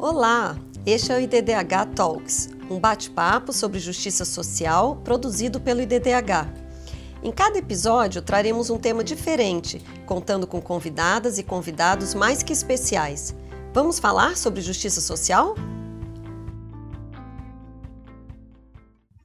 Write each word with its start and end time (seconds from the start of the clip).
Olá, 0.00 0.56
este 0.86 1.10
é 1.10 1.16
o 1.16 1.20
IDDH 1.20 1.86
Talks, 1.96 2.48
um 2.70 2.78
bate-papo 2.78 3.52
sobre 3.52 3.80
justiça 3.80 4.24
social 4.24 4.94
produzido 5.02 5.60
pelo 5.60 5.80
IDDH. 5.80 6.46
Em 7.20 7.32
cada 7.32 7.58
episódio 7.58 8.22
traremos 8.22 8.70
um 8.70 8.78
tema 8.78 9.02
diferente, 9.02 9.82
contando 10.06 10.46
com 10.46 10.62
convidadas 10.62 11.36
e 11.36 11.42
convidados 11.42 12.14
mais 12.14 12.44
que 12.44 12.52
especiais. 12.52 13.34
Vamos 13.74 13.98
falar 13.98 14.36
sobre 14.36 14.60
justiça 14.60 15.00
social? 15.00 15.56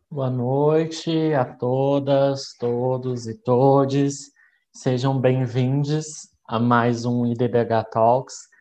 Boa 0.09 0.31
noite 0.31 1.35
a 1.35 1.45
todas, 1.45 2.55
todos 2.59 3.27
e 3.27 3.35
todes. 3.35 4.31
Sejam 4.73 5.21
bem-vindos 5.21 6.29
a 6.47 6.59
mais 6.59 7.05
um 7.05 7.27
IDDH 7.27 7.91
Talks 7.91 8.52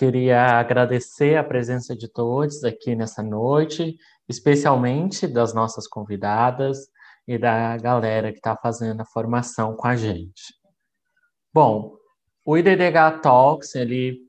Queria 0.00 0.58
agradecer 0.58 1.36
a 1.36 1.44
presença 1.44 1.94
de 1.94 2.08
todos 2.08 2.64
aqui 2.64 2.96
nessa 2.96 3.22
noite, 3.22 3.98
especialmente 4.26 5.26
das 5.26 5.52
nossas 5.52 5.86
convidadas 5.86 6.88
e 7.28 7.36
da 7.36 7.76
galera 7.76 8.32
que 8.32 8.38
está 8.38 8.56
fazendo 8.56 9.02
a 9.02 9.04
formação 9.04 9.76
com 9.76 9.86
a 9.86 9.94
gente. 9.94 10.54
Bom, 11.52 11.92
o 12.46 12.56
IDDH 12.56 13.20
Talks 13.20 13.74
ele 13.74 14.20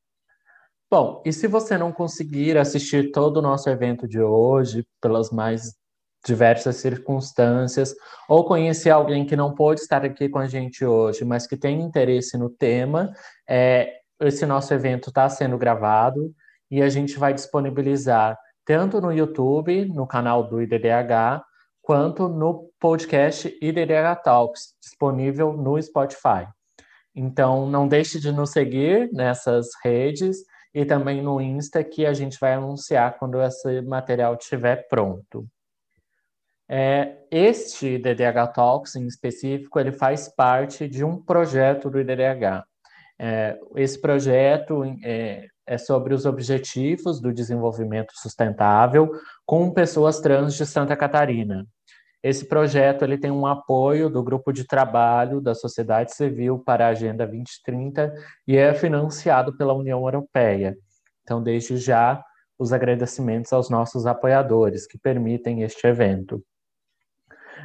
Bom, 0.91 1.21
e 1.25 1.33
se 1.33 1.47
você 1.47 1.77
não 1.77 1.91
conseguir 1.91 2.57
assistir 2.57 3.11
todo 3.11 3.37
o 3.37 3.41
nosso 3.41 3.69
evento 3.69 4.07
de 4.07 4.21
hoje, 4.21 4.85
pelas 5.01 5.31
mais 5.31 5.73
diversas 6.25 6.77
circunstâncias, 6.77 7.93
ou 8.29 8.45
conhecer 8.45 8.89
alguém 8.89 9.25
que 9.25 9.35
não 9.35 9.53
pôde 9.53 9.81
estar 9.81 10.05
aqui 10.05 10.29
com 10.29 10.39
a 10.39 10.47
gente 10.47 10.85
hoje, 10.85 11.25
mas 11.25 11.45
que 11.45 11.57
tem 11.57 11.81
interesse 11.81 12.37
no 12.37 12.49
tema, 12.49 13.13
é, 13.47 13.93
esse 14.21 14.45
nosso 14.45 14.73
evento 14.73 15.09
está 15.09 15.27
sendo 15.27 15.57
gravado 15.57 16.33
e 16.71 16.81
a 16.81 16.89
gente 16.89 17.17
vai 17.19 17.33
disponibilizar 17.33 18.37
tanto 18.65 19.01
no 19.01 19.11
YouTube, 19.11 19.85
no 19.85 20.07
canal 20.07 20.43
do 20.43 20.61
IDDH, 20.61 21.43
quanto 21.81 22.29
no 22.29 22.69
podcast 22.79 23.55
IDDH 23.61 24.23
Talks, 24.23 24.73
disponível 24.81 25.51
no 25.51 25.81
Spotify. 25.81 26.47
Então, 27.13 27.69
não 27.69 27.87
deixe 27.87 28.19
de 28.19 28.31
nos 28.31 28.51
seguir 28.51 29.11
nessas 29.11 29.67
redes 29.83 30.37
e 30.73 30.85
também 30.85 31.21
no 31.21 31.39
Insta, 31.39 31.83
que 31.83 32.05
a 32.05 32.13
gente 32.13 32.39
vai 32.39 32.53
anunciar 32.53 33.17
quando 33.19 33.41
esse 33.41 33.81
material 33.81 34.35
estiver 34.35 34.87
pronto. 34.87 35.45
É, 36.75 37.17
este 37.29 37.99
DDH 37.99 38.51
Talks, 38.51 38.95
em 38.95 39.05
específico, 39.05 39.79
ele 39.79 39.91
faz 39.91 40.27
parte 40.27 40.87
de 40.87 41.03
um 41.03 41.21
projeto 41.21 41.87
do 41.87 41.99
IDDH. 41.99 42.65
É, 43.19 43.59
esse 43.75 44.01
projeto 44.01 44.83
é, 45.03 45.49
é, 45.67 45.77
sobre 45.77 46.15
os 46.15 46.25
objetivos 46.25 47.21
do 47.21 47.31
desenvolvimento 47.31 48.13
sustentável 48.15 49.11
com 49.45 49.69
pessoas 49.69 50.19
trans 50.19 50.55
de 50.55 50.65
Santa 50.65 50.95
Catarina. 50.95 51.63
Esse 52.23 52.43
projeto 52.43 53.03
ele 53.03 53.19
tem 53.19 53.29
um 53.29 53.45
apoio 53.45 54.09
do 54.09 54.23
grupo 54.23 54.51
de 54.51 54.65
trabalho 54.65 55.39
da 55.39 55.53
sociedade 55.53 56.15
civil 56.15 56.57
para 56.57 56.87
a 56.87 56.89
Agenda 56.89 57.27
2030 57.27 58.11
e 58.47 58.57
é 58.57 58.73
financiado 58.73 59.55
pela 59.55 59.75
União 59.75 60.01
Europeia. 60.01 60.75
Então, 61.21 61.39
desde 61.39 61.77
já, 61.77 62.19
os 62.57 62.73
agradecimentos 62.73 63.53
aos 63.53 63.69
nossos 63.69 64.07
apoiadores 64.07 64.87
que 64.87 64.97
permitem 64.97 65.61
este 65.61 65.85
evento. 65.85 66.43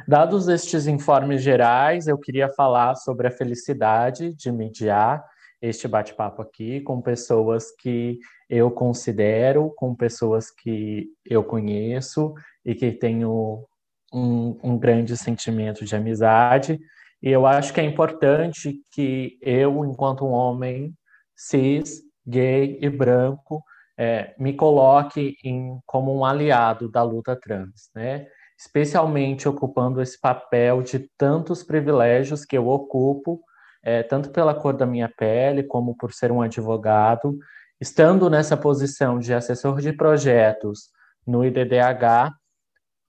Dados 0.07 0.47
estes 0.47 0.87
informes 0.87 1.41
gerais, 1.41 2.07
eu 2.07 2.17
queria 2.17 2.49
falar 2.49 2.95
sobre 2.95 3.27
a 3.27 3.31
felicidade 3.31 4.33
de 4.33 4.51
mediar 4.51 5.23
este 5.61 5.87
bate-papo 5.87 6.41
aqui 6.41 6.81
com 6.81 7.01
pessoas 7.01 7.71
que 7.71 8.19
eu 8.49 8.71
considero, 8.71 9.73
com 9.75 9.93
pessoas 9.93 10.49
que 10.49 11.07
eu 11.25 11.43
conheço 11.43 12.33
e 12.65 12.73
que 12.73 12.91
tenho 12.91 13.65
um, 14.13 14.57
um 14.63 14.77
grande 14.77 15.15
sentimento 15.17 15.85
de 15.85 15.95
amizade. 15.95 16.79
E 17.21 17.29
eu 17.29 17.45
acho 17.45 17.73
que 17.73 17.81
é 17.81 17.83
importante 17.83 18.81
que 18.91 19.37
eu, 19.41 19.83
enquanto 19.85 20.25
um 20.25 20.31
homem 20.31 20.93
cis, 21.35 22.01
gay 22.25 22.77
e 22.81 22.89
branco, 22.89 23.63
é, 23.97 24.33
me 24.39 24.53
coloque 24.53 25.35
em, 25.43 25.77
como 25.85 26.17
um 26.17 26.23
aliado 26.23 26.89
da 26.89 27.03
luta 27.03 27.35
trans, 27.35 27.89
né? 27.93 28.27
Especialmente 28.59 29.47
ocupando 29.47 30.01
esse 30.01 30.19
papel 30.19 30.81
de 30.81 30.99
tantos 31.17 31.63
privilégios 31.63 32.43
que 32.43 32.57
eu 32.57 32.67
ocupo, 32.67 33.41
é, 33.81 34.03
tanto 34.03 34.31
pela 34.31 34.53
cor 34.53 34.75
da 34.75 34.85
minha 34.85 35.07
pele, 35.07 35.63
como 35.63 35.95
por 35.95 36.11
ser 36.11 36.29
um 36.29 36.41
advogado, 36.41 37.37
estando 37.79 38.29
nessa 38.29 38.57
posição 38.57 39.17
de 39.17 39.33
assessor 39.33 39.79
de 39.79 39.93
projetos 39.93 40.89
no 41.25 41.45
IDDH, 41.45 42.33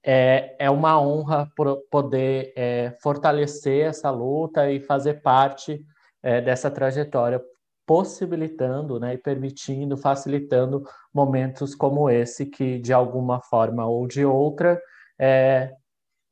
é, 0.07 0.55
é 0.59 0.71
uma 0.71 1.01
honra 1.01 1.51
poder 1.91 2.53
é, 2.57 2.97
fortalecer 3.03 3.87
essa 3.87 4.09
luta 4.09 4.71
e 4.71 4.79
fazer 4.79 5.15
parte 5.15 5.85
é, 6.23 6.41
dessa 6.41 6.71
trajetória, 6.71 7.43
possibilitando 7.85 9.01
né, 9.01 9.15
e 9.15 9.19
permitindo, 9.19 9.97
facilitando 9.97 10.85
momentos 11.13 11.75
como 11.75 12.09
esse, 12.09 12.47
que 12.47 12.79
de 12.79 12.93
alguma 12.93 13.41
forma 13.41 13.85
ou 13.85 14.07
de 14.07 14.25
outra 14.25 14.81
é, 15.21 15.75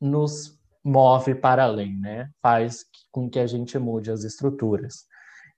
nos 0.00 0.58
move 0.82 1.34
para 1.34 1.64
além, 1.64 1.94
né? 1.98 2.30
Faz 2.40 2.84
com 3.12 3.28
que 3.28 3.38
a 3.38 3.46
gente 3.46 3.78
mude 3.78 4.10
as 4.10 4.24
estruturas. 4.24 5.04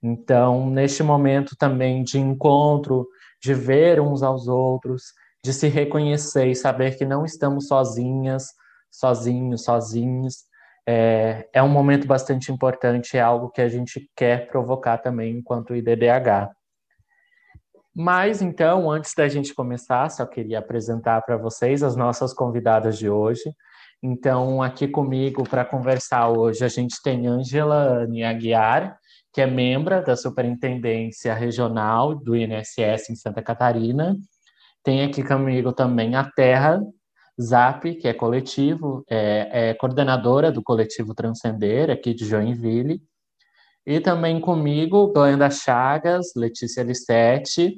Então, 0.03 0.69
neste 0.69 1.01
momento 1.01 1.55
também 1.55 2.03
de 2.03 2.19
encontro, 2.19 3.07
de 3.41 3.53
ver 3.53 4.01
uns 4.01 4.21
aos 4.21 4.47
outros, 4.47 5.13
de 5.43 5.53
se 5.53 5.67
reconhecer 5.67 6.47
e 6.47 6.55
saber 6.55 6.97
que 6.97 7.05
não 7.05 7.23
estamos 7.23 7.67
sozinhas, 7.67 8.47
sozinhos, 8.91 9.63
sozinhos. 9.63 10.45
É, 10.85 11.47
é 11.53 11.63
um 11.63 11.69
momento 11.69 12.07
bastante 12.07 12.51
importante, 12.51 13.15
é 13.15 13.21
algo 13.21 13.49
que 13.49 13.61
a 13.61 13.69
gente 13.69 14.09
quer 14.15 14.47
provocar 14.47 14.97
também 14.97 15.37
enquanto 15.37 15.75
IDDH. 15.75 16.49
Mas 17.93 18.41
então, 18.41 18.89
antes 18.89 19.13
da 19.13 19.27
gente 19.27 19.53
começar, 19.53 20.09
só 20.09 20.25
queria 20.25 20.59
apresentar 20.59 21.21
para 21.21 21.37
vocês 21.37 21.83
as 21.83 21.95
nossas 21.95 22.33
convidadas 22.33 22.97
de 22.97 23.09
hoje. 23.09 23.53
Então, 24.01 24.63
aqui 24.63 24.87
comigo 24.87 25.43
para 25.43 25.65
conversar 25.65 26.29
hoje, 26.29 26.63
a 26.63 26.67
gente 26.67 27.01
tem 27.03 27.27
Angela 27.27 28.07
Aguiar, 28.25 28.97
que 29.33 29.41
é 29.41 29.45
membro 29.45 30.03
da 30.03 30.15
Superintendência 30.15 31.33
Regional 31.33 32.15
do 32.15 32.35
INSS 32.35 33.09
em 33.09 33.15
Santa 33.15 33.41
Catarina. 33.41 34.17
Tem 34.83 35.03
aqui 35.03 35.23
comigo 35.23 35.71
também 35.71 36.15
a 36.15 36.23
Terra 36.23 36.81
Zap, 37.39 37.93
que 37.95 38.07
é 38.07 38.13
coletivo, 38.13 39.03
é, 39.09 39.69
é 39.69 39.73
coordenadora 39.75 40.51
do 40.51 40.63
coletivo 40.63 41.13
Transcender, 41.13 41.89
aqui 41.89 42.13
de 42.13 42.25
Joinville. 42.25 43.01
E 43.85 43.99
também 43.99 44.39
comigo, 44.39 45.11
Glenda 45.11 45.49
Chagas, 45.49 46.33
Letícia 46.35 46.83
Lissete 46.83 47.75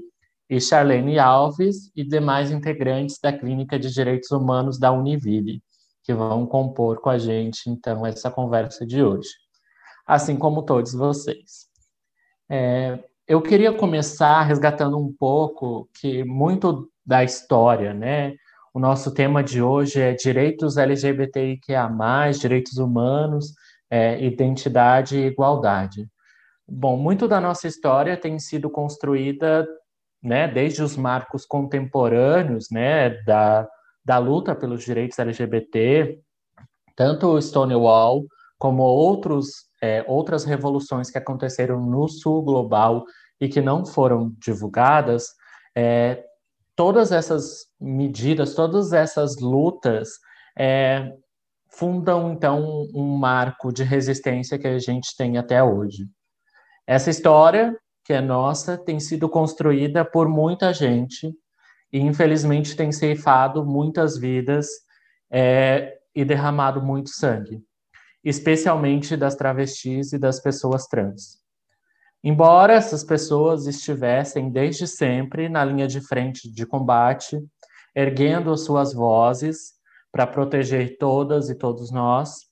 e 0.50 0.60
Charlene 0.60 1.18
Alves 1.18 1.92
e 1.96 2.04
demais 2.04 2.52
integrantes 2.52 3.18
da 3.22 3.32
Clínica 3.32 3.80
de 3.80 3.92
Direitos 3.92 4.30
Humanos 4.32 4.78
da 4.78 4.92
Univille, 4.92 5.64
que 6.04 6.14
vão 6.14 6.46
compor 6.46 7.00
com 7.00 7.10
a 7.10 7.18
gente, 7.18 7.70
então, 7.70 8.06
essa 8.06 8.30
conversa 8.30 8.86
de 8.86 9.02
hoje. 9.02 9.30
Assim 10.06 10.36
como 10.36 10.64
todos 10.64 10.94
vocês. 10.94 11.68
É, 12.50 13.00
eu 13.26 13.42
queria 13.42 13.72
começar 13.72 14.42
resgatando 14.44 14.98
um 14.98 15.14
pouco 15.14 15.90
que 15.94 16.26
muito 16.26 16.90
da 17.06 17.24
história, 17.24 17.94
né? 17.94 18.34
O 18.74 18.80
nosso 18.80 19.14
tema 19.14 19.42
de 19.42 19.62
hoje 19.62 20.02
é 20.02 20.14
direitos 20.14 20.78
LGBTIQA+, 20.78 21.90
direitos 22.40 22.78
humanos, 22.78 23.54
é, 23.94 24.20
identidade 24.24 25.16
e 25.16 25.28
igualdade. 25.28 26.10
Bom, 26.68 26.98
muito 26.98 27.28
da 27.28 27.40
nossa 27.40 27.68
história 27.68 28.18
tem 28.18 28.40
sido 28.40 28.68
construída, 28.68 29.68
né, 30.20 30.48
desde 30.48 30.82
os 30.82 30.98
marcos 30.98 31.46
contemporâneos, 31.46 32.72
né, 32.72 33.12
da, 33.24 33.70
da 34.04 34.18
luta 34.18 34.56
pelos 34.56 34.84
direitos 34.84 35.20
LGBT, 35.20 36.20
tanto 36.96 37.28
o 37.28 37.40
Stonewall 37.40 38.26
como 38.58 38.82
outros, 38.82 39.68
é, 39.80 40.04
outras 40.08 40.44
revoluções 40.44 41.12
que 41.12 41.20
aconteceram 41.20 41.80
no 41.80 42.08
sul 42.08 42.42
global 42.42 43.06
e 43.40 43.48
que 43.48 43.62
não 43.62 43.86
foram 43.86 44.34
divulgadas, 44.40 45.28
é, 45.78 46.24
todas 46.76 47.12
essas 47.12 47.68
medidas, 47.80 48.56
todas 48.56 48.92
essas 48.92 49.40
lutas 49.40 50.14
é, 50.58 51.14
fundam 51.74 52.32
então 52.32 52.88
um 52.94 53.18
marco 53.18 53.72
de 53.72 53.84
resistência 53.84 54.60
que 54.60 54.68
a 54.68 54.80
gente 54.80 55.16
tem 55.18 55.38
até 55.38 55.64
hoje. 55.64 56.08
Essa 56.86 57.10
história, 57.10 57.76
que 58.06 58.14
é 58.14 58.22
nossa, 58.22 58.78
tem 58.78 59.00
sido 59.00 59.28
construída 59.28 60.06
por 60.06 60.28
muita 60.28 60.74
gente 60.74 61.34
e 61.92 62.00
infelizmente 62.00 62.76
tem 62.76 62.92
ceifado 62.92 63.66
muitas 63.66 64.18
vidas 64.18 64.68
é, 65.32 65.98
e 66.14 66.24
derramado 66.24 66.82
muito 66.82 67.10
sangue, 67.10 67.64
especialmente 68.24 69.18
das 69.18 69.36
travestis 69.36 70.14
e 70.14 70.20
das 70.20 70.40
pessoas 70.40 70.86
trans. 70.88 71.42
Embora 72.24 72.74
essas 72.74 73.04
pessoas 73.04 73.66
estivessem 73.66 74.50
desde 74.50 74.88
sempre 74.88 75.50
na 75.50 75.66
linha 75.66 75.88
de 75.88 76.00
frente 76.00 76.52
de 76.52 76.66
combate, 76.66 77.38
erguendo 77.96 78.56
suas 78.58 78.94
vozes 78.94 79.73
para 80.14 80.28
proteger 80.28 80.98
todas 81.00 81.50
e 81.50 81.56
todos 81.56 81.92
nós. 81.92 82.46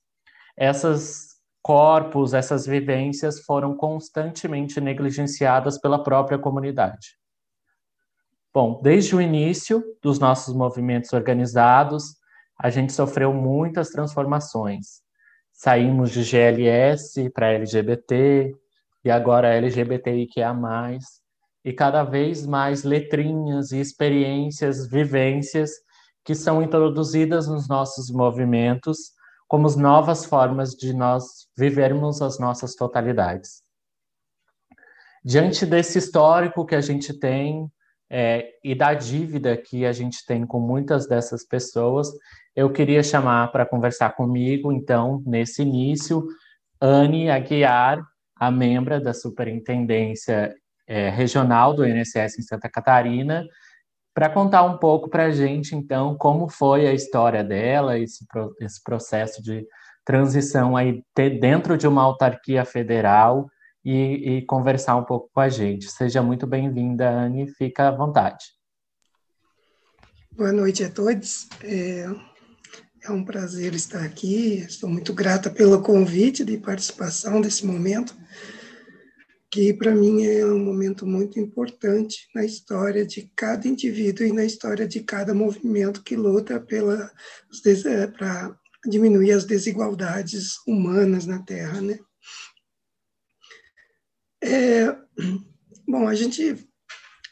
Essas 0.56 1.36
corpos, 1.62 2.34
essas 2.34 2.66
vivências 2.66 3.44
foram 3.44 3.76
constantemente 3.76 4.80
negligenciadas 4.80 5.78
pela 5.78 6.02
própria 6.02 6.36
comunidade. 6.36 7.16
Bom, 8.52 8.80
desde 8.82 9.14
o 9.14 9.20
início 9.20 9.82
dos 10.02 10.18
nossos 10.18 10.54
movimentos 10.54 11.12
organizados, 11.12 12.16
a 12.58 12.68
gente 12.68 12.92
sofreu 12.92 13.32
muitas 13.32 13.90
transformações. 13.90 15.00
Saímos 15.52 16.10
de 16.10 16.24
GLS 16.24 17.30
para 17.30 17.52
LGBT 17.52 18.52
e 19.04 19.10
agora 19.10 19.54
LGBTIQA+, 19.54 20.98
e 21.64 21.72
cada 21.72 22.02
vez 22.02 22.44
mais 22.44 22.82
letrinhas 22.82 23.70
e 23.70 23.78
experiências, 23.78 24.88
vivências 24.88 25.70
que 26.24 26.34
são 26.34 26.62
introduzidas 26.62 27.48
nos 27.48 27.68
nossos 27.68 28.10
movimentos 28.10 29.12
como 29.48 29.68
novas 29.76 30.24
formas 30.24 30.70
de 30.70 30.94
nós 30.94 31.46
vivermos 31.56 32.22
as 32.22 32.38
nossas 32.38 32.74
totalidades. 32.74 33.62
Diante 35.24 35.66
desse 35.66 35.98
histórico 35.98 36.64
que 36.64 36.74
a 36.74 36.80
gente 36.80 37.12
tem 37.12 37.70
é, 38.10 38.50
e 38.62 38.74
da 38.74 38.94
dívida 38.94 39.56
que 39.56 39.86
a 39.86 39.92
gente 39.92 40.24
tem 40.26 40.46
com 40.46 40.58
muitas 40.58 41.06
dessas 41.06 41.46
pessoas, 41.46 42.08
eu 42.54 42.70
queria 42.70 43.02
chamar 43.02 43.50
para 43.52 43.64
conversar 43.64 44.14
comigo, 44.14 44.72
então, 44.72 45.22
nesse 45.26 45.62
início, 45.62 46.26
Anne 46.80 47.30
Aguiar, 47.30 48.02
a 48.36 48.50
membra 48.50 49.00
da 49.00 49.14
Superintendência 49.14 50.54
é, 50.86 51.08
Regional 51.08 51.74
do 51.74 51.86
INSS 51.86 52.38
em 52.38 52.42
Santa 52.42 52.68
Catarina, 52.68 53.46
para 54.14 54.28
contar 54.28 54.62
um 54.64 54.76
pouco 54.76 55.08
para 55.08 55.24
a 55.26 55.30
gente, 55.30 55.74
então, 55.74 56.16
como 56.16 56.48
foi 56.48 56.86
a 56.86 56.92
história 56.92 57.42
dela, 57.42 57.98
esse, 57.98 58.26
esse 58.60 58.82
processo 58.82 59.42
de 59.42 59.66
transição 60.04 60.76
aí 60.76 61.02
dentro 61.40 61.78
de 61.78 61.86
uma 61.86 62.02
autarquia 62.02 62.64
federal 62.64 63.48
e, 63.84 64.36
e 64.36 64.42
conversar 64.46 64.96
um 64.96 65.04
pouco 65.04 65.30
com 65.32 65.40
a 65.40 65.48
gente. 65.48 65.90
Seja 65.90 66.22
muito 66.22 66.46
bem-vinda, 66.46 67.08
Anne, 67.08 67.48
fica 67.48 67.88
à 67.88 67.90
vontade. 67.90 68.44
Boa 70.30 70.52
noite 70.52 70.84
a 70.84 70.90
todos. 70.90 71.48
É, 71.62 72.06
é 73.04 73.10
um 73.10 73.24
prazer 73.24 73.74
estar 73.74 74.02
aqui. 74.02 74.58
Estou 74.58 74.90
muito 74.90 75.12
grata 75.14 75.50
pelo 75.50 75.82
convite 75.82 76.44
de 76.44 76.58
participação 76.58 77.40
desse 77.40 77.64
momento 77.64 78.14
que 79.52 79.74
para 79.74 79.94
mim 79.94 80.24
é 80.24 80.46
um 80.46 80.58
momento 80.58 81.06
muito 81.06 81.38
importante 81.38 82.26
na 82.34 82.42
história 82.42 83.04
de 83.04 83.30
cada 83.36 83.68
indivíduo 83.68 84.26
e 84.26 84.32
na 84.32 84.46
história 84.46 84.88
de 84.88 85.00
cada 85.00 85.34
movimento 85.34 86.02
que 86.02 86.16
luta 86.16 86.58
pela 86.58 87.12
eh, 87.66 88.06
para 88.06 88.58
diminuir 88.86 89.32
as 89.32 89.44
desigualdades 89.44 90.56
humanas 90.66 91.26
na 91.26 91.42
Terra, 91.42 91.82
né? 91.82 91.98
É, 94.42 94.96
bom, 95.86 96.08
a 96.08 96.14
gente 96.14 96.66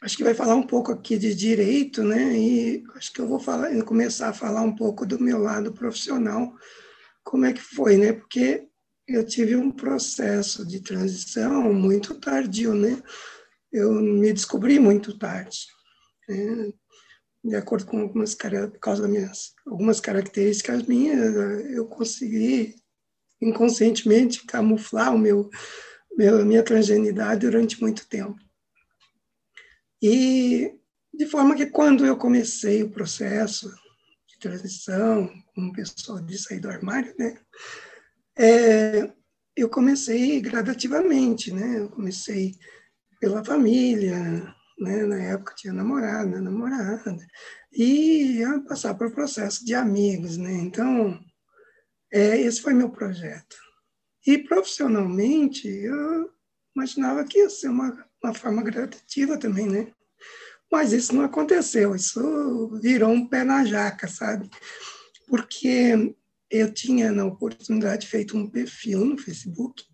acho 0.02 0.16
que 0.18 0.22
vai 0.22 0.34
falar 0.34 0.56
um 0.56 0.66
pouco 0.66 0.92
aqui 0.92 1.16
de 1.16 1.34
direito, 1.34 2.04
né? 2.04 2.38
E 2.38 2.84
acho 2.96 3.14
que 3.14 3.20
eu 3.22 3.26
vou 3.26 3.40
falar, 3.40 3.82
começar 3.84 4.28
a 4.28 4.34
falar 4.34 4.60
um 4.60 4.76
pouco 4.76 5.06
do 5.06 5.18
meu 5.18 5.38
lado 5.38 5.72
profissional, 5.72 6.54
como 7.24 7.46
é 7.46 7.52
que 7.54 7.62
foi, 7.62 7.96
né? 7.96 8.12
Porque 8.12 8.69
eu 9.12 9.24
tive 9.26 9.56
um 9.56 9.70
processo 9.70 10.66
de 10.66 10.80
transição 10.80 11.72
muito 11.72 12.14
tardio, 12.14 12.74
né? 12.74 13.02
Eu 13.72 13.92
me 13.92 14.32
descobri 14.32 14.78
muito 14.78 15.18
tarde, 15.18 15.66
né? 16.28 16.72
de 17.42 17.56
acordo 17.56 17.86
com 17.86 18.00
algumas 18.00 18.34
por 18.34 18.78
causa 18.80 19.02
das 19.02 19.10
minhas 19.10 19.54
algumas 19.66 19.98
características 19.98 20.82
minhas, 20.82 21.34
eu 21.70 21.86
consegui 21.86 22.76
inconscientemente 23.40 24.44
camuflar 24.44 25.14
o 25.14 25.18
meu, 25.18 25.48
meu 26.16 26.44
minha 26.44 26.62
transgeneridade 26.62 27.46
durante 27.46 27.80
muito 27.80 28.06
tempo. 28.06 28.38
E 30.02 30.74
de 31.12 31.26
forma 31.26 31.56
que 31.56 31.66
quando 31.66 32.04
eu 32.04 32.16
comecei 32.16 32.82
o 32.82 32.90
processo 32.90 33.70
de 34.28 34.38
transição, 34.38 35.30
como 35.54 35.72
pessoa 35.72 36.22
de 36.22 36.38
sair 36.38 36.60
do 36.60 36.68
armário, 36.68 37.14
né? 37.18 37.38
É, 38.42 39.12
eu 39.54 39.68
comecei 39.68 40.40
gradativamente, 40.40 41.52
né? 41.52 41.80
Eu 41.80 41.90
comecei 41.90 42.54
pela 43.20 43.44
família, 43.44 44.18
né? 44.78 45.04
Na 45.04 45.22
época 45.22 45.54
tinha 45.54 45.74
namorada, 45.74 46.40
namorada, 46.40 47.14
e 47.70 48.42
a 48.42 48.60
passar 48.60 48.94
por 48.94 49.12
processo 49.12 49.62
de 49.62 49.74
amigos, 49.74 50.38
né? 50.38 50.54
Então, 50.54 51.20
é, 52.10 52.40
esse 52.40 52.62
foi 52.62 52.72
meu 52.72 52.88
projeto. 52.88 53.56
E 54.26 54.38
profissionalmente, 54.38 55.68
eu 55.68 56.30
imaginava 56.74 57.24
que 57.24 57.40
ia 57.40 57.50
ser 57.50 57.68
uma, 57.68 58.06
uma 58.24 58.32
forma 58.32 58.62
gradativa 58.62 59.36
também, 59.36 59.66
né? 59.66 59.92
Mas 60.72 60.94
isso 60.94 61.14
não 61.14 61.24
aconteceu, 61.24 61.94
isso 61.94 62.80
virou 62.80 63.10
um 63.10 63.28
pé 63.28 63.44
na 63.44 63.66
jaca, 63.66 64.08
sabe? 64.08 64.48
Porque 65.28 66.14
eu 66.50 66.72
tinha, 66.72 67.12
na 67.12 67.24
oportunidade, 67.24 68.06
feito 68.06 68.36
um 68.36 68.48
perfil 68.48 69.04
no 69.04 69.18
Facebook, 69.18 69.84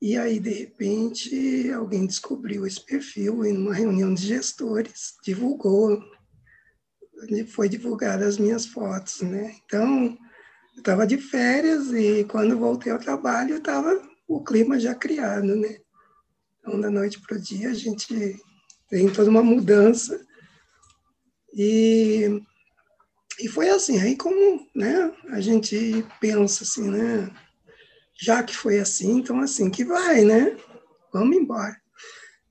e 0.00 0.16
aí, 0.16 0.38
de 0.38 0.50
repente, 0.50 1.72
alguém 1.72 2.06
descobriu 2.06 2.66
esse 2.66 2.84
perfil 2.84 3.44
em 3.44 3.56
uma 3.56 3.74
reunião 3.74 4.14
de 4.14 4.26
gestores, 4.26 5.14
divulgou 5.24 6.00
foi 7.48 7.68
divulgada 7.68 8.26
as 8.26 8.38
minhas 8.38 8.66
fotos, 8.66 9.20
né? 9.22 9.56
Então, 9.64 10.16
eu 10.74 10.78
estava 10.78 11.06
de 11.06 11.18
férias 11.18 11.92
e 11.92 12.24
quando 12.24 12.58
voltei 12.58 12.92
ao 12.92 12.98
trabalho, 12.98 13.56
estava 13.56 14.00
o 14.26 14.42
clima 14.42 14.78
já 14.78 14.94
criado, 14.94 15.56
né? 15.56 15.78
Então, 16.58 16.80
da 16.80 16.90
noite 16.90 17.20
para 17.20 17.36
o 17.36 17.40
dia, 17.40 17.70
a 17.70 17.74
gente 17.74 18.40
tem 18.88 19.10
toda 19.12 19.30
uma 19.30 19.42
mudança. 19.42 20.24
E, 21.54 22.40
e 23.40 23.48
foi 23.48 23.68
assim, 23.68 24.00
aí 24.00 24.16
como 24.16 24.66
né, 24.74 25.12
a 25.30 25.40
gente 25.40 26.04
pensa 26.20 26.64
assim, 26.64 26.90
né? 26.90 27.30
Já 28.20 28.42
que 28.42 28.56
foi 28.56 28.80
assim, 28.80 29.18
então 29.18 29.40
assim 29.40 29.70
que 29.70 29.84
vai, 29.84 30.24
né? 30.24 30.56
Vamos 31.12 31.36
embora. 31.36 31.76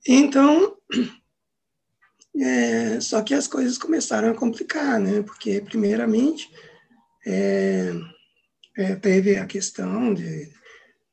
Então, 0.06 0.76
é, 2.40 3.00
só 3.00 3.22
que 3.22 3.34
as 3.34 3.46
coisas 3.46 3.76
começaram 3.76 4.30
a 4.30 4.34
complicar, 4.34 4.98
né? 4.98 5.22
Porque, 5.22 5.60
primeiramente, 5.60 6.50
é, 7.26 7.92
é, 8.78 8.94
teve 8.94 9.36
a 9.36 9.44
questão 9.44 10.14
de, 10.14 10.50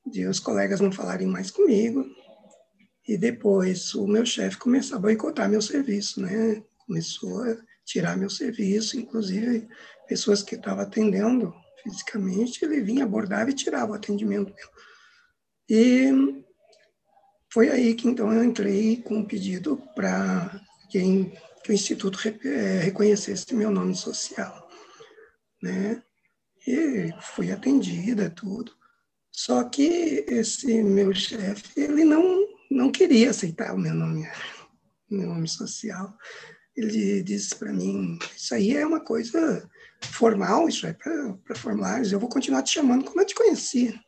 de 0.06 0.26
os 0.26 0.40
colegas 0.40 0.80
não 0.80 0.92
falarem 0.92 1.28
mais 1.28 1.52
comigo, 1.52 2.06
e 3.08 3.18
depois 3.18 3.94
o 3.94 4.08
meu 4.08 4.26
chefe 4.26 4.58
começou 4.58 4.98
a 4.98 5.02
boicotar 5.02 5.50
meu 5.50 5.62
serviço, 5.62 6.22
né? 6.22 6.64
Começou 6.88 7.44
tirar 7.86 8.18
meu 8.18 8.30
serviço, 8.30 8.98
inclusive 8.98 9.68
pessoas 10.08 10.42
que 10.42 10.56
estavam 10.56 10.84
atendendo 10.84 11.54
fisicamente, 11.82 12.66
ele 12.66 12.82
vinha, 12.82 13.04
abordava 13.04 13.50
e 13.50 13.54
tirava 13.54 13.92
o 13.92 13.96
atendimento 13.96 14.54
meu. 14.54 14.70
E 15.70 16.44
foi 17.52 17.70
aí 17.70 17.94
que 17.94 18.08
então 18.08 18.34
eu 18.34 18.44
entrei 18.44 19.02
com 19.02 19.18
um 19.18 19.26
pedido 19.26 19.82
para 19.96 20.60
que, 20.90 21.00
o 21.68 21.72
Instituto 21.72 22.20
é, 22.44 22.80
reconhecesse 22.80 23.54
meu 23.56 23.72
nome 23.72 23.96
social, 23.96 24.70
né? 25.62 26.04
E 26.68 27.10
fui 27.22 27.52
atendida, 27.52 28.30
tudo. 28.30 28.72
Só 29.32 29.64
que 29.64 30.26
esse 30.28 30.84
meu 30.84 31.14
chefe, 31.14 31.80
ele 31.80 32.04
não 32.04 32.46
não 32.70 32.92
queria 32.92 33.30
aceitar 33.30 33.74
o 33.74 33.78
meu 33.78 33.94
nome, 33.94 34.28
meu 35.10 35.30
nome 35.30 35.48
social. 35.48 36.14
Ele 36.76 37.24
disse 37.24 37.56
para 37.56 37.72
mim: 37.72 38.20
Isso 38.36 38.54
aí 38.54 38.76
é 38.76 38.86
uma 38.86 39.00
coisa 39.00 39.70
formal, 40.12 40.68
isso 40.68 40.86
é 40.86 40.94
para 40.94 41.56
formulários, 41.56 42.12
eu 42.12 42.20
vou 42.20 42.30
continuar 42.30 42.64
te 42.64 42.74
chamando 42.74 43.06
como 43.06 43.22
eu 43.22 43.26
te 43.26 43.36
conhecia. 43.36 44.00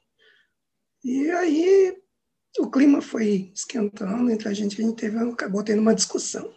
E 1.04 1.30
aí 1.32 1.98
o 2.60 2.70
clima 2.70 3.02
foi 3.02 3.52
esquentando 3.56 4.30
entre 4.30 4.50
a 4.50 4.54
gente, 4.54 4.82
a 4.82 4.86
gente 4.86 4.98
teve, 4.98 5.18
acabou 5.18 5.64
tendo 5.64 5.82
uma 5.82 5.96
discussão. 5.96 6.54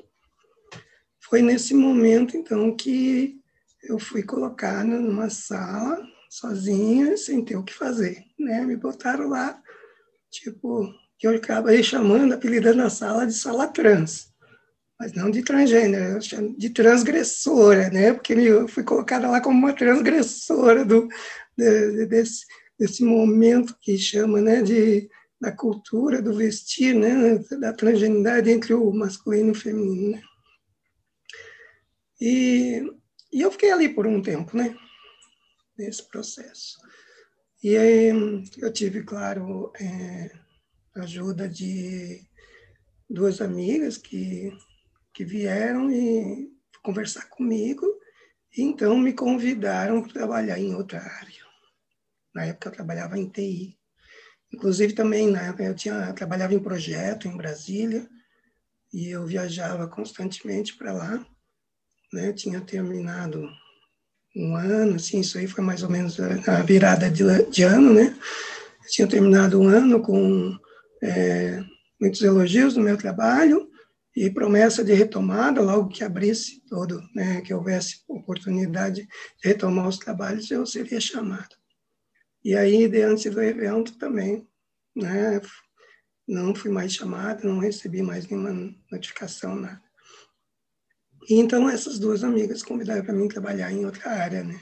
Foi 1.21 1.43
nesse 1.43 1.75
momento, 1.75 2.37
então, 2.37 2.75
que 2.75 3.40
eu 3.83 3.99
fui 3.99 4.23
colocada 4.23 4.85
numa 4.85 5.31
sala, 5.31 6.05
sozinha, 6.29 7.17
sem 7.17 7.45
ter 7.45 7.57
o 7.57 7.62
que 7.62 7.73
fazer. 7.73 8.25
Né? 8.38 8.64
Me 8.64 8.76
botaram 8.76 9.29
lá, 9.29 9.62
tipo, 10.31 10.93
que 11.19 11.26
eu 11.26 11.37
acabei 11.37 11.83
chamando, 11.83 12.33
apelidando 12.33 12.83
a 12.83 12.90
sala 12.90 13.26
de 13.26 13.35
sala 13.35 13.69
trans, 13.69 14.29
mas 15.00 15.14
não 15.14 15.30
de 15.30 15.42
transgênero, 15.42 16.16
eu 16.16 16.21
chamo 16.21 16.54
de 16.59 16.69
transgressora, 16.69 17.88
né? 17.88 18.12
Porque 18.12 18.35
eu 18.35 18.69
fui 18.69 18.85
colocada 18.85 19.30
lá 19.30 19.40
como 19.40 19.59
uma 19.59 19.73
transgressora 19.73 20.85
do, 20.85 21.09
de, 21.57 22.04
desse, 22.04 22.45
desse 22.78 23.02
momento 23.02 23.75
que 23.80 23.97
chama, 23.97 24.42
né, 24.42 24.61
de 24.61 25.09
da 25.40 25.50
cultura 25.50 26.21
do 26.21 26.35
vestir, 26.35 26.95
né, 26.95 27.38
da 27.59 27.73
transgeneridade 27.73 28.50
entre 28.50 28.75
o 28.75 28.92
masculino 28.92 29.49
e 29.49 29.52
o 29.52 29.54
feminino. 29.54 30.11
Né? 30.11 30.23
E, 32.21 32.83
e 33.33 33.40
eu 33.40 33.50
fiquei 33.50 33.73
ali 33.73 33.88
por 33.88 34.07
um 34.07 34.21
tempo, 34.21 34.54
né, 34.54 34.76
nesse 35.78 36.07
processo. 36.07 36.76
E 37.62 37.75
aí 37.75 38.12
eu 38.59 38.71
tive, 38.71 39.02
claro, 39.02 39.73
é, 39.80 40.30
ajuda 40.97 41.49
de 41.49 42.23
duas 43.09 43.40
amigas 43.40 43.97
que, 43.97 44.52
que 45.12 45.25
vieram 45.25 45.90
e 45.90 46.50
conversar 46.83 47.29
comigo, 47.29 47.87
e 48.57 48.62
então 48.62 48.99
me 48.99 49.12
convidaram 49.12 50.02
para 50.02 50.12
trabalhar 50.12 50.59
em 50.59 50.75
outra 50.75 50.99
área. 50.99 51.45
Na 52.35 52.45
época 52.45 52.69
eu 52.69 52.73
trabalhava 52.73 53.19
em 53.19 53.29
TI. 53.29 53.79
Inclusive 54.52 54.93
também 54.95 55.31
na 55.31 55.43
época 55.43 55.64
eu 55.64 55.75
tinha 55.75 55.95
eu 55.95 56.14
trabalhava 56.14 56.55
em 56.55 56.59
projeto 56.59 57.29
em 57.29 57.37
Brasília 57.37 58.09
e 58.93 59.09
eu 59.09 59.25
viajava 59.25 59.87
constantemente 59.87 60.76
para 60.76 60.93
lá, 60.93 61.25
né? 62.12 62.33
tinha 62.33 62.61
terminado 62.61 63.49
um 64.35 64.57
ano, 64.57 64.97
assim, 64.97 65.21
isso 65.21 65.38
aí 65.38 65.47
foi 65.47 65.62
mais 65.62 65.83
ou 65.83 65.90
menos 65.90 66.19
a 66.21 66.62
virada 66.62 67.11
de, 67.11 67.25
de 67.50 67.62
ano, 67.62 67.93
né? 67.93 68.17
Eu 68.85 68.90
tinha 68.90 69.07
terminado 69.07 69.61
um 69.61 69.69
ano 69.69 70.00
com 70.00 70.57
é, 71.02 71.62
muitos 72.00 72.23
elogios 72.23 72.76
no 72.76 72.83
meu 72.83 72.97
trabalho 72.97 73.70
e 74.21 74.29
promessa 74.29 74.85
de 74.85 74.93
retomada, 74.93 75.62
logo 75.62 75.89
que 75.89 76.05
abrisse 76.05 76.62
todo, 76.69 77.00
né, 77.15 77.41
que 77.41 77.55
houvesse 77.55 78.03
oportunidade 78.07 79.00
de 79.00 79.09
retomar 79.43 79.89
os 79.89 79.97
trabalhos, 79.97 80.50
eu 80.50 80.67
seria 80.67 81.00
chamado. 81.00 81.57
E 82.45 82.55
aí, 82.55 82.87
diante 82.87 83.31
do 83.31 83.43
evento 83.43 83.97
também, 83.97 84.47
né, 84.95 85.41
não 86.29 86.55
fui 86.55 86.71
mais 86.71 86.93
chamado, 86.93 87.49
não 87.49 87.61
recebi 87.61 88.03
mais 88.03 88.29
nenhuma 88.29 88.75
notificação, 88.93 89.57
nada. 89.57 89.83
E 91.27 91.37
então, 91.37 91.67
essas 91.67 91.99
duas 91.99 92.23
amigas 92.23 92.62
convidaram 92.62 93.03
para 93.03 93.15
mim 93.15 93.27
trabalhar 93.27 93.73
em 93.73 93.87
outra 93.87 94.11
área, 94.11 94.45
né. 94.45 94.61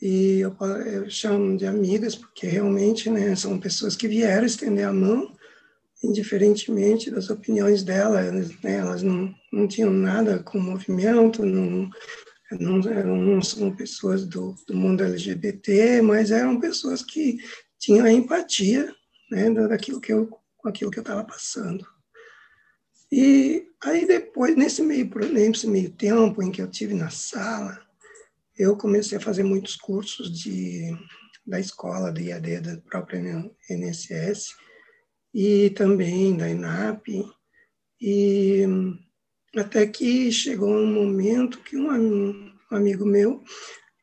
E 0.00 0.38
eu, 0.38 0.56
eu 0.86 1.10
chamo 1.10 1.58
de 1.58 1.66
amigas 1.66 2.16
porque 2.16 2.46
realmente 2.46 3.10
né, 3.10 3.36
são 3.36 3.60
pessoas 3.60 3.94
que 3.94 4.08
vieram 4.08 4.46
estender 4.46 4.86
a 4.86 4.92
mão, 4.94 5.35
indiferentemente 6.02 7.10
das 7.10 7.30
opiniões 7.30 7.82
delas. 7.82 8.50
Né, 8.62 8.76
elas 8.76 9.02
não, 9.02 9.34
não 9.52 9.66
tinham 9.66 9.90
nada 9.90 10.42
com 10.42 10.58
o 10.58 10.62
movimento, 10.62 11.44
não, 11.44 11.90
não, 12.52 13.16
não 13.16 13.42
são 13.42 13.74
pessoas 13.74 14.24
do, 14.24 14.54
do 14.66 14.76
mundo 14.76 15.04
LGBT, 15.04 16.02
mas 16.02 16.30
eram 16.30 16.60
pessoas 16.60 17.02
que 17.02 17.38
tinham 17.78 18.06
a 18.06 18.12
empatia 18.12 18.94
né, 19.30 19.50
daquilo 19.50 20.00
que 20.00 20.12
eu, 20.12 20.28
com 20.56 20.68
aquilo 20.68 20.90
que 20.90 20.98
eu 20.98 21.02
estava 21.02 21.24
passando. 21.24 21.86
E 23.10 23.66
aí 23.84 24.06
depois, 24.06 24.56
nesse 24.56 24.82
meio, 24.82 25.08
nesse 25.32 25.66
meio 25.66 25.90
tempo 25.90 26.42
em 26.42 26.50
que 26.50 26.60
eu 26.60 26.70
tive 26.70 26.94
na 26.94 27.10
sala, 27.10 27.80
eu 28.58 28.76
comecei 28.76 29.18
a 29.18 29.20
fazer 29.20 29.42
muitos 29.42 29.76
cursos 29.76 30.32
de, 30.32 30.96
da 31.46 31.60
escola, 31.60 32.10
da 32.10 32.20
IAD, 32.20 32.60
da 32.60 32.76
própria 32.78 33.50
NSS, 33.70 34.54
e 35.38 35.68
também 35.68 36.34
da 36.34 36.48
INAP, 36.48 37.08
e 38.00 38.64
até 39.54 39.86
que 39.86 40.32
chegou 40.32 40.70
um 40.70 40.90
momento 40.90 41.60
que 41.60 41.76
um, 41.76 42.50
amigo 42.70 43.04
meu 43.04 43.44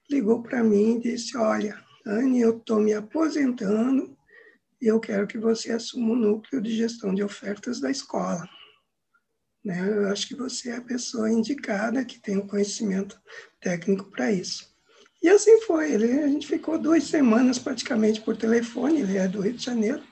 ligou 0.08 0.44
para 0.44 0.64
mim 0.64 0.98
e 0.98 1.00
disse, 1.00 1.36
olha, 1.36 1.84
Anne, 2.06 2.40
eu 2.40 2.60
estou 2.60 2.80
me 2.80 2.94
aposentando 2.94 4.16
e 4.80 4.86
eu 4.86 5.00
quero 5.00 5.26
que 5.26 5.40
você 5.40 5.72
assuma 5.72 6.14
o 6.14 6.16
núcleo 6.16 6.62
de 6.62 6.76
gestão 6.76 7.16
de 7.16 7.24
ofertas 7.24 7.80
da 7.80 7.90
escola. 7.90 8.48
Né? 9.66 9.90
Eu 9.90 10.10
acho 10.10 10.28
que 10.28 10.36
você 10.36 10.70
é 10.70 10.76
a 10.76 10.82
pessoa 10.82 11.32
indicada 11.32 12.06
que 12.06 12.20
tem 12.20 12.38
o 12.38 12.46
conhecimento 12.46 13.20
técnico 13.60 14.12
para 14.12 14.32
isso. 14.32 14.72
E 15.20 15.30
assim 15.30 15.62
foi. 15.62 15.94
Ele, 15.94 16.12
a 16.20 16.28
gente 16.28 16.46
ficou 16.46 16.78
duas 16.78 17.06
semanas 17.06 17.58
praticamente 17.58 18.22
por 18.22 18.38
telefone. 18.38 19.02
Ele 19.02 19.18
é 19.18 19.28
do 19.28 19.42
Rio 19.42 19.54
de 19.54 19.64
Janeiro. 19.64 20.04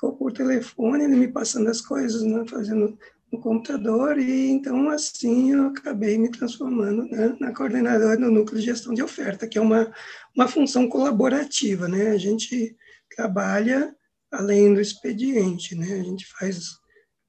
Ficou 0.00 0.16
por 0.16 0.32
telefone, 0.32 1.04
ele 1.04 1.14
me 1.14 1.28
passando 1.28 1.68
as 1.68 1.82
coisas, 1.82 2.22
né, 2.22 2.42
fazendo 2.48 2.98
no 3.30 3.38
computador. 3.38 4.18
E 4.18 4.48
então, 4.48 4.88
assim, 4.88 5.52
eu 5.52 5.66
acabei 5.66 6.16
me 6.16 6.30
transformando 6.30 7.04
né, 7.04 7.36
na 7.38 7.54
coordenadora 7.54 8.16
do 8.16 8.30
núcleo 8.30 8.58
de 8.58 8.64
gestão 8.64 8.94
de 8.94 9.02
oferta, 9.02 9.46
que 9.46 9.58
é 9.58 9.60
uma, 9.60 9.92
uma 10.34 10.48
função 10.48 10.88
colaborativa. 10.88 11.86
Né? 11.86 12.08
A 12.12 12.16
gente 12.16 12.74
trabalha 13.14 13.94
além 14.32 14.72
do 14.72 14.80
expediente. 14.80 15.74
Né? 15.74 15.92
A 15.92 16.02
gente 16.02 16.26
faz 16.26 16.80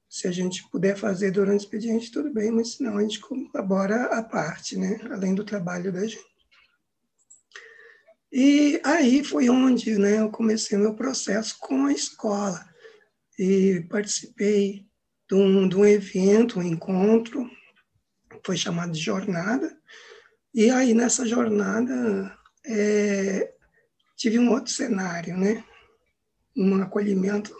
se 0.08 0.26
a 0.26 0.32
gente 0.32 0.66
puder 0.70 0.96
fazer 0.96 1.30
durante 1.30 1.60
o 1.60 1.64
expediente, 1.64 2.10
tudo 2.10 2.32
bem, 2.32 2.50
mas 2.50 2.76
senão 2.76 2.96
a 2.96 3.02
gente 3.02 3.20
colabora 3.20 4.06
à 4.06 4.22
parte, 4.22 4.78
né? 4.78 4.98
além 5.10 5.34
do 5.34 5.44
trabalho 5.44 5.92
da 5.92 6.06
gente. 6.06 6.31
E 8.32 8.80
aí 8.82 9.22
foi 9.22 9.50
onde 9.50 9.98
né, 9.98 10.20
eu 10.20 10.30
comecei 10.30 10.78
meu 10.78 10.94
processo 10.94 11.56
com 11.60 11.86
a 11.86 11.92
escola. 11.92 12.64
E 13.38 13.84
participei 13.90 14.86
de 15.28 15.34
um, 15.34 15.68
de 15.68 15.76
um 15.76 15.84
evento, 15.84 16.58
um 16.58 16.62
encontro, 16.62 17.50
foi 18.44 18.56
chamado 18.56 18.92
de 18.92 19.00
jornada. 19.00 19.76
E 20.54 20.70
aí, 20.70 20.94
nessa 20.94 21.26
jornada, 21.26 22.36
é, 22.66 23.52
tive 24.16 24.38
um 24.38 24.50
outro 24.50 24.72
cenário, 24.72 25.36
né? 25.36 25.64
Um 26.56 26.82
acolhimento 26.82 27.54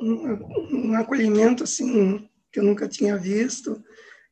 um, 0.00 0.88
um 0.90 0.94
acolhimento 0.94 1.64
assim 1.64 2.28
que 2.52 2.60
eu 2.60 2.64
nunca 2.64 2.88
tinha 2.88 3.16
visto. 3.16 3.82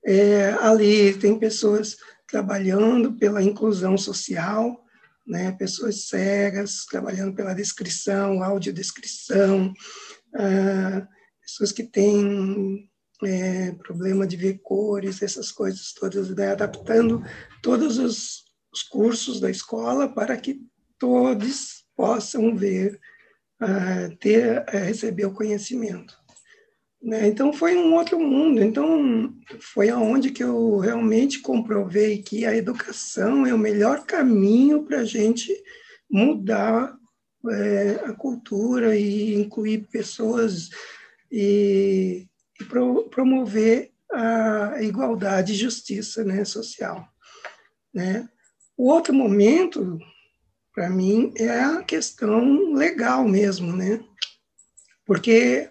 É, 0.05 0.51
ali 0.61 1.15
tem 1.15 1.39
pessoas 1.39 1.97
trabalhando 2.27 3.15
pela 3.15 3.43
inclusão 3.43 3.97
social, 3.97 4.84
né? 5.27 5.53
pessoas 5.53 6.07
cegas 6.09 6.85
trabalhando 6.87 7.35
pela 7.35 7.55
descrição, 7.55 8.43
audiodescrição, 8.43 9.73
ah, 10.35 11.07
pessoas 11.41 11.73
que 11.73 11.85
têm 11.85 12.89
é, 13.23 13.73
problema 13.73 14.27
de 14.27 14.37
ver 14.37 14.59
cores, 14.63 15.23
essas 15.23 15.51
coisas 15.51 15.93
todas, 15.93 16.31
né? 16.31 16.53
adaptando 16.53 17.23
todos 17.63 17.99
os, 17.99 18.45
os, 18.73 18.83
cursos 18.83 19.41
da 19.41 19.51
escola 19.51 20.13
para 20.13 20.37
que 20.37 20.61
todos 20.99 21.85
possam 21.97 22.57
ver, 22.57 22.99
uh, 23.63 24.17
ter, 24.17 24.63
uh, 24.63 24.85
receber 24.85 25.27
o 25.27 25.35
conhecimento. 25.35 26.15
Né? 27.05 27.29
Então 27.29 27.53
foi 27.53 27.77
um 27.77 27.95
outro 27.95 28.19
mundo. 28.19 28.63
Então 28.63 29.35
foi 29.61 29.91
aonde 29.91 30.31
que 30.31 30.43
eu 30.43 30.79
realmente 30.79 31.41
comprovei 31.41 32.23
que 32.23 32.47
a 32.47 32.57
educação 32.57 33.47
é 33.47 33.53
o 33.53 33.59
melhor 33.59 34.07
caminho 34.07 34.83
para 34.83 35.01
a 35.01 35.05
gente 35.05 35.53
mudar 36.11 36.97
é, 37.51 38.01
a 38.07 38.13
cultura 38.13 38.97
e 38.97 39.35
incluir 39.35 39.87
pessoas 39.91 40.71
e 41.31 42.27
e 42.61 42.65
pro, 42.65 43.09
promover 43.09 43.91
a 44.13 44.83
igualdade 44.83 45.53
e 45.53 45.57
justiça 45.57 46.25
né, 46.25 46.45
social. 46.45 47.07
Né? 47.93 48.29
O 48.77 48.89
outro 48.89 49.13
momento, 49.13 49.99
para 50.73 50.89
mim, 50.89 51.33
é 51.37 51.61
a 51.61 51.83
questão 51.83 52.73
legal 52.73 53.27
mesmo, 53.27 53.75
né? 53.77 54.03
Porque, 55.05 55.69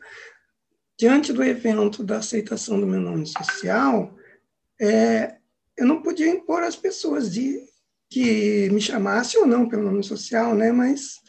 diante 1.03 1.33
do 1.33 1.43
evento 1.43 2.01
da 2.01 2.19
aceitação 2.19 2.79
do 2.79 2.87
meu 2.87 3.01
nome 3.01 3.27
social, 3.27 4.15
é, 4.79 5.35
eu 5.75 5.85
não 5.85 6.01
podia 6.01 6.29
impor 6.29 6.63
às 6.63 6.77
pessoas 6.77 7.29
de 7.29 7.59
que 8.09 8.69
me 8.69 8.79
chamassem 8.79 9.41
ou 9.41 9.45
não 9.45 9.67
pelo 9.67 9.83
nome 9.83 10.01
social, 10.01 10.55
né? 10.55 10.71
Mas 10.71 11.19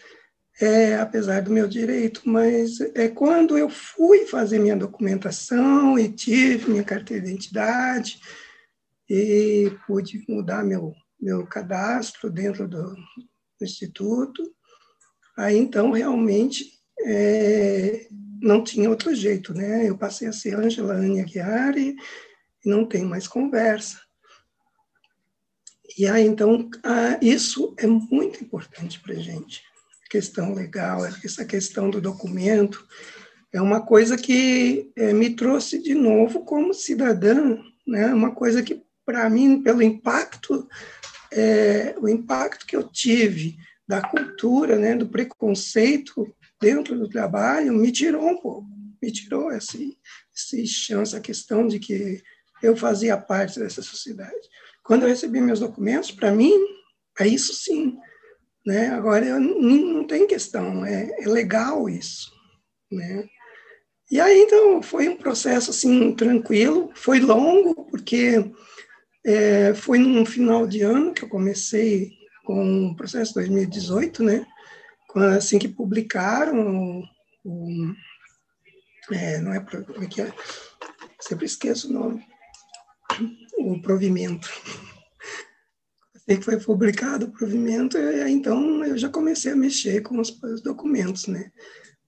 é, 0.60 0.94
apesar 0.94 1.42
do 1.42 1.50
meu 1.50 1.66
direito, 1.66 2.22
mas 2.24 2.80
é 2.94 3.08
quando 3.08 3.58
eu 3.58 3.68
fui 3.68 4.26
fazer 4.26 4.60
minha 4.60 4.76
documentação 4.76 5.98
e 5.98 6.08
tive 6.08 6.70
minha 6.70 6.84
carteira 6.84 7.24
de 7.24 7.30
identidade 7.30 8.20
e 9.10 9.76
pude 9.88 10.24
mudar 10.28 10.62
meu, 10.62 10.94
meu 11.20 11.44
cadastro 11.48 12.30
dentro 12.30 12.68
do, 12.68 12.94
do 12.94 13.64
instituto, 13.64 14.40
aí 15.36 15.56
então 15.58 15.90
realmente 15.90 16.64
é, 17.04 18.06
não 18.44 18.62
tinha 18.62 18.90
outro 18.90 19.14
jeito, 19.14 19.54
né? 19.54 19.88
Eu 19.88 19.96
passei 19.96 20.28
a 20.28 20.32
ser 20.32 20.54
Angela 20.54 20.94
Ania 20.94 21.26
Chiari 21.26 21.96
e 22.64 22.68
não 22.68 22.86
tem 22.86 23.04
mais 23.04 23.26
conversa. 23.26 23.98
E 25.98 26.06
aí, 26.06 26.26
então, 26.26 26.68
isso 27.20 27.74
é 27.78 27.86
muito 27.86 28.42
importante 28.42 29.00
para 29.00 29.14
a 29.14 29.18
gente 29.18 29.62
questão 30.14 30.54
legal, 30.54 31.04
essa 31.04 31.44
questão 31.44 31.90
do 31.90 32.00
documento, 32.00 32.86
é 33.52 33.60
uma 33.60 33.84
coisa 33.84 34.16
que 34.16 34.88
é, 34.94 35.12
me 35.12 35.30
trouxe 35.30 35.82
de 35.82 35.92
novo 35.92 36.44
como 36.44 36.72
cidadã, 36.72 37.58
né? 37.84 38.14
Uma 38.14 38.32
coisa 38.32 38.62
que 38.62 38.80
para 39.04 39.28
mim, 39.28 39.60
pelo 39.60 39.82
impacto, 39.82 40.68
é, 41.32 41.96
o 42.00 42.08
impacto 42.08 42.64
que 42.64 42.76
eu 42.76 42.84
tive 42.84 43.56
da 43.88 44.00
cultura, 44.00 44.76
né, 44.76 44.94
do 44.94 45.08
preconceito 45.08 46.32
dentro 46.64 46.98
do 46.98 47.08
trabalho, 47.08 47.74
me 47.74 47.92
tirou 47.92 48.26
um 48.26 48.40
pouco, 48.40 48.66
me 49.02 49.12
tirou 49.12 49.52
esse, 49.52 49.98
esse 50.34 50.66
chance, 50.66 51.14
a 51.14 51.20
questão 51.20 51.66
de 51.66 51.78
que 51.78 52.22
eu 52.62 52.74
fazia 52.74 53.18
parte 53.18 53.60
dessa 53.60 53.82
sociedade. 53.82 54.48
Quando 54.82 55.02
eu 55.02 55.08
recebi 55.08 55.40
meus 55.42 55.60
documentos, 55.60 56.10
para 56.10 56.32
mim, 56.32 56.52
é 57.20 57.28
isso 57.28 57.52
sim, 57.52 57.98
né? 58.66 58.88
Agora, 58.88 59.26
eu, 59.26 59.38
não, 59.38 60.06
tem 60.06 60.26
questão, 60.26 60.84
é, 60.86 61.10
é 61.20 61.28
legal 61.28 61.86
isso. 61.86 62.32
Né? 62.90 63.26
E 64.10 64.18
aí, 64.18 64.40
então, 64.40 64.82
foi 64.82 65.08
um 65.08 65.16
processo, 65.16 65.70
assim, 65.70 66.14
tranquilo, 66.14 66.90
foi 66.94 67.20
longo, 67.20 67.84
porque 67.90 68.50
é, 69.26 69.74
foi 69.74 69.98
num 69.98 70.24
final 70.24 70.66
de 70.66 70.80
ano 70.80 71.12
que 71.12 71.24
eu 71.24 71.28
comecei 71.28 72.10
com 72.44 72.86
o 72.86 72.96
processo 72.96 73.34
2018, 73.34 74.22
né? 74.22 74.46
Assim 75.14 75.58
que 75.58 75.68
publicaram 75.68 77.02
o, 77.44 77.94
é, 79.12 79.38
não 79.38 79.52
é, 79.52 79.60
como 79.60 80.02
é 80.02 80.06
que 80.06 80.22
é? 80.22 80.32
Sempre 81.20 81.46
esqueço 81.46 81.88
o 81.88 81.92
nome. 81.92 82.26
O 83.58 83.80
provimento 83.80 84.50
que 86.26 86.40
foi 86.40 86.58
publicado 86.58 87.26
o 87.26 87.30
provimento, 87.30 87.98
e 87.98 88.30
então 88.30 88.82
eu 88.84 88.96
já 88.96 89.08
comecei 89.08 89.52
a 89.52 89.56
mexer 89.56 90.00
com 90.00 90.18
os, 90.18 90.30
os 90.42 90.62
documentos, 90.62 91.26
né? 91.26 91.50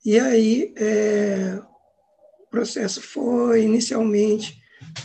E 0.04 0.18
aí 0.18 0.72
é, 0.76 1.60
o 2.40 2.50
processo 2.50 3.02
foi, 3.02 3.64
inicialmente, 3.64 4.58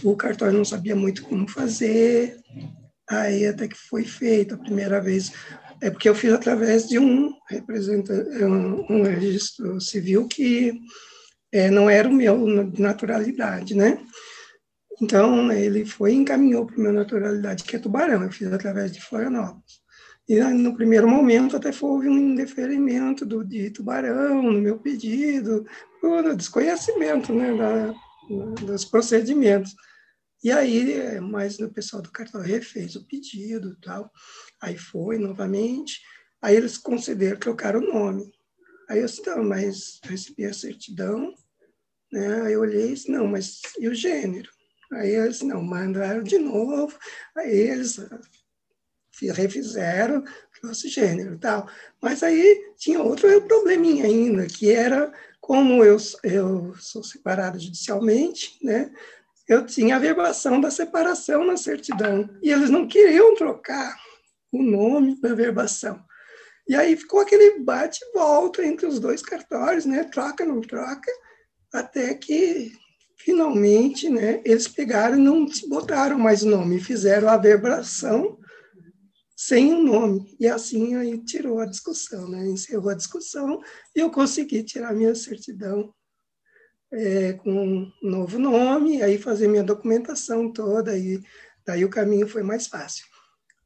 o 0.04 0.16
cartório 0.16 0.58
não 0.58 0.64
sabia 0.64 0.96
muito 0.96 1.24
como 1.24 1.48
fazer, 1.48 2.40
aí 3.10 3.46
até 3.46 3.68
que 3.68 3.78
foi 3.78 4.06
feito 4.06 4.56
a 4.56 4.60
primeira 4.60 5.02
vez, 5.02 5.34
é 5.82 5.90
porque 5.90 6.08
eu 6.08 6.16
fiz 6.16 6.32
através 6.32 6.88
de 6.88 7.00
um 7.00 7.34
um, 8.42 8.98
um 8.98 9.04
registro 9.04 9.82
civil 9.82 10.28
que 10.28 10.80
é, 11.52 11.70
não 11.70 11.90
era 11.90 12.08
o 12.08 12.14
meu 12.14 12.70
de 12.70 12.82
naturalidade, 12.82 13.76
né? 13.76 14.00
Então, 15.02 15.52
ele 15.52 15.84
foi 15.84 16.14
e 16.14 16.16
encaminhou 16.16 16.66
para 16.66 16.76
a 16.76 16.80
minha 16.80 16.94
naturalidade, 16.94 17.64
que 17.64 17.76
é 17.76 17.80
Tubarão. 17.80 18.24
Eu 18.24 18.32
fiz 18.32 18.54
através 18.54 18.92
de 18.92 19.02
Florianópolis. 19.02 19.82
E 20.30 20.40
no 20.40 20.76
primeiro 20.76 21.10
momento 21.10 21.58
até 21.58 21.72
houve 21.82 22.08
um 22.08 22.18
indeferimento 22.18 23.26
do, 23.26 23.44
de 23.44 23.72
Tubarão 23.72 24.44
no 24.44 24.62
meu 24.62 24.78
pedido, 24.78 25.66
por 26.00 26.36
desconhecimento 26.36 27.34
né, 27.34 27.58
da, 27.58 27.94
dos 28.64 28.86
procedimentos. 28.86 29.76
E 30.44 30.52
aí, 30.52 31.20
mas 31.20 31.60
o 31.60 31.70
pessoal 31.70 32.02
do 32.02 32.12
cartão 32.12 32.42
refez 32.42 32.96
o 32.96 33.06
pedido 33.06 33.76
tal. 33.82 34.12
Aí 34.60 34.78
foi 34.78 35.18
novamente. 35.20 36.02
Aí 36.42 36.56
eles 36.56 36.78
concederam 36.78 37.40
trocar 37.40 37.76
o 37.76 37.82
nome. 37.82 38.32
Aí 38.90 39.00
eu 39.00 39.06
disse, 39.06 39.26
não, 39.26 39.44
mas 39.44 40.00
recebi 40.04 40.46
a 40.46 40.54
certidão. 40.54 41.34
Né? 42.12 42.42
Aí 42.42 42.54
eu 42.54 42.62
olhei 42.62 42.88
e 42.88 42.94
disse, 42.94 43.12
não, 43.12 43.28
mas 43.28 43.62
e 43.80 43.88
o 43.88 43.94
gênero? 43.94 44.50
Aí 44.92 45.12
eles 45.12 45.42
não 45.42 45.64
mandaram 45.64 46.22
de 46.22 46.38
novo, 46.38 46.98
aí 47.38 47.50
eles 47.50 47.98
ah, 47.98 48.20
refizeram, 49.34 50.22
trouxe 50.60 50.90
gênero 50.90 51.38
tal. 51.40 51.70
Mas 52.02 52.24
aí 52.24 52.74
tinha 52.78 53.02
outro 53.02 53.42
probleminha 53.44 54.06
ainda, 54.06 54.46
que 54.48 54.70
era 54.70 55.14
como 55.40 55.84
eu, 55.84 55.96
eu 56.24 56.76
sou 56.76 57.04
separado 57.04 57.58
judicialmente, 57.58 58.60
né? 58.62 58.92
Eu 59.52 59.66
tinha 59.66 59.98
a 59.98 60.00
verbação 60.00 60.62
da 60.62 60.72
separação 60.72 61.44
na 61.44 61.58
certidão 61.58 62.30
e 62.42 62.50
eles 62.50 62.70
não 62.70 62.88
queriam 62.88 63.36
trocar 63.36 63.98
o 64.50 64.64
nome 64.64 65.20
da 65.20 65.36
verbação. 65.36 66.02
E 66.70 66.74
aí 66.74 66.96
ficou 66.96 67.20
aquele 67.20 67.60
bate 67.60 68.00
volta 68.14 68.66
entre 68.66 68.86
os 68.86 68.98
dois 68.98 69.22
cartórios, 69.22 69.84
né? 69.84 70.06
Troca, 70.06 70.46
não 70.46 70.62
troca, 70.62 71.12
até 71.74 72.14
que 72.14 72.72
finalmente, 73.18 74.08
né, 74.08 74.42
eles 74.46 74.70
pegaram 74.70 75.18
e 75.18 75.22
não 75.22 75.46
botaram 75.68 76.18
mais 76.18 76.44
o 76.44 76.50
nome, 76.50 76.80
fizeram 76.80 77.28
a 77.28 77.36
verbação 77.36 78.40
sem 79.36 79.74
o 79.74 79.84
nome. 79.84 80.34
E 80.40 80.48
assim 80.48 80.96
aí 80.96 81.22
tirou 81.26 81.60
a 81.60 81.66
discussão, 81.66 82.26
né? 82.30 82.48
encerrou 82.48 82.90
a 82.90 82.96
discussão 82.96 83.60
e 83.94 84.00
eu 84.00 84.10
consegui 84.10 84.64
tirar 84.64 84.96
minha 84.96 85.14
certidão 85.14 85.94
é, 86.92 87.34
com 87.34 87.52
um 87.52 87.92
novo 88.02 88.38
nome, 88.38 89.02
aí 89.02 89.18
fazer 89.18 89.48
minha 89.48 89.64
documentação 89.64 90.52
toda, 90.52 90.98
e 90.98 91.22
daí 91.66 91.86
o 91.86 91.90
caminho 91.90 92.28
foi 92.28 92.44
mais 92.44 92.68
fácil. 92.68 93.06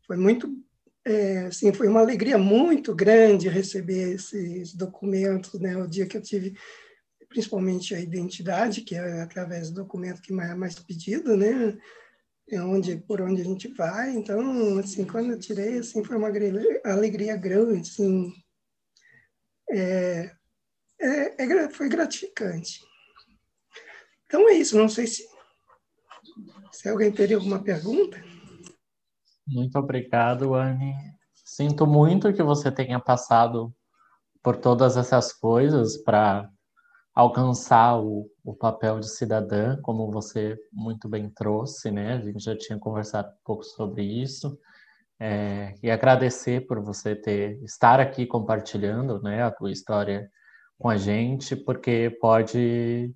Foi 0.05 0.15
muito, 0.15 0.47
é, 1.03 1.45
assim, 1.45 1.73
foi 1.73 1.87
uma 1.87 2.01
alegria 2.01 2.37
muito 2.37 2.93
grande 2.93 3.49
receber 3.49 4.13
esses 4.13 4.73
documentos, 4.75 5.59
né? 5.59 5.75
O 5.77 5.87
dia 5.87 6.05
que 6.05 6.17
eu 6.17 6.21
tive 6.21 6.55
principalmente 7.27 7.93
a 7.93 7.99
identidade, 7.99 8.81
que 8.81 8.95
é 8.95 9.21
através 9.21 9.69
do 9.69 9.83
documento 9.83 10.21
que 10.21 10.31
é 10.31 10.55
mais 10.55 10.79
pedido, 10.79 11.35
né? 11.35 11.77
É 12.47 12.61
onde, 12.61 12.95
por 12.97 13.21
onde 13.21 13.41
a 13.41 13.43
gente 13.43 13.67
vai. 13.69 14.11
Então, 14.11 14.77
assim, 14.77 15.03
quando 15.03 15.31
eu 15.31 15.39
tirei, 15.39 15.79
assim, 15.79 16.03
foi 16.03 16.15
uma 16.15 16.29
alegria 16.85 17.35
grande, 17.35 17.89
assim. 17.89 18.31
É, 19.71 20.31
é, 21.01 21.43
é, 21.43 21.69
foi 21.69 21.89
gratificante. 21.89 22.79
Então 24.25 24.49
é 24.49 24.53
isso, 24.53 24.77
não 24.77 24.89
sei 24.89 25.07
se, 25.07 25.23
se 26.71 26.89
alguém 26.89 27.11
teria 27.11 27.37
alguma 27.37 27.61
pergunta. 27.61 28.21
Muito 29.47 29.77
obrigado, 29.77 30.55
Anne. 30.55 30.93
Sinto 31.33 31.85
muito 31.85 32.33
que 32.33 32.41
você 32.41 32.71
tenha 32.71 32.99
passado 32.99 33.73
por 34.41 34.57
todas 34.57 34.97
essas 34.97 35.31
coisas 35.31 35.97
para 35.97 36.49
alcançar 37.13 37.99
o, 37.99 38.29
o 38.43 38.53
papel 38.53 38.99
de 38.99 39.09
cidadã, 39.09 39.79
como 39.81 40.11
você 40.11 40.57
muito 40.73 41.07
bem 41.07 41.29
trouxe, 41.29 41.89
né? 41.89 42.13
A 42.13 42.21
gente 42.21 42.43
já 42.43 42.57
tinha 42.57 42.77
conversado 42.77 43.29
um 43.29 43.43
pouco 43.45 43.63
sobre 43.63 44.03
isso. 44.03 44.59
É, 45.17 45.73
e 45.81 45.89
agradecer 45.89 46.67
por 46.67 46.81
você 46.81 47.15
ter 47.15 47.63
estar 47.63 48.01
aqui 48.01 48.25
compartilhando, 48.25 49.21
né, 49.21 49.43
a 49.43 49.51
tua 49.51 49.71
história 49.71 50.29
com 50.77 50.89
a 50.89 50.97
gente, 50.97 51.55
porque 51.55 52.17
pode 52.19 53.13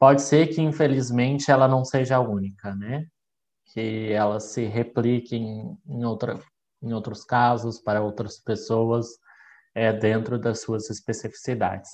pode 0.00 0.22
ser 0.22 0.48
que 0.48 0.60
infelizmente 0.60 1.50
ela 1.50 1.68
não 1.68 1.84
seja 1.84 2.16
a 2.16 2.20
única, 2.20 2.74
né? 2.74 3.06
Que 3.72 4.10
ela 4.12 4.40
se 4.40 4.64
replique 4.64 5.36
em, 5.36 5.78
em, 5.86 6.04
outra, 6.04 6.40
em 6.82 6.92
outros 6.92 7.24
casos 7.24 7.80
para 7.80 8.02
outras 8.02 8.40
pessoas 8.40 9.06
é, 9.72 9.92
dentro 9.92 10.36
das 10.36 10.60
suas 10.62 10.90
especificidades 10.90 11.92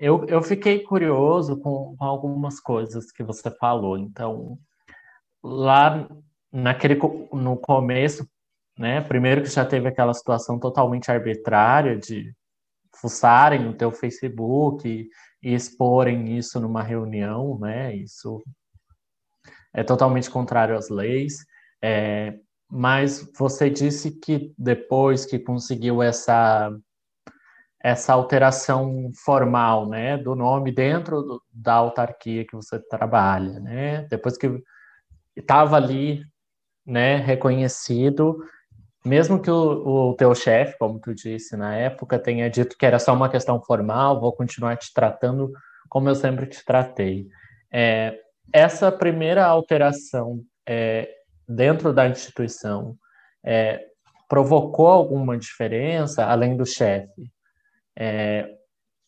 eu, 0.00 0.24
eu 0.26 0.42
fiquei 0.42 0.80
curioso 0.80 1.60
com, 1.60 1.94
com 1.94 2.04
algumas 2.04 2.58
coisas 2.58 3.12
que 3.12 3.22
você 3.22 3.50
falou. 3.50 3.98
Então, 3.98 4.58
lá 5.42 6.08
naquele 6.50 6.98
no 7.30 7.56
começo, 7.58 8.26
né? 8.78 9.02
Primeiro 9.02 9.42
que 9.42 9.50
já 9.50 9.64
teve 9.64 9.88
aquela 9.88 10.14
situação 10.14 10.58
totalmente 10.58 11.10
arbitrária 11.10 11.98
de 11.98 12.34
fuçarem 12.96 13.62
no 13.62 13.74
teu 13.74 13.92
Facebook 13.92 15.06
exporem 15.42 16.36
isso 16.36 16.60
numa 16.60 16.82
reunião, 16.82 17.58
né? 17.58 17.94
Isso 17.94 18.42
é 19.74 19.82
totalmente 19.82 20.30
contrário 20.30 20.76
às 20.76 20.88
leis. 20.88 21.44
É, 21.82 22.38
mas 22.70 23.28
você 23.36 23.70
disse 23.70 24.12
que 24.20 24.54
depois 24.56 25.24
que 25.24 25.38
conseguiu 25.38 26.02
essa 26.02 26.70
essa 27.82 28.12
alteração 28.12 29.10
formal, 29.24 29.88
né, 29.88 30.18
do 30.18 30.34
nome 30.34 30.70
dentro 30.70 31.22
do, 31.22 31.42
da 31.50 31.72
autarquia 31.72 32.44
que 32.46 32.54
você 32.54 32.78
trabalha, 32.78 33.58
né? 33.58 34.02
Depois 34.10 34.36
que 34.36 34.62
estava 35.34 35.76
ali, 35.76 36.22
né, 36.84 37.16
reconhecido, 37.16 38.44
mesmo 39.04 39.40
que 39.40 39.50
o, 39.50 40.10
o 40.10 40.14
teu 40.14 40.34
chefe, 40.34 40.76
como 40.78 40.98
tu 40.98 41.14
disse 41.14 41.56
na 41.56 41.74
época, 41.74 42.18
tenha 42.18 42.50
dito 42.50 42.76
que 42.76 42.84
era 42.84 42.98
só 42.98 43.12
uma 43.14 43.28
questão 43.28 43.62
formal, 43.62 44.20
vou 44.20 44.32
continuar 44.32 44.76
te 44.76 44.92
tratando 44.92 45.52
como 45.88 46.08
eu 46.08 46.14
sempre 46.14 46.46
te 46.46 46.64
tratei. 46.64 47.26
É, 47.72 48.18
essa 48.52 48.90
primeira 48.92 49.44
alteração 49.44 50.40
é, 50.66 51.08
dentro 51.48 51.92
da 51.92 52.08
instituição 52.08 52.96
é, 53.44 53.84
provocou 54.28 54.86
alguma 54.86 55.36
diferença 55.36 56.24
além 56.24 56.56
do 56.56 56.64
chefe? 56.64 57.30
É, 57.98 58.48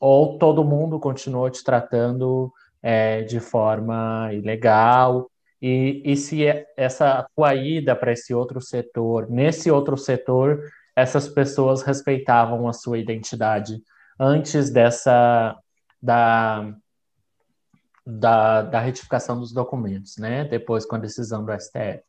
ou 0.00 0.36
todo 0.38 0.64
mundo 0.64 0.98
continuou 0.98 1.48
te 1.48 1.62
tratando 1.62 2.52
é, 2.82 3.22
de 3.22 3.38
forma 3.38 4.30
ilegal, 4.32 5.30
e, 5.62 6.02
e 6.04 6.16
se 6.16 6.44
é, 6.44 6.66
essa 6.76 7.24
tua 7.36 7.54
ida 7.54 7.94
para 7.94 8.12
esse 8.12 8.34
outro 8.34 8.60
setor, 8.60 9.30
nesse 9.30 9.70
outro 9.70 9.96
setor, 9.96 10.60
essas 10.96 11.28
pessoas 11.28 11.82
respeitavam 11.82 12.68
a 12.68 12.72
sua 12.72 12.98
identidade 12.98 13.80
antes 14.18 14.70
dessa 14.70 15.56
da, 16.02 16.74
da, 18.04 18.62
da 18.62 18.80
retificação 18.80 19.38
dos 19.38 19.52
documentos, 19.52 20.16
né? 20.16 20.44
Depois 20.44 20.84
com 20.84 20.96
a 20.96 20.98
decisão 20.98 21.44
do 21.44 21.52
STF. 21.52 22.02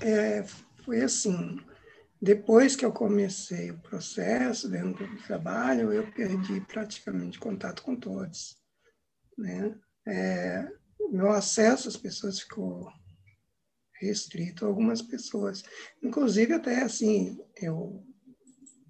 É, 0.00 0.42
foi 0.82 1.02
assim, 1.02 1.60
depois 2.20 2.74
que 2.74 2.86
eu 2.86 2.92
comecei 2.92 3.70
o 3.70 3.78
processo 3.78 4.68
dentro 4.68 5.06
do 5.06 5.22
trabalho, 5.24 5.92
eu 5.92 6.10
perdi 6.12 6.60
praticamente 6.62 7.38
contato 7.38 7.82
com 7.82 7.94
todos. 7.94 8.56
Né? 9.36 9.74
É, 10.06 10.68
meu 11.10 11.30
acesso 11.30 11.88
às 11.88 11.96
pessoas 11.96 12.40
ficou 12.40 12.88
restrito 14.00 14.64
a 14.64 14.68
algumas 14.68 15.00
pessoas. 15.00 15.62
Inclusive, 16.02 16.54
até 16.54 16.82
assim, 16.82 17.38
eu, 17.56 18.04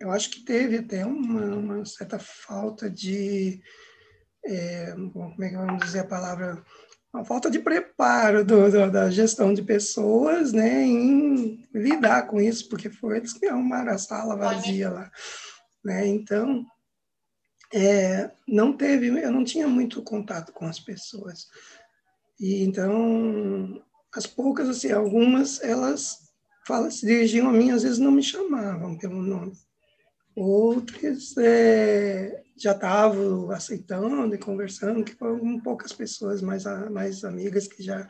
eu 0.00 0.10
acho 0.10 0.30
que 0.30 0.44
teve 0.44 0.78
até 0.78 1.04
uma, 1.04 1.56
uma 1.56 1.84
certa 1.84 2.18
falta 2.18 2.90
de. 2.90 3.62
É, 4.44 4.92
como 5.12 5.44
é 5.44 5.48
que 5.48 5.56
vamos 5.56 5.84
dizer 5.84 6.00
a 6.00 6.06
palavra? 6.06 6.64
uma 7.12 7.24
falta 7.24 7.50
de 7.50 7.58
preparo 7.58 8.42
do, 8.42 8.70
do, 8.70 8.90
da 8.90 9.10
gestão 9.10 9.52
de 9.52 9.62
pessoas, 9.62 10.52
né, 10.52 10.82
em 10.82 11.62
lidar 11.74 12.26
com 12.26 12.40
isso, 12.40 12.68
porque 12.68 12.88
foi 12.88 13.18
eles 13.18 13.34
que 13.34 13.46
arrumaram 13.46 13.92
a 13.92 13.98
sala 13.98 14.34
vazia 14.34 14.88
lá, 14.88 15.10
né, 15.84 16.06
então, 16.06 16.64
é, 17.74 18.30
não 18.48 18.74
teve, 18.74 19.08
eu 19.08 19.30
não 19.30 19.44
tinha 19.44 19.68
muito 19.68 20.02
contato 20.02 20.52
com 20.52 20.64
as 20.64 20.80
pessoas, 20.80 21.48
e 22.42 22.64
então, 22.64 23.80
as 24.12 24.26
poucas, 24.26 24.68
assim, 24.68 24.90
algumas, 24.90 25.62
elas 25.62 26.18
fala, 26.66 26.90
se 26.90 27.06
dirigiam 27.06 27.48
a 27.48 27.52
mim, 27.52 27.70
às 27.70 27.84
vezes 27.84 27.98
não 28.00 28.10
me 28.10 28.22
chamavam 28.22 28.98
pelo 28.98 29.22
nome, 29.22 29.52
outras 30.34 31.36
é, 31.36 32.42
já 32.58 32.72
estavam 32.72 33.48
aceitando 33.52 34.34
e 34.34 34.38
conversando, 34.38 35.04
que 35.04 35.14
foram 35.14 35.60
poucas 35.60 35.92
pessoas 35.92 36.42
mais, 36.42 36.64
mais 36.90 37.22
amigas 37.22 37.68
que 37.68 37.80
já 37.80 38.08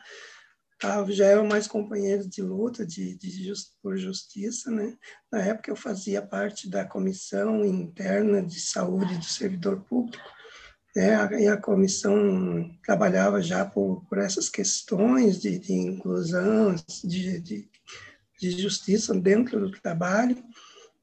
já 1.09 1.25
eram 1.27 1.47
mais 1.47 1.65
companheiros 1.65 2.27
de 2.27 2.41
luta 2.41 2.85
de, 2.85 3.15
de 3.17 3.45
just, 3.45 3.71
por 3.81 3.97
justiça, 3.97 4.69
né? 4.69 4.97
Na 5.31 5.39
época 5.39 5.71
eu 5.71 5.77
fazia 5.77 6.21
parte 6.21 6.69
da 6.69 6.85
comissão 6.85 7.63
interna 7.63 8.41
de 8.41 8.59
saúde 8.59 9.17
do 9.17 9.23
servidor 9.23 9.81
público, 9.85 10.27
né? 10.95 11.41
E 11.41 11.47
a 11.47 11.57
comissão 11.57 12.69
trabalhava 12.85 13.41
já 13.41 13.65
por, 13.65 14.05
por 14.07 14.17
essas 14.17 14.49
questões 14.49 15.41
de, 15.41 15.57
de 15.57 15.73
inclusão, 15.73 16.75
de, 17.03 17.39
de, 17.39 17.69
de 18.39 18.51
justiça 18.61 19.13
dentro 19.13 19.59
do 19.59 19.71
trabalho. 19.71 20.37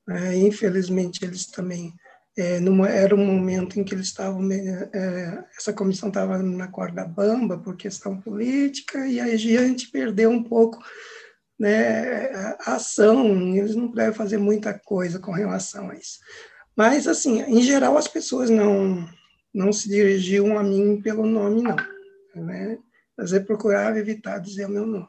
É, 0.08 0.36
infelizmente, 0.36 1.24
eles 1.24 1.46
também 1.46 1.92
é, 2.36 2.60
numa, 2.60 2.88
era 2.88 3.14
um 3.14 3.24
momento 3.24 3.78
em 3.78 3.84
que 3.84 3.94
eles 3.94 4.06
estavam, 4.06 4.50
é, 4.50 5.44
essa 5.56 5.72
comissão 5.72 6.08
estava 6.08 6.38
na 6.38 6.68
corda 6.68 7.04
bamba 7.04 7.58
por 7.58 7.76
questão 7.76 8.20
política, 8.20 9.06
e 9.06 9.20
aí 9.20 9.32
a 9.32 9.36
gente 9.36 9.90
perdeu 9.90 10.30
um 10.30 10.42
pouco 10.42 10.78
né, 11.58 12.30
a 12.60 12.76
ação, 12.76 13.54
eles 13.54 13.74
não 13.74 13.88
puderam 13.88 14.14
fazer 14.14 14.38
muita 14.38 14.72
coisa 14.72 15.18
com 15.18 15.32
relação 15.32 15.90
a 15.90 15.94
isso. 15.94 16.18
Mas, 16.74 17.06
assim, 17.06 17.42
em 17.42 17.60
geral, 17.60 17.98
as 17.98 18.08
pessoas 18.08 18.48
não, 18.48 19.06
não 19.52 19.72
se 19.72 19.88
dirigiam 19.88 20.58
a 20.58 20.62
mim 20.62 21.00
pelo 21.00 21.26
nome, 21.26 21.62
não. 21.62 21.76
Né? 22.34 22.78
Mas 23.16 23.32
eu 23.32 23.44
procurava 23.44 23.98
evitar 23.98 24.38
dizer 24.38 24.66
o 24.66 24.70
meu 24.70 24.86
nome. 24.86 25.08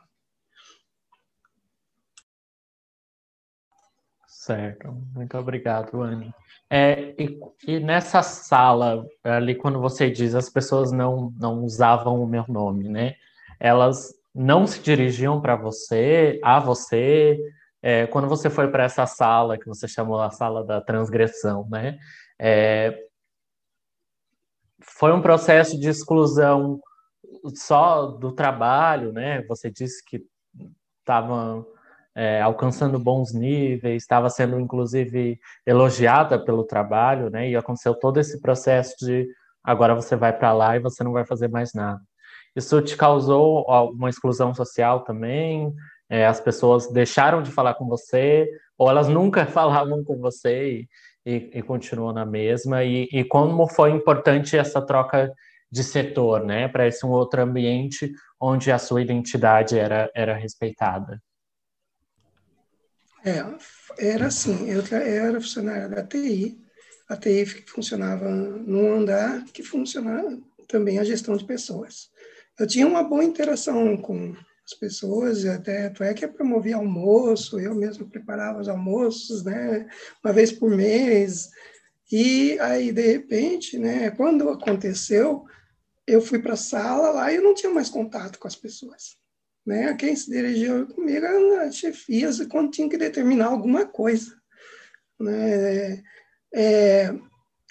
Certo, 4.28 4.92
muito 5.14 5.38
obrigado, 5.38 6.02
Anne. 6.02 6.34
É, 6.68 7.14
e, 7.22 7.40
e, 7.68 7.80
nessa 7.80 8.24
sala, 8.24 9.06
ali, 9.24 9.54
quando 9.54 9.80
você 9.80 10.10
diz 10.10 10.34
as 10.34 10.50
pessoas 10.50 10.92
não, 10.92 11.32
não 11.40 11.64
usavam 11.64 12.24
o 12.24 12.26
meu 12.26 12.46
nome, 12.48 12.90
né? 12.90 13.14
Elas 13.60 14.12
não 14.34 14.66
se 14.66 14.82
dirigiam 14.82 15.40
para 15.40 15.56
você, 15.56 16.40
a 16.44 16.60
você. 16.60 17.40
É, 17.84 18.08
quando 18.08 18.28
você 18.28 18.50
foi 18.50 18.68
para 18.70 18.86
essa 18.86 19.06
sala, 19.06 19.60
que 19.60 19.68
você 19.68 19.88
chamou 19.88 20.20
a 20.20 20.32
sala 20.32 20.64
da 20.64 20.82
transgressão, 20.82 21.68
né? 21.70 22.00
É, 22.40 22.98
foi 24.82 25.12
um 25.12 25.22
processo 25.22 25.80
de 25.80 25.90
exclusão 25.90 26.80
só 27.56 28.08
do 28.08 28.32
trabalho, 28.32 29.12
né? 29.12 29.42
Você 29.44 29.70
disse 29.72 30.04
que 30.06 30.24
estavam 31.00 31.66
é, 32.16 32.42
alcançando 32.42 33.00
bons 33.00 33.34
níveis, 33.34 34.04
estava 34.04 34.30
sendo 34.30 34.60
inclusive 34.60 35.40
elogiada 35.66 36.38
pelo 36.44 36.64
trabalho, 36.64 37.30
né? 37.30 37.50
E 37.50 37.56
aconteceu 37.56 37.94
todo 37.96 38.20
esse 38.20 38.42
processo 38.42 38.96
de 39.00 39.28
agora 39.64 39.96
você 39.96 40.16
vai 40.16 40.34
para 40.34 40.54
lá 40.54 40.76
e 40.76 40.80
você 40.80 41.04
não 41.04 41.14
vai 41.14 41.26
fazer 41.26 41.48
mais 41.48 41.74
nada. 41.74 42.02
Isso 42.56 42.82
te 42.82 42.98
causou 42.98 43.66
uma 43.94 44.10
exclusão 44.10 44.54
social 44.54 45.04
também? 45.04 45.74
É, 46.10 46.26
as 46.26 46.42
pessoas 46.42 46.92
deixaram 46.92 47.42
de 47.42 47.52
falar 47.52 47.76
com 47.76 47.88
você 47.88 48.46
ou 48.78 48.90
elas 48.90 49.08
nunca 49.08 49.46
falavam 49.48 50.04
com 50.04 50.20
você 50.20 50.80
e, 50.80 50.88
e, 51.26 51.52
e 51.54 51.62
continuam 51.62 52.14
na 52.14 52.26
mesma? 52.26 52.84
E, 52.84 53.08
e 53.12 53.24
como 53.24 53.68
foi 53.68 53.92
importante 53.92 54.58
essa 54.58 54.82
troca 54.82 55.32
de 55.72 55.84
setor, 55.84 56.44
né? 56.46 56.68
Para 56.68 56.88
esse 56.88 57.06
um 57.06 57.10
outro 57.10 57.42
ambiente 57.42 58.12
onde 58.40 58.72
a 58.72 58.78
sua 58.78 59.02
identidade 59.02 59.78
era, 59.78 60.12
era 60.14 60.36
respeitada? 60.36 61.22
É, 63.24 63.44
era 64.00 64.28
assim, 64.28 64.70
eu, 64.70 64.84
era 64.92 65.40
funcionária 65.40 65.88
da 65.88 66.04
TI, 66.04 66.60
a 67.08 67.16
TI 67.16 67.46
funcionava 67.46 68.28
num 68.30 68.96
andar 68.96 69.46
que 69.54 69.62
funcionava 69.62 70.38
também 70.68 70.98
a 70.98 71.04
gestão 71.04 71.36
de 71.38 71.46
pessoas. 71.46 72.10
Eu 72.60 72.66
tinha 72.66 72.88
uma 72.88 73.04
boa 73.04 73.24
interação 73.24 73.96
com 73.98 74.36
as 74.72 74.80
pessoas, 74.80 75.46
até 75.46 75.90
tu 75.90 76.04
é 76.04 76.14
que 76.14 76.28
promovia 76.28 76.78
almoço, 76.78 77.60
eu 77.60 77.76
mesmo 77.76 78.10
preparava 78.10 78.62
os 78.62 78.70
almoços, 78.70 79.44
né, 79.44 79.88
uma 80.24 80.34
vez 80.34 80.52
por 80.52 80.70
mês, 80.70 81.50
E 82.12 82.60
aí, 82.60 82.92
de 82.92 83.08
repente, 83.08 83.78
né, 83.78 84.12
quando 84.12 84.50
aconteceu, 84.50 85.46
eu 86.06 86.22
fui 86.22 86.40
para 86.40 86.54
a 86.54 86.58
sala 86.58 87.12
lá 87.12 87.32
e 87.32 87.38
eu 87.38 87.44
não 87.44 87.54
tinha 87.54 87.74
mais 87.74 87.90
contato 87.90 88.38
com 88.38 88.48
as 88.48 88.56
pessoas. 88.56 89.16
Né? 89.66 89.94
Quem 89.96 90.14
se 90.16 90.30
dirigiu 90.30 90.88
comigo 90.88 91.26
eram 91.26 91.62
as 91.62 91.78
chefias 91.78 92.46
quando 92.48 92.72
tinha 92.72 92.90
que 92.90 92.98
determinar 92.98 93.46
alguma 93.48 93.86
coisa. 93.86 94.36
Né? 95.20 96.04
É, 96.54 97.14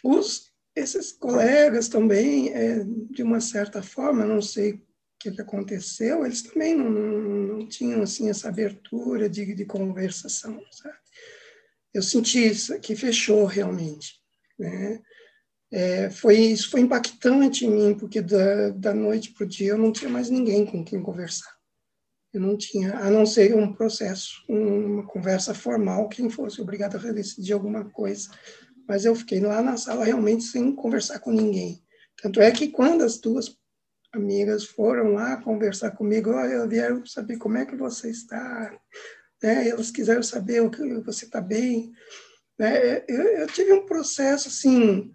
os, 0.03 0.51
esses 0.75 1.13
colegas 1.13 1.89
também, 1.89 2.49
é, 2.55 2.83
de 3.11 3.23
uma 3.23 3.43
certa 3.43 3.83
forma, 3.83 4.25
não 4.25 4.41
sei 4.41 4.83
que, 5.21 5.29
aconteceu, 5.41 6.25
eles 6.25 6.43
também 6.43 6.75
não, 6.75 6.91
não, 6.91 7.69
tinham 7.69 8.03
assim 8.03 8.31
essa 8.31 8.49
abertura 8.49 9.29
de, 9.29 9.55
de 9.55 9.65
conversação, 9.67 10.61
sabe? 10.73 10.97
Eu 11.93 12.03
senti 12.03 12.47
isso, 12.47 12.79
que 12.81 12.97
fechou 12.97 13.45
realmente, 13.45 14.15
né? 14.59 15.01
É, 15.73 16.11
foi 16.11 16.37
isso 16.37 16.69
foi 16.69 16.81
impactante 16.81 17.65
em 17.65 17.71
mim 17.71 17.95
porque 17.95 18.21
da, 18.21 18.71
da 18.71 18.93
noite 18.93 19.33
para 19.33 19.45
o 19.45 19.49
dia 19.49 19.69
eu 19.69 19.79
não 19.79 19.93
tinha 19.93 20.11
mais 20.11 20.29
ninguém 20.29 20.67
com 20.67 20.85
quem 20.85 21.01
conversar 21.01 21.55
eu 22.35 22.41
não 22.41 22.57
tinha 22.57 22.99
a 22.99 23.09
não 23.09 23.25
ser 23.25 23.55
um 23.55 23.73
processo 23.73 24.43
uma 24.49 25.07
conversa 25.07 25.55
formal 25.55 26.09
quem 26.09 26.29
fosse 26.29 26.61
obrigado 26.61 26.97
a 26.97 27.13
decidir 27.13 27.53
alguma 27.53 27.89
coisa 27.89 28.29
mas 28.89 29.05
eu 29.05 29.15
fiquei 29.15 29.39
lá 29.39 29.63
na 29.63 29.77
sala 29.77 30.05
realmente 30.05 30.43
sem 30.43 30.75
conversar 30.75 31.21
com 31.21 31.31
ninguém 31.31 31.81
tanto 32.21 32.41
é 32.41 32.51
que 32.51 32.67
quando 32.67 33.05
as 33.05 33.19
duas 33.19 33.57
amigas 34.13 34.65
foram 34.65 35.13
lá 35.13 35.37
conversar 35.39 35.93
comigo 35.93 36.31
oh, 36.31 36.69
vieram 36.69 37.05
saber 37.07 37.37
como 37.37 37.59
é 37.59 37.65
que 37.65 37.77
você 37.77 38.11
está 38.11 38.77
né? 39.43 39.69
elas 39.69 39.91
quiseram 39.91 40.23
saber 40.23 40.61
o 40.63 40.71
que 40.71 40.83
você 41.01 41.25
está 41.25 41.41
bem 41.41 41.93
né? 42.59 43.05
eu, 43.09 43.23
eu 43.23 43.47
tive 43.47 43.73
um 43.73 43.87
processo 43.87 44.49
assim 44.49 45.13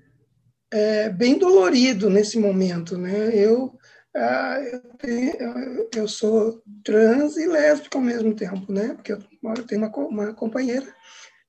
é, 0.71 1.09
bem 1.09 1.37
dolorido 1.37 2.09
nesse 2.09 2.37
momento, 2.37 2.97
né? 2.97 3.33
Eu, 3.33 3.77
ah, 4.15 4.59
eu, 4.61 4.81
tenho, 4.97 5.87
eu, 5.95 6.07
sou 6.07 6.61
trans 6.83 7.37
e 7.37 7.45
lésbica 7.45 7.97
ao 7.97 8.03
mesmo 8.03 8.35
tempo, 8.35 8.71
né? 8.71 8.93
Porque 8.93 9.13
eu, 9.13 9.19
eu 9.43 9.65
tenho 9.65 9.81
uma, 9.81 9.97
uma 9.97 10.33
companheira 10.33 10.85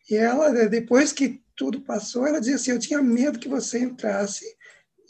e 0.08 0.14
ela, 0.14 0.50
né, 0.50 0.68
depois 0.68 1.12
que 1.12 1.42
tudo 1.56 1.80
passou, 1.80 2.26
ela 2.26 2.38
dizia 2.38 2.56
assim: 2.56 2.70
eu 2.70 2.78
tinha 2.78 3.02
medo 3.02 3.38
que 3.38 3.48
você 3.48 3.80
entrasse 3.80 4.44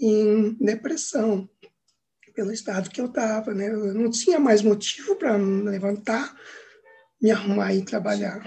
em 0.01 0.57
depressão 0.61 1.49
pelo 2.37 2.53
estado 2.53 2.91
que 2.91 3.01
eu 3.01 3.07
estava, 3.07 3.55
né? 3.55 3.73
Eu 3.73 3.95
não 3.95 4.11
tinha 4.11 4.39
mais 4.39 4.61
motivo 4.61 5.17
para 5.17 5.35
levantar, 5.37 6.37
me 7.21 7.31
arrumar 7.31 7.73
e 7.73 7.83
trabalhar. 7.83 8.43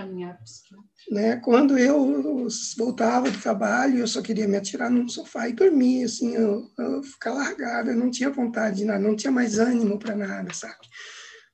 Né? 1.12 1.38
Quando 1.38 1.76
eu 1.76 2.48
voltava 2.78 3.32
do 3.32 3.42
trabalho, 3.42 3.98
eu 3.98 4.08
só 4.08 4.22
queria 4.22 4.48
me 4.48 4.56
atirar 4.56 4.92
num 4.92 5.10
sofá 5.10 5.50
e 5.50 5.54
dormir, 5.54 6.04
assim, 6.04 6.36
eu, 6.36 6.70
eu 6.78 7.02
ficar 7.02 7.34
largada, 7.34 7.90
eu 7.90 7.98
não 7.98 8.12
tinha 8.12 8.30
vontade 8.30 8.78
de 8.78 8.86
nada, 8.86 9.00
não 9.00 9.16
tinha 9.16 9.32
mais 9.32 9.58
ânimo 9.58 9.98
para 9.98 10.16
nada, 10.16 10.54
sabe? 10.54 10.88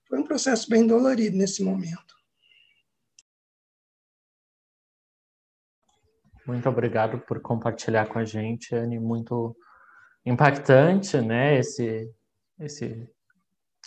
Foi 0.10 0.20
um 0.20 0.24
processo 0.24 0.70
bem 0.70 0.86
dolorido 0.86 1.38
nesse 1.38 1.64
momento. 1.64 2.14
Muito 6.46 6.68
obrigado 6.68 7.18
por 7.20 7.40
compartilhar 7.42 8.08
com 8.08 8.20
a 8.20 8.26
gente, 8.26 8.76
Anne, 8.76 9.00
muito 9.00 9.56
impactante, 10.26 11.22
né, 11.22 11.60
esse, 11.60 12.12
esse, 12.60 13.10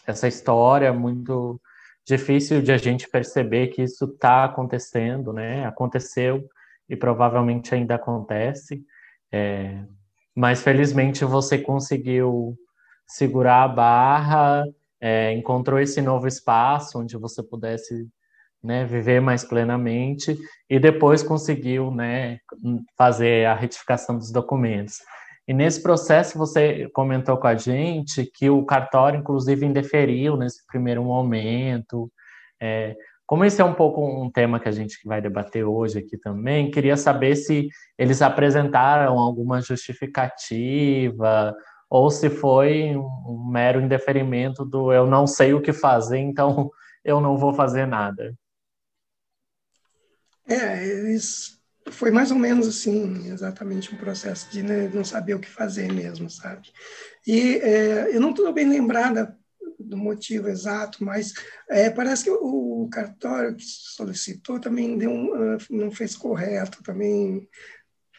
essa 0.06 0.28
história 0.28 0.92
muito 0.92 1.60
difícil 2.06 2.62
de 2.62 2.72
a 2.72 2.78
gente 2.78 3.08
perceber 3.08 3.68
que 3.68 3.82
isso 3.82 4.06
está 4.06 4.44
acontecendo, 4.44 5.32
né? 5.32 5.66
Aconteceu 5.66 6.48
e 6.88 6.96
provavelmente 6.96 7.74
ainda 7.74 7.96
acontece. 7.96 8.82
É, 9.30 9.84
mas 10.34 10.62
felizmente 10.62 11.24
você 11.24 11.58
conseguiu 11.58 12.56
segurar 13.06 13.64
a 13.64 13.68
barra, 13.68 14.64
é, 15.00 15.32
encontrou 15.32 15.78
esse 15.78 16.00
novo 16.00 16.26
espaço 16.26 16.98
onde 16.98 17.16
você 17.16 17.42
pudesse 17.42 18.08
né, 18.62 18.84
viver 18.84 19.20
mais 19.20 19.44
plenamente 19.44 20.36
e 20.68 20.78
depois 20.78 21.22
conseguiu 21.22 21.90
né, 21.90 22.38
fazer 22.96 23.46
a 23.46 23.54
retificação 23.54 24.16
dos 24.16 24.32
documentos. 24.32 24.98
E 25.48 25.54
nesse 25.54 25.82
processo 25.82 26.36
você 26.36 26.90
comentou 26.90 27.38
com 27.38 27.46
a 27.46 27.54
gente 27.54 28.26
que 28.26 28.50
o 28.50 28.66
cartório, 28.66 29.18
inclusive, 29.18 29.64
indeferiu 29.64 30.36
nesse 30.36 30.66
primeiro 30.66 31.02
momento. 31.02 32.12
É, 32.60 32.94
como 33.24 33.46
esse 33.46 33.58
é 33.58 33.64
um 33.64 33.72
pouco 33.72 34.06
um 34.06 34.30
tema 34.30 34.60
que 34.60 34.68
a 34.68 34.72
gente 34.72 34.98
vai 35.06 35.22
debater 35.22 35.64
hoje 35.64 36.00
aqui 36.00 36.18
também, 36.18 36.70
queria 36.70 36.98
saber 36.98 37.34
se 37.34 37.68
eles 37.96 38.20
apresentaram 38.20 39.18
alguma 39.18 39.62
justificativa 39.62 41.56
ou 41.88 42.10
se 42.10 42.28
foi 42.28 42.94
um 42.94 43.48
mero 43.50 43.80
indeferimento 43.80 44.66
do 44.66 44.92
eu 44.92 45.06
não 45.06 45.26
sei 45.26 45.54
o 45.54 45.62
que 45.62 45.72
fazer, 45.72 46.18
então 46.18 46.70
eu 47.02 47.22
não 47.22 47.38
vou 47.38 47.54
fazer 47.54 47.86
nada. 47.86 48.34
É, 50.46 50.86
eles 50.86 51.57
foi 51.90 52.10
mais 52.10 52.30
ou 52.30 52.38
menos 52.38 52.66
assim, 52.66 53.30
exatamente 53.30 53.94
um 53.94 53.98
processo 53.98 54.50
de 54.50 54.62
né, 54.62 54.90
não 54.92 55.04
saber 55.04 55.34
o 55.34 55.40
que 55.40 55.48
fazer 55.48 55.92
mesmo, 55.92 56.28
sabe? 56.30 56.68
E 57.26 57.56
é, 57.56 58.14
eu 58.14 58.20
não 58.20 58.30
estou 58.30 58.52
bem 58.52 58.68
lembrada 58.68 59.36
do 59.78 59.96
motivo 59.96 60.48
exato, 60.48 61.04
mas 61.04 61.32
é, 61.68 61.88
parece 61.88 62.24
que 62.24 62.30
o, 62.30 62.88
cartório 62.90 63.54
que 63.54 63.64
solicitou 63.64 64.58
também 64.58 64.96
deu 64.96 65.10
um, 65.10 65.54
uh, 65.54 65.58
não 65.70 65.90
fez 65.90 66.16
correto, 66.16 66.82
também 66.82 67.48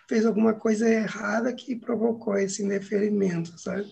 fez 0.08 0.25
alguma 0.25 0.53
coisa 0.53 0.88
errada 0.88 1.53
que 1.53 1.75
provocou 1.75 2.38
esse 2.38 2.63
indeferimento, 2.63 3.60
sabe? 3.60 3.89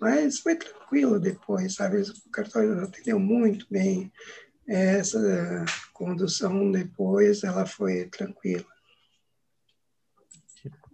Mas 0.00 0.40
foi 0.40 0.56
tranquilo 0.56 1.18
depois, 1.18 1.74
sabe? 1.74 2.00
O 2.00 2.30
cartório 2.30 2.82
atendeu 2.82 3.18
muito 3.18 3.66
bem. 3.70 4.12
Essa 4.66 5.64
condução 5.92 6.70
depois, 6.70 7.44
ela 7.44 7.66
foi 7.66 8.06
tranquila. 8.06 8.73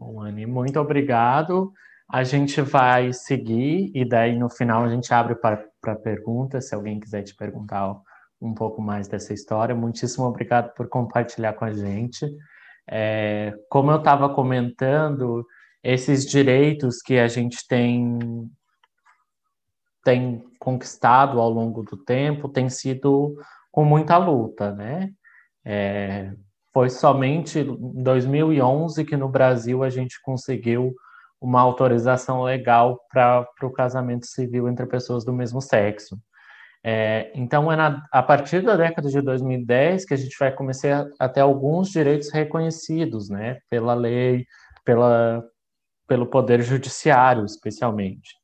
Bom, 0.00 0.22
Anne, 0.22 0.46
muito 0.46 0.80
obrigado. 0.80 1.74
A 2.10 2.24
gente 2.24 2.62
vai 2.62 3.12
seguir 3.12 3.92
e 3.94 4.02
daí 4.02 4.34
no 4.34 4.48
final 4.48 4.82
a 4.82 4.88
gente 4.88 5.12
abre 5.12 5.34
para 5.34 5.94
perguntas, 6.02 6.68
se 6.68 6.74
alguém 6.74 6.98
quiser 6.98 7.22
te 7.22 7.36
perguntar 7.36 7.94
um 8.40 8.54
pouco 8.54 8.80
mais 8.80 9.08
dessa 9.08 9.34
história. 9.34 9.74
Muitíssimo 9.74 10.24
obrigado 10.24 10.72
por 10.72 10.88
compartilhar 10.88 11.52
com 11.52 11.66
a 11.66 11.72
gente. 11.72 12.26
É, 12.90 13.52
como 13.68 13.90
eu 13.90 13.98
estava 13.98 14.34
comentando, 14.34 15.46
esses 15.84 16.24
direitos 16.24 17.02
que 17.02 17.18
a 17.18 17.28
gente 17.28 17.68
tem 17.68 18.18
tem 20.02 20.42
conquistado 20.58 21.38
ao 21.38 21.50
longo 21.50 21.82
do 21.82 21.98
tempo 21.98 22.48
tem 22.48 22.70
sido 22.70 23.36
com 23.70 23.84
muita 23.84 24.16
luta, 24.16 24.72
né? 24.72 25.12
É, 25.62 26.32
foi 26.72 26.88
somente 26.88 27.61
em 27.61 28.02
2011 28.02 29.04
que 29.04 29.16
no 29.16 29.28
Brasil 29.28 29.83
a 29.83 29.90
gente 29.90 30.20
conseguiu 30.22 30.94
uma 31.40 31.61
autorização 31.61 32.42
legal 32.42 33.00
para 33.11 33.46
o 33.62 33.72
casamento 33.72 34.26
civil 34.26 34.68
entre 34.68 34.87
pessoas 34.87 35.24
do 35.24 35.33
mesmo 35.33 35.61
sexo. 35.61 36.18
É, 36.83 37.30
então, 37.35 37.70
é 37.70 37.76
na, 37.76 38.06
a 38.11 38.22
partir 38.22 38.62
da 38.62 38.76
década 38.76 39.09
de 39.09 39.20
2010 39.20 40.04
que 40.04 40.14
a 40.14 40.16
gente 40.16 40.37
vai 40.38 40.50
começar 40.52 41.06
a 41.18 41.28
ter 41.28 41.40
alguns 41.40 41.90
direitos 41.90 42.30
reconhecidos, 42.30 43.28
né, 43.28 43.59
pela 43.68 43.94
lei, 43.94 44.46
pela, 44.85 45.44
pelo 46.06 46.26
Poder 46.26 46.62
Judiciário, 46.62 47.44
especialmente. 47.44 48.35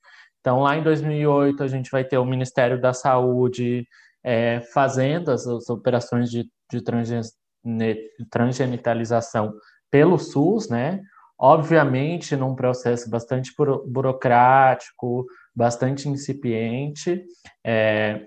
Então, 0.41 0.61
lá 0.61 0.77
em 0.77 0.83
2008, 0.83 1.63
a 1.63 1.69
gente 1.69 1.91
vai 1.91 2.05
ter 2.05 2.19
o 2.19 2.25
Ministério 2.25 2.81
da 2.81 2.93
Saúde 2.93 3.87
é, 4.23 4.61
fazendo 4.73 5.31
as, 5.31 5.47
as 5.47 5.69
operações 5.71 6.31
de, 6.31 6.49
de 6.71 6.83
transgenitalização 8.31 9.55
pelo 9.91 10.19
SUS, 10.19 10.69
né? 10.69 11.03
Obviamente, 11.39 12.35
num 12.35 12.55
processo 12.55 13.11
bastante 13.11 13.53
burocrático, 13.87 15.27
bastante 15.55 16.09
incipiente. 16.09 17.25
É, 17.65 18.27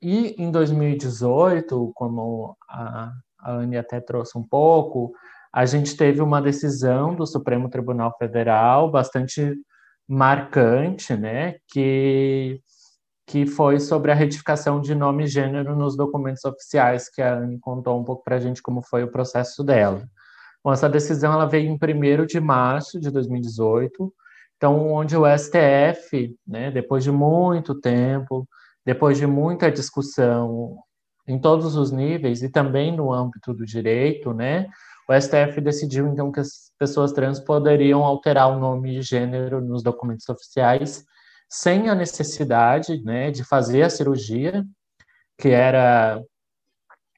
e 0.00 0.40
em 0.40 0.50
2018, 0.50 1.92
como 1.94 2.56
a, 2.68 3.12
a 3.40 3.52
Anne 3.52 3.76
até 3.76 4.00
trouxe 4.00 4.38
um 4.38 4.42
pouco, 4.44 5.12
a 5.52 5.66
gente 5.66 5.96
teve 5.96 6.20
uma 6.20 6.40
decisão 6.40 7.14
do 7.14 7.26
Supremo 7.26 7.68
Tribunal 7.68 8.14
Federal 8.18 8.90
bastante 8.90 9.54
marcante, 10.06 11.16
né, 11.16 11.56
que 11.68 12.60
que 13.28 13.44
foi 13.44 13.78
sobre 13.78 14.10
a 14.10 14.14
retificação 14.14 14.80
de 14.80 14.94
nome 14.94 15.24
e 15.24 15.26
gênero 15.26 15.76
nos 15.76 15.94
documentos 15.94 16.42
oficiais, 16.46 17.10
que 17.10 17.20
a 17.20 17.34
Anne 17.34 17.58
contou 17.60 18.00
um 18.00 18.02
pouco 18.02 18.24
para 18.24 18.36
a 18.36 18.40
gente 18.40 18.62
como 18.62 18.80
foi 18.80 19.04
o 19.04 19.12
processo 19.12 19.62
dela. 19.62 20.08
Bom, 20.64 20.72
essa 20.72 20.88
decisão 20.88 21.34
ela 21.34 21.44
veio 21.44 21.68
em 21.68 21.78
1 21.78 22.24
de 22.24 22.40
março 22.40 22.98
de 22.98 23.10
2018, 23.10 24.12
então, 24.56 24.90
onde 24.90 25.14
o 25.14 25.24
STF, 25.26 26.34
né, 26.46 26.70
depois 26.70 27.04
de 27.04 27.12
muito 27.12 27.78
tempo, 27.78 28.48
depois 28.84 29.18
de 29.18 29.26
muita 29.26 29.70
discussão 29.70 30.78
em 31.26 31.38
todos 31.38 31.76
os 31.76 31.92
níveis 31.92 32.42
e 32.42 32.48
também 32.48 32.96
no 32.96 33.12
âmbito 33.12 33.52
do 33.52 33.66
direito, 33.66 34.32
né, 34.32 34.66
o 35.06 35.12
STF 35.12 35.60
decidiu 35.60 36.08
então 36.08 36.32
que 36.32 36.40
as 36.40 36.72
pessoas 36.78 37.12
trans 37.12 37.38
poderiam 37.38 38.04
alterar 38.04 38.48
o 38.48 38.58
nome 38.58 38.98
e 38.98 39.02
gênero 39.02 39.60
nos 39.60 39.82
documentos 39.82 40.26
oficiais 40.30 41.04
sem 41.48 41.88
a 41.88 41.94
necessidade 41.94 43.02
né, 43.02 43.30
de 43.30 43.42
fazer 43.42 43.82
a 43.82 43.90
cirurgia, 43.90 44.64
que 45.38 45.48
era 45.48 46.22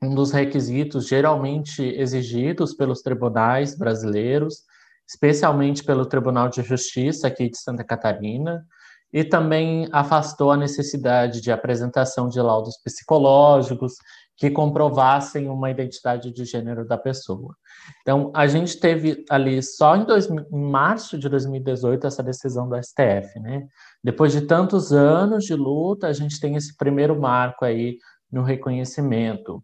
um 0.03 0.15
dos 0.15 0.31
requisitos 0.31 1.07
geralmente 1.07 1.83
exigidos 1.83 2.75
pelos 2.75 3.03
tribunais 3.03 3.77
brasileiros, 3.77 4.65
especialmente 5.07 5.83
pelo 5.83 6.07
Tribunal 6.07 6.49
de 6.49 6.63
Justiça 6.63 7.27
aqui 7.27 7.51
de 7.51 7.59
Santa 7.59 7.85
Catarina, 7.85 8.65
e 9.13 9.25
também 9.25 9.89
afastou 9.91 10.53
a 10.53 10.57
necessidade 10.57 11.41
de 11.41 11.51
apresentação 11.51 12.29
de 12.29 12.41
laudos 12.41 12.77
psicológicos 12.83 13.95
que 14.37 14.51
comprovassem 14.51 15.49
uma 15.49 15.71
identidade 15.71 16.33
de 16.33 16.45
gênero 16.45 16.87
da 16.87 16.97
pessoa. 16.97 17.55
Então, 18.03 18.31
a 18.35 18.47
gente 18.47 18.79
teve 18.79 19.25
ali 19.31 19.63
só 19.63 19.97
em, 19.97 20.05
dois, 20.05 20.29
em 20.29 20.71
março 20.71 21.19
de 21.19 21.29
2018 21.29 22.07
essa 22.07 22.23
decisão 22.23 22.69
do 22.69 22.77
STF, 22.77 23.39
né? 23.41 23.67
Depois 24.03 24.33
de 24.33 24.43
tantos 24.43 24.93
anos 24.93 25.45
de 25.45 25.55
luta, 25.55 26.07
a 26.07 26.13
gente 26.13 26.41
tem 26.41 26.57
esse 26.57 26.77
primeiro 26.77 27.19
marco 27.21 27.65
aí 27.65 27.99
no 28.31 28.43
reconhecimento. 28.43 29.63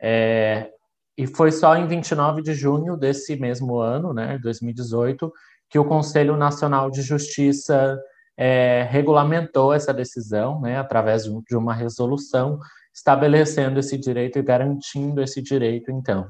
É, 0.00 0.70
e 1.16 1.26
foi 1.26 1.52
só 1.52 1.76
em 1.76 1.86
29 1.86 2.42
de 2.42 2.54
junho 2.54 2.96
desse 2.96 3.36
mesmo 3.36 3.78
ano, 3.78 4.12
né, 4.12 4.38
2018, 4.38 5.32
que 5.68 5.78
o 5.78 5.84
Conselho 5.84 6.36
Nacional 6.36 6.90
de 6.90 7.02
Justiça 7.02 7.98
é, 8.36 8.86
regulamentou 8.90 9.72
essa 9.72 9.92
decisão, 9.92 10.60
né, 10.60 10.78
através 10.78 11.24
de 11.24 11.56
uma 11.56 11.74
resolução 11.74 12.58
estabelecendo 12.94 13.78
esse 13.78 13.96
direito 13.96 14.38
e 14.38 14.42
garantindo 14.42 15.22
esse 15.22 15.40
direito, 15.40 15.90
então. 15.90 16.28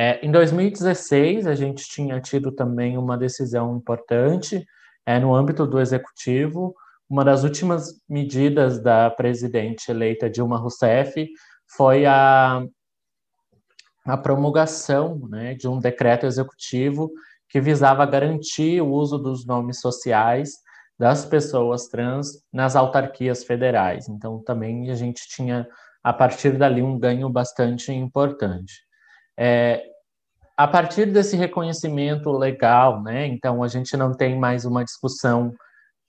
É, 0.00 0.24
em 0.24 0.30
2016, 0.30 1.44
a 1.48 1.56
gente 1.56 1.82
tinha 1.88 2.20
tido 2.20 2.52
também 2.52 2.96
uma 2.96 3.18
decisão 3.18 3.76
importante 3.76 4.64
é, 5.04 5.18
no 5.18 5.34
âmbito 5.34 5.66
do 5.66 5.80
executivo. 5.80 6.72
Uma 7.10 7.24
das 7.24 7.42
últimas 7.42 8.00
medidas 8.08 8.80
da 8.80 9.10
presidente 9.10 9.90
eleita 9.90 10.30
Dilma 10.30 10.56
Rousseff 10.56 11.28
foi 11.66 12.06
a, 12.06 12.62
a 14.06 14.16
promulgação 14.16 15.18
né, 15.28 15.54
de 15.54 15.66
um 15.66 15.80
decreto 15.80 16.26
executivo 16.26 17.10
que 17.48 17.60
visava 17.60 18.06
garantir 18.06 18.80
o 18.80 18.92
uso 18.92 19.18
dos 19.18 19.44
nomes 19.44 19.80
sociais 19.80 20.50
das 20.96 21.24
pessoas 21.24 21.88
trans 21.88 22.44
nas 22.52 22.76
autarquias 22.76 23.42
federais. 23.42 24.08
Então, 24.08 24.40
também 24.44 24.92
a 24.92 24.94
gente 24.94 25.26
tinha, 25.28 25.66
a 26.04 26.12
partir 26.12 26.56
dali, 26.56 26.82
um 26.82 26.96
ganho 26.96 27.28
bastante 27.28 27.90
importante. 27.90 28.86
É, 29.38 29.84
a 30.56 30.66
partir 30.66 31.06
desse 31.06 31.36
reconhecimento 31.36 32.32
legal, 32.32 33.00
né, 33.00 33.26
então 33.28 33.62
a 33.62 33.68
gente 33.68 33.96
não 33.96 34.12
tem 34.12 34.36
mais 34.36 34.64
uma 34.64 34.84
discussão, 34.84 35.54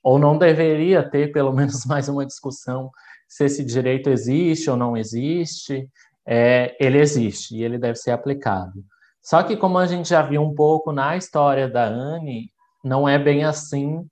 ou 0.01 0.17
não 0.17 0.35
deveria 0.37 1.07
ter 1.07 1.31
pelo 1.31 1.53
menos 1.53 1.85
mais 1.85 2.09
uma 2.09 2.25
discussão 2.25 2.89
se 3.27 3.45
esse 3.45 3.63
direito 3.63 4.09
existe 4.09 4.67
ou 4.71 4.75
não 4.75 4.97
existe, 4.97 5.87
é, 6.25 6.75
ele 6.79 6.97
existe 6.97 7.55
e 7.55 7.63
ele 7.63 7.77
deve 7.77 7.95
ser 7.95 8.09
aplicado. 8.09 8.83
Só 9.21 9.43
que, 9.43 9.55
como 9.55 9.77
a 9.77 9.85
gente 9.85 10.09
já 10.09 10.23
viu 10.23 10.41
um 10.41 10.55
pouco 10.55 10.91
na 10.91 11.15
história 11.15 11.69
da 11.69 11.85
Anne, 11.85 12.49
não 12.83 13.07
é 13.07 13.19
bem 13.19 13.43
assim 13.43 14.03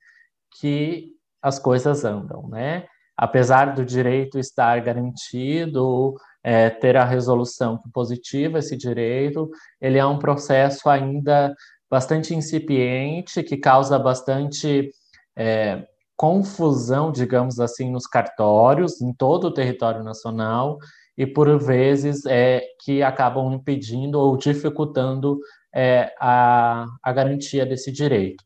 que 0.60 1.14
as 1.42 1.58
coisas 1.58 2.06
andam, 2.06 2.48
né? 2.48 2.86
Apesar 3.18 3.74
do 3.74 3.84
direito 3.84 4.38
estar 4.38 4.80
garantido, 4.82 6.16
é, 6.44 6.70
ter 6.70 6.96
a 6.96 7.04
resolução 7.04 7.80
positiva 7.92 8.60
esse 8.60 8.78
direito, 8.78 9.50
ele 9.82 9.98
é 9.98 10.06
um 10.06 10.20
processo 10.20 10.88
ainda 10.88 11.56
bastante 11.90 12.36
incipiente, 12.36 13.42
que 13.44 13.58
causa 13.58 13.98
bastante 13.98 14.92
é, 15.36 15.86
confusão, 16.16 17.12
digamos 17.12 17.60
assim, 17.60 17.92
nos 17.92 18.06
cartórios, 18.06 19.02
em 19.02 19.14
todo 19.14 19.46
o 19.46 19.54
território 19.54 20.04
nacional, 20.04 20.78
e 21.18 21.26
por 21.26 21.58
vezes 21.60 22.26
é 22.26 22.62
que 22.84 23.02
acabam 23.02 23.52
impedindo 23.54 24.20
ou 24.20 24.38
dificultando 24.38 25.40
é, 25.74 26.14
a, 26.20 26.86
a 27.04 27.12
garantia 27.12 27.66
desse 27.66 27.92
direito. 27.92 28.44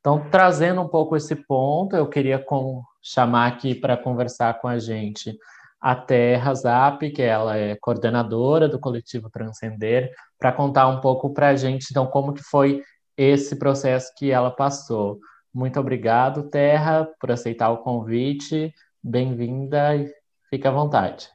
Então, 0.00 0.24
trazendo 0.30 0.80
um 0.80 0.88
pouco 0.88 1.16
esse 1.16 1.34
ponto, 1.34 1.96
eu 1.96 2.08
queria 2.08 2.38
com, 2.38 2.82
chamar 3.06 3.46
aqui 3.46 3.74
para 3.74 3.96
conversar 3.96 4.60
com 4.60 4.68
a 4.68 4.78
gente 4.78 5.38
a 5.80 5.94
Terra 5.94 6.52
Zap, 6.54 7.10
que 7.10 7.22
ela 7.22 7.56
é 7.56 7.76
coordenadora 7.76 8.68
do 8.68 8.80
coletivo 8.80 9.30
Transcender, 9.30 10.10
para 10.38 10.52
contar 10.52 10.88
um 10.88 11.00
pouco 11.00 11.32
para 11.32 11.48
a 11.48 11.56
gente, 11.56 11.86
então, 11.90 12.06
como 12.06 12.32
que 12.32 12.42
foi 12.42 12.82
esse 13.16 13.56
processo 13.56 14.12
que 14.16 14.30
ela 14.30 14.50
passou. 14.50 15.20
Muito 15.54 15.78
obrigado, 15.78 16.50
Terra, 16.50 17.08
por 17.20 17.30
aceitar 17.30 17.70
o 17.70 17.78
convite. 17.78 18.74
Bem-vinda 19.02 19.94
e 19.94 20.12
fique 20.50 20.66
à 20.66 20.70
vontade. 20.70 21.30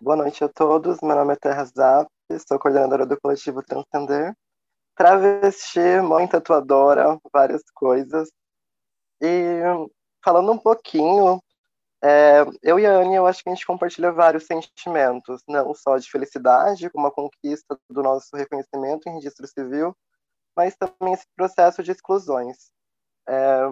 Boa 0.00 0.16
noite 0.16 0.42
a 0.42 0.48
todos. 0.48 1.00
Meu 1.02 1.14
nome 1.14 1.34
é 1.34 1.36
Terra 1.36 1.64
Zap, 1.64 2.08
sou 2.48 2.58
coordenadora 2.58 3.04
do 3.04 3.20
coletivo 3.20 3.62
Transcender 3.62 4.34
travesti, 5.00 6.02
mãe 6.02 6.28
tatuadora, 6.28 7.18
várias 7.32 7.62
coisas. 7.72 8.30
E 9.18 9.62
falando 10.22 10.52
um 10.52 10.58
pouquinho, 10.58 11.40
é, 12.02 12.40
eu 12.62 12.78
e 12.78 12.86
a 12.86 12.92
Anne, 12.92 13.16
eu 13.16 13.26
acho 13.26 13.42
que 13.42 13.50
a 13.50 13.54
gente 13.54 13.66
compartilha 13.66 14.10
vários 14.12 14.46
sentimentos, 14.46 15.42
não 15.46 15.74
só 15.74 15.98
de 15.98 16.10
felicidade, 16.10 16.88
como 16.90 17.06
a 17.06 17.12
conquista 17.12 17.78
do 17.90 18.02
nosso 18.02 18.34
reconhecimento 18.34 19.08
em 19.08 19.14
registro 19.14 19.46
civil, 19.46 19.94
mas 20.56 20.76
também 20.76 21.14
esse 21.14 21.26
processo 21.36 21.82
de 21.82 21.92
exclusões. 21.92 22.70
É, 23.28 23.68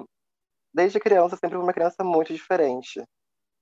desde 0.75 1.01
criança, 1.01 1.37
sempre 1.37 1.57
fui 1.57 1.65
uma 1.65 1.73
criança 1.73 2.05
muito 2.05 2.33
diferente. 2.33 3.03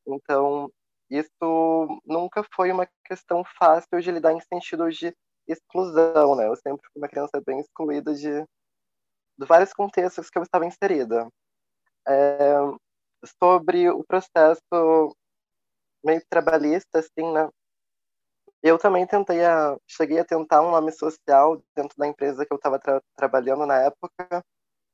Então, 0.07 0.71
isso 1.11 2.01
nunca 2.05 2.45
foi 2.55 2.73
uma 2.73 2.89
questão 3.05 3.45
fácil 3.59 4.01
de 4.01 4.11
lidar 4.11 4.33
em 4.33 4.41
sentido 4.41 4.91
de 4.91 5.15
exclusão, 5.47 6.35
né? 6.37 6.49
Eu 6.49 6.57
sempre 6.57 6.85
fui 6.93 7.01
uma 7.01 7.09
criança 7.09 7.41
bem 7.47 7.61
excluída 7.61 8.15
de, 8.15 8.43
de 8.43 9.47
vários 9.47 9.73
contextos 9.73 10.29
que 10.29 10.39
eu 10.39 10.43
estava 10.43 10.67
inserida. 10.67 11.29
É, 12.09 12.55
sobre 13.41 13.91
o 13.91 14.05
processo 14.05 15.15
meio 16.05 16.23
trabalhista, 16.29 17.01
assim, 17.01 17.33
né? 17.33 17.49
Eu 18.63 18.79
também 18.79 19.07
tentei, 19.07 19.45
a, 19.45 19.77
cheguei 19.87 20.19
a 20.19 20.25
tentar 20.25 20.63
um 20.63 20.71
nome 20.71 20.93
social 20.93 21.63
dentro 21.75 21.97
da 21.97 22.07
empresa 22.07 22.45
que 22.45 22.53
eu 22.53 22.57
estava 22.57 22.79
tra 22.79 23.01
trabalhando 23.17 23.67
na 23.67 23.77
época, 23.83 24.43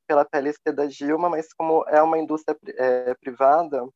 pela 0.07 0.25
PLC 0.25 0.71
da 0.73 0.85
Dilma, 0.85 1.29
mas 1.29 1.53
como 1.53 1.83
é 1.87 2.01
uma 2.01 2.17
indústria 2.19 2.57
é, 2.77 3.15
privada, 3.15 3.87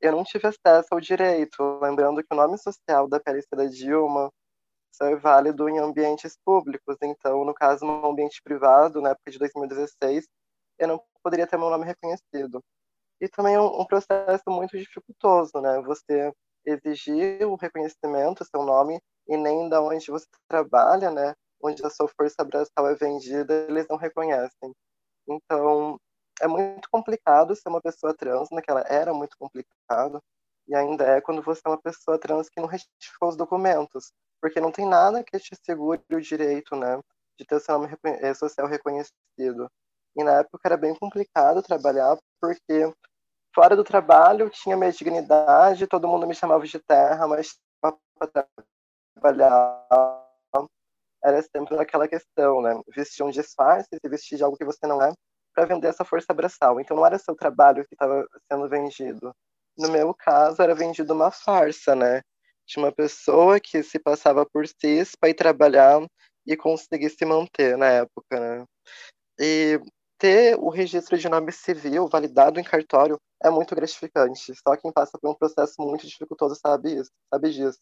eu 0.00 0.12
não 0.12 0.24
tive 0.24 0.46
acesso 0.48 0.88
ao 0.92 1.00
direito. 1.00 1.80
Lembrando 1.80 2.22
que 2.22 2.32
o 2.32 2.36
nome 2.36 2.58
social 2.58 3.08
da 3.08 3.20
PLC 3.20 3.48
da 3.56 3.66
Dilma 3.66 4.30
só 4.92 5.06
é 5.06 5.16
válido 5.16 5.68
em 5.68 5.78
ambientes 5.78 6.36
públicos. 6.44 6.96
Então, 7.02 7.44
no 7.44 7.54
caso, 7.54 7.84
no 7.84 8.06
ambiente 8.06 8.40
privado, 8.42 9.00
na 9.00 9.10
época 9.10 9.30
de 9.30 9.38
2016, 9.38 10.26
eu 10.78 10.88
não 10.88 11.02
poderia 11.22 11.46
ter 11.46 11.56
meu 11.58 11.70
nome 11.70 11.84
reconhecido. 11.86 12.62
E 13.20 13.28
também 13.28 13.54
é 13.54 13.60
um, 13.60 13.80
um 13.82 13.86
processo 13.86 14.44
muito 14.48 14.76
dificultoso, 14.78 15.60
né? 15.60 15.80
Você 15.82 16.32
exigir 16.66 17.46
o 17.46 17.56
reconhecimento, 17.56 18.44
seu 18.44 18.62
nome, 18.64 19.00
e 19.28 19.36
nem 19.36 19.68
da 19.68 19.80
onde 19.82 20.10
você 20.10 20.26
trabalha, 20.48 21.10
né? 21.10 21.34
Onde 21.62 21.84
a 21.86 21.90
sua 21.90 22.08
força 22.08 22.36
abraçal 22.42 22.88
é 22.88 22.94
vendida, 22.94 23.66
eles 23.68 23.86
não 23.88 23.96
reconhecem. 23.96 24.72
Então, 25.28 25.98
é 26.40 26.46
muito 26.48 26.88
complicado 26.90 27.54
ser 27.56 27.68
uma 27.68 27.80
pessoa 27.80 28.14
trans, 28.14 28.48
naquela 28.50 28.82
era 28.88 29.14
muito 29.14 29.36
complicado, 29.38 30.20
e 30.68 30.74
ainda 30.74 31.04
é 31.04 31.20
quando 31.20 31.42
você 31.42 31.60
é 31.64 31.70
uma 31.70 31.80
pessoa 31.80 32.18
trans 32.18 32.48
que 32.48 32.60
não 32.60 32.68
retificou 32.68 33.28
os 33.28 33.36
documentos 33.36 34.12
porque 34.40 34.60
não 34.60 34.70
tem 34.72 34.86
nada 34.86 35.24
que 35.24 35.38
te 35.38 35.56
segure 35.64 36.02
o 36.12 36.20
direito, 36.20 36.76
né, 36.76 37.00
de 37.38 37.46
ter 37.46 37.58
seu 37.60 37.78
nome 37.78 37.96
eh, 38.04 38.34
social 38.34 38.66
reconhecido. 38.68 39.70
E 40.16 40.22
na 40.22 40.40
época 40.40 40.60
era 40.64 40.76
bem 40.76 40.94
complicado 40.94 41.62
trabalhar, 41.62 42.16
porque 42.40 42.92
fora 43.54 43.76
do 43.76 43.84
trabalho 43.84 44.50
tinha 44.50 44.76
minha 44.76 44.92
dignidade, 44.92 45.86
todo 45.86 46.08
mundo 46.08 46.26
me 46.26 46.34
chamava 46.34 46.64
de 46.66 46.78
terra, 46.78 47.26
mas 47.26 47.58
para 47.80 48.46
trabalhar 49.16 49.86
era 51.24 51.40
sempre 51.42 51.78
aquela 51.78 52.06
questão, 52.06 52.60
né, 52.60 52.78
vestir 52.94 53.22
um 53.22 53.30
disfarce, 53.30 53.88
se 53.90 54.08
vestir 54.10 54.36
de 54.36 54.44
algo 54.44 54.58
que 54.58 54.64
você 54.64 54.86
não 54.86 55.02
é, 55.02 55.10
para 55.54 55.64
vender 55.64 55.88
essa 55.88 56.04
força 56.04 56.26
abraçal. 56.30 56.78
Então 56.78 56.96
não 56.96 57.06
era 57.06 57.18
seu 57.18 57.34
trabalho 57.34 57.86
que 57.86 57.94
estava 57.94 58.26
sendo 58.50 58.68
vendido. 58.68 59.32
No 59.76 59.90
meu 59.90 60.12
caso, 60.14 60.60
era 60.60 60.74
vendido 60.74 61.14
uma 61.14 61.30
farsa, 61.30 61.96
né? 61.96 62.20
de 62.66 62.78
uma 62.78 62.92
pessoa 62.92 63.60
que 63.60 63.82
se 63.82 63.98
passava 63.98 64.46
por 64.46 64.66
cis 64.66 65.14
para 65.14 65.28
ir 65.28 65.34
trabalhar 65.34 66.00
e 66.46 66.56
conseguir 66.56 67.10
se 67.10 67.24
manter 67.24 67.76
na 67.76 67.86
época, 67.86 68.40
né? 68.40 68.64
E 69.38 69.80
ter 70.24 70.58
o 70.58 70.70
registro 70.70 71.18
de 71.18 71.28
nome 71.28 71.52
civil 71.52 72.08
validado 72.08 72.58
em 72.58 72.64
cartório 72.64 73.20
é 73.42 73.50
muito 73.50 73.74
gratificante. 73.74 74.54
Só 74.66 74.74
quem 74.74 74.90
passa 74.90 75.18
por 75.18 75.30
um 75.30 75.34
processo 75.34 75.74
muito 75.78 76.06
dificultoso 76.06 76.54
sabe 76.54 76.98
isso, 76.98 77.10
sabe 77.30 77.50
disso. 77.50 77.78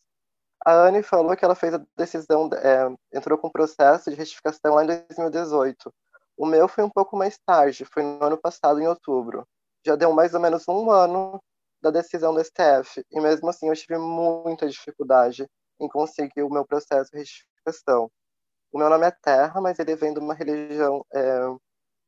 A 0.67 0.73
Anne 0.73 1.05
falou 1.05 1.37
que 1.37 1.45
ela 1.45 1.55
fez 1.55 1.73
a 1.73 1.81
decisão, 1.97 2.51
é, 2.55 3.17
entrou 3.17 3.39
com 3.39 3.47
o 3.47 3.53
processo 3.53 4.11
de 4.11 4.17
retificação 4.17 4.75
lá 4.75 4.83
em 4.83 4.89
2018. 4.89 5.95
O 6.37 6.45
meu 6.45 6.67
foi 6.67 6.83
um 6.83 6.91
pouco 6.91 7.17
mais 7.17 7.39
tarde, 7.47 7.85
foi 7.85 8.03
no 8.03 8.25
ano 8.25 8.37
passado, 8.37 8.81
em 8.81 8.89
outubro. 8.89 9.47
Já 9.87 9.95
deu 9.95 10.13
mais 10.13 10.35
ou 10.35 10.41
menos 10.41 10.67
um 10.67 10.91
ano 10.91 11.41
da 11.81 11.93
decisão 11.93 12.35
do 12.35 12.43
STF, 12.43 13.05
e 13.09 13.21
mesmo 13.21 13.49
assim 13.51 13.69
eu 13.69 13.77
tive 13.77 13.99
muita 13.99 14.69
dificuldade 14.69 15.47
em 15.81 15.89
conseguir 15.89 16.43
o 16.43 16.51
meu 16.51 16.67
processo 16.67 17.09
de 17.13 17.19
retificação. 17.19 18.11
O 18.73 18.79
meu 18.79 18.91
nome 18.91 19.07
é 19.07 19.13
Terra, 19.13 19.61
mas 19.61 19.79
ele 19.79 19.95
vem 19.95 20.13
de 20.13 20.19
uma 20.19 20.35
religião 20.35 21.07
é, 21.13 21.41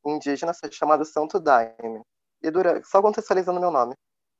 indígena 0.05 0.53
chamada 0.71 1.05
Santo 1.05 1.41
Daime. 1.41 2.03
E 2.43 2.51
durante, 2.51 2.87
só 2.87 3.01
contextualizando 3.01 3.61
meu 3.61 3.71
nome. 3.71 3.95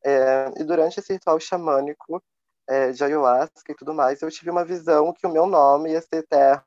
É, 0.05 0.51
e 0.61 0.65
durante 0.65 1.01
esse 1.01 1.13
ritual 1.15 1.41
xamânico 1.41 2.23
é, 2.69 2.91
de 2.93 3.03
ayahuasca 3.03 3.73
e 3.73 3.75
tudo 3.75 3.95
mais, 3.95 4.21
eu 4.23 4.31
tive 4.31 4.51
uma 4.51 4.65
visão 4.65 5.13
que 5.13 5.27
o 5.27 5.31
meu 5.31 5.47
nome 5.47 5.93
ia 5.93 6.03
ser 6.03 6.27
Terra, 6.29 6.65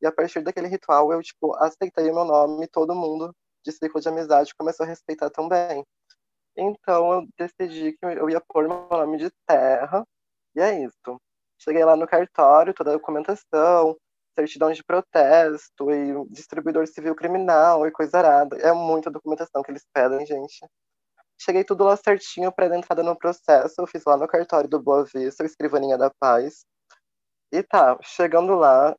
e 0.00 0.06
a 0.06 0.12
partir 0.12 0.42
daquele 0.42 0.68
ritual 0.68 1.12
eu 1.12 1.22
tipo 1.22 1.54
aceitei 1.56 2.10
o 2.10 2.14
meu 2.14 2.24
nome 2.24 2.64
e 2.64 2.68
todo 2.68 2.94
mundo 2.94 3.34
de 3.64 3.72
ciclo 3.72 4.00
de 4.00 4.08
amizade 4.08 4.54
começou 4.56 4.84
a 4.84 4.88
respeitar 4.88 5.30
também. 5.30 5.84
Então 6.56 7.12
eu 7.12 7.28
decidi 7.38 7.92
que 7.92 8.04
eu 8.04 8.30
ia 8.30 8.40
pôr 8.40 8.66
meu 8.68 8.88
nome 8.88 9.18
de 9.18 9.30
Terra, 9.46 10.04
e 10.56 10.60
é 10.60 10.84
isso. 10.84 11.20
Cheguei 11.58 11.84
lá 11.84 11.96
no 11.96 12.06
cartório, 12.06 12.74
toda 12.74 12.90
a 12.90 12.94
documentação, 12.94 13.96
certidão 14.38 14.72
de 14.72 14.82
protesto 14.84 15.90
e 15.90 16.14
distribuidor 16.30 16.86
civil 16.86 17.14
criminal 17.14 17.86
e 17.86 17.90
coisa 17.90 18.18
arada. 18.18 18.56
É 18.58 18.72
muita 18.72 19.10
documentação 19.10 19.62
que 19.62 19.70
eles 19.70 19.86
pedem, 19.92 20.24
gente. 20.26 20.66
Cheguei 21.40 21.64
tudo 21.64 21.84
lá 21.84 21.96
certinho 21.96 22.52
para 22.52 22.76
entrada 22.76 23.02
no 23.02 23.16
processo. 23.16 23.74
Eu 23.78 23.86
fiz 23.86 24.02
lá 24.06 24.16
no 24.16 24.28
cartório 24.28 24.68
do 24.68 24.82
Boa 24.82 25.04
Vista, 25.04 25.44
escrivaninha 25.44 25.96
da 25.96 26.10
paz. 26.10 26.64
E 27.52 27.62
tá, 27.62 27.98
chegando 28.02 28.54
lá, 28.54 28.94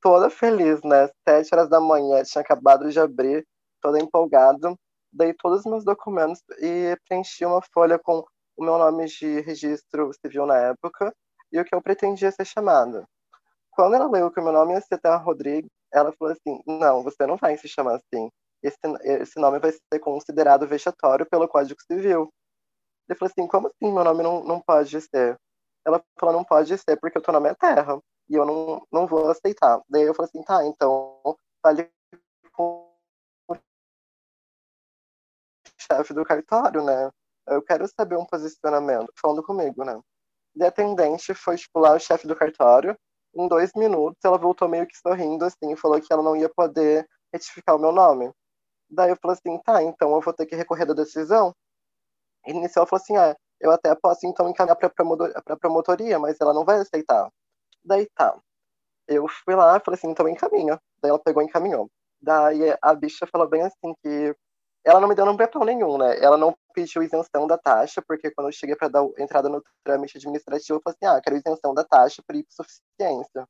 toda 0.00 0.30
feliz, 0.30 0.82
né? 0.82 1.08
Sete 1.28 1.54
horas 1.54 1.68
da 1.68 1.80
manhã, 1.80 2.22
tinha 2.24 2.42
acabado 2.42 2.90
de 2.90 2.98
abrir, 2.98 3.46
toda 3.80 4.00
empolgado. 4.00 4.76
Dei 5.12 5.34
todos 5.34 5.60
os 5.60 5.66
meus 5.66 5.84
documentos 5.84 6.40
e 6.58 6.96
preenchi 7.08 7.44
uma 7.44 7.60
folha 7.74 7.98
com 7.98 8.24
o 8.56 8.64
meu 8.64 8.78
nome 8.78 9.06
de 9.06 9.40
registro 9.40 10.10
civil 10.14 10.46
na 10.46 10.56
época 10.58 11.14
e 11.52 11.60
o 11.60 11.64
que 11.64 11.74
eu 11.74 11.82
pretendia 11.82 12.30
ser 12.32 12.46
chamada. 12.46 13.06
Quando 13.72 13.94
ela 13.94 14.08
leu 14.10 14.30
que 14.30 14.38
o 14.40 14.42
meu 14.44 14.52
nome 14.52 14.74
ia 14.74 14.80
ser 14.80 14.98
Terra 14.98 15.16
Rodrigues, 15.16 15.70
ela 15.92 16.12
falou 16.12 16.32
assim: 16.32 16.62
Não, 16.66 17.02
você 17.02 17.26
não 17.26 17.36
vai 17.36 17.56
se 17.56 17.68
chamar 17.68 17.96
assim. 17.96 18.30
Esse, 18.62 18.78
esse 19.04 19.40
nome 19.40 19.58
vai 19.58 19.72
ser 19.72 19.98
considerado 20.00 20.66
vexatório 20.68 21.26
pelo 21.26 21.48
Código 21.48 21.80
Civil. 21.82 22.30
Ele 23.08 23.18
falou 23.18 23.30
assim: 23.30 23.48
Como 23.48 23.68
assim 23.68 23.92
meu 23.92 24.04
nome 24.04 24.22
não, 24.22 24.44
não 24.44 24.60
pode 24.60 25.00
ser? 25.00 25.36
Ela 25.86 26.02
falou: 26.18 26.34
Não 26.34 26.44
pode 26.44 26.76
ser 26.78 26.98
porque 27.00 27.18
o 27.18 27.22
teu 27.22 27.32
nome 27.32 27.48
é 27.50 27.54
Terra 27.54 27.98
e 28.28 28.34
eu 28.34 28.46
não, 28.46 28.86
não 28.92 29.06
vou 29.06 29.30
aceitar. 29.30 29.80
Daí 29.88 30.02
eu 30.04 30.14
falei 30.14 30.28
assim: 30.28 30.44
Tá, 30.44 30.64
então 30.66 31.36
fale 31.62 31.90
com 32.52 32.92
o 33.48 33.56
chefe 35.78 36.14
do 36.14 36.24
cartório, 36.24 36.84
né? 36.84 37.10
Eu 37.46 37.62
quero 37.62 37.86
saber 37.88 38.16
um 38.16 38.24
posicionamento, 38.26 39.12
falando 39.20 39.42
comigo, 39.42 39.84
né? 39.84 40.00
E 40.56 40.64
a 40.64 40.68
atendente 40.68 41.34
foi, 41.34 41.56
tipo, 41.56 41.80
lá 41.80 41.94
o 41.94 41.98
chefe 42.00 42.26
do 42.26 42.36
cartório. 42.36 42.96
Em 43.34 43.48
dois 43.48 43.72
minutos, 43.74 44.18
ela 44.24 44.38
voltou 44.38 44.68
meio 44.68 44.86
que 44.86 44.96
sorrindo, 44.96 45.44
assim, 45.44 45.72
e 45.72 45.76
falou 45.76 46.00
que 46.00 46.12
ela 46.12 46.22
não 46.22 46.36
ia 46.36 46.48
poder 46.48 47.08
retificar 47.32 47.76
o 47.76 47.78
meu 47.78 47.92
nome. 47.92 48.30
Daí 48.90 49.10
eu 49.10 49.16
falei 49.16 49.36
assim, 49.36 49.58
tá, 49.62 49.82
então 49.82 50.12
eu 50.14 50.20
vou 50.20 50.34
ter 50.34 50.46
que 50.46 50.54
recorrer 50.56 50.84
da 50.86 50.94
decisão. 50.94 51.54
E 52.46 52.52
nisso 52.52 52.78
ela 52.78 52.86
falou 52.86 53.00
assim, 53.02 53.16
ah, 53.16 53.34
eu 53.60 53.70
até 53.70 53.94
posso 53.94 54.26
então 54.26 54.48
encaminhar 54.48 54.76
para 54.76 54.88
a 55.46 55.56
promotoria, 55.56 56.18
mas 56.18 56.40
ela 56.40 56.52
não 56.52 56.64
vai 56.64 56.78
aceitar. 56.80 57.30
Daí 57.84 58.06
tá. 58.14 58.38
Eu 59.08 59.26
fui 59.28 59.54
lá, 59.54 59.80
falei 59.80 59.98
assim, 59.98 60.10
então 60.10 60.28
encaminha. 60.28 60.80
Daí 61.00 61.10
ela 61.10 61.18
pegou 61.18 61.42
e 61.42 61.46
encaminhou. 61.46 61.88
Daí 62.20 62.76
a 62.82 62.94
bicha 62.94 63.26
falou 63.26 63.48
bem 63.48 63.62
assim 63.62 63.94
que 64.02 64.34
ela 64.84 65.00
não 65.00 65.08
me 65.08 65.14
deu 65.14 65.26
papel 65.36 65.64
nenhum, 65.64 65.98
né? 65.98 66.18
Ela 66.20 66.36
não 66.36 66.54
pediu 66.72 67.02
isenção 67.02 67.46
da 67.46 67.58
taxa, 67.58 68.02
porque 68.06 68.30
quando 68.30 68.48
eu 68.48 68.52
cheguei 68.52 68.76
para 68.76 68.88
dar 68.88 69.04
entrada 69.18 69.48
no 69.48 69.62
trâmite 69.84 70.18
administrativo, 70.18 70.78
eu 70.78 70.82
falei 70.82 70.96
assim: 71.00 71.16
ah, 71.16 71.20
quero 71.22 71.36
isenção 71.36 71.74
da 71.74 71.84
taxa 71.84 72.22
por 72.26 72.34
hipossuficiência. 72.36 73.46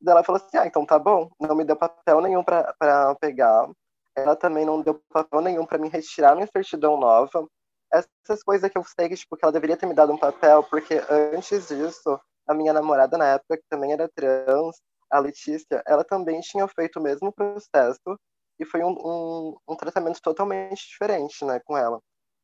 Daí 0.00 0.12
ela 0.12 0.24
falou 0.24 0.40
assim: 0.40 0.56
ah, 0.56 0.66
então 0.66 0.84
tá 0.86 0.98
bom. 0.98 1.30
Não 1.40 1.54
me 1.56 1.64
deu 1.64 1.76
papel 1.76 2.20
nenhum 2.20 2.42
para 2.44 3.14
pegar. 3.20 3.68
Ela 4.16 4.36
também 4.36 4.64
não 4.64 4.80
deu 4.80 5.00
papel 5.12 5.40
nenhum 5.40 5.66
para 5.66 5.78
me 5.78 5.88
retirar 5.88 6.34
minha 6.34 6.46
certidão 6.46 6.96
nova. 6.96 7.48
Essas 7.92 8.42
coisas 8.42 8.70
que 8.70 8.78
eu 8.78 8.84
sei 8.84 9.08
que, 9.08 9.16
tipo, 9.16 9.36
que 9.36 9.44
ela 9.44 9.52
deveria 9.52 9.76
ter 9.76 9.86
me 9.86 9.94
dado 9.94 10.12
um 10.12 10.18
papel, 10.18 10.62
porque 10.64 11.00
antes 11.10 11.68
disso, 11.68 12.20
a 12.46 12.54
minha 12.54 12.72
namorada 12.72 13.16
na 13.16 13.26
época, 13.34 13.56
que 13.56 13.64
também 13.68 13.92
era 13.92 14.08
trans, 14.08 14.76
a 15.10 15.18
Letícia, 15.20 15.82
ela 15.86 16.04
também 16.04 16.40
tinha 16.40 16.66
feito 16.68 16.98
o 16.98 17.02
mesmo 17.02 17.32
processo 17.32 18.18
e 18.58 18.64
foi 18.64 18.82
um, 18.82 18.90
um, 18.90 19.56
um, 19.68 19.76
tratamento 19.76 20.20
totalmente 20.20 20.88
diferente, 20.88 21.44
né, 21.44 21.60
com 21.64 21.76
ela. 21.76 22.00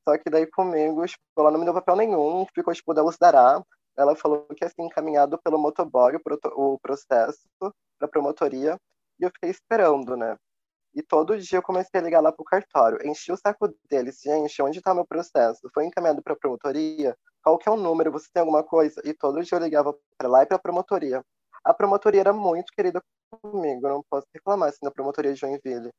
Só 0.08 0.16
que 0.18 0.30
daí 0.30 0.46
comigo, 0.46 1.06
tipo, 1.06 1.22
ela 1.38 1.50
não 1.50 1.58
me 1.58 1.64
deu 1.64 1.74
papel 1.74 1.96
nenhum, 1.96 2.46
ficou, 2.54 2.74
tipo, 2.74 2.94
da 2.94 3.02
dará. 3.20 3.62
Ela 3.96 4.16
falou 4.16 4.46
que 4.56 4.64
ia 4.64 4.68
ser 4.68 4.82
encaminhado 4.82 5.38
pelo 5.42 5.58
motoboy 5.58 6.14
o, 6.56 6.78
processo 6.78 7.40
para 7.98 8.08
promotoria, 8.08 8.76
e 9.20 9.24
eu 9.24 9.30
fiquei 9.30 9.50
esperando, 9.50 10.16
né. 10.16 10.36
E 10.94 11.02
todo 11.02 11.38
dia 11.38 11.58
eu 11.58 11.62
comecei 11.62 12.00
a 12.00 12.02
ligar 12.02 12.20
lá 12.20 12.32
pro 12.32 12.44
cartório, 12.44 12.98
enchi 13.06 13.30
o 13.30 13.36
saco 13.36 13.72
deles, 13.88 14.20
gente, 14.20 14.62
onde 14.62 14.80
tá 14.80 14.94
meu 14.94 15.06
processo? 15.06 15.60
Foi 15.72 15.84
encaminhado 15.86 16.22
pra 16.22 16.34
promotoria? 16.34 17.16
Qual 17.42 17.58
que 17.58 17.68
é 17.68 17.72
o 17.72 17.76
número? 17.76 18.10
Você 18.12 18.28
tem 18.32 18.40
alguma 18.40 18.64
coisa? 18.64 19.00
E 19.04 19.14
todo 19.14 19.42
dia 19.42 19.56
eu 19.56 19.62
ligava 19.62 19.94
para 20.18 20.28
lá 20.28 20.42
e 20.42 20.46
pra 20.46 20.58
promotoria. 20.58 21.22
A 21.64 21.74
promotoria 21.74 22.20
era 22.20 22.32
muito 22.32 22.72
querida 22.74 23.00
comigo, 23.42 23.88
não 23.88 24.02
posso 24.10 24.26
reclamar 24.34 24.70
assim, 24.70 24.78
da 24.82 24.90
promotoria 24.90 25.32
de 25.32 25.40
Joinville. 25.40 25.90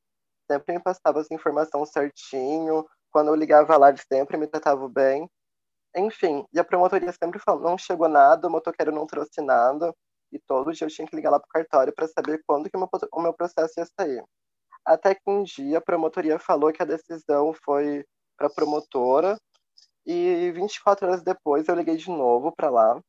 Sempre 0.49 0.75
me 0.75 0.83
passava 0.83 1.21
as 1.21 1.31
informações 1.31 1.91
certinho, 1.91 2.85
quando 3.11 3.29
eu 3.29 3.35
ligava 3.35 3.77
lá, 3.77 3.89
eles 3.89 4.05
sempre 4.11 4.37
me 4.37 4.47
tratavam 4.47 4.89
bem. 4.89 5.29
Enfim, 5.95 6.45
e 6.53 6.59
a 6.59 6.63
promotoria 6.63 7.11
sempre 7.11 7.39
falou, 7.39 7.61
não 7.63 7.77
chegou 7.77 8.07
nada, 8.07 8.47
o 8.47 8.51
motoqueiro 8.51 8.91
não 8.91 9.05
trouxe 9.05 9.41
nada, 9.41 9.93
e 10.31 10.39
todo 10.39 10.71
dia 10.73 10.87
eu 10.87 10.91
tinha 10.91 11.07
que 11.07 11.15
ligar 11.15 11.31
lá 11.31 11.39
pro 11.39 11.49
cartório 11.49 11.93
para 11.93 12.07
saber 12.07 12.41
quando 12.47 12.69
que 12.69 12.77
o 12.77 13.21
meu, 13.21 13.33
processo 13.33 13.79
ia 13.79 13.85
sair. 13.99 14.23
Até 14.85 15.13
que 15.15 15.21
um 15.27 15.43
dia 15.43 15.79
a 15.79 15.81
promotoria 15.81 16.39
falou 16.39 16.71
que 16.71 16.81
a 16.81 16.85
decisão 16.85 17.53
foi 17.53 18.05
para 18.37 18.49
promotora, 18.49 19.37
e 20.05 20.51
24 20.55 21.07
horas 21.07 21.23
depois 21.23 21.67
eu 21.67 21.75
liguei 21.75 21.97
de 21.97 22.09
novo 22.09 22.53
para 22.55 22.69
lá, 22.69 22.99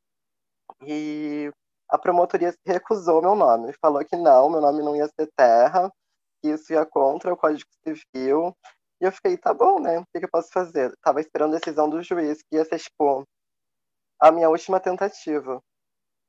e 0.84 1.50
a 1.88 1.98
promotoria 1.98 2.54
recusou 2.66 3.22
meu 3.22 3.34
nome, 3.34 3.72
falou 3.80 4.04
que 4.04 4.16
não, 4.16 4.50
meu 4.50 4.60
nome 4.60 4.82
não 4.82 4.96
ia 4.96 5.06
ser 5.08 5.30
Terra, 5.36 5.90
que 6.40 6.48
isso 6.48 6.72
ia 6.72 6.84
contra 6.84 7.32
o 7.32 7.36
Código 7.36 7.70
Civil. 7.84 8.56
E 9.02 9.04
eu 9.04 9.10
fiquei, 9.10 9.36
tá 9.36 9.52
bom, 9.52 9.80
né? 9.80 9.98
O 9.98 10.06
que, 10.06 10.24
eu 10.24 10.30
posso 10.30 10.48
fazer? 10.52 10.94
Tava 11.02 11.20
esperando 11.20 11.56
a 11.56 11.58
decisão 11.58 11.90
do 11.90 12.00
juiz, 12.02 12.40
que 12.42 12.56
ia 12.56 12.64
ser, 12.64 12.78
tipo, 12.78 13.26
a 14.20 14.30
minha 14.30 14.48
última 14.48 14.78
tentativa. 14.78 15.60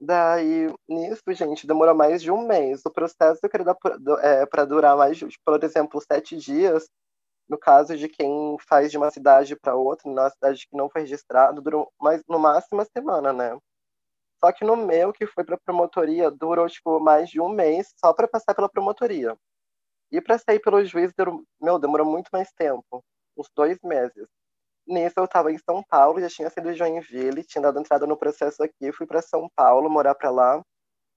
Daí, 0.02 0.74
nisso, 0.90 1.22
gente, 1.30 1.68
demorou 1.68 1.96
mais 1.96 2.22
de 2.22 2.32
um 2.32 2.48
mês. 2.48 2.82
O 2.86 2.92
processo 2.92 3.40
eu 3.44 3.50
queria 3.50 3.76
é, 4.22 4.46
para 4.48 4.66
durar 4.66 4.98
mais, 4.98 5.20
por 5.46 5.64
exemplo, 5.64 6.02
sete 6.02 6.36
dias. 6.38 6.88
No 7.50 7.60
caso 7.60 7.98
de 7.98 8.10
quem 8.10 8.58
faz 8.68 8.92
de 8.92 8.98
uma 8.98 9.12
cidade 9.12 9.56
para 9.56 9.76
outra, 9.76 10.12
na 10.12 10.30
cidade 10.32 10.68
que 10.68 10.78
não 10.78 10.90
foi 10.90 11.02
registrado, 11.02 11.62
durou 11.62 11.92
mais, 12.02 12.24
no 12.28 12.40
máximo 12.40 12.80
uma 12.80 12.86
semana, 12.86 13.34
né? 13.34 13.58
Só 14.44 14.52
que 14.52 14.66
no 14.66 14.76
meu, 14.78 15.14
que 15.14 15.28
foi 15.28 15.44
para 15.46 15.60
promotoria, 15.60 16.32
durou 16.32 16.68
tipo 16.70 17.00
mais 17.00 17.30
de 17.30 17.40
um 17.42 17.50
mês 17.50 17.94
só 18.00 18.14
para 18.14 18.28
passar 18.28 18.56
pela 18.56 18.70
promotoria. 18.70 19.38
E 20.14 20.22
para 20.22 20.38
sair 20.38 20.59
pelo 20.59 20.86
juiz, 20.86 21.11
durou, 21.18 21.43
meu, 21.59 21.80
demorou 21.80 22.05
muito 22.05 22.30
mais 22.32 22.51
tempo, 22.53 23.03
uns 23.36 23.49
dois 23.55 23.80
meses. 23.84 24.28
Nisso 24.86 25.16
eu 25.18 25.26
estava 25.26 25.51
em 25.51 25.57
São 25.57 25.84
Paulo, 25.89 26.22
já 26.22 26.30
tinha 26.30 26.51
sido 26.51 26.72
Joinville, 26.72 27.43
tinha 27.43 27.64
dado 27.64 27.80
entrada 27.80 28.05
no 28.05 28.16
processo 28.16 28.61
aqui, 28.61 28.91
fui 28.91 29.07
para 29.07 29.24
São 29.24 29.49
Paulo, 29.55 29.89
morar 29.89 30.14
para 30.14 30.30
lá, 30.30 30.61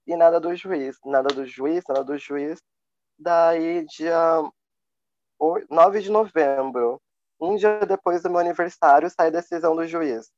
e 0.07 0.15
nada 0.15 0.39
do 0.39 0.55
juiz, 0.55 0.97
nada 1.05 1.27
do 1.27 1.45
juiz, 1.45 1.83
nada 1.87 2.03
do 2.03 2.17
juiz. 2.17 2.59
Daí, 3.19 3.85
dia 3.85 4.41
9 5.69 6.01
de 6.01 6.09
novembro, 6.09 6.99
um 7.39 7.55
dia 7.55 7.79
depois 7.85 8.23
do 8.23 8.31
meu 8.31 8.39
aniversário, 8.39 9.11
sai 9.11 9.27
a 9.27 9.31
decisão 9.31 9.75
do 9.75 9.85
juiz. 9.85 10.31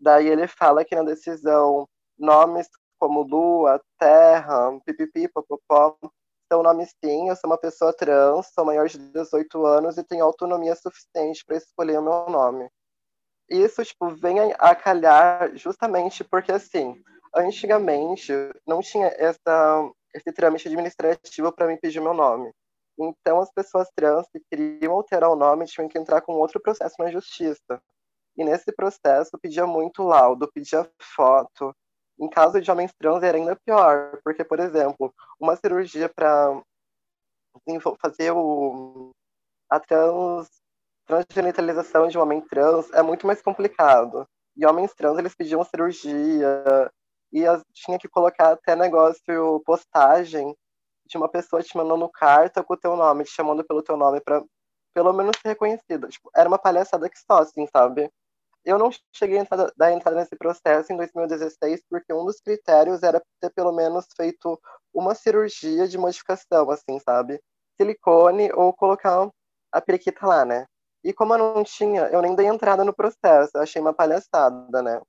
Daí 0.00 0.26
ele 0.28 0.46
fala 0.48 0.86
que 0.86 0.94
na 0.96 1.02
decisão 1.02 1.86
nomes 2.18 2.66
como 2.98 3.22
Lua, 3.22 3.78
Terra, 3.98 4.70
Pipipi, 4.86 5.28
Popopó, 5.28 5.98
são 6.54 6.62
nomes 6.62 6.94
sim, 7.04 7.28
eu 7.28 7.34
sou 7.34 7.50
uma 7.50 7.58
pessoa 7.58 7.92
trans, 7.92 8.46
sou 8.54 8.64
maior 8.64 8.86
de 8.88 8.96
18 8.96 9.66
anos 9.66 9.98
e 9.98 10.04
tenho 10.04 10.24
autonomia 10.24 10.76
suficiente 10.76 11.44
para 11.44 11.56
escolher 11.56 11.98
o 11.98 12.02
meu 12.02 12.30
nome. 12.30 12.68
Isso, 13.50 13.84
tipo, 13.84 14.08
vem 14.10 14.52
a 14.58 14.74
calhar 14.74 15.54
justamente 15.56 16.22
porque, 16.22 16.52
assim, 16.52 16.94
antigamente 17.34 18.32
não 18.66 18.80
tinha 18.80 19.08
essa, 19.18 19.90
esse 20.14 20.32
trâmite 20.32 20.68
administrativo 20.68 21.52
para 21.52 21.66
me 21.66 21.76
pedir 21.76 22.00
meu 22.00 22.14
nome. 22.14 22.52
Então, 22.96 23.40
as 23.40 23.50
pessoas 23.52 23.88
trans 23.96 24.28
que 24.28 24.40
queriam 24.48 24.92
alterar 24.92 25.30
o 25.30 25.36
nome 25.36 25.66
tinham 25.66 25.88
que 25.88 25.98
entrar 25.98 26.20
com 26.20 26.34
outro 26.34 26.60
processo 26.60 26.94
na 27.00 27.10
justiça. 27.10 27.82
E 28.36 28.44
nesse 28.44 28.72
processo 28.72 29.36
pedia 29.42 29.66
muito 29.66 30.04
laudo, 30.04 30.50
pedia 30.52 30.88
foto, 31.00 31.74
Em 32.18 32.28
caso 32.28 32.60
de 32.60 32.70
homens 32.70 32.92
trans 32.98 33.22
era 33.22 33.36
ainda 33.36 33.56
pior, 33.56 34.20
porque, 34.24 34.44
por 34.44 34.60
exemplo, 34.60 35.12
uma 35.40 35.56
cirurgia 35.56 36.08
para 36.08 36.62
fazer 38.00 38.30
o, 38.32 39.10
a 39.70 39.80
trans, 39.80 40.48
transgenitalização 41.06 42.08
de 42.08 42.16
um 42.18 42.22
homem 42.22 42.40
trans 42.40 42.90
é 42.92 43.02
muito 43.02 43.26
mais 43.26 43.42
complicado. 43.42 44.26
E 44.56 44.64
homens 44.66 44.94
trans, 44.94 45.18
eles 45.18 45.34
pediam 45.34 45.64
cirurgia, 45.64 46.90
e 47.32 47.44
as, 47.46 47.62
tinha 47.72 47.98
que 47.98 48.08
colocar 48.08 48.52
até 48.52 48.76
negócio, 48.76 49.60
postagem 49.66 50.54
de 51.06 51.16
uma 51.16 51.28
pessoa 51.28 51.62
te 51.62 51.76
mandando 51.76 52.08
carta 52.08 52.62
com 52.62 52.74
o 52.74 52.76
teu 52.76 52.96
nome, 52.96 53.24
te 53.24 53.30
chamando 53.30 53.64
pelo 53.64 53.82
teu 53.82 53.96
nome 53.96 54.20
para 54.20 54.42
pelo 54.94 55.12
menos 55.12 55.36
ser 55.42 55.48
reconhecida. 55.48 56.08
Tipo, 56.08 56.30
era 56.34 56.48
uma 56.48 56.58
palhaçada 56.58 57.10
que 57.10 57.18
só, 57.18 57.40
assim, 57.40 57.66
sabe? 57.66 58.08
Eu 58.64 58.78
não 58.78 58.90
cheguei 59.12 59.38
a 59.38 59.46
dar 59.76 59.92
entrada 59.92 60.16
nesse 60.16 60.36
processo 60.36 60.92
em 60.92 60.96
2016 60.96 61.82
porque 61.88 62.12
um 62.12 62.24
dos 62.24 62.40
critérios 62.40 63.02
era 63.02 63.22
ter 63.40 63.50
pelo 63.50 63.72
menos 63.72 64.06
feito 64.16 64.58
uma 64.92 65.14
cirurgia 65.14 65.86
de 65.86 65.98
modificação, 65.98 66.70
assim, 66.70 66.98
sabe? 66.98 67.40
Silicone 67.76 68.50
ou 68.52 68.72
colocar 68.72 69.28
a 69.72 69.80
periquita 69.80 70.26
lá, 70.26 70.44
né? 70.44 70.66
E 71.02 71.12
como 71.12 71.34
eu 71.34 71.38
não 71.38 71.64
tinha, 71.64 72.02
eu 72.06 72.22
nem 72.22 72.34
dei 72.34 72.46
entrada 72.46 72.82
no 72.84 72.94
processo, 72.94 73.50
eu 73.54 73.60
achei 73.60 73.82
uma 73.82 73.92
palhaçada, 73.92 74.82
né? 74.82 75.00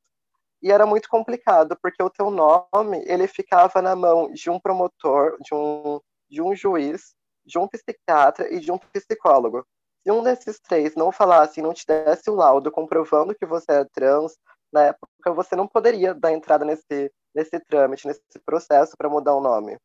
E 0.61 0.71
era 0.71 0.85
muito 0.85 1.07
complicado, 1.07 1.77
porque 1.81 2.01
o 2.03 2.09
teu 2.09 2.29
nome, 2.29 3.03
ele 3.05 3.27
ficava 3.27 3.81
na 3.81 3.95
mão 3.95 4.31
de 4.31 4.49
um 4.49 4.59
promotor, 4.59 5.37
de 5.39 5.53
um, 5.53 6.01
de 6.29 6.41
um 6.41 6.55
juiz, 6.55 7.13
de 7.45 7.57
um 7.57 7.67
psiquiatra 7.67 8.51
e 8.53 8.59
de 8.59 8.71
um 8.71 8.77
psicólogo. 8.77 9.65
Se 10.05 10.11
um 10.11 10.21
desses 10.21 10.59
três 10.59 10.95
não 10.95 11.11
falasse, 11.11 11.63
não 11.63 11.73
te 11.73 11.83
desse 11.87 12.29
o 12.29 12.35
laudo 12.35 12.71
comprovando 12.71 13.33
que 13.33 13.45
você 13.45 13.71
é 13.71 13.85
trans, 13.85 14.37
na 14.71 14.83
época 14.83 15.33
você 15.33 15.55
não 15.55 15.67
poderia 15.67 16.13
dar 16.13 16.31
entrada 16.31 16.63
nesse, 16.63 17.11
nesse 17.33 17.59
trâmite, 17.61 18.05
nesse 18.05 18.21
processo 18.45 18.95
para 18.95 19.09
mudar 19.09 19.33
o 19.33 19.41
nome. 19.41 19.79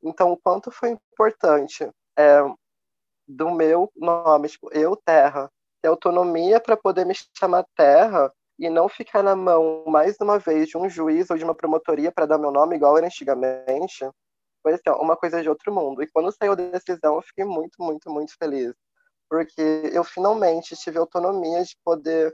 Então, 0.00 0.30
o 0.30 0.36
quanto 0.36 0.70
foi 0.70 0.90
importante 0.90 1.90
é, 2.16 2.40
do 3.26 3.50
meu 3.50 3.90
nome, 3.96 4.48
tipo, 4.48 4.70
eu, 4.72 4.94
Terra, 4.96 5.50
ter 5.82 5.88
autonomia 5.88 6.60
para 6.60 6.76
poder 6.76 7.04
me 7.04 7.14
chamar 7.36 7.66
Terra 7.76 8.32
e 8.58 8.70
não 8.70 8.88
ficar 8.88 9.24
na 9.24 9.34
mão, 9.34 9.84
mais 9.88 10.16
uma 10.20 10.38
vez, 10.38 10.68
de 10.68 10.78
um 10.78 10.88
juiz 10.88 11.30
ou 11.30 11.36
de 11.36 11.42
uma 11.42 11.54
promotoria 11.54 12.12
para 12.12 12.26
dar 12.26 12.38
meu 12.38 12.52
nome, 12.52 12.76
igual 12.76 12.96
era 12.96 13.06
antigamente, 13.06 14.08
foi 14.62 14.74
assim, 14.74 14.88
ó, 14.88 15.02
uma 15.02 15.16
coisa 15.16 15.42
de 15.42 15.48
outro 15.48 15.74
mundo. 15.74 16.00
E 16.02 16.06
quando 16.12 16.30
saiu 16.32 16.52
a 16.52 16.54
decisão, 16.54 17.16
eu 17.16 17.22
fiquei 17.22 17.44
muito, 17.44 17.82
muito, 17.82 18.08
muito 18.10 18.36
feliz. 18.38 18.72
Porque 19.34 19.90
eu 19.92 20.04
finalmente 20.04 20.76
tive 20.76 20.96
autonomia 20.96 21.64
de 21.64 21.76
poder 21.84 22.32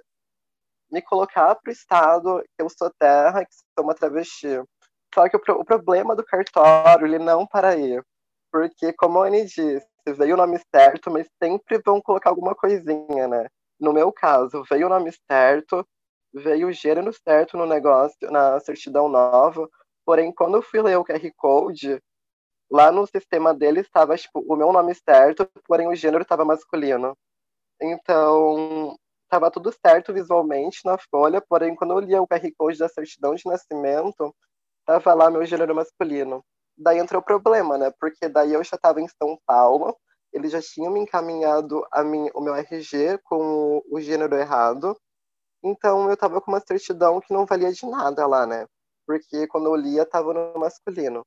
me 0.92 1.00
colocar 1.00 1.54
para 1.54 1.70
o 1.70 1.72
Estado, 1.72 2.42
que 2.54 2.62
eu 2.62 2.68
sou 2.68 2.92
terra, 2.98 3.42
que 3.42 3.54
sou 3.54 3.82
uma 3.82 3.94
travesti. 3.94 4.62
Só 5.14 5.26
que 5.26 5.34
o, 5.34 5.40
o 5.52 5.64
problema 5.64 6.14
do 6.14 6.22
cartório, 6.22 7.06
ele 7.06 7.18
não 7.18 7.46
para 7.46 7.70
aí. 7.70 7.98
Porque, 8.52 8.92
como 8.92 9.22
a 9.22 9.28
Anne 9.28 9.46
disse, 9.46 9.82
veio 10.08 10.34
o 10.34 10.36
nome 10.36 10.60
certo, 10.74 11.10
mas 11.10 11.26
sempre 11.42 11.80
vão 11.82 12.02
colocar 12.02 12.28
alguma 12.28 12.54
coisinha, 12.54 13.26
né? 13.26 13.46
No 13.80 13.94
meu 13.94 14.12
caso, 14.12 14.62
veio 14.70 14.84
o 14.84 14.90
nome 14.90 15.10
certo, 15.26 15.82
veio 16.34 16.68
o 16.68 16.72
gênero 16.72 17.14
certo 17.26 17.56
no 17.56 17.64
negócio, 17.64 18.30
na 18.30 18.60
certidão 18.60 19.08
nova, 19.08 19.66
porém, 20.04 20.30
quando 20.34 20.58
eu 20.58 20.62
fui 20.62 20.82
ler 20.82 20.98
o 20.98 21.04
QR 21.04 21.32
Code, 21.34 21.98
lá 22.70 22.92
no 22.92 23.06
sistema 23.06 23.54
dele 23.54 23.80
estava, 23.80 24.16
tipo, 24.16 24.40
o 24.48 24.56
meu 24.56 24.72
nome 24.72 24.94
certo, 24.94 25.48
porém 25.66 25.88
o 25.88 25.94
gênero 25.94 26.22
estava 26.22 26.44
masculino. 26.44 27.16
Então, 27.80 28.96
estava 29.24 29.50
tudo 29.50 29.72
certo 29.84 30.12
visualmente 30.12 30.80
na 30.84 30.96
folha, 31.10 31.40
porém, 31.40 31.74
quando 31.74 31.92
eu 31.94 32.00
lia 32.00 32.22
o 32.22 32.26
QR 32.28 32.50
Code 32.56 32.78
da 32.78 32.88
certidão 32.88 33.34
de 33.34 33.46
nascimento, 33.46 34.34
estava 34.80 35.14
lá 35.14 35.30
meu 35.30 35.44
gênero 35.46 35.74
masculino. 35.74 36.44
Daí 36.76 36.98
entrou 36.98 37.20
o 37.20 37.24
problema, 37.24 37.78
né? 37.78 37.92
Porque 38.00 38.28
daí 38.28 38.52
eu 38.54 38.64
já 38.64 38.76
estava 38.76 39.00
em 39.00 39.08
São 39.08 39.38
Paulo, 39.46 39.96
eles 40.32 40.52
já 40.52 40.60
tinham 40.62 40.92
me 40.92 41.00
encaminhado 41.00 41.84
a 41.92 42.02
mim, 42.04 42.30
o 42.34 42.40
meu 42.40 42.54
RG 42.54 43.18
com 43.24 43.82
o, 43.90 43.96
o 43.96 44.00
gênero 44.00 44.36
errado, 44.36 44.96
então 45.62 46.08
eu 46.10 46.16
tava 46.16 46.40
com 46.40 46.50
uma 46.50 46.60
certidão 46.60 47.20
que 47.20 47.32
não 47.32 47.46
valia 47.46 47.72
de 47.72 47.86
nada 47.86 48.26
lá, 48.26 48.46
né? 48.46 48.66
Porque 49.06 49.46
quando 49.48 49.66
eu 49.66 49.76
lia, 49.76 50.06
tava 50.06 50.32
no 50.32 50.58
masculino. 50.58 51.24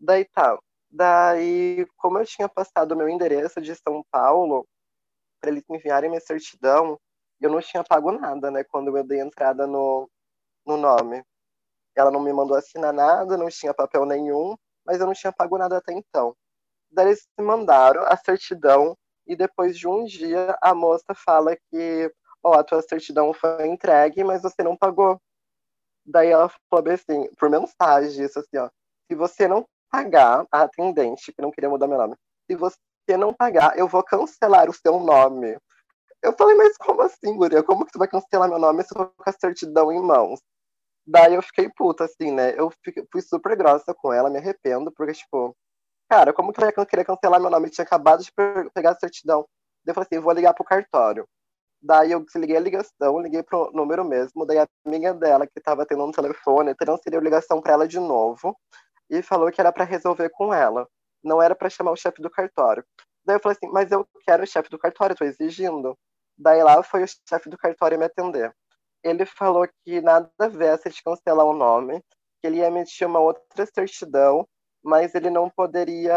Daí 0.00 0.24
tá. 0.24 0.58
Daí, 0.90 1.86
como 1.96 2.18
eu 2.18 2.26
tinha 2.26 2.48
passado 2.48 2.92
o 2.92 2.96
meu 2.96 3.08
endereço 3.08 3.60
de 3.60 3.74
São 3.76 4.04
Paulo, 4.10 4.66
para 5.40 5.50
eles 5.50 5.64
me 5.68 5.78
enviarem 5.78 6.10
minha 6.10 6.20
certidão, 6.20 6.98
eu 7.40 7.50
não 7.50 7.60
tinha 7.60 7.84
pago 7.84 8.12
nada, 8.12 8.50
né? 8.50 8.64
Quando 8.64 8.96
eu 8.96 9.04
dei 9.04 9.20
entrada 9.20 9.66
no, 9.66 10.10
no 10.66 10.76
nome. 10.76 11.24
Ela 11.96 12.10
não 12.10 12.20
me 12.20 12.32
mandou 12.32 12.56
assinar 12.56 12.92
nada, 12.92 13.36
não 13.36 13.48
tinha 13.48 13.74
papel 13.74 14.04
nenhum, 14.06 14.56
mas 14.84 15.00
eu 15.00 15.06
não 15.06 15.14
tinha 15.14 15.32
pago 15.32 15.58
nada 15.58 15.78
até 15.78 15.92
então. 15.92 16.36
Daí 16.90 17.08
eles 17.08 17.26
me 17.38 17.44
mandaram 17.44 18.02
a 18.02 18.16
certidão 18.16 18.96
e 19.26 19.36
depois 19.36 19.78
de 19.78 19.86
um 19.88 20.04
dia 20.04 20.56
a 20.62 20.74
moça 20.74 21.14
fala 21.14 21.56
que 21.56 22.12
ó, 22.42 22.50
oh, 22.50 22.54
a 22.54 22.64
tua 22.64 22.82
certidão 22.82 23.32
foi 23.32 23.66
entregue, 23.66 24.24
mas 24.24 24.42
você 24.42 24.62
não 24.62 24.76
pagou. 24.76 25.20
Daí 26.04 26.28
ela 26.30 26.50
falou 26.70 26.92
assim, 26.92 27.32
por 27.36 27.50
mensagem, 27.50 28.24
isso 28.24 28.38
assim, 28.38 28.58
ó, 28.58 28.68
se 29.08 29.14
você 29.14 29.46
não 29.48 29.66
pagar, 29.90 30.46
a 30.52 30.62
atendente, 30.62 31.32
que 31.32 31.42
não 31.42 31.50
queria 31.50 31.68
mudar 31.68 31.86
meu 31.86 31.98
nome, 31.98 32.16
se 32.48 32.56
você 32.56 33.16
não 33.18 33.32
pagar, 33.34 33.76
eu 33.78 33.88
vou 33.88 34.02
cancelar 34.02 34.68
o 34.68 34.72
seu 34.72 35.00
nome. 35.00 35.58
Eu 36.22 36.32
falei, 36.34 36.54
mas 36.54 36.76
como 36.76 37.02
assim, 37.02 37.36
Guria? 37.36 37.62
Como 37.62 37.84
que 37.84 37.92
você 37.92 37.98
vai 37.98 38.08
cancelar 38.08 38.48
meu 38.48 38.58
nome 38.58 38.82
se 38.82 38.94
eu 38.94 39.06
tô 39.06 39.12
com 39.22 39.30
a 39.30 39.32
certidão 39.32 39.90
em 39.90 40.00
mãos? 40.00 40.40
Daí 41.06 41.34
eu 41.34 41.42
fiquei 41.42 41.68
puta, 41.70 42.04
assim, 42.04 42.30
né? 42.30 42.54
Eu 42.58 42.70
fui 43.10 43.22
super 43.22 43.56
grossa 43.56 43.94
com 43.94 44.12
ela, 44.12 44.30
me 44.30 44.38
arrependo, 44.38 44.92
porque, 44.92 45.14
tipo, 45.14 45.56
cara, 46.08 46.32
como 46.32 46.52
que 46.52 46.60
ela 46.62 46.72
ia 46.76 46.86
querer 46.86 47.04
cancelar 47.04 47.40
meu 47.40 47.50
nome? 47.50 47.68
Eu 47.68 47.72
tinha 47.72 47.84
acabado 47.84 48.22
de 48.22 48.30
pegar 48.74 48.92
a 48.92 48.98
certidão. 48.98 49.46
Daí 49.84 49.92
eu 49.92 49.94
falei 49.94 50.08
assim, 50.10 50.20
vou 50.20 50.32
ligar 50.32 50.54
pro 50.54 50.64
cartório. 50.64 51.26
Daí 51.82 52.12
eu 52.12 52.20
desliguei 52.24 52.56
a 52.56 52.60
ligação, 52.60 53.18
liguei 53.20 53.42
pro 53.42 53.70
número 53.72 54.04
mesmo, 54.04 54.44
daí 54.44 54.58
a 54.58 54.68
amiga 54.86 55.14
dela, 55.14 55.46
que 55.46 55.58
estava 55.58 55.86
tendo 55.86 56.04
um 56.04 56.12
telefone, 56.12 56.74
transferiu 56.74 57.20
a 57.20 57.22
ligação 57.22 57.60
para 57.62 57.72
ela 57.72 57.88
de 57.88 57.98
novo 57.98 58.54
e 59.10 59.22
falou 59.22 59.50
que 59.50 59.60
era 59.60 59.72
para 59.72 59.84
resolver 59.84 60.30
com 60.30 60.54
ela, 60.54 60.88
não 61.22 61.42
era 61.42 61.54
para 61.54 61.68
chamar 61.68 61.90
o 61.90 61.96
chefe 61.96 62.22
do 62.22 62.30
cartório. 62.30 62.84
Daí 63.24 63.36
eu 63.36 63.40
falei 63.40 63.58
assim, 63.60 63.70
mas 63.72 63.90
eu 63.90 64.06
quero 64.24 64.44
o 64.44 64.46
chefe 64.46 64.70
do 64.70 64.78
cartório, 64.78 65.12
estou 65.12 65.26
exigindo. 65.26 65.98
Daí 66.38 66.62
lá 66.62 66.82
foi 66.82 67.04
o 67.04 67.06
chefe 67.28 67.50
do 67.50 67.58
cartório 67.58 67.98
me 67.98 68.06
atender. 68.06 68.54
Ele 69.02 69.26
falou 69.26 69.68
que 69.84 70.00
nada 70.00 70.30
a 70.38 70.48
ver 70.48 70.78
se 70.78 70.88
de 70.88 71.02
cancelar 71.02 71.44
o 71.44 71.52
nome, 71.52 72.00
que 72.40 72.46
ele 72.46 72.58
ia 72.58 72.68
emitir 72.68 73.06
uma 73.06 73.18
outra 73.18 73.66
certidão, 73.66 74.46
mas 74.82 75.14
ele 75.14 75.28
não 75.28 75.50
poderia 75.50 76.14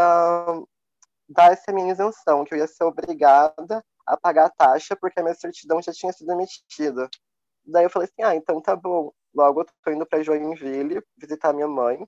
dar 1.28 1.52
essa 1.52 1.72
minha 1.74 1.92
isenção, 1.92 2.46
que 2.46 2.54
eu 2.54 2.60
ia 2.60 2.68
ser 2.68 2.84
obrigada 2.84 3.84
a 4.06 4.18
pagar 4.18 4.46
a 4.46 4.50
taxa 4.50 4.96
porque 4.96 5.20
a 5.20 5.24
minha 5.24 5.36
certidão 5.36 5.82
já 5.82 5.92
tinha 5.92 6.14
sido 6.14 6.32
emitida. 6.32 7.10
Daí 7.66 7.86
eu 7.86 7.90
falei 7.90 8.08
assim, 8.08 8.24
ah, 8.24 8.36
então 8.36 8.62
tá 8.62 8.76
bom. 8.76 9.12
Logo 9.34 9.62
eu 9.62 9.66
tô 9.84 9.92
indo 9.92 10.06
para 10.06 10.22
Joinville 10.22 11.02
visitar 11.18 11.54
minha 11.54 11.68
mãe 11.68 12.06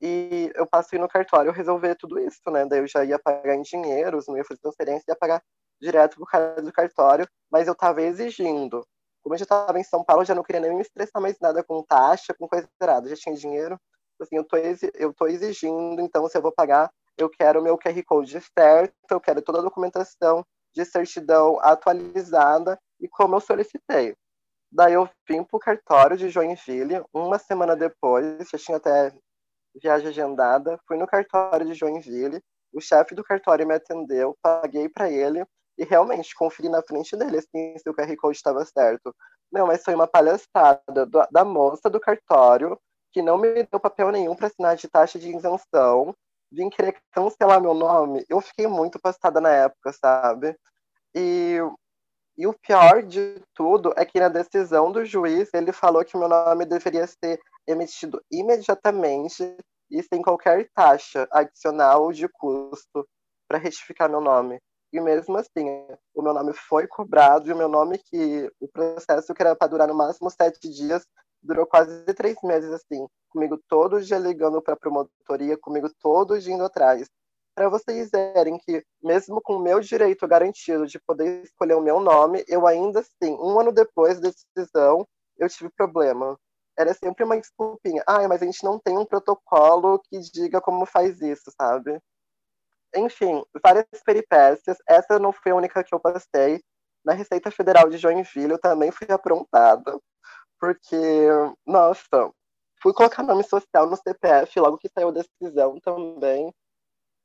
e 0.00 0.50
eu 0.54 0.66
passei 0.66 0.98
no 0.98 1.08
cartório 1.08 1.52
resolver 1.52 1.94
tudo 1.96 2.18
isso, 2.18 2.40
né? 2.50 2.64
Daí 2.66 2.80
eu 2.80 2.86
já 2.86 3.04
ia 3.04 3.18
pagar 3.18 3.54
em 3.54 3.62
dinheiros, 3.62 4.26
não 4.26 4.36
ia 4.36 4.44
fazer 4.44 4.60
transferência, 4.60 5.04
ia 5.08 5.16
pagar 5.16 5.42
direto 5.80 6.16
pro 6.16 6.26
cara 6.26 6.62
do 6.62 6.72
cartório, 6.72 7.26
mas 7.50 7.68
eu 7.68 7.74
tava 7.74 8.02
exigindo. 8.02 8.86
Como 9.22 9.34
eu 9.34 9.38
já 9.38 9.46
tava 9.46 9.78
em 9.78 9.84
São 9.84 10.04
Paulo, 10.04 10.22
eu 10.22 10.26
já 10.26 10.34
não 10.34 10.42
queria 10.42 10.60
nem 10.60 10.74
me 10.74 10.82
estressar 10.82 11.20
mais 11.20 11.38
nada 11.40 11.62
com 11.62 11.82
taxa, 11.82 12.34
com 12.38 12.48
coisa 12.48 12.68
errada. 12.80 13.08
Já 13.08 13.16
tinha 13.16 13.34
dinheiro. 13.34 13.78
Assim, 14.20 14.36
eu 14.36 14.44
tô, 14.44 14.56
eu 14.94 15.14
tô 15.14 15.26
exigindo, 15.26 16.00
então 16.00 16.28
se 16.28 16.36
eu 16.36 16.42
vou 16.42 16.52
pagar, 16.52 16.90
eu 17.16 17.28
quero 17.28 17.60
o 17.60 17.62
meu 17.62 17.78
QR 17.78 18.02
Code 18.04 18.38
certo, 18.58 18.94
eu 19.10 19.20
quero 19.20 19.42
toda 19.42 19.58
a 19.60 19.62
documentação, 19.62 20.44
de 20.74 20.84
certidão 20.84 21.58
atualizada 21.60 22.78
e 23.00 23.08
como 23.08 23.36
eu 23.36 23.40
solicitei. 23.40 24.14
Daí 24.72 24.92
eu 24.92 25.08
vim 25.28 25.42
para 25.42 25.56
o 25.56 25.60
cartório 25.60 26.16
de 26.16 26.28
Joinville, 26.28 27.02
uma 27.12 27.38
semana 27.38 27.74
depois, 27.74 28.48
já 28.48 28.58
tinha 28.58 28.76
até 28.76 29.12
viagem 29.74 30.08
agendada, 30.08 30.78
fui 30.86 30.96
no 30.96 31.06
cartório 31.06 31.66
de 31.66 31.74
Joinville, 31.74 32.42
o 32.72 32.80
chefe 32.80 33.14
do 33.14 33.24
cartório 33.24 33.66
me 33.66 33.74
atendeu, 33.74 34.36
paguei 34.42 34.88
para 34.88 35.10
ele 35.10 35.44
e 35.76 35.84
realmente 35.84 36.34
conferi 36.34 36.68
na 36.68 36.82
frente 36.82 37.16
dele 37.16 37.38
assim, 37.38 37.76
se 37.78 37.88
o 37.88 37.94
QR 37.94 38.14
Code 38.16 38.36
estava 38.36 38.64
certo. 38.64 39.14
Não, 39.50 39.66
mas 39.66 39.82
foi 39.82 39.94
uma 39.94 40.06
palhaçada 40.06 41.06
do, 41.06 41.26
da 41.30 41.44
moça 41.44 41.90
do 41.90 41.98
cartório 41.98 42.78
que 43.12 43.22
não 43.22 43.38
me 43.38 43.64
deu 43.64 43.80
papel 43.80 44.12
nenhum 44.12 44.36
para 44.36 44.46
assinar 44.46 44.76
de 44.76 44.88
taxa 44.88 45.18
de 45.18 45.34
isenção, 45.34 46.14
vim 46.52 46.70
querer 46.70 46.96
cancelar 47.12 47.60
meu 47.60 47.74
nome, 47.74 48.24
eu 48.28 48.40
fiquei 48.40 48.66
muito 48.66 49.00
passada 49.00 49.40
na 49.40 49.50
época, 49.50 49.92
sabe? 49.92 50.56
E, 51.14 51.58
e 52.36 52.46
o 52.46 52.54
pior 52.54 53.02
de 53.02 53.42
tudo 53.54 53.92
é 53.96 54.04
que 54.04 54.20
na 54.20 54.28
decisão 54.28 54.92
do 54.92 55.04
juiz, 55.04 55.52
ele 55.54 55.72
falou 55.72 56.04
que 56.04 56.16
meu 56.16 56.28
nome 56.28 56.64
deveria 56.64 57.06
ser 57.06 57.40
emitido 57.70 58.22
imediatamente 58.30 59.56
e 59.90 60.02
sem 60.02 60.22
qualquer 60.22 60.68
taxa 60.74 61.28
adicional 61.32 62.04
ou 62.04 62.12
de 62.12 62.28
custo 62.28 63.06
para 63.48 63.58
retificar 63.58 64.08
meu 64.08 64.20
nome. 64.20 64.58
E 64.92 65.00
mesmo 65.00 65.36
assim, 65.36 65.68
o 66.14 66.22
meu 66.22 66.34
nome 66.34 66.52
foi 66.52 66.86
cobrado 66.86 67.48
e 67.48 67.52
o 67.52 67.56
meu 67.56 67.68
nome 67.68 67.98
que 67.98 68.50
o 68.60 68.68
processo 68.68 69.32
que 69.32 69.42
era 69.42 69.54
para 69.54 69.68
durar 69.68 69.88
no 69.88 69.94
máximo 69.94 70.30
sete 70.30 70.68
dias 70.68 71.04
Durou 71.42 71.66
quase 71.66 72.04
três 72.14 72.36
meses, 72.42 72.70
assim, 72.70 73.06
comigo 73.30 73.58
todo 73.66 74.00
dia 74.02 74.18
ligando 74.18 74.60
para 74.60 74.74
a 74.74 74.76
promotoria, 74.76 75.56
comigo 75.56 75.88
todo 76.00 76.38
dia 76.38 76.52
indo 76.52 76.64
atrás. 76.64 77.08
Para 77.54 77.68
vocês 77.68 78.10
verem 78.10 78.58
que, 78.58 78.84
mesmo 79.02 79.40
com 79.40 79.56
o 79.56 79.62
meu 79.62 79.80
direito 79.80 80.28
garantido 80.28 80.86
de 80.86 81.00
poder 81.00 81.42
escolher 81.42 81.74
o 81.74 81.80
meu 81.80 81.98
nome, 81.98 82.44
eu 82.46 82.66
ainda 82.66 83.00
assim, 83.00 83.32
um 83.40 83.58
ano 83.58 83.72
depois 83.72 84.20
da 84.20 84.30
decisão, 84.30 85.06
eu 85.38 85.48
tive 85.48 85.70
problema. 85.70 86.38
Era 86.78 86.94
sempre 86.94 87.24
uma 87.24 87.38
desculpinha. 87.38 88.02
Ah, 88.06 88.26
mas 88.28 88.42
a 88.42 88.46
gente 88.46 88.64
não 88.64 88.78
tem 88.78 88.96
um 88.96 89.04
protocolo 89.04 90.00
que 90.08 90.18
diga 90.20 90.60
como 90.60 90.86
faz 90.86 91.20
isso, 91.20 91.50
sabe? 91.60 92.00
Enfim, 92.94 93.42
várias 93.62 93.86
peripécias. 94.04 94.78
Essa 94.88 95.18
não 95.18 95.32
foi 95.32 95.52
a 95.52 95.56
única 95.56 95.84
que 95.84 95.94
eu 95.94 96.00
passei. 96.00 96.62
Na 97.04 97.12
Receita 97.12 97.50
Federal 97.50 97.88
de 97.88 97.98
Joinville 97.98 98.52
eu 98.52 98.60
também 98.60 98.90
fui 98.90 99.06
aprontada, 99.10 99.98
porque, 100.58 100.96
nossa, 101.66 102.30
fui 102.82 102.92
colocar 102.92 103.22
nome 103.22 103.42
social 103.44 103.88
no 103.88 103.96
CPF 103.96 104.60
logo 104.60 104.78
que 104.78 104.88
saiu 104.88 105.08
a 105.08 105.12
decisão 105.12 105.78
também. 105.80 106.52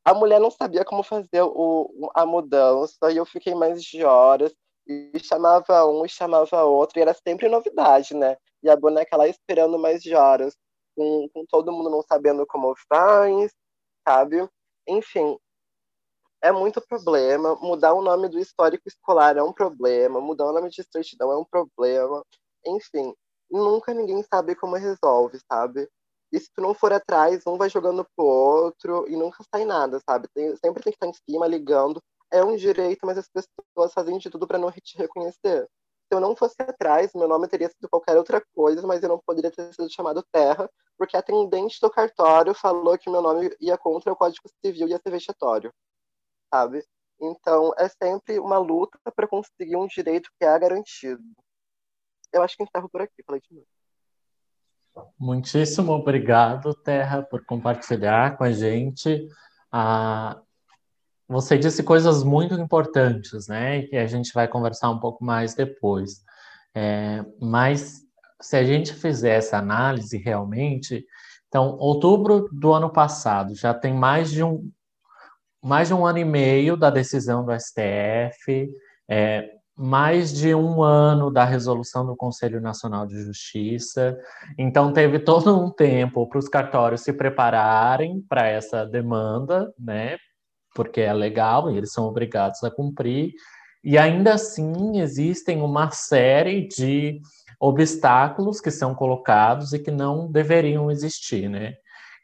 A 0.06 0.14
mulher 0.14 0.40
não 0.40 0.52
sabia 0.52 0.86
como 0.86 1.04
fazer 1.04 1.42
o, 1.42 2.12
a 2.16 2.26
mudança 2.26 3.12
e 3.12 3.18
eu 3.18 3.26
fiquei 3.26 3.56
mais 3.56 3.84
de 3.84 4.04
horas 4.06 4.54
e 4.88 5.20
chamava 5.20 5.86
um 5.88 6.06
e 6.06 6.10
chamava 6.10 6.64
outro, 6.64 7.00
e 7.00 7.02
era 7.02 7.14
sempre 7.14 7.50
novidade, 7.50 8.14
né? 8.16 8.38
E 8.64 8.70
a 8.70 8.76
boneca 8.76 9.18
lá 9.18 9.28
esperando 9.28 9.80
mais 9.80 10.02
de 10.02 10.16
horas, 10.16 10.56
com, 10.96 11.28
com 11.34 11.46
todo 11.46 11.72
mundo 11.72 11.90
não 11.90 12.02
sabendo 12.02 12.46
como 12.48 12.74
faz, 12.90 13.52
sabe? 14.08 14.48
Enfim, 14.88 15.38
é 16.42 16.52
muito 16.52 16.82
problema. 16.88 17.56
Mudar 17.56 17.94
o 17.94 18.02
nome 18.02 18.30
do 18.30 18.40
histórico 18.40 18.88
escolar 18.88 19.38
é 19.38 19.44
um 19.44 19.54
problema. 19.54 20.22
Mudar 20.22 20.46
o 20.46 20.54
nome 20.54 20.70
de 20.70 20.84
certidão 20.92 21.32
é 21.32 21.38
um 21.38 21.46
problema. 21.46 22.24
Enfim, 22.66 23.14
nunca 23.50 23.94
ninguém 23.94 24.24
sabe 24.24 24.56
como 24.56 24.76
resolve, 24.76 25.40
sabe? 25.52 25.90
E 26.32 26.40
se 26.40 26.50
tu 26.54 26.62
não 26.62 26.74
for 26.74 26.92
atrás, 26.94 27.44
um 27.48 27.58
vai 27.58 27.70
jogando 27.70 28.06
pro 28.16 28.26
outro 28.26 29.08
e 29.08 29.16
nunca 29.16 29.44
sai 29.54 29.66
nada, 29.66 30.00
sabe? 30.08 30.28
Tem, 30.34 30.56
sempre 30.58 30.84
tem 30.84 30.92
que 30.92 30.98
estar 30.98 31.08
em 31.08 31.14
cima, 31.30 31.48
ligando. 31.48 32.02
É 32.32 32.44
um 32.44 32.56
direito, 32.56 33.06
mas 33.06 33.18
as 33.18 33.30
pessoas 33.30 33.94
fazem 33.94 34.18
de 34.18 34.30
tudo 34.30 34.48
para 34.48 34.58
não 34.58 34.72
te 34.72 34.98
reconhecer. 34.98 35.68
Se 36.08 36.12
eu 36.12 36.20
não 36.20 36.36
fosse 36.36 36.56
atrás, 36.60 37.12
meu 37.16 37.28
nome 37.28 37.48
teria 37.48 37.70
sido 37.70 37.90
qualquer 37.90 38.18
outra 38.18 38.44
coisa, 38.54 38.86
mas 38.86 39.02
eu 39.02 39.10
não 39.10 39.20
poderia 39.26 39.52
ter 39.52 39.74
sido 39.74 39.92
chamado 39.92 40.24
Terra, 40.32 40.70
porque 40.98 41.16
a 41.16 41.20
atendente 41.20 41.80
do 41.82 41.90
cartório 41.90 42.54
falou 42.54 42.98
que 42.98 43.10
meu 43.10 43.22
nome 43.22 43.56
ia 43.60 43.78
contra 43.78 44.14
o 44.14 44.16
Código 44.16 44.48
Civil 44.64 44.88
e 44.88 44.92
ia 44.92 45.00
ser 45.02 45.12
vexatório 45.12 45.74
sabe? 46.56 46.84
Então, 47.20 47.74
é 47.78 47.88
sempre 47.88 48.40
uma 48.40 48.58
luta 48.58 49.00
para 49.16 49.28
conseguir 49.28 49.76
um 49.76 49.88
direito 49.88 50.30
que 50.38 50.46
é 50.46 50.60
garantido. 50.60 51.24
Eu 52.32 52.42
acho 52.42 52.56
que 52.56 52.64
encerro 52.64 52.90
por 52.90 53.02
aqui, 53.02 53.24
falei 53.26 53.42
de 53.42 53.54
novo. 53.54 53.68
Muitíssimo 55.20 55.92
obrigado, 55.92 56.74
Terra, 56.74 57.22
por 57.22 57.46
compartilhar 57.46 58.38
com 58.38 58.44
a 58.44 58.52
gente. 58.52 59.28
Ah, 59.72 60.42
você 61.28 61.58
disse 61.58 61.84
coisas 61.84 62.24
muito 62.24 62.54
importantes, 62.56 63.48
né? 63.48 63.84
Que 63.84 63.98
a 63.98 64.08
gente 64.08 64.32
vai 64.34 64.48
conversar 64.48 64.90
um 64.90 65.00
pouco 65.00 65.24
mais 65.24 65.56
depois. 65.56 66.24
É, 66.74 67.24
mas 67.42 68.02
se 68.42 68.56
a 68.58 68.64
gente 68.64 68.94
fizer 68.94 69.38
essa 69.38 69.58
análise 69.58 70.18
realmente, 70.18 71.06
então, 71.48 71.78
outubro 71.80 72.50
do 72.52 72.74
ano 72.74 72.90
passado 72.92 73.56
já 73.56 73.74
tem 73.74 73.94
mais 73.94 74.30
de 74.30 74.44
um, 74.44 74.70
mais 75.64 75.88
de 75.88 75.94
um 75.94 76.06
ano 76.06 76.20
e 76.20 76.26
meio 76.26 76.76
da 76.76 76.90
decisão 76.90 77.46
do 77.46 77.52
STF, 77.54 78.70
é, 79.10 79.50
mais 79.76 80.34
de 80.34 80.54
um 80.54 80.84
ano 80.84 81.32
da 81.32 81.46
resolução 81.46 82.06
do 82.06 82.16
Conselho 82.16 82.62
Nacional 82.62 83.06
de 83.06 83.22
Justiça. 83.24 84.18
Então, 84.58 84.92
teve 84.94 85.20
todo 85.20 85.58
um 85.58 85.72
tempo 85.72 86.28
para 86.28 86.40
os 86.40 86.50
cartórios 86.50 87.02
se 87.02 87.14
prepararem 87.14 88.22
para 88.28 88.48
essa 88.48 88.86
demanda, 88.86 89.74
né? 89.80 90.18
Porque 90.76 91.02
é 91.02 91.14
legal 91.14 91.72
e 91.72 91.78
eles 91.78 91.92
são 91.92 92.06
obrigados 92.06 92.64
a 92.64 92.70
cumprir. 92.70 93.34
E 93.84 93.98
ainda 93.98 94.34
assim, 94.34 95.00
existem 95.00 95.62
uma 95.62 95.90
série 95.90 96.68
de 96.68 97.22
obstáculos 97.60 98.60
que 98.60 98.70
são 98.70 98.94
colocados 98.94 99.74
e 99.74 99.80
que 99.80 99.92
não 99.92 100.32
deveriam 100.32 100.92
existir, 100.92 101.50
né? 101.50 101.76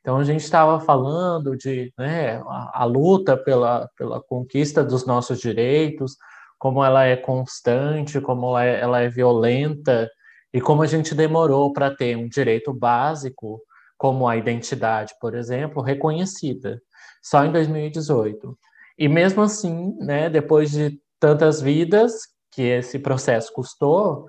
Então 0.02 0.18
a 0.18 0.24
gente 0.24 0.42
estava 0.44 0.80
falando 0.80 1.56
de 1.56 1.94
né, 1.98 2.38
a, 2.48 2.82
a, 2.82 2.86
luta 2.86 3.38
pela, 3.38 3.88
pela 3.96 4.22
conquista 4.22 4.84
dos 4.84 5.06
nossos 5.06 5.40
direitos, 5.40 6.18
como 6.58 6.84
ela 6.84 7.06
é 7.06 7.16
constante, 7.16 8.20
como 8.20 8.48
ela 8.50 8.66
é, 8.66 8.80
ela 8.80 9.02
é 9.02 9.10
violenta 9.10 10.10
e 10.52 10.60
como 10.60 10.82
a 10.82 10.88
gente 10.88 11.14
demorou 11.14 11.72
para 11.72 11.96
ter 11.96 12.18
um 12.18 12.28
direito 12.28 12.74
básico, 12.74 13.62
como 13.96 14.28
a 14.28 14.36
identidade, 14.36 15.14
por 15.22 15.36
exemplo, 15.36 15.84
reconhecida, 15.84 16.82
só 17.22 17.46
em 17.46 17.52
2018. 17.52 18.58
E 18.98 19.08
mesmo 19.08 19.42
assim, 19.42 19.96
né, 20.00 20.30
depois 20.30 20.72
de 20.72 21.00
tantas 21.20 21.62
vidas 21.62 22.14
que 22.52 22.62
esse 22.62 23.00
processo 23.00 23.52
custou, 23.54 24.28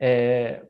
é, 0.00 0.62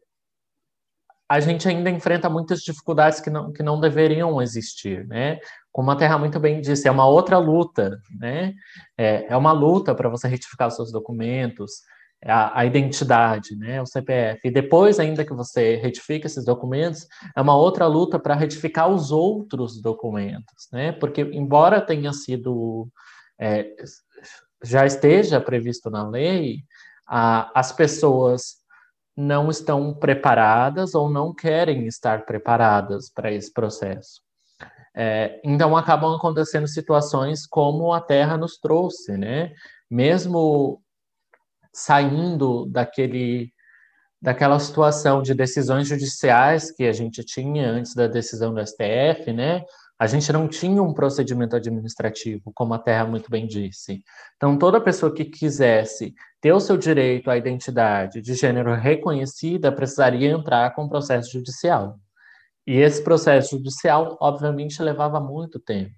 a 1.28 1.40
gente 1.40 1.66
ainda 1.66 1.88
enfrenta 1.88 2.28
muitas 2.28 2.60
dificuldades 2.60 3.18
que 3.18 3.30
não, 3.30 3.50
que 3.50 3.62
não 3.62 3.80
deveriam 3.80 4.42
existir, 4.42 5.06
né? 5.06 5.38
Como 5.70 5.90
a 5.90 5.96
Terra 5.96 6.18
muito 6.18 6.38
bem 6.38 6.60
disse, 6.60 6.86
é 6.86 6.90
uma 6.90 7.06
outra 7.06 7.38
luta, 7.38 7.98
né? 8.20 8.52
É, 8.98 9.32
é 9.32 9.36
uma 9.36 9.52
luta 9.52 9.94
para 9.94 10.10
você 10.10 10.28
retificar 10.28 10.70
seus 10.70 10.92
documentos, 10.92 11.80
a, 12.24 12.60
a, 12.60 12.66
identidade, 12.66 13.56
né? 13.56 13.80
O 13.82 13.86
CPF. 13.86 14.40
E 14.44 14.50
depois, 14.50 15.00
ainda 15.00 15.24
que 15.24 15.34
você 15.34 15.76
retifique 15.76 16.26
esses 16.26 16.44
documentos, 16.44 17.06
é 17.36 17.40
uma 17.40 17.56
outra 17.56 17.86
luta 17.86 18.18
para 18.18 18.34
retificar 18.34 18.88
os 18.88 19.10
outros 19.10 19.80
documentos, 19.80 20.68
né? 20.72 20.92
Porque, 20.92 21.22
embora 21.22 21.80
tenha 21.80 22.12
sido... 22.12 22.88
É, 23.40 23.74
já 24.64 24.86
esteja 24.86 25.40
previsto 25.40 25.90
na 25.90 26.08
lei, 26.08 26.60
a, 27.06 27.50
as 27.58 27.72
pessoas 27.72 28.62
não 29.16 29.50
estão 29.50 29.92
preparadas 29.92 30.94
ou 30.94 31.10
não 31.10 31.34
querem 31.34 31.86
estar 31.86 32.24
preparadas 32.24 33.10
para 33.10 33.32
esse 33.32 33.52
processo. 33.52 34.22
É, 34.94 35.40
então 35.42 35.76
acabam 35.76 36.14
acontecendo 36.14 36.66
situações 36.66 37.46
como 37.46 37.92
a 37.92 38.00
Terra 38.00 38.36
nos 38.36 38.58
trouxe, 38.58 39.16
né? 39.16 39.52
Mesmo 39.90 40.82
saindo 41.72 42.66
daquele 42.66 43.52
daquela 44.22 44.56
situação 44.60 45.20
de 45.20 45.34
decisões 45.34 45.88
judiciais 45.88 46.70
que 46.70 46.84
a 46.84 46.92
gente 46.92 47.24
tinha 47.24 47.68
antes 47.68 47.92
da 47.92 48.06
decisão 48.06 48.54
do 48.54 48.64
STF, 48.64 49.32
né? 49.32 49.64
A 49.98 50.06
gente 50.06 50.32
não 50.32 50.46
tinha 50.46 50.80
um 50.80 50.94
procedimento 50.94 51.56
administrativo, 51.56 52.52
como 52.54 52.72
a 52.72 52.78
Terra 52.78 53.04
muito 53.04 53.28
bem 53.28 53.48
disse. 53.48 54.00
Então, 54.36 54.56
toda 54.56 54.80
pessoa 54.80 55.12
que 55.12 55.24
quisesse 55.24 56.14
ter 56.40 56.52
o 56.52 56.60
seu 56.60 56.76
direito 56.76 57.30
à 57.30 57.36
identidade 57.36 58.20
de 58.20 58.34
gênero 58.34 58.74
reconhecida 58.74 59.72
precisaria 59.72 60.30
entrar 60.30 60.72
com 60.74 60.88
processo 60.88 61.32
judicial. 61.32 61.98
E 62.66 62.76
esse 62.76 63.02
processo 63.02 63.56
judicial, 63.56 64.16
obviamente, 64.20 64.80
levava 64.80 65.20
muito 65.20 65.58
tempo. 65.58 65.94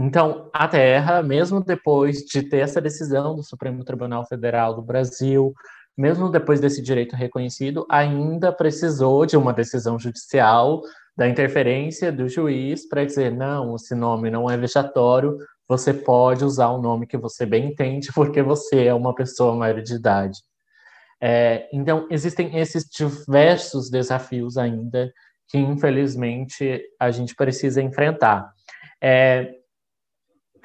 Então, 0.00 0.48
a 0.52 0.68
Terra, 0.68 1.24
mesmo 1.24 1.60
depois 1.60 2.18
de 2.18 2.40
ter 2.40 2.58
essa 2.58 2.80
decisão 2.80 3.34
do 3.34 3.42
Supremo 3.42 3.82
Tribunal 3.82 4.24
Federal 4.24 4.72
do 4.72 4.80
Brasil, 4.80 5.52
mesmo 5.96 6.30
depois 6.30 6.60
desse 6.60 6.80
direito 6.80 7.16
reconhecido, 7.16 7.84
ainda 7.90 8.52
precisou 8.52 9.26
de 9.26 9.36
uma 9.36 9.52
decisão 9.52 9.98
judicial 9.98 10.82
da 11.16 11.28
interferência 11.28 12.12
do 12.12 12.28
juiz 12.28 12.88
para 12.88 13.04
dizer 13.04 13.32
não, 13.32 13.74
esse 13.74 13.92
nome 13.92 14.30
não 14.30 14.48
é 14.48 14.56
vexatório, 14.56 15.36
você 15.66 15.92
pode 15.92 16.44
usar 16.44 16.68
o 16.68 16.80
nome 16.80 17.04
que 17.04 17.16
você 17.16 17.44
bem 17.44 17.72
entende, 17.72 18.12
porque 18.14 18.40
você 18.40 18.84
é 18.84 18.94
uma 18.94 19.12
pessoa 19.12 19.56
maior 19.56 19.82
de 19.82 19.96
idade. 19.96 20.38
É, 21.20 21.68
então, 21.72 22.06
existem 22.08 22.56
esses 22.56 22.84
diversos 22.84 23.90
desafios 23.90 24.56
ainda 24.56 25.12
que, 25.48 25.58
infelizmente, 25.58 26.84
a 27.00 27.10
gente 27.10 27.34
precisa 27.34 27.82
enfrentar. 27.82 28.52
É, 29.02 29.57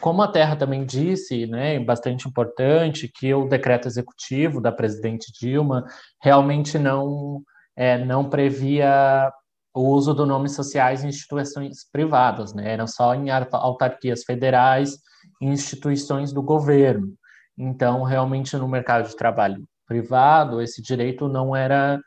como 0.01 0.21
a 0.21 0.27
Terra 0.27 0.55
também 0.55 0.85
disse, 0.85 1.45
né, 1.47 1.79
bastante 1.79 2.27
importante, 2.27 3.07
que 3.07 3.33
o 3.33 3.47
decreto 3.47 3.87
executivo 3.87 4.61
da 4.61 4.71
presidente 4.71 5.31
Dilma 5.31 5.85
realmente 6.21 6.77
não, 6.77 7.41
é, 7.75 8.03
não 8.03 8.29
previa 8.29 9.31
o 9.73 9.81
uso 9.89 10.13
do 10.13 10.25
nome 10.25 10.49
sociais 10.49 11.03
em 11.03 11.07
instituições 11.07 11.89
privadas, 11.91 12.53
né? 12.53 12.71
Eram 12.71 12.85
só 12.85 13.15
em 13.15 13.29
autarquias 13.31 14.23
federais 14.23 14.99
e 15.41 15.47
instituições 15.47 16.31
do 16.31 16.43
governo. 16.43 17.13
Então, 17.57 18.03
realmente, 18.03 18.55
no 18.55 18.67
mercado 18.67 19.07
de 19.09 19.15
trabalho 19.15 19.63
privado, 19.87 20.61
esse 20.61 20.81
direito 20.81 21.27
não 21.27 21.55
era 21.55 21.99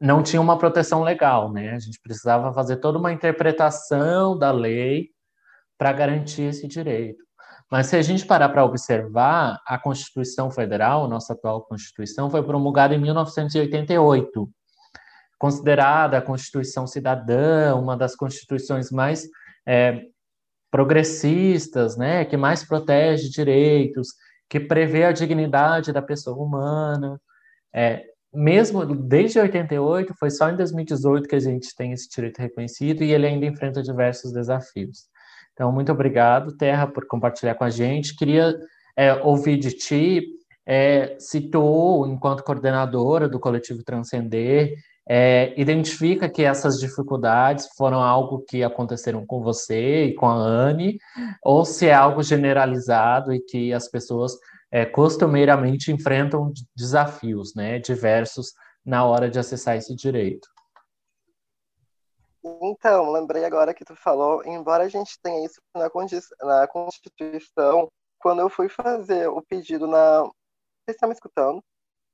não 0.00 0.20
tinha 0.20 0.42
uma 0.42 0.58
proteção 0.58 1.02
legal, 1.02 1.52
né? 1.52 1.70
A 1.70 1.78
gente 1.78 2.00
precisava 2.02 2.52
fazer 2.52 2.78
toda 2.78 2.98
uma 2.98 3.12
interpretação 3.12 4.36
da 4.36 4.50
lei 4.50 5.10
para 5.82 5.92
garantir 5.92 6.42
esse 6.42 6.68
direito. 6.68 7.24
Mas 7.68 7.88
se 7.88 7.96
a 7.96 8.02
gente 8.02 8.24
parar 8.24 8.50
para 8.50 8.64
observar, 8.64 9.60
a 9.66 9.76
Constituição 9.76 10.48
Federal, 10.48 11.08
nossa 11.08 11.32
atual 11.32 11.62
Constituição, 11.62 12.30
foi 12.30 12.40
promulgada 12.40 12.94
em 12.94 13.00
1988 13.00 14.48
considerada 15.40 16.18
a 16.18 16.22
Constituição 16.22 16.86
Cidadã, 16.86 17.74
uma 17.74 17.96
das 17.96 18.14
constituições 18.14 18.92
mais 18.92 19.26
é, 19.66 20.02
progressistas, 20.70 21.96
né, 21.96 22.24
que 22.24 22.36
mais 22.36 22.62
protege 22.62 23.28
direitos, 23.28 24.10
que 24.48 24.60
prevê 24.60 25.02
a 25.02 25.10
dignidade 25.10 25.92
da 25.92 26.00
pessoa 26.00 26.36
humana. 26.36 27.20
É, 27.74 28.04
mesmo 28.32 28.86
desde 28.86 29.40
88, 29.40 30.14
foi 30.14 30.30
só 30.30 30.48
em 30.48 30.56
2018 30.56 31.28
que 31.28 31.34
a 31.34 31.40
gente 31.40 31.74
tem 31.74 31.90
esse 31.90 32.08
direito 32.08 32.38
reconhecido 32.38 33.02
e 33.02 33.12
ele 33.12 33.26
ainda 33.26 33.44
enfrenta 33.44 33.82
diversos 33.82 34.32
desafios. 34.32 35.10
Então, 35.62 35.70
muito 35.70 35.92
obrigado, 35.92 36.56
Terra, 36.56 36.88
por 36.88 37.06
compartilhar 37.06 37.54
com 37.54 37.62
a 37.62 37.70
gente. 37.70 38.16
Queria 38.16 38.52
é, 38.96 39.14
ouvir 39.14 39.56
de 39.56 39.70
ti, 39.70 40.26
é, 40.66 41.14
citou, 41.20 42.04
enquanto 42.08 42.42
coordenadora 42.42 43.28
do 43.28 43.38
coletivo 43.38 43.84
Transcender, 43.84 44.74
é, 45.08 45.54
identifica 45.56 46.28
que 46.28 46.42
essas 46.42 46.80
dificuldades 46.80 47.68
foram 47.76 48.02
algo 48.02 48.44
que 48.44 48.64
aconteceram 48.64 49.24
com 49.24 49.40
você 49.40 50.06
e 50.06 50.14
com 50.14 50.26
a 50.26 50.34
Anne, 50.34 50.98
ou 51.44 51.64
se 51.64 51.86
é 51.86 51.94
algo 51.94 52.24
generalizado 52.24 53.32
e 53.32 53.38
que 53.38 53.72
as 53.72 53.88
pessoas 53.88 54.32
é, 54.68 54.84
costumeiramente 54.84 55.92
enfrentam 55.92 56.52
desafios 56.76 57.54
né, 57.54 57.78
diversos 57.78 58.48
na 58.84 59.04
hora 59.04 59.30
de 59.30 59.38
acessar 59.38 59.76
esse 59.76 59.94
direito. 59.94 60.51
Então, 62.44 63.10
lembrei 63.12 63.44
agora 63.44 63.74
que 63.74 63.84
tu 63.84 63.94
falou, 63.94 64.44
embora 64.44 64.84
a 64.84 64.88
gente 64.88 65.18
tenha 65.22 65.44
isso 65.46 65.60
na, 65.74 65.88
na 66.44 66.68
Constituição, 66.68 67.88
quando 68.18 68.40
eu 68.40 68.50
fui 68.50 68.68
fazer 68.68 69.28
o 69.28 69.42
pedido 69.42 69.86
na. 69.86 70.22
Vocês 70.22 70.96
estão 70.96 71.08
me 71.08 71.14
escutando? 71.14 71.62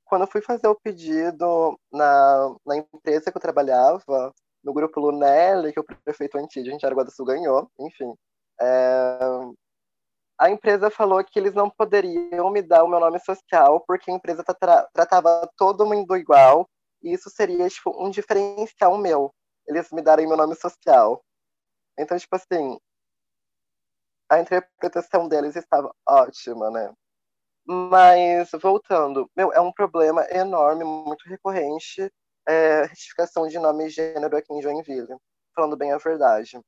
Quando 0.04 0.22
eu 0.22 0.28
fui 0.28 0.42
fazer 0.42 0.68
o 0.68 0.74
pedido 0.74 1.78
na, 1.92 2.54
na 2.66 2.76
empresa 2.76 3.30
que 3.30 3.36
eu 3.36 3.42
trabalhava, 3.42 4.32
no 4.64 4.72
grupo 4.72 5.00
Lunelli, 5.00 5.72
que 5.72 5.80
o 5.80 5.84
prefeito 5.84 6.38
Antídio 6.38 6.72
em 6.72 6.78
Jaraguá 6.78 7.04
do 7.04 7.10
Sul 7.10 7.26
ganhou, 7.26 7.70
enfim, 7.78 8.14
é, 8.60 9.18
a 10.38 10.50
empresa 10.50 10.90
falou 10.90 11.22
que 11.24 11.38
eles 11.38 11.54
não 11.54 11.68
poderiam 11.68 12.50
me 12.50 12.62
dar 12.62 12.84
o 12.84 12.88
meu 12.88 13.00
nome 13.00 13.18
social 13.20 13.82
porque 13.86 14.10
a 14.10 14.14
empresa 14.14 14.44
tra 14.44 14.88
tratava 14.92 15.48
todo 15.56 15.86
mundo 15.86 16.16
igual 16.16 16.68
e 17.02 17.12
isso 17.12 17.30
seria 17.30 17.68
tipo, 17.68 17.90
um 18.02 18.10
diferencial 18.10 18.96
meu, 18.98 19.32
eles 19.68 19.90
me 19.92 20.02
darem 20.02 20.26
meu 20.26 20.36
nome 20.36 20.56
social. 20.56 21.22
Então, 21.98 22.18
tipo 22.18 22.34
assim, 22.36 22.78
a 24.30 24.40
interpretação 24.40 25.28
deles 25.28 25.56
estava 25.56 25.92
ótima, 26.06 26.70
né? 26.70 26.92
Mas, 27.66 28.50
voltando, 28.62 29.30
meu, 29.36 29.52
é 29.52 29.60
um 29.60 29.72
problema 29.72 30.26
enorme, 30.30 30.84
muito 30.84 31.28
recorrente, 31.28 32.10
é, 32.48 32.84
retificação 32.84 33.46
de 33.46 33.58
nome 33.58 33.86
e 33.86 33.90
gênero 33.90 34.36
aqui 34.36 34.52
em 34.54 34.62
Joinville, 34.62 35.16
falando 35.54 35.76
bem 35.76 35.92
a 35.92 35.98
verdade. 35.98 36.58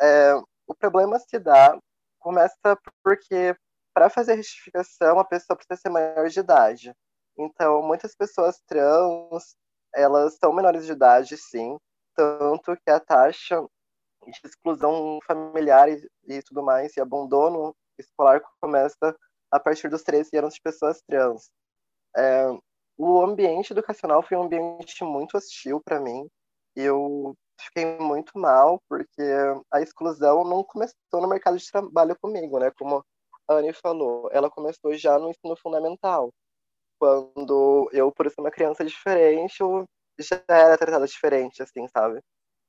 É, 0.00 0.34
o 0.66 0.74
problema 0.74 1.18
se 1.18 1.38
dá, 1.38 1.78
começa 2.18 2.78
porque, 3.04 3.54
para 3.94 4.10
fazer 4.10 4.34
retificação, 4.34 5.18
a 5.18 5.24
pessoa 5.24 5.56
precisa 5.56 5.80
ser 5.80 5.90
maior 5.90 6.28
de 6.28 6.40
idade. 6.40 6.94
Então, 7.38 7.82
muitas 7.82 8.14
pessoas 8.16 8.60
trans, 8.66 9.56
elas 9.94 10.36
são 10.38 10.52
menores 10.52 10.86
de 10.86 10.92
idade, 10.92 11.36
sim, 11.36 11.76
tanto 12.14 12.76
que 12.76 12.90
a 12.90 13.00
taxa 13.00 13.62
de 14.26 14.40
exclusão 14.44 15.18
familiar 15.26 15.88
e, 15.88 16.08
e 16.26 16.42
tudo 16.42 16.62
mais, 16.62 16.96
e 16.96 17.00
abandono 17.00 17.74
escolar 17.98 18.40
começa 18.60 19.16
a 19.50 19.60
partir 19.60 19.88
dos 19.88 20.02
13 20.02 20.36
anos 20.38 20.54
de 20.54 20.60
pessoas 20.60 21.02
trans. 21.02 21.50
É, 22.16 22.46
o 22.96 23.20
ambiente 23.22 23.72
educacional 23.72 24.22
foi 24.22 24.36
um 24.36 24.44
ambiente 24.44 25.02
muito 25.04 25.36
hostil 25.36 25.80
para 25.84 26.00
mim. 26.00 26.28
Eu 26.74 27.34
fiquei 27.60 27.98
muito 27.98 28.38
mal, 28.38 28.80
porque 28.88 29.22
a 29.70 29.80
exclusão 29.80 30.44
não 30.44 30.64
começou 30.64 31.20
no 31.20 31.28
mercado 31.28 31.58
de 31.58 31.70
trabalho 31.70 32.16
comigo, 32.20 32.58
né? 32.58 32.70
Como 32.78 33.04
a 33.48 33.54
Anne 33.54 33.72
falou, 33.72 34.28
ela 34.32 34.50
começou 34.50 34.94
já 34.94 35.18
no 35.18 35.30
ensino 35.30 35.56
fundamental. 35.56 36.30
Quando 36.98 37.90
eu, 37.92 38.12
por 38.12 38.30
ser 38.30 38.40
uma 38.40 38.50
criança 38.50 38.84
diferente, 38.84 39.60
eu 39.60 39.84
já 40.18 40.42
era 40.48 40.78
tratada 40.78 41.06
diferente, 41.06 41.62
assim, 41.62 41.86
sabe? 41.88 42.20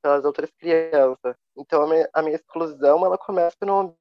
Pelas 0.02 0.24
outras 0.24 0.50
crianças. 0.58 1.36
Então, 1.56 1.82
a 1.82 1.86
minha, 1.86 2.08
a 2.12 2.22
minha 2.22 2.36
exclusão, 2.36 3.04
ela 3.04 3.18
começa 3.18 3.56
no 3.62 3.96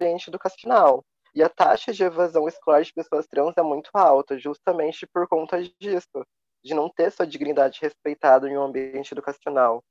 ambiente 0.00 0.28
educacional. 0.28 1.04
E 1.34 1.42
a 1.42 1.48
taxa 1.48 1.92
de 1.92 2.02
evasão 2.02 2.48
escolar 2.48 2.82
de 2.82 2.92
pessoas 2.92 3.26
trans 3.26 3.54
é 3.56 3.62
muito 3.62 3.90
alta, 3.94 4.38
justamente 4.38 5.06
por 5.06 5.28
conta 5.28 5.62
disso, 5.80 6.24
de 6.64 6.74
não 6.74 6.88
ter 6.88 7.12
sua 7.12 7.26
dignidade 7.26 7.78
respeitada 7.80 8.48
em 8.48 8.56
um 8.56 8.62
ambiente 8.62 9.12
educacional. 9.12 9.82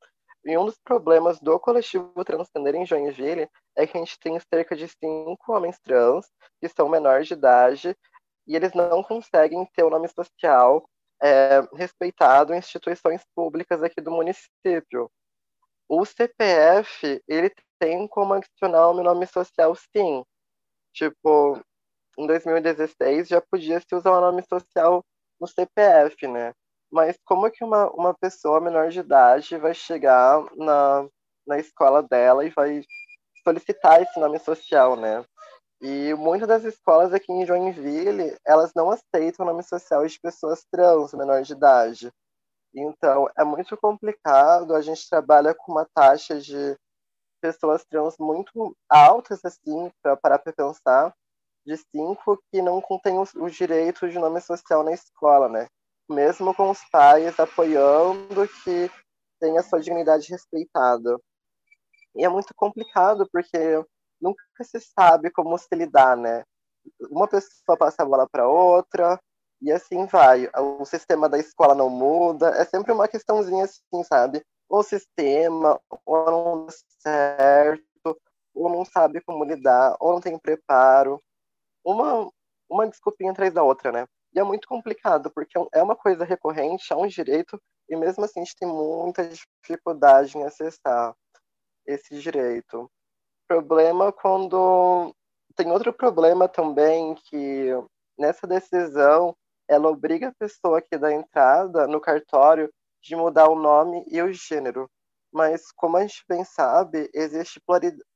E 0.44 0.58
um 0.58 0.66
dos 0.66 0.78
problemas 0.84 1.40
do 1.40 1.60
coletivo 1.60 2.24
Transgender 2.24 2.76
em 2.76 2.86
Joinville 2.86 3.50
é 3.76 3.86
que 3.86 3.98
a 3.98 4.00
gente 4.00 4.20
tem 4.20 4.40
cerca 4.40 4.76
de 4.76 4.88
cinco 4.88 5.52
homens 5.52 5.80
trans 5.80 6.26
que 6.60 6.70
são 6.70 6.88
menores 6.88 7.28
de 7.28 7.34
idade 7.34 7.96
e 8.48 8.56
eles 8.56 8.74
não 8.74 9.04
conseguem 9.04 9.66
ter 9.76 9.84
o 9.84 9.90
nome 9.90 10.08
social 10.08 10.88
é, 11.22 11.62
respeitado 11.74 12.54
em 12.54 12.58
instituições 12.58 13.22
públicas 13.36 13.82
aqui 13.84 14.02
do 14.02 14.12
município. 14.12 15.10
O 15.90 16.06
CPF, 16.06 17.22
ele 17.28 17.52
tem 17.80 18.08
como 18.08 18.34
adicionar 18.34 18.90
o 18.90 19.04
nome 19.04 19.26
social, 19.28 19.76
sim. 19.76 20.24
Tipo, 20.94 21.62
em 22.18 22.28
2016 22.28 23.28
já 23.28 23.42
podia 23.42 23.80
se 23.80 23.96
usar 23.96 24.12
o 24.12 24.22
nome 24.22 24.44
social 24.44 25.04
no 25.40 25.48
CPF, 25.48 26.28
né? 26.28 26.54
Mas 26.92 27.18
como 27.26 27.50
que 27.52 27.64
uma, 27.64 27.90
uma 27.92 28.14
pessoa 28.14 28.60
menor 28.60 28.90
de 28.90 29.00
idade 29.00 29.58
vai 29.58 29.74
chegar 29.74 30.44
na, 30.56 31.08
na 31.46 31.60
escola 31.60 32.02
dela 32.02 32.46
e 32.46 32.50
vai 32.50 32.82
solicitar 33.44 34.02
esse 34.02 34.20
nome 34.20 34.40
social, 34.40 34.96
né? 34.96 35.24
E 35.80 36.14
muitas 36.16 36.48
das 36.48 36.64
escolas 36.64 37.14
aqui 37.14 37.32
em 37.32 37.46
Joinville, 37.46 38.36
elas 38.46 38.72
não 38.76 38.90
aceitam 38.90 39.46
o 39.46 39.50
nome 39.50 39.64
social 39.64 40.06
de 40.06 40.20
pessoas 40.20 40.66
trans, 40.72 41.14
menor 41.14 41.44
de 41.44 41.54
idade. 41.54 42.12
Então, 42.74 43.30
é 43.38 43.44
muito 43.44 43.78
complicado, 43.78 44.76
a 44.76 44.82
gente 44.82 45.08
trabalha 45.10 45.54
com 45.54 45.72
uma 45.72 45.88
taxa 45.94 46.40
de 46.40 46.76
pessoas 47.42 47.86
trans 47.86 48.18
muito 48.20 48.76
altas, 48.90 49.44
assim, 49.46 49.92
para 50.02 50.18
parar 50.18 50.40
para 50.40 50.54
pensar, 50.54 51.14
de 51.66 51.78
cinco 51.96 52.42
que 52.52 52.62
não 52.62 52.82
contêm 52.82 53.20
os 53.20 53.56
direitos 53.56 54.12
de 54.12 54.18
nome 54.18 54.42
social 54.42 54.84
na 54.84 54.94
escola, 54.94 55.50
né? 55.50 55.68
Mesmo 56.10 56.56
com 56.56 56.70
os 56.72 56.80
pais 56.90 57.40
apoiando 57.40 58.48
que 58.64 58.90
tenha 59.40 59.62
sua 59.62 59.80
dignidade 59.80 60.30
respeitada. 60.30 61.20
E 62.16 62.26
é 62.26 62.30
muito 62.30 62.54
complicado, 62.56 63.28
porque 63.32 63.84
nunca 64.22 64.44
se 64.64 64.80
sabe 64.80 65.32
como 65.32 65.58
se 65.58 65.68
lidar, 65.76 66.18
né? 66.18 66.44
Uma 67.12 67.28
pessoa 67.28 67.78
passa 67.78 68.04
a 68.04 68.06
bola 68.06 68.28
para 68.30 68.48
outra 68.48 69.20
e 69.62 69.72
assim 69.72 70.06
vai. 70.06 70.50
O 70.80 70.86
sistema 70.86 71.30
da 71.30 71.38
escola 71.38 71.76
não 71.76 71.90
muda, 71.90 72.50
é 72.50 72.66
sempre 72.66 72.92
uma 72.92 73.08
questãozinha 73.08 73.66
assim, 73.66 74.04
sabe? 74.04 74.44
O 74.70 74.84
sistema 74.84 75.80
ou 76.06 76.26
não 76.26 76.66
dá 76.66 76.74
certo, 77.00 78.20
ou 78.54 78.70
não 78.70 78.86
sabe 78.86 79.22
como 79.22 79.44
lidar, 79.46 79.96
ou 80.00 80.14
não 80.14 80.22
tem 80.22 80.38
preparo. 80.38 81.22
Uma, 81.86 82.30
uma 82.70 82.88
desculpinha 82.88 83.32
atrás 83.32 83.54
da 83.54 83.64
outra, 83.64 83.92
né? 83.92 84.08
E 84.34 84.40
é 84.40 84.44
muito 84.44 84.68
complicado, 84.68 85.32
porque 85.32 85.58
é 85.74 85.82
uma 85.82 85.96
coisa 85.96 86.26
recorrente, 86.26 86.92
é 86.92 86.96
um 86.96 87.08
direito, 87.08 87.62
e 87.90 87.96
mesmo 87.96 88.26
assim 88.26 88.42
a 88.42 88.44
gente 88.44 88.56
tem 88.58 88.68
muita 88.68 89.28
dificuldade 89.64 90.38
em 90.38 90.44
acessar 90.44 91.16
esse 91.86 92.20
direito 92.20 92.90
problema 93.48 94.12
quando 94.12 95.14
tem 95.56 95.72
outro 95.72 95.92
problema 95.92 96.48
também 96.48 97.16
que 97.16 97.72
nessa 98.18 98.46
decisão 98.46 99.36
ela 99.68 99.90
obriga 99.90 100.30
a 100.30 100.36
pessoa 100.36 100.82
que 100.82 100.98
dá 100.98 101.12
entrada 101.12 101.88
no 101.88 102.00
cartório 102.00 102.72
de 103.02 103.16
mudar 103.16 103.50
o 103.50 103.60
nome 103.60 104.04
e 104.08 104.22
o 104.22 104.32
gênero. 104.32 104.90
Mas 105.32 105.72
como 105.76 105.98
a 105.98 106.02
gente 106.02 106.24
bem 106.28 106.44
sabe, 106.44 107.10
existe 107.14 107.62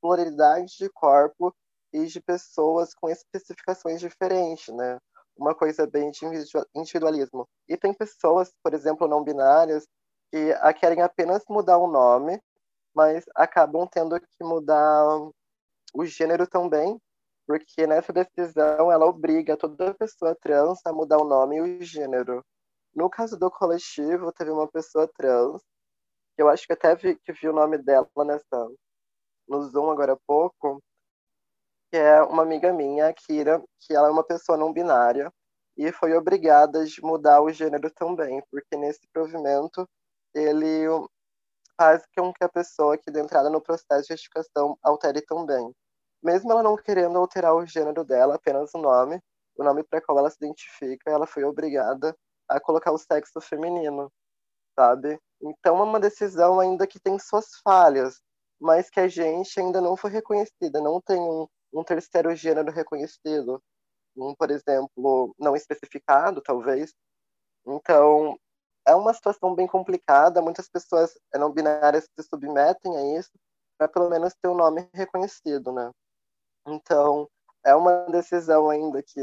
pluralidade 0.01 0.77
de 0.77 0.89
corpo 0.89 1.53
e 1.93 2.05
de 2.05 2.21
pessoas 2.21 2.93
com 2.93 3.09
especificações 3.09 3.99
diferentes, 3.99 4.73
né? 4.73 4.97
Uma 5.35 5.53
coisa 5.53 5.85
bem 5.85 6.11
de 6.11 6.25
individualismo. 6.73 7.47
E 7.67 7.75
tem 7.75 7.93
pessoas, 7.93 8.53
por 8.63 8.73
exemplo, 8.73 9.07
não 9.07 9.23
binárias, 9.23 9.85
que 10.31 10.53
querem 10.79 11.01
apenas 11.01 11.43
mudar 11.49 11.77
o 11.77 11.87
nome 11.87 12.39
mas 12.95 13.25
acabam 13.35 13.87
tendo 13.87 14.19
que 14.19 14.43
mudar 14.43 15.05
o 15.93 16.05
gênero 16.05 16.47
também, 16.47 16.99
porque 17.47 17.85
nessa 17.87 18.13
decisão 18.13 18.91
ela 18.91 19.05
obriga 19.05 19.57
toda 19.57 19.93
pessoa 19.93 20.35
trans 20.41 20.79
a 20.85 20.93
mudar 20.93 21.17
o 21.17 21.25
nome 21.27 21.57
e 21.57 21.61
o 21.61 21.81
gênero. 21.83 22.43
No 22.93 23.09
caso 23.09 23.37
do 23.37 23.49
coletivo, 23.49 24.31
teve 24.31 24.51
uma 24.51 24.67
pessoa 24.67 25.09
trans, 25.15 25.61
que 26.35 26.41
eu 26.41 26.49
acho 26.49 26.65
que 26.65 26.73
até 26.73 26.95
vi, 26.95 27.17
que 27.19 27.33
vi 27.33 27.47
o 27.47 27.53
nome 27.53 27.77
dela 27.77 28.07
nessa, 28.25 28.69
no 29.47 29.61
Zoom 29.63 29.91
agora 29.91 30.13
há 30.13 30.17
pouco, 30.27 30.81
que 31.91 31.97
é 31.97 32.21
uma 32.21 32.43
amiga 32.43 32.71
minha, 32.73 33.07
a 33.07 33.13
Kira, 33.13 33.61
que 33.79 33.93
ela 33.93 34.07
é 34.07 34.11
uma 34.11 34.23
pessoa 34.23 34.57
não 34.57 34.71
binária, 34.71 35.31
e 35.77 35.91
foi 35.91 36.13
obrigada 36.13 36.83
a 36.83 37.07
mudar 37.07 37.41
o 37.41 37.51
gênero 37.51 37.91
também, 37.91 38.41
porque 38.51 38.77
nesse 38.77 39.01
provimento 39.13 39.87
ele 40.33 40.87
faz 41.81 42.03
com 42.15 42.31
que 42.31 42.43
a 42.43 42.49
pessoa 42.49 42.95
que 42.95 43.09
dê 43.09 43.19
entrada 43.19 43.49
no 43.49 43.59
processo 43.59 44.03
de 44.03 44.13
retificação 44.13 44.77
altere 44.83 45.19
também. 45.21 45.73
Mesmo 46.21 46.51
ela 46.51 46.61
não 46.61 46.77
querendo 46.77 47.17
alterar 47.17 47.55
o 47.55 47.65
gênero 47.65 48.03
dela, 48.03 48.35
apenas 48.35 48.71
o 48.75 48.77
nome, 48.77 49.19
o 49.57 49.63
nome 49.63 49.83
para 49.83 49.99
qual 49.99 50.19
ela 50.19 50.29
se 50.29 50.37
identifica, 50.39 51.09
ela 51.09 51.25
foi 51.25 51.43
obrigada 51.43 52.15
a 52.47 52.59
colocar 52.59 52.91
o 52.91 52.99
sexo 52.99 53.41
feminino, 53.41 54.11
sabe? 54.75 55.19
Então 55.41 55.79
é 55.79 55.83
uma 55.83 55.99
decisão 55.99 56.59
ainda 56.59 56.85
que 56.85 56.99
tem 56.99 57.17
suas 57.17 57.47
falhas, 57.63 58.21
mas 58.59 58.87
que 58.91 58.99
a 58.99 59.07
gente 59.07 59.59
ainda 59.59 59.81
não 59.81 59.97
foi 59.97 60.11
reconhecida, 60.11 60.79
não 60.79 61.01
tem 61.01 61.19
um, 61.19 61.47
um 61.73 61.83
terceiro 61.83 62.35
gênero 62.35 62.71
reconhecido, 62.71 63.59
um, 64.15 64.35
por 64.35 64.51
exemplo, 64.51 65.35
não 65.39 65.55
especificado, 65.55 66.41
talvez. 66.43 66.93
Então, 67.65 68.37
é 68.91 68.95
uma 68.95 69.13
situação 69.13 69.55
bem 69.55 69.67
complicada, 69.67 70.41
muitas 70.41 70.67
pessoas 70.69 71.17
não 71.33 71.51
binárias 71.51 72.03
se 72.03 72.27
submetem 72.27 72.95
a 72.97 73.19
isso 73.19 73.31
para 73.77 73.87
pelo 73.87 74.09
menos 74.09 74.33
ter 74.41 74.47
o 74.47 74.51
um 74.51 74.57
nome 74.57 74.87
reconhecido, 74.93 75.71
né? 75.71 75.89
Então, 76.67 77.27
é 77.65 77.75
uma 77.75 78.05
decisão 78.11 78.69
ainda 78.69 79.01
que 79.01 79.21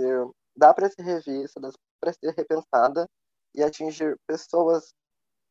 dá 0.56 0.74
para 0.74 0.90
ser 0.90 1.02
revista, 1.02 1.60
dá 1.60 1.70
para 2.00 2.12
ser 2.12 2.34
repensada 2.36 3.06
e 3.54 3.62
atingir 3.62 4.16
pessoas, 4.26 4.92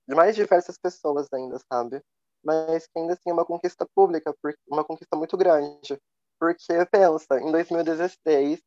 mais 0.08 0.36
diversas 0.36 0.78
pessoas 0.78 1.28
ainda, 1.34 1.58
sabe? 1.72 2.02
Mas 2.44 2.88
que 2.88 3.00
ainda 3.00 3.14
assim 3.14 3.30
é 3.30 3.34
uma 3.34 3.46
conquista 3.46 3.88
pública, 3.96 4.36
uma 4.70 4.84
conquista 4.84 5.16
muito 5.16 5.38
grande. 5.38 5.98
Porque, 6.40 6.86
pensa, 6.92 7.40
em 7.40 7.52
2016, 7.52 8.62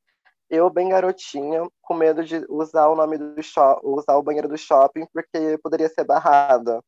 eu 0.50 0.68
bem 0.68 0.88
garotinha, 0.88 1.68
com 1.80 1.94
medo 1.94 2.24
de 2.24 2.44
usar 2.48 2.88
o 2.88 2.96
nome 2.96 3.16
do 3.16 3.42
shopping, 3.42 3.86
usar 3.86 4.16
o 4.16 4.22
banheiro 4.22 4.48
do 4.48 4.58
shopping, 4.58 5.06
porque 5.12 5.58
poderia 5.62 5.88
ser 5.88 6.04
barrada, 6.04 6.82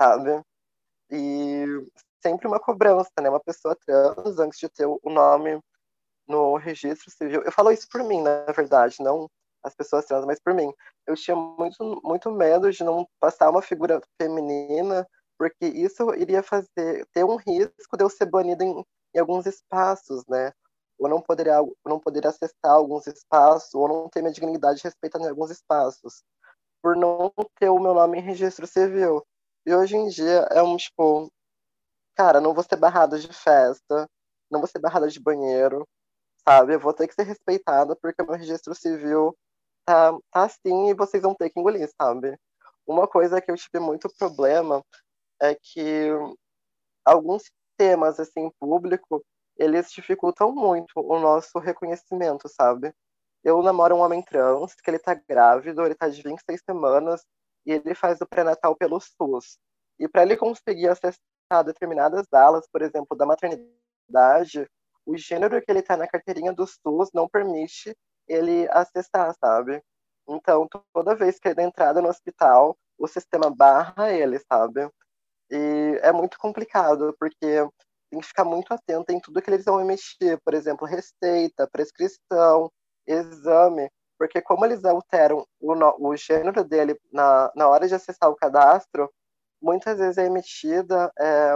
sabe? 0.00 0.42
E 1.10 1.64
sempre 2.22 2.46
uma 2.48 2.60
cobrança, 2.60 3.10
né? 3.20 3.30
Uma 3.30 3.40
pessoa 3.40 3.76
trans, 3.86 4.38
antes 4.38 4.58
de 4.58 4.68
ter 4.68 4.86
o 4.86 5.00
nome 5.04 5.60
no 6.28 6.56
registro 6.56 7.10
civil. 7.10 7.42
Eu 7.42 7.52
falo 7.52 7.72
isso 7.72 7.88
por 7.90 8.04
mim, 8.04 8.22
na 8.22 8.44
verdade, 8.52 8.96
não 9.00 9.28
as 9.62 9.74
pessoas 9.74 10.04
trans, 10.04 10.24
mas 10.26 10.40
por 10.40 10.54
mim. 10.54 10.72
Eu 11.06 11.16
tinha 11.16 11.36
muito, 11.36 12.00
muito 12.04 12.30
medo 12.30 12.70
de 12.70 12.84
não 12.84 13.06
passar 13.20 13.50
uma 13.50 13.62
figura 13.62 14.00
feminina, 14.20 15.06
porque 15.38 15.66
isso 15.66 16.14
iria 16.14 16.42
fazer 16.42 17.06
ter 17.12 17.24
um 17.24 17.36
risco 17.36 17.96
de 17.96 18.04
eu 18.04 18.10
ser 18.10 18.26
banida 18.26 18.64
em, 18.64 18.84
em 19.14 19.18
alguns 19.18 19.46
espaços, 19.46 20.24
né? 20.28 20.52
Ou 20.98 21.08
não 21.08 21.20
poder, 21.22 21.48
não 21.86 22.00
poder 22.00 22.26
acessar 22.26 22.72
alguns 22.72 23.06
espaços, 23.06 23.74
ou 23.74 23.88
não 23.88 24.08
ter 24.08 24.20
minha 24.20 24.32
dignidade 24.32 24.82
respeitada 24.82 25.24
em 25.24 25.28
alguns 25.30 25.50
espaços, 25.50 26.22
por 26.82 26.96
não 26.96 27.32
ter 27.58 27.68
o 27.70 27.80
meu 27.80 27.94
nome 27.94 28.18
em 28.18 28.22
registro 28.22 28.66
civil. 28.66 29.24
E 29.66 29.74
hoje 29.74 29.96
em 29.96 30.08
dia 30.08 30.46
é 30.50 30.62
um 30.62 30.76
tipo, 30.76 31.30
cara, 32.16 32.40
não 32.40 32.54
vou 32.54 32.64
ser 32.64 32.76
barrada 32.76 33.18
de 33.18 33.32
festa, 33.32 34.08
não 34.50 34.60
vou 34.60 34.68
ser 34.68 34.80
barrada 34.80 35.08
de 35.08 35.20
banheiro, 35.20 35.86
sabe? 36.48 36.74
Eu 36.74 36.80
vou 36.80 36.92
ter 36.94 37.08
que 37.08 37.14
ser 37.14 37.24
respeitada 37.24 37.96
porque 37.96 38.22
meu 38.22 38.34
registro 38.36 38.74
civil 38.74 39.36
tá, 39.86 40.12
tá 40.32 40.44
assim 40.44 40.90
e 40.90 40.94
vocês 40.94 41.22
vão 41.22 41.34
ter 41.34 41.50
que 41.50 41.60
engolir, 41.60 41.90
sabe? 42.00 42.38
Uma 42.86 43.06
coisa 43.08 43.40
que 43.40 43.50
eu 43.50 43.56
tive 43.56 43.80
muito 43.80 44.08
problema 44.18 44.82
é 45.40 45.54
que 45.54 46.10
alguns 47.04 47.44
temas, 47.76 48.20
assim, 48.20 48.50
público, 48.60 49.24
eles 49.58 49.90
dificultam 49.90 50.52
muito 50.52 50.92
o 50.96 51.18
nosso 51.18 51.58
reconhecimento, 51.58 52.48
sabe? 52.48 52.94
Eu 53.42 53.62
namoro 53.62 53.96
um 53.96 54.00
homem 54.00 54.22
trans, 54.22 54.74
que 54.74 54.90
ele 54.90 54.98
tá 54.98 55.14
grávido, 55.14 55.84
ele 55.84 55.94
tá 55.94 56.08
de 56.08 56.22
26 56.22 56.62
semanas, 56.64 57.24
e 57.66 57.72
ele 57.72 57.94
faz 57.94 58.20
o 58.20 58.26
pré-natal 58.26 58.76
pelo 58.76 59.00
SUS. 59.00 59.58
E 59.98 60.08
para 60.08 60.22
ele 60.22 60.36
conseguir 60.36 60.88
acessar 60.88 61.64
determinadas 61.64 62.26
alas, 62.32 62.68
por 62.70 62.82
exemplo, 62.82 63.16
da 63.16 63.26
maternidade, 63.26 64.68
o 65.04 65.16
gênero 65.16 65.60
que 65.60 65.70
ele 65.70 65.80
está 65.80 65.96
na 65.96 66.06
carteirinha 66.06 66.52
do 66.52 66.66
SUS 66.66 67.10
não 67.12 67.28
permite 67.28 67.96
ele 68.28 68.68
acessar, 68.70 69.34
sabe? 69.42 69.82
Então, 70.28 70.68
toda 70.92 71.16
vez 71.16 71.38
que 71.38 71.48
ele 71.48 71.54
dá 71.54 71.62
entrada 71.62 72.02
no 72.02 72.08
hospital, 72.08 72.76
o 72.98 73.08
sistema 73.08 73.50
barra 73.50 74.12
ele, 74.12 74.38
sabe? 74.40 74.88
E 75.50 75.98
é 76.02 76.12
muito 76.12 76.38
complicado, 76.38 77.16
porque 77.18 77.66
tem 78.10 78.20
que 78.20 78.26
ficar 78.26 78.44
muito 78.44 78.72
atento 78.72 79.12
em 79.12 79.20
tudo 79.20 79.42
que 79.42 79.50
eles 79.50 79.64
vão 79.64 79.80
emitir, 79.80 80.38
por 80.44 80.54
exemplo, 80.54 80.86
receita, 80.86 81.68
prescrição, 81.70 82.70
exame, 83.06 83.90
porque 84.18 84.42
como 84.42 84.64
eles 84.64 84.84
alteram 84.84 85.46
o, 85.60 86.08
o 86.08 86.16
gênero 86.16 86.64
dele 86.64 86.98
na, 87.12 87.52
na 87.54 87.68
hora 87.68 87.86
de 87.86 87.94
acessar 87.94 88.28
o 88.28 88.36
cadastro, 88.36 89.10
muitas 89.60 89.98
vezes 89.98 90.18
é 90.18 90.26
emitida 90.26 91.12
é, 91.18 91.52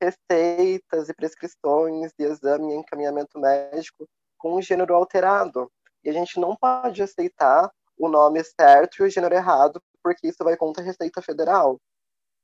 receitas 0.00 1.08
e 1.08 1.14
prescrições 1.14 2.12
de 2.18 2.24
exame 2.24 2.72
e 2.72 2.76
encaminhamento 2.76 3.38
médico 3.38 4.08
com 4.38 4.54
o 4.54 4.62
gênero 4.62 4.94
alterado. 4.94 5.70
E 6.04 6.10
a 6.10 6.12
gente 6.12 6.38
não 6.38 6.56
pode 6.56 7.02
aceitar 7.02 7.70
o 7.98 8.08
nome 8.08 8.42
certo 8.44 8.98
e 8.98 9.02
o 9.02 9.10
gênero 9.10 9.34
errado, 9.34 9.82
porque 10.02 10.28
isso 10.28 10.44
vai 10.44 10.56
contra 10.56 10.82
a 10.82 10.86
Receita 10.86 11.20
Federal, 11.20 11.78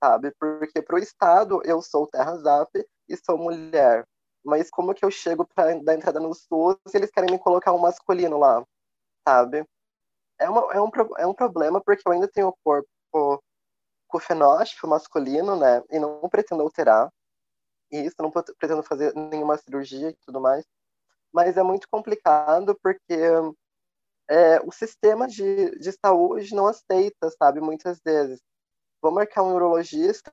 sabe? 0.03 0.33
Porque 0.39 0.83
para 0.83 0.97
o 0.97 0.99
Estado 0.99 1.63
eu 1.65 1.81
sou 1.81 2.07
terra 2.09 2.37
zap 2.37 2.71
e 3.09 3.17
sou 3.17 3.39
mulher. 3.39 4.07
Mas 4.45 4.71
como 4.71 4.95
que 4.95 5.05
eu 5.05 5.11
chego 5.11 5.47
para 5.47 5.79
dar 5.81 5.95
entrada 5.95 6.21
no 6.21 6.35
SUS 6.35 6.77
e 6.93 6.97
eles 6.97 7.11
querem 7.11 7.31
me 7.31 7.39
colocar 7.39 7.73
um 7.73 7.79
masculino 7.79 8.39
lá, 8.39 8.65
sabe? 9.27 9.65
É, 10.39 10.49
uma, 10.49 10.73
é, 10.73 10.81
um, 10.81 10.91
é 11.19 11.27
um 11.27 11.35
problema 11.35 11.81
porque 11.81 12.03
eu 12.07 12.13
ainda 12.13 12.29
tenho 12.29 12.49
o 12.49 12.57
corpo 12.63 12.89
com 14.09 14.21
fenótipo 14.21 14.87
masculino, 14.87 15.57
né? 15.57 15.83
E 15.91 15.99
não 15.99 16.21
pretendo 16.29 16.63
alterar 16.63 17.11
isso, 17.91 18.17
não 18.19 18.31
pretendo 18.31 18.83
fazer 18.83 19.15
nenhuma 19.15 19.59
cirurgia 19.59 20.11
e 20.11 20.17
tudo 20.27 20.41
mais. 20.41 20.65
Mas 21.33 21.57
é 21.57 21.63
muito 21.63 21.89
complicado 21.91 22.79
porque 22.83 23.15
é, 24.29 24.61
o 24.61 24.73
sistema 24.73 25.27
de, 25.27 25.79
de 25.79 25.93
saúde 25.93 26.55
não 26.55 26.67
aceita, 26.67 27.31
sabe, 27.39 27.61
muitas 27.61 28.01
vezes. 28.05 28.41
Vou 29.03 29.13
marcar 29.13 29.43
um 29.43 29.55
urologista, 29.55 30.33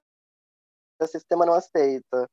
o 1.01 1.07
sistema 1.07 1.45
não 1.45 1.53
aceita. 1.53 2.29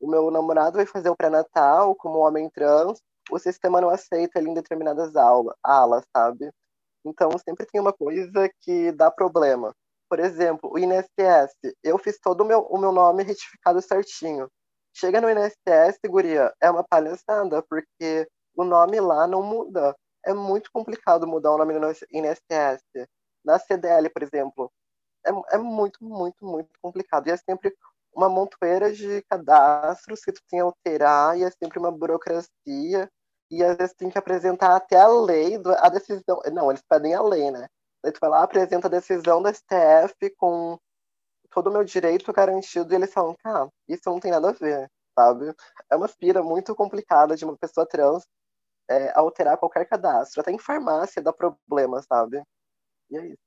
O 0.00 0.08
meu 0.08 0.30
namorado 0.30 0.76
vai 0.76 0.86
fazer 0.86 1.10
o 1.10 1.16
pré-natal 1.16 1.94
como 1.94 2.18
homem 2.18 2.50
trans, 2.50 3.00
o 3.30 3.38
sistema 3.38 3.80
não 3.80 3.90
aceita 3.90 4.38
ele 4.38 4.50
em 4.50 4.54
determinadas 4.54 5.16
aulas, 5.16 5.56
alas, 5.62 6.04
sabe? 6.14 6.50
Então 7.04 7.30
sempre 7.38 7.66
tem 7.66 7.80
uma 7.80 7.92
coisa 7.92 8.50
que 8.60 8.92
dá 8.92 9.10
problema. 9.10 9.72
Por 10.08 10.20
exemplo, 10.20 10.70
o 10.72 10.78
INSS, 10.78 11.54
eu 11.82 11.98
fiz 11.98 12.18
todo 12.20 12.42
o 12.42 12.44
meu, 12.44 12.60
o 12.62 12.78
meu 12.78 12.92
nome 12.92 13.22
retificado 13.24 13.80
certinho. 13.82 14.48
Chega 14.94 15.20
no 15.20 15.30
INSS, 15.30 15.98
guria, 16.08 16.52
é 16.60 16.70
uma 16.70 16.84
palhaçada, 16.84 17.62
porque 17.68 18.26
o 18.56 18.64
nome 18.64 19.00
lá 19.00 19.26
não 19.26 19.42
muda. 19.42 19.94
É 20.24 20.32
muito 20.32 20.70
complicado 20.72 21.26
mudar 21.26 21.52
o 21.52 21.58
nome 21.58 21.74
no 21.78 21.90
INSS. 22.12 22.82
Na 23.44 23.58
CDL, 23.58 24.10
por 24.10 24.22
exemplo, 24.22 24.72
é, 25.26 25.30
é 25.56 25.58
muito, 25.58 26.02
muito, 26.04 26.44
muito 26.46 26.70
complicado. 26.80 27.28
E 27.28 27.30
é 27.32 27.36
sempre 27.36 27.74
uma 28.16 28.28
montoeira 28.28 28.92
de 28.92 29.22
cadastros 29.30 30.20
que 30.20 30.32
tu 30.32 30.40
tem 30.48 30.58
que 30.60 30.64
alterar, 30.64 31.38
e 31.38 31.44
é 31.44 31.50
sempre 31.50 31.78
uma 31.78 31.92
burocracia, 31.92 33.10
e 33.50 33.62
às 33.62 33.76
vezes 33.76 33.94
tem 33.94 34.10
que 34.10 34.18
apresentar 34.18 34.74
até 34.76 34.96
a 34.96 35.08
lei, 35.08 35.56
a 35.78 35.88
decisão. 35.90 36.40
Não, 36.52 36.70
eles 36.70 36.82
pedem 36.88 37.14
a 37.14 37.22
lei, 37.22 37.50
né? 37.50 37.68
Aí 38.04 38.12
tu 38.12 38.18
vai 38.20 38.30
lá, 38.30 38.42
apresenta 38.42 38.88
a 38.88 38.90
decisão 38.90 39.42
da 39.42 39.52
STF 39.52 40.34
com 40.38 40.78
todo 41.50 41.68
o 41.68 41.72
meu 41.72 41.84
direito 41.84 42.32
garantido, 42.32 42.92
e 42.92 42.96
eles 42.96 43.12
falam, 43.12 43.36
ah, 43.44 43.68
isso 43.88 44.02
não 44.06 44.20
tem 44.20 44.30
nada 44.32 44.50
a 44.50 44.52
ver, 44.52 44.90
sabe? 45.18 45.54
É 45.90 45.96
uma 45.96 46.08
pira 46.08 46.42
muito 46.42 46.74
complicada 46.74 47.36
de 47.36 47.44
uma 47.44 47.56
pessoa 47.58 47.86
trans 47.86 48.24
é, 48.90 49.12
alterar 49.18 49.58
qualquer 49.58 49.86
cadastro. 49.86 50.40
Até 50.40 50.52
em 50.52 50.58
farmácia 50.58 51.22
dá 51.22 51.32
problema, 51.32 52.02
sabe? 52.02 52.42
E 53.10 53.18
é 53.18 53.26
isso. 53.28 53.45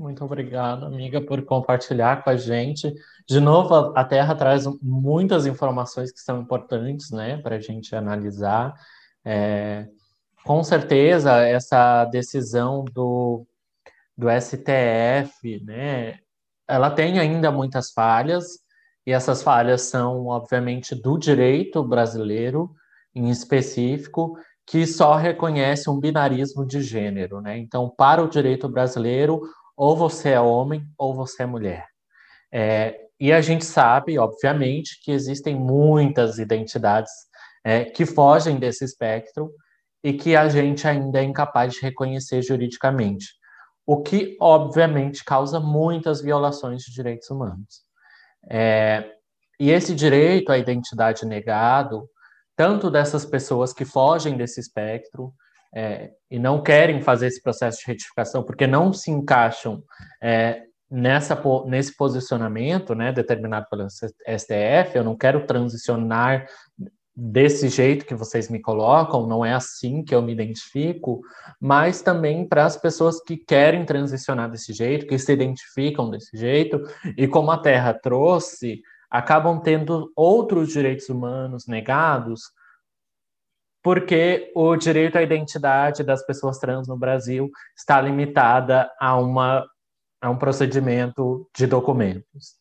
Muito 0.00 0.24
obrigado, 0.24 0.86
amiga, 0.86 1.20
por 1.20 1.44
compartilhar 1.44 2.24
com 2.24 2.30
a 2.30 2.36
gente. 2.36 2.90
De 3.28 3.38
novo, 3.38 3.92
a 3.94 4.02
Terra 4.02 4.34
traz 4.34 4.64
muitas 4.80 5.44
informações 5.44 6.10
que 6.10 6.20
são 6.20 6.40
importantes, 6.40 7.10
né, 7.10 7.36
para 7.36 7.56
a 7.56 7.60
gente 7.60 7.94
analisar. 7.94 8.72
É, 9.22 9.86
com 10.42 10.64
certeza, 10.64 11.42
essa 11.42 12.06
decisão 12.06 12.82
do 12.86 13.46
do 14.16 14.28
STF, 14.30 15.62
né, 15.64 16.18
ela 16.66 16.90
tem 16.90 17.18
ainda 17.18 17.50
muitas 17.50 17.90
falhas, 17.90 18.58
e 19.06 19.12
essas 19.12 19.42
falhas 19.42 19.82
são, 19.82 20.28
obviamente, 20.28 20.94
do 20.94 21.18
direito 21.18 21.84
brasileiro, 21.84 22.70
em 23.14 23.28
específico, 23.28 24.38
que 24.66 24.86
só 24.86 25.16
reconhece 25.16 25.90
um 25.90 26.00
binarismo 26.00 26.64
de 26.64 26.80
gênero, 26.80 27.40
né? 27.40 27.58
Então, 27.58 27.90
para 27.90 28.22
o 28.22 28.28
direito 28.28 28.68
brasileiro, 28.68 29.42
ou 29.80 29.96
você 29.96 30.28
é 30.32 30.40
homem 30.40 30.84
ou 30.98 31.14
você 31.14 31.44
é 31.44 31.46
mulher. 31.46 31.86
É, 32.52 33.00
e 33.18 33.32
a 33.32 33.40
gente 33.40 33.64
sabe, 33.64 34.18
obviamente, 34.18 35.00
que 35.02 35.10
existem 35.10 35.56
muitas 35.56 36.38
identidades 36.38 37.10
é, 37.64 37.86
que 37.86 38.04
fogem 38.04 38.58
desse 38.58 38.84
espectro 38.84 39.50
e 40.04 40.12
que 40.12 40.36
a 40.36 40.50
gente 40.50 40.86
ainda 40.86 41.20
é 41.20 41.22
incapaz 41.22 41.72
de 41.72 41.80
reconhecer 41.80 42.42
juridicamente. 42.42 43.24
o 43.86 44.02
que 44.02 44.36
obviamente 44.38 45.24
causa 45.24 45.58
muitas 45.58 46.20
violações 46.20 46.82
de 46.82 46.92
direitos 46.92 47.28
humanos. 47.30 47.82
É, 48.48 49.10
e 49.58 49.70
esse 49.70 49.94
direito 49.94 50.52
à 50.52 50.58
identidade 50.58 51.24
negado, 51.24 52.06
tanto 52.54 52.90
dessas 52.90 53.24
pessoas 53.24 53.72
que 53.72 53.86
fogem 53.86 54.36
desse 54.36 54.60
espectro 54.60 55.32
é, 55.74 56.10
e 56.30 56.38
não 56.38 56.62
querem 56.62 57.00
fazer 57.00 57.26
esse 57.26 57.42
processo 57.42 57.78
de 57.80 57.86
retificação 57.86 58.42
porque 58.42 58.66
não 58.66 58.92
se 58.92 59.10
encaixam 59.10 59.82
é, 60.20 60.62
nessa, 60.90 61.40
nesse 61.66 61.96
posicionamento 61.96 62.94
né, 62.94 63.12
determinado 63.12 63.66
pelo 63.70 63.86
STF, 63.88 64.96
eu 64.96 65.04
não 65.04 65.16
quero 65.16 65.46
transicionar 65.46 66.46
desse 67.14 67.68
jeito 67.68 68.06
que 68.06 68.14
vocês 68.14 68.48
me 68.48 68.60
colocam, 68.60 69.26
não 69.26 69.44
é 69.44 69.52
assim 69.52 70.02
que 70.02 70.14
eu 70.14 70.22
me 70.22 70.32
identifico, 70.32 71.20
mas 71.60 72.00
também 72.00 72.48
para 72.48 72.64
as 72.64 72.76
pessoas 72.76 73.22
que 73.22 73.36
querem 73.36 73.84
transicionar 73.84 74.50
desse 74.50 74.72
jeito, 74.72 75.06
que 75.06 75.18
se 75.18 75.32
identificam 75.32 76.10
desse 76.10 76.36
jeito, 76.36 76.82
e 77.16 77.28
como 77.28 77.50
a 77.50 77.58
Terra 77.58 77.92
trouxe, 77.92 78.80
acabam 79.10 79.60
tendo 79.60 80.10
outros 80.16 80.72
direitos 80.72 81.08
humanos 81.08 81.66
negados, 81.66 82.42
porque 83.82 84.52
o 84.54 84.76
direito 84.76 85.16
à 85.16 85.22
identidade 85.22 86.02
das 86.02 86.24
pessoas 86.24 86.58
trans 86.58 86.86
no 86.86 86.96
Brasil 86.96 87.50
está 87.76 88.00
limitada 88.00 88.90
a 89.00 89.16
uma 89.16 89.66
a 90.22 90.28
um 90.28 90.36
procedimento 90.36 91.48
de 91.56 91.66
documentos. 91.66 92.60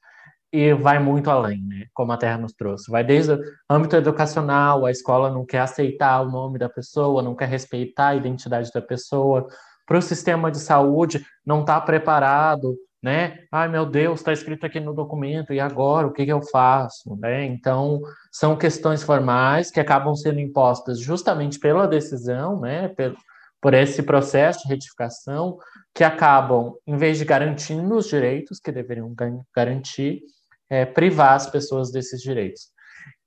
E 0.52 0.74
vai 0.74 0.98
muito 0.98 1.30
além, 1.30 1.62
né? 1.64 1.86
Como 1.94 2.12
a 2.12 2.18
Terra 2.18 2.38
nos 2.38 2.54
trouxe. 2.54 2.90
Vai 2.90 3.04
desde 3.04 3.34
o 3.34 3.40
âmbito 3.70 3.96
educacional, 3.96 4.86
a 4.86 4.92
escola 4.92 5.30
não 5.30 5.46
quer 5.46 5.60
aceitar 5.60 6.22
o 6.22 6.32
nome 6.32 6.58
da 6.58 6.70
pessoa, 6.70 7.22
não 7.22 7.36
quer 7.36 7.50
respeitar 7.50 8.08
a 8.08 8.16
identidade 8.16 8.72
da 8.74 8.82
pessoa. 8.82 9.46
Para 9.86 9.98
o 9.98 10.02
sistema 10.02 10.50
de 10.50 10.60
saúde, 10.60 11.24
não 11.46 11.62
está 11.62 11.80
preparado, 11.82 12.76
né? 13.02 13.40
Ai, 13.52 13.68
meu 13.70 13.86
Deus, 13.86 14.20
está 14.20 14.34
escrito 14.34 14.66
aqui 14.66 14.80
no 14.80 14.94
documento, 14.94 15.54
e 15.54 15.60
agora? 15.60 16.08
O 16.08 16.12
que, 16.12 16.26
que 16.26 16.32
eu 16.32 16.42
faço? 16.42 17.16
Né? 17.18 17.46
Então, 17.46 18.02
são 18.32 18.58
questões 18.58 19.04
formais 19.04 19.72
que 19.72 19.80
acabam 19.80 20.16
sendo 20.16 20.40
impostas 20.40 21.00
justamente 21.00 21.60
pela 21.60 21.88
decisão, 21.88 22.60
né? 22.60 22.90
Pelo, 22.90 23.16
por 23.62 23.74
esse 23.74 24.02
processo 24.04 24.64
de 24.64 24.70
retificação, 24.70 25.58
que 25.94 26.04
acabam, 26.04 26.76
em 26.88 26.96
vez 26.96 27.18
de 27.18 27.26
garantir 27.26 27.76
os 27.76 28.08
direitos 28.08 28.60
que 28.60 28.72
deveriam 28.72 29.14
garantir, 29.54 30.22
é, 30.70 30.86
privar 30.86 31.34
as 31.34 31.50
pessoas 31.50 31.92
desses 31.92 32.22
direitos. 32.22 32.70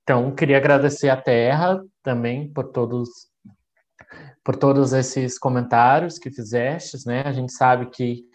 Então, 0.01 0.33
queria 0.33 0.57
agradecer 0.57 1.09
à 1.09 1.17
Terra 1.17 1.81
também 2.01 2.51
por 2.51 2.71
todos 2.71 3.09
por 4.43 4.57
todos 4.57 4.91
esses 4.91 5.39
comentários 5.39 6.19
que 6.19 6.29
fizestes, 6.29 7.05
né? 7.05 7.21
A 7.25 7.31
gente 7.31 7.53
sabe 7.53 7.85
que, 7.89 8.25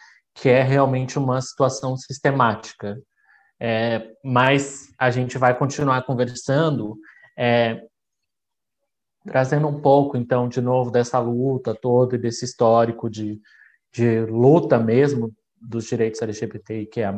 que 0.40 0.48
é 0.48 0.62
realmente 0.62 1.18
uma 1.18 1.40
situação 1.40 1.96
sistemática, 1.96 2.96
é, 3.60 4.12
mas 4.24 4.94
a 4.96 5.10
gente 5.10 5.36
vai 5.36 5.56
continuar 5.56 6.02
conversando, 6.02 6.96
é, 7.36 7.82
trazendo 9.24 9.66
um 9.66 9.80
pouco, 9.80 10.16
então, 10.16 10.48
de 10.48 10.60
novo, 10.60 10.92
dessa 10.92 11.18
luta 11.18 11.74
toda 11.74 12.14
e 12.14 12.18
desse 12.18 12.44
histórico 12.44 13.10
de, 13.10 13.40
de 13.92 14.20
luta 14.26 14.78
mesmo 14.78 15.34
dos 15.60 15.86
direitos 15.86 16.22
LGBTQIA+, 16.22 17.12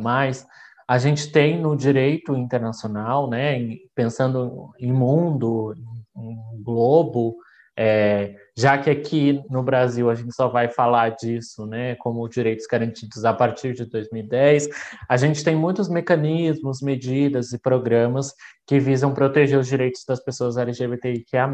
a 0.89 0.99
gente 0.99 1.31
tem 1.31 1.61
no 1.61 1.77
direito 1.77 2.35
internacional, 2.35 3.29
né, 3.29 3.59
pensando 3.95 4.73
em 4.79 4.93
mundo, 4.93 5.75
em 6.16 6.62
globo, 6.62 7.37
é, 7.77 8.35
já 8.61 8.77
que 8.77 8.91
aqui 8.91 9.43
no 9.49 9.63
Brasil 9.63 10.11
a 10.11 10.15
gente 10.15 10.35
só 10.35 10.47
vai 10.49 10.69
falar 10.69 11.11
disso, 11.17 11.65
né, 11.67 11.95
como 11.97 12.29
direitos 12.29 12.67
garantidos 12.67 13.25
a 13.25 13.33
partir 13.33 13.73
de 13.73 13.87
2010, 13.87 14.69
a 15.09 15.17
gente 15.17 15.43
tem 15.43 15.57
muitos 15.57 15.89
mecanismos, 15.89 16.83
medidas 16.83 17.53
e 17.53 17.59
programas 17.59 18.35
que 18.67 18.79
visam 18.79 19.15
proteger 19.15 19.59
os 19.59 19.67
direitos 19.67 20.05
das 20.07 20.23
pessoas 20.23 20.59
LGBTIQIA+, 20.59 21.49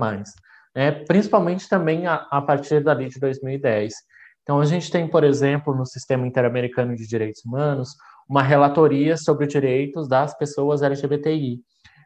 né, 0.75 0.91
principalmente 1.07 1.69
também 1.69 2.09
a, 2.09 2.27
a 2.29 2.43
partir 2.43 2.83
da 2.83 2.93
lei 2.93 3.09
de 3.09 3.21
2010. 3.21 3.95
Então, 4.43 4.61
a 4.61 4.65
gente 4.65 4.91
tem, 4.91 5.07
por 5.09 5.23
exemplo, 5.23 5.75
no 5.75 5.87
Sistema 5.87 6.27
Interamericano 6.27 6.97
de 6.97 7.07
Direitos 7.07 7.45
Humanos, 7.45 7.91
uma 8.29 8.43
relatoria 8.43 9.17
sobre 9.17 9.47
os 9.47 9.53
direitos 9.53 10.09
das 10.09 10.37
pessoas 10.37 10.83
LGBTI. 10.83 11.61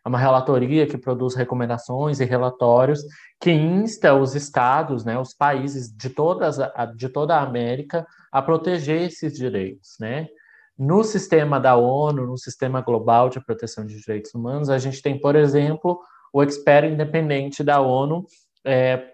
É 0.04 0.08
uma 0.08 0.18
relatoria 0.18 0.86
que 0.86 0.96
produz 0.96 1.34
recomendações 1.34 2.20
e 2.20 2.24
relatórios 2.24 3.02
que 3.38 3.50
insta 3.50 4.14
os 4.14 4.34
estados, 4.34 5.04
né, 5.04 5.18
os 5.18 5.34
países 5.34 5.94
de, 5.94 6.08
todas, 6.08 6.56
de 6.96 7.08
toda 7.08 7.36
a 7.36 7.42
América 7.42 8.06
a 8.32 8.40
proteger 8.40 9.02
esses 9.02 9.36
direitos, 9.36 9.96
né? 10.00 10.28
No 10.78 11.04
sistema 11.04 11.60
da 11.60 11.76
ONU, 11.76 12.26
no 12.26 12.38
sistema 12.38 12.80
global 12.80 13.28
de 13.28 13.38
proteção 13.44 13.84
de 13.84 14.00
direitos 14.00 14.32
humanos, 14.34 14.70
a 14.70 14.78
gente 14.78 15.02
tem, 15.02 15.20
por 15.20 15.36
exemplo, 15.36 16.00
o 16.32 16.42
expert 16.42 16.90
independente 16.90 17.62
da 17.62 17.80
ONU 17.80 18.24
é, 18.64 19.10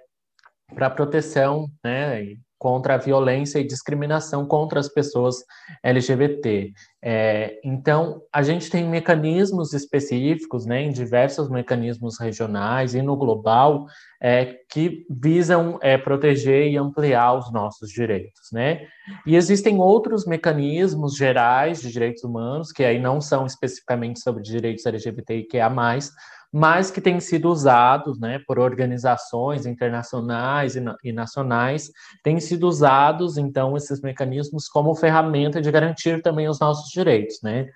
para 0.72 0.90
proteção 0.90 1.68
né, 1.82 2.36
contra 2.58 2.94
a 2.94 2.98
violência 2.98 3.58
e 3.58 3.66
discriminação 3.66 4.46
contra 4.46 4.80
as 4.80 4.88
pessoas 4.88 5.36
LGBT. 5.82 6.72
É, 7.02 7.60
então, 7.62 8.22
a 8.32 8.42
gente 8.42 8.70
tem 8.70 8.88
mecanismos 8.88 9.72
específicos, 9.72 10.66
né, 10.66 10.82
em 10.82 10.90
diversos 10.90 11.48
mecanismos 11.48 12.18
regionais 12.18 12.94
e 12.94 13.02
no 13.02 13.16
global, 13.16 13.86
é, 14.20 14.56
que 14.70 15.06
visam 15.08 15.78
é, 15.82 15.96
proteger 15.98 16.68
e 16.68 16.76
ampliar 16.76 17.34
os 17.34 17.52
nossos 17.52 17.90
direitos, 17.90 18.50
né? 18.52 18.86
E 19.24 19.36
existem 19.36 19.78
outros 19.78 20.26
mecanismos 20.26 21.14
gerais 21.16 21.80
de 21.80 21.92
direitos 21.92 22.24
humanos, 22.24 22.72
que 22.72 22.82
aí 22.82 22.98
não 22.98 23.20
são 23.20 23.46
especificamente 23.46 24.20
sobre 24.20 24.42
direitos 24.42 24.84
LGBTQIA+, 24.84 25.70
mas 26.52 26.90
que 26.90 27.00
têm 27.00 27.20
sido 27.20 27.50
usados 27.50 28.18
né, 28.18 28.40
por 28.46 28.58
organizações 28.58 29.66
internacionais 29.66 30.76
e, 30.76 30.82
e 31.04 31.12
nacionais, 31.12 31.90
têm 32.22 32.40
sido 32.40 32.66
usados, 32.66 33.36
então, 33.36 33.76
esses 33.76 34.00
mecanismos 34.00 34.68
como 34.68 34.94
ferramenta 34.94 35.60
de 35.60 35.70
garantir 35.70 36.22
também 36.22 36.48
os 36.48 36.60
nossos 36.60 36.90
direitos. 36.90 37.38
Né? 37.42 37.68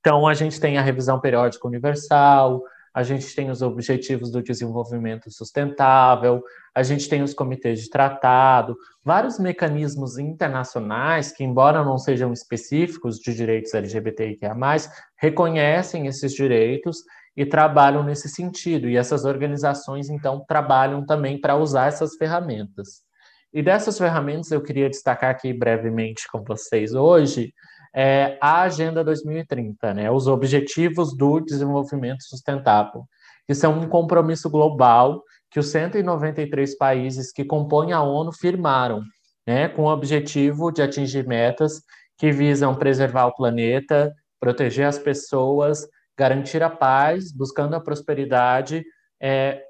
Então, 0.00 0.26
a 0.26 0.34
gente 0.34 0.60
tem 0.60 0.78
a 0.78 0.82
revisão 0.82 1.20
periódica 1.20 1.66
universal, 1.66 2.62
a 2.98 3.02
gente 3.02 3.32
tem 3.34 3.50
os 3.50 3.62
Objetivos 3.62 4.30
do 4.30 4.42
Desenvolvimento 4.42 5.30
Sustentável, 5.30 6.42
a 6.74 6.82
gente 6.82 7.08
tem 7.08 7.22
os 7.22 7.34
comitês 7.34 7.80
de 7.80 7.90
tratado, 7.90 8.76
vários 9.04 9.38
mecanismos 9.38 10.18
internacionais 10.18 11.30
que, 11.30 11.44
embora 11.44 11.84
não 11.84 11.96
sejam 11.96 12.32
específicos 12.32 13.18
de 13.18 13.34
direitos 13.34 13.74
LGBTIQIA+, 13.74 14.56
reconhecem 15.16 16.06
esses 16.06 16.32
direitos 16.32 17.04
e 17.38 17.46
trabalham 17.46 18.02
nesse 18.02 18.28
sentido. 18.28 18.88
E 18.88 18.96
essas 18.96 19.24
organizações, 19.24 20.10
então, 20.10 20.44
trabalham 20.48 21.06
também 21.06 21.40
para 21.40 21.54
usar 21.54 21.86
essas 21.86 22.16
ferramentas. 22.16 23.02
E 23.54 23.62
dessas 23.62 23.96
ferramentas, 23.96 24.50
eu 24.50 24.60
queria 24.60 24.90
destacar 24.90 25.30
aqui 25.30 25.52
brevemente 25.52 26.26
com 26.32 26.42
vocês 26.42 26.94
hoje 26.94 27.54
é, 27.94 28.36
a 28.40 28.62
Agenda 28.62 29.04
2030, 29.04 29.94
né, 29.94 30.10
os 30.10 30.26
Objetivos 30.26 31.16
do 31.16 31.38
Desenvolvimento 31.38 32.24
Sustentável, 32.24 33.04
que 33.46 33.54
são 33.54 33.78
um 33.78 33.88
compromisso 33.88 34.50
global 34.50 35.22
que 35.48 35.60
os 35.60 35.68
193 35.68 36.76
países 36.76 37.30
que 37.30 37.44
compõem 37.44 37.92
a 37.92 38.02
ONU 38.02 38.32
firmaram, 38.32 39.00
né, 39.46 39.68
com 39.68 39.82
o 39.82 39.92
objetivo 39.92 40.72
de 40.72 40.82
atingir 40.82 41.24
metas 41.24 41.82
que 42.18 42.32
visam 42.32 42.74
preservar 42.74 43.26
o 43.26 43.34
planeta, 43.34 44.12
proteger 44.40 44.86
as 44.88 44.98
pessoas, 44.98 45.86
garantir 46.18 46.62
a 46.62 46.68
paz, 46.68 47.30
buscando 47.30 47.76
a 47.76 47.80
prosperidade 47.80 48.84
é, 49.22 49.62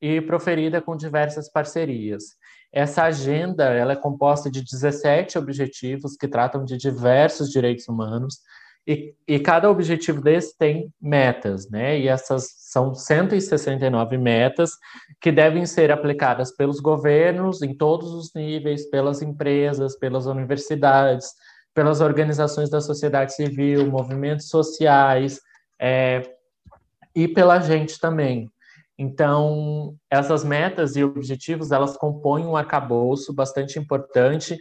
e 0.00 0.20
proferida 0.20 0.82
com 0.82 0.96
diversas 0.96 1.48
parcerias. 1.50 2.24
Essa 2.72 3.04
agenda 3.04 3.64
ela 3.64 3.92
é 3.92 3.96
composta 3.96 4.50
de 4.50 4.64
17 4.64 5.38
objetivos 5.38 6.16
que 6.16 6.26
tratam 6.26 6.64
de 6.64 6.76
diversos 6.76 7.50
direitos 7.50 7.86
humanos 7.86 8.38
e, 8.84 9.14
e 9.28 9.38
cada 9.38 9.70
objetivo 9.70 10.20
desse 10.20 10.58
tem 10.58 10.92
metas, 11.00 11.70
né? 11.70 12.00
E 12.00 12.08
essas 12.08 12.48
são 12.56 12.92
169 12.92 14.18
metas 14.18 14.72
que 15.20 15.30
devem 15.30 15.64
ser 15.66 15.92
aplicadas 15.92 16.50
pelos 16.50 16.80
governos 16.80 17.62
em 17.62 17.76
todos 17.76 18.12
os 18.12 18.34
níveis, 18.34 18.90
pelas 18.90 19.22
empresas, 19.22 19.96
pelas 19.96 20.26
universidades, 20.26 21.28
pelas 21.72 22.00
organizações 22.00 22.68
da 22.68 22.80
sociedade 22.80 23.34
civil, 23.34 23.86
movimentos 23.86 24.48
sociais, 24.48 25.40
é, 25.82 26.22
e 27.12 27.26
pela 27.26 27.58
gente 27.58 27.98
também. 27.98 28.48
Então, 28.96 29.96
essas 30.08 30.44
metas 30.44 30.94
e 30.94 31.02
objetivos, 31.02 31.72
elas 31.72 31.96
compõem 31.96 32.46
um 32.46 32.56
arcabouço 32.56 33.34
bastante 33.34 33.80
importante 33.80 34.56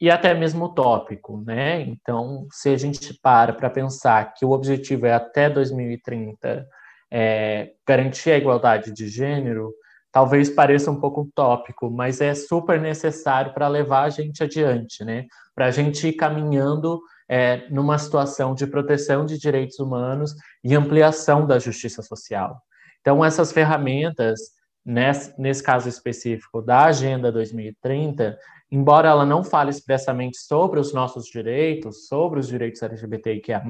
e 0.00 0.10
até 0.10 0.34
mesmo 0.34 0.64
utópico, 0.64 1.40
né? 1.46 1.82
Então, 1.82 2.48
se 2.50 2.70
a 2.70 2.76
gente 2.76 3.14
para 3.22 3.52
para 3.52 3.70
pensar 3.70 4.34
que 4.34 4.44
o 4.44 4.50
objetivo 4.50 5.06
é 5.06 5.12
até 5.12 5.48
2030 5.48 6.66
é, 7.12 7.70
garantir 7.86 8.32
a 8.32 8.38
igualdade 8.38 8.92
de 8.92 9.06
gênero, 9.06 9.72
talvez 10.10 10.50
pareça 10.50 10.90
um 10.90 11.00
pouco 11.00 11.20
utópico, 11.20 11.88
mas 11.88 12.20
é 12.20 12.34
super 12.34 12.80
necessário 12.80 13.54
para 13.54 13.68
levar 13.68 14.02
a 14.02 14.10
gente 14.10 14.42
adiante, 14.42 15.04
né? 15.04 15.26
Para 15.54 15.66
a 15.66 15.70
gente 15.70 16.08
ir 16.08 16.14
caminhando 16.14 17.00
é, 17.36 17.66
numa 17.68 17.98
situação 17.98 18.54
de 18.54 18.64
proteção 18.64 19.26
de 19.26 19.36
direitos 19.36 19.80
humanos 19.80 20.36
e 20.62 20.72
ampliação 20.72 21.44
da 21.44 21.58
justiça 21.58 22.00
social. 22.00 22.62
Então, 23.00 23.24
essas 23.24 23.50
ferramentas, 23.50 24.38
nesse, 24.86 25.34
nesse 25.36 25.60
caso 25.60 25.88
específico 25.88 26.62
da 26.62 26.84
Agenda 26.84 27.32
2030, 27.32 28.38
embora 28.70 29.08
ela 29.08 29.26
não 29.26 29.42
fale 29.42 29.70
expressamente 29.70 30.38
sobre 30.38 30.78
os 30.78 30.94
nossos 30.94 31.26
direitos, 31.26 32.06
sobre 32.06 32.38
os 32.38 32.46
direitos 32.46 32.80
LGBTQIA+, 32.80 33.64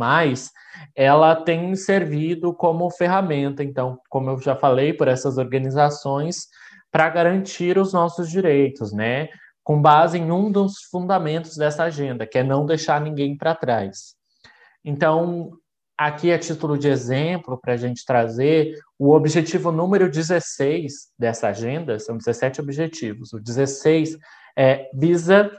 ela 0.94 1.34
tem 1.34 1.74
servido 1.74 2.52
como 2.52 2.90
ferramenta, 2.90 3.64
então, 3.64 3.98
como 4.10 4.28
eu 4.28 4.38
já 4.42 4.54
falei, 4.54 4.92
por 4.92 5.08
essas 5.08 5.38
organizações, 5.38 6.48
para 6.92 7.08
garantir 7.08 7.78
os 7.78 7.94
nossos 7.94 8.28
direitos, 8.28 8.92
né? 8.92 9.30
Com 9.64 9.80
base 9.80 10.18
em 10.18 10.30
um 10.30 10.52
dos 10.52 10.82
fundamentos 10.90 11.56
dessa 11.56 11.84
agenda, 11.84 12.26
que 12.26 12.38
é 12.38 12.44
não 12.44 12.64
deixar 12.64 13.00
ninguém 13.00 13.36
para 13.36 13.54
trás. 13.54 14.14
Então, 14.84 15.52
aqui 15.96 16.30
a 16.30 16.38
título 16.38 16.76
de 16.76 16.88
exemplo, 16.88 17.58
para 17.58 17.72
a 17.72 17.76
gente 17.76 18.04
trazer, 18.04 18.78
o 18.98 19.12
objetivo 19.12 19.72
número 19.72 20.10
16 20.10 21.12
dessa 21.18 21.48
agenda, 21.48 21.98
são 21.98 22.18
17 22.18 22.60
objetivos. 22.60 23.32
O 23.32 23.40
16 23.40 24.18
é, 24.56 24.90
visa 24.94 25.50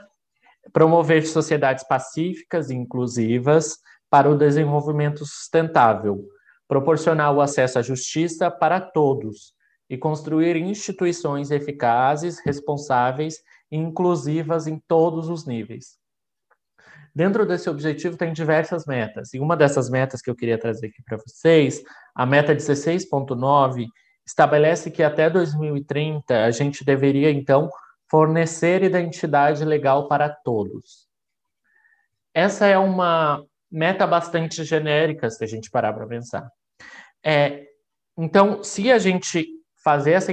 promover 0.72 1.26
sociedades 1.26 1.86
pacíficas 1.86 2.70
e 2.70 2.74
inclusivas 2.74 3.78
para 4.10 4.30
o 4.30 4.36
desenvolvimento 4.36 5.24
sustentável, 5.24 6.24
proporcionar 6.68 7.34
o 7.34 7.40
acesso 7.40 7.78
à 7.78 7.82
justiça 7.82 8.50
para 8.50 8.80
todos 8.80 9.54
e 9.88 9.96
construir 9.96 10.56
instituições 10.56 11.50
eficazes, 11.50 12.40
responsáveis 12.44 13.38
inclusivas 13.70 14.66
em 14.66 14.78
todos 14.86 15.28
os 15.28 15.46
níveis. 15.46 15.98
Dentro 17.14 17.46
desse 17.46 17.70
objetivo 17.70 18.16
tem 18.16 18.32
diversas 18.32 18.84
metas, 18.84 19.32
e 19.32 19.40
uma 19.40 19.56
dessas 19.56 19.88
metas 19.88 20.20
que 20.20 20.28
eu 20.28 20.36
queria 20.36 20.58
trazer 20.58 20.88
aqui 20.88 21.02
para 21.02 21.16
vocês, 21.16 21.82
a 22.14 22.26
meta 22.26 22.54
16.9, 22.54 23.86
estabelece 24.26 24.90
que 24.90 25.02
até 25.02 25.30
2030 25.30 26.44
a 26.44 26.50
gente 26.50 26.84
deveria 26.84 27.30
então 27.30 27.70
fornecer 28.10 28.82
identidade 28.82 29.64
legal 29.64 30.08
para 30.08 30.28
todos. 30.28 31.06
Essa 32.34 32.66
é 32.66 32.76
uma 32.76 33.42
meta 33.70 34.06
bastante 34.06 34.62
genérica, 34.62 35.30
se 35.30 35.42
a 35.42 35.46
gente 35.46 35.70
parar 35.70 35.92
para 35.94 36.06
pensar. 36.06 36.50
É, 37.24 37.66
então, 38.16 38.62
se 38.62 38.92
a 38.92 38.98
gente 38.98 39.55
fazer 39.86 40.14
essa 40.14 40.32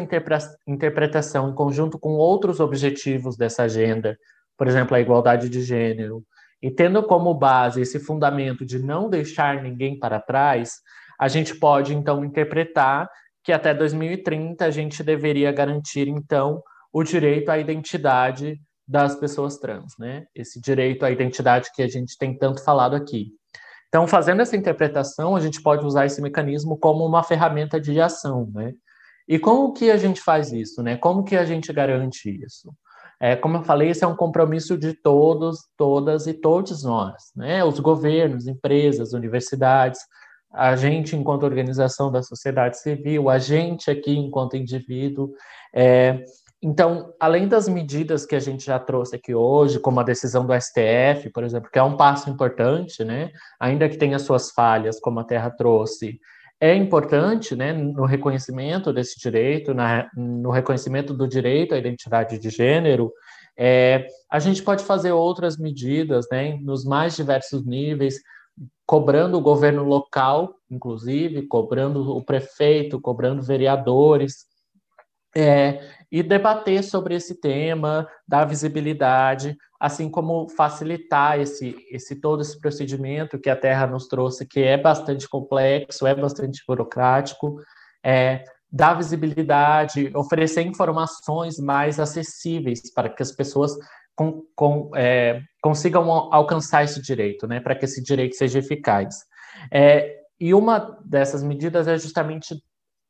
interpretação 0.65 1.47
em 1.47 1.53
conjunto 1.53 1.99
com 1.99 2.13
outros 2.13 2.59
objetivos 2.59 3.37
dessa 3.37 3.61
agenda, 3.61 4.17
por 4.57 4.67
exemplo, 4.67 4.95
a 4.95 4.99
igualdade 4.99 5.47
de 5.47 5.61
gênero, 5.61 6.23
e 6.59 6.71
tendo 6.71 7.03
como 7.03 7.31
base 7.35 7.79
esse 7.79 7.99
fundamento 7.99 8.65
de 8.65 8.79
não 8.79 9.07
deixar 9.07 9.61
ninguém 9.61 9.99
para 9.99 10.19
trás, 10.19 10.77
a 11.19 11.27
gente 11.27 11.53
pode 11.53 11.93
então 11.93 12.25
interpretar 12.25 13.07
que 13.43 13.51
até 13.51 13.75
2030 13.75 14.65
a 14.65 14.71
gente 14.71 15.03
deveria 15.03 15.51
garantir 15.51 16.07
então 16.07 16.59
o 16.91 17.03
direito 17.03 17.49
à 17.49 17.59
identidade 17.59 18.59
das 18.87 19.13
pessoas 19.13 19.59
trans, 19.59 19.93
né? 19.99 20.25
Esse 20.33 20.59
direito 20.59 21.05
à 21.05 21.11
identidade 21.11 21.69
que 21.75 21.83
a 21.83 21.87
gente 21.87 22.17
tem 22.17 22.35
tanto 22.35 22.63
falado 22.63 22.95
aqui. 22.95 23.27
Então, 23.87 24.07
fazendo 24.07 24.41
essa 24.41 24.57
interpretação, 24.57 25.35
a 25.35 25.39
gente 25.39 25.61
pode 25.61 25.85
usar 25.85 26.07
esse 26.07 26.19
mecanismo 26.23 26.75
como 26.75 27.05
uma 27.05 27.21
ferramenta 27.21 27.79
de 27.79 28.01
ação, 28.01 28.49
né? 28.51 28.73
E 29.27 29.39
como 29.39 29.73
que 29.73 29.89
a 29.89 29.97
gente 29.97 30.21
faz 30.21 30.51
isso, 30.51 30.81
né? 30.81 30.97
Como 30.97 31.23
que 31.23 31.35
a 31.35 31.45
gente 31.45 31.71
garante 31.71 32.29
isso? 32.29 32.73
É, 33.19 33.35
como 33.35 33.57
eu 33.57 33.63
falei, 33.63 33.89
esse 33.89 34.03
é 34.03 34.07
um 34.07 34.15
compromisso 34.15 34.77
de 34.77 34.93
todos, 34.93 35.59
todas 35.77 36.27
e 36.27 36.33
todos 36.33 36.83
nós, 36.83 37.31
né? 37.35 37.63
Os 37.63 37.79
governos, 37.79 38.47
empresas, 38.47 39.13
universidades, 39.13 40.01
a 40.51 40.75
gente 40.75 41.15
enquanto 41.15 41.43
organização 41.43 42.11
da 42.11 42.21
sociedade 42.21 42.79
civil, 42.79 43.29
a 43.29 43.39
gente 43.39 43.89
aqui 43.89 44.15
enquanto 44.15 44.57
indivíduo, 44.57 45.31
é, 45.73 46.23
então, 46.63 47.13
além 47.19 47.45
das 47.45 47.67
medidas 47.67 48.25
que 48.25 48.35
a 48.35 48.39
gente 48.39 48.65
já 48.65 48.79
trouxe 48.79 49.17
aqui 49.17 49.35
hoje, 49.35 49.79
como 49.79 49.99
a 49.99 50.03
decisão 50.03 50.45
do 50.45 50.53
STF, 50.53 51.29
por 51.33 51.43
exemplo, 51.43 51.69
que 51.69 51.77
é 51.77 51.83
um 51.83 51.97
passo 51.97 52.29
importante, 52.29 53.03
né? 53.03 53.31
Ainda 53.59 53.89
que 53.89 53.97
tenha 53.97 54.17
suas 54.17 54.49
falhas, 54.51 54.97
como 54.97 55.19
a 55.19 55.25
Terra 55.25 55.49
trouxe, 55.49 56.21
é 56.63 56.73
importante, 56.73 57.57
né, 57.57 57.73
no 57.73 58.05
reconhecimento 58.05 58.93
desse 58.93 59.19
direito, 59.19 59.73
na, 59.73 60.09
no 60.15 60.49
reconhecimento 60.49 61.13
do 61.13 61.27
direito 61.27 61.75
à 61.75 61.77
identidade 61.77 62.39
de 62.39 62.49
gênero, 62.49 63.11
é, 63.57 64.07
a 64.31 64.39
gente 64.39 64.63
pode 64.63 64.81
fazer 64.81 65.11
outras 65.11 65.57
medidas, 65.57 66.25
né, 66.31 66.57
nos 66.61 66.85
mais 66.85 67.17
diversos 67.17 67.65
níveis, 67.65 68.15
cobrando 68.85 69.37
o 69.37 69.41
governo 69.41 69.83
local, 69.83 70.55
inclusive, 70.71 71.47
cobrando 71.47 72.15
o 72.15 72.23
prefeito, 72.23 73.01
cobrando 73.01 73.41
vereadores, 73.41 74.45
é, 75.35 75.79
e 76.11 76.21
debater 76.21 76.83
sobre 76.83 77.15
esse 77.15 77.39
tema, 77.39 78.07
dar 78.27 78.45
visibilidade, 78.45 79.57
assim 79.79 80.09
como 80.09 80.47
facilitar 80.47 81.39
esse, 81.39 81.75
esse 81.89 82.21
todo 82.21 82.41
esse 82.41 82.59
procedimento 82.59 83.39
que 83.39 83.49
a 83.49 83.55
Terra 83.55 83.87
nos 83.87 84.07
trouxe, 84.07 84.45
que 84.45 84.61
é 84.61 84.77
bastante 84.77 85.27
complexo, 85.27 86.05
é 86.05 86.13
bastante 86.13 86.63
burocrático, 86.67 87.59
é, 88.03 88.43
dar 88.71 88.93
visibilidade, 88.93 90.11
oferecer 90.15 90.61
informações 90.61 91.57
mais 91.59 91.99
acessíveis 91.99 92.93
para 92.93 93.09
que 93.09 93.21
as 93.21 93.31
pessoas 93.31 93.75
com, 94.15 94.43
com, 94.55 94.91
é, 94.95 95.41
consigam 95.61 96.09
alcançar 96.33 96.83
esse 96.83 97.01
direito, 97.01 97.47
né, 97.47 97.59
para 97.59 97.75
que 97.75 97.85
esse 97.85 98.03
direito 98.03 98.35
seja 98.35 98.59
eficaz. 98.59 99.15
É, 99.71 100.15
e 100.39 100.53
uma 100.53 100.97
dessas 101.05 101.41
medidas 101.41 101.87
é 101.87 101.97
justamente 101.97 102.55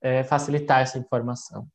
é, 0.02 0.24
facilitar 0.24 0.82
essa 0.82 0.98
informação. 0.98 1.68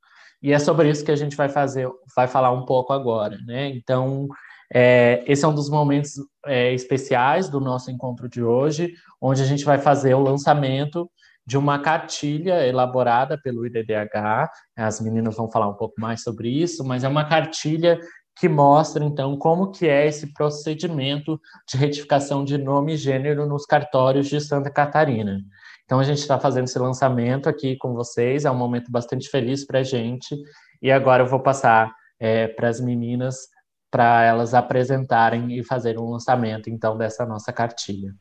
E 0.42 0.52
é 0.52 0.58
sobre 0.58 0.88
isso 0.88 1.04
que 1.04 1.10
a 1.10 1.16
gente 1.16 1.36
vai 1.36 1.48
fazer, 1.48 1.88
vai 2.14 2.28
falar 2.28 2.52
um 2.52 2.64
pouco 2.64 2.92
agora, 2.92 3.38
né? 3.46 3.68
Então, 3.70 4.28
é, 4.72 5.24
esse 5.26 5.44
é 5.44 5.48
um 5.48 5.54
dos 5.54 5.68
momentos 5.68 6.12
é, 6.46 6.72
especiais 6.72 7.48
do 7.48 7.60
nosso 7.60 7.90
encontro 7.90 8.28
de 8.28 8.42
hoje, 8.42 8.92
onde 9.20 9.42
a 9.42 9.46
gente 9.46 9.64
vai 9.64 9.78
fazer 9.78 10.14
o 10.14 10.22
lançamento 10.22 11.10
de 11.46 11.56
uma 11.56 11.78
cartilha 11.78 12.66
elaborada 12.66 13.40
pelo 13.42 13.66
IDDH. 13.66 14.50
As 14.76 15.00
meninas 15.00 15.34
vão 15.34 15.50
falar 15.50 15.68
um 15.68 15.74
pouco 15.74 15.94
mais 15.98 16.22
sobre 16.22 16.50
isso, 16.50 16.84
mas 16.84 17.04
é 17.04 17.08
uma 17.08 17.24
cartilha 17.24 17.98
que 18.38 18.48
mostra 18.48 19.04
então 19.04 19.36
como 19.36 19.72
que 19.72 19.88
é 19.88 20.06
esse 20.06 20.32
procedimento 20.32 21.40
de 21.66 21.76
retificação 21.76 22.44
de 22.44 22.56
nome 22.56 22.94
e 22.94 22.96
gênero 22.96 23.46
nos 23.46 23.64
cartórios 23.64 24.28
de 24.28 24.40
Santa 24.40 24.70
Catarina. 24.70 25.40
Então 25.88 26.00
a 26.00 26.04
gente 26.04 26.18
está 26.18 26.38
fazendo 26.38 26.66
esse 26.66 26.78
lançamento 26.78 27.48
aqui 27.48 27.74
com 27.78 27.94
vocês, 27.94 28.44
é 28.44 28.50
um 28.50 28.54
momento 28.54 28.92
bastante 28.92 29.26
feliz 29.30 29.64
para 29.64 29.78
a 29.78 29.82
gente. 29.82 30.36
E 30.82 30.92
agora 30.92 31.22
eu 31.22 31.26
vou 31.26 31.40
passar 31.40 31.90
é, 32.20 32.46
para 32.46 32.68
as 32.68 32.78
meninas 32.78 33.48
para 33.90 34.22
elas 34.22 34.52
apresentarem 34.52 35.58
e 35.58 35.64
fazerem 35.64 35.98
um 35.98 36.10
lançamento 36.10 36.68
então 36.68 36.94
dessa 36.94 37.24
nossa 37.24 37.54
cartilha. 37.54 38.14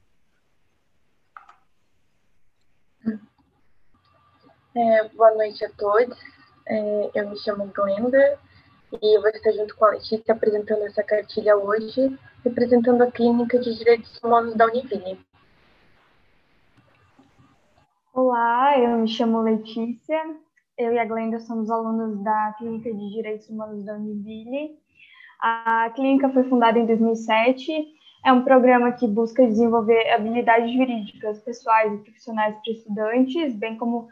É, 4.73 5.09
boa 5.09 5.35
noite 5.35 5.65
a 5.65 5.69
todos. 5.71 6.17
É, 6.65 7.11
eu 7.15 7.29
me 7.29 7.37
chamo 7.37 7.69
Glenda 7.75 8.39
e 8.93 9.19
vou 9.19 9.27
estar 9.27 9.51
junto 9.51 9.75
com 9.75 9.83
a 9.83 9.89
Letícia 9.89 10.33
apresentando 10.33 10.83
essa 10.85 11.03
cartilha 11.03 11.57
hoje, 11.57 12.17
representando 12.45 13.01
a 13.01 13.11
Clínica 13.11 13.59
de 13.59 13.77
Direitos 13.77 14.17
Humanos 14.23 14.55
da 14.55 14.67
Univille. 14.67 15.19
Olá, 18.19 18.79
eu 18.79 18.97
me 18.97 19.07
chamo 19.07 19.41
Letícia. 19.41 20.19
Eu 20.75 20.91
e 20.91 20.97
a 20.97 21.05
Glenda 21.05 21.39
somos 21.39 21.69
alunos 21.69 22.19
da 22.23 22.55
Clínica 22.57 22.91
de 22.91 23.11
Direitos 23.11 23.47
Humanos 23.47 23.85
da 23.85 23.93
Univille. 23.93 24.75
A 25.39 25.91
clínica 25.93 26.27
foi 26.29 26.43
fundada 26.45 26.79
em 26.79 26.87
2007. 26.87 27.71
É 28.25 28.33
um 28.33 28.43
programa 28.43 28.91
que 28.93 29.07
busca 29.07 29.45
desenvolver 29.45 30.09
habilidades 30.09 30.73
jurídicas 30.73 31.43
pessoais 31.43 31.93
e 31.93 31.97
profissionais 31.97 32.55
para 32.55 32.73
estudantes, 32.73 33.53
bem 33.53 33.77
como 33.77 34.07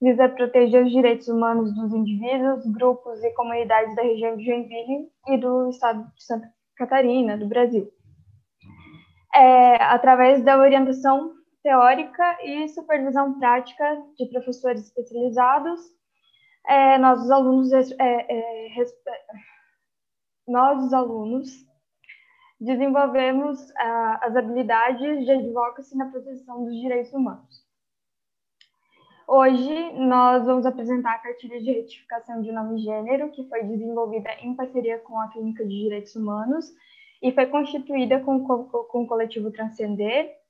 visa 0.00 0.30
proteger 0.30 0.86
os 0.86 0.90
direitos 0.90 1.28
humanos 1.28 1.74
dos 1.74 1.92
indivíduos, 1.92 2.64
grupos 2.72 3.22
e 3.22 3.34
comunidades 3.34 3.94
da 3.94 4.00
região 4.00 4.34
de 4.34 4.46
Joinville 4.46 5.10
e 5.28 5.36
do 5.36 5.68
estado 5.68 6.10
de 6.16 6.24
Santa 6.24 6.50
Catarina, 6.74 7.36
do 7.36 7.46
Brasil. 7.46 7.86
É, 9.34 9.74
através 9.82 10.42
da 10.42 10.58
orientação 10.58 11.41
teórica 11.62 12.38
e 12.44 12.68
supervisão 12.68 13.38
prática 13.38 14.02
de 14.16 14.26
professores 14.26 14.82
especializados. 14.82 15.80
É, 16.66 16.98
nós, 16.98 17.22
os 17.22 17.30
alunos, 17.30 17.72
é, 17.72 17.86
é, 18.00 18.80
é 18.80 18.84
nós, 20.46 20.84
os 20.84 20.92
alunos, 20.92 21.50
desenvolvemos 22.60 23.58
as 24.20 24.36
habilidades 24.36 25.24
de 25.24 25.32
advocacy 25.32 25.96
na 25.96 26.10
proteção 26.10 26.64
dos 26.64 26.74
direitos 26.80 27.12
humanos. 27.12 27.62
Hoje 29.26 29.92
nós 29.94 30.44
vamos 30.44 30.66
apresentar 30.66 31.14
a 31.14 31.18
cartilha 31.18 31.60
de 31.60 31.72
retificação 31.72 32.42
de 32.42 32.52
nome 32.52 32.80
e 32.80 32.84
gênero, 32.84 33.30
que 33.30 33.48
foi 33.48 33.64
desenvolvida 33.64 34.30
em 34.40 34.54
parceria 34.54 34.98
com 34.98 35.18
a 35.18 35.28
Clínica 35.28 35.64
de 35.64 35.70
Direitos 35.70 36.14
Humanos 36.14 36.72
e 37.22 37.32
foi 37.32 37.46
constituída 37.46 38.20
com, 38.20 38.44
com 38.44 39.02
o 39.02 39.06
coletivo 39.06 39.50
Transcender 39.50 40.41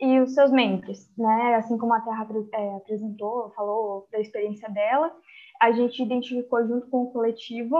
e 0.00 0.20
os 0.20 0.34
seus 0.34 0.50
membros, 0.50 1.08
né? 1.16 1.54
Assim 1.56 1.78
como 1.78 1.94
a 1.94 2.00
Terra 2.00 2.26
é, 2.52 2.76
apresentou, 2.76 3.50
falou 3.50 4.08
da 4.10 4.20
experiência 4.20 4.68
dela, 4.70 5.14
a 5.60 5.72
gente 5.72 6.02
identificou 6.02 6.66
junto 6.66 6.88
com 6.88 7.04
o 7.04 7.12
coletivo 7.12 7.76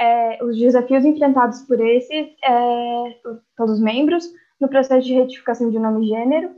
é, 0.00 0.42
os 0.42 0.58
desafios 0.58 1.04
enfrentados 1.04 1.62
por 1.62 1.80
esses, 1.80 2.28
é, 2.44 3.20
todos 3.56 3.74
os 3.74 3.80
membros, 3.80 4.28
no 4.60 4.68
processo 4.68 5.06
de 5.06 5.14
retificação 5.14 5.70
de 5.70 5.78
nome 5.78 6.06
e 6.06 6.08
gênero, 6.08 6.54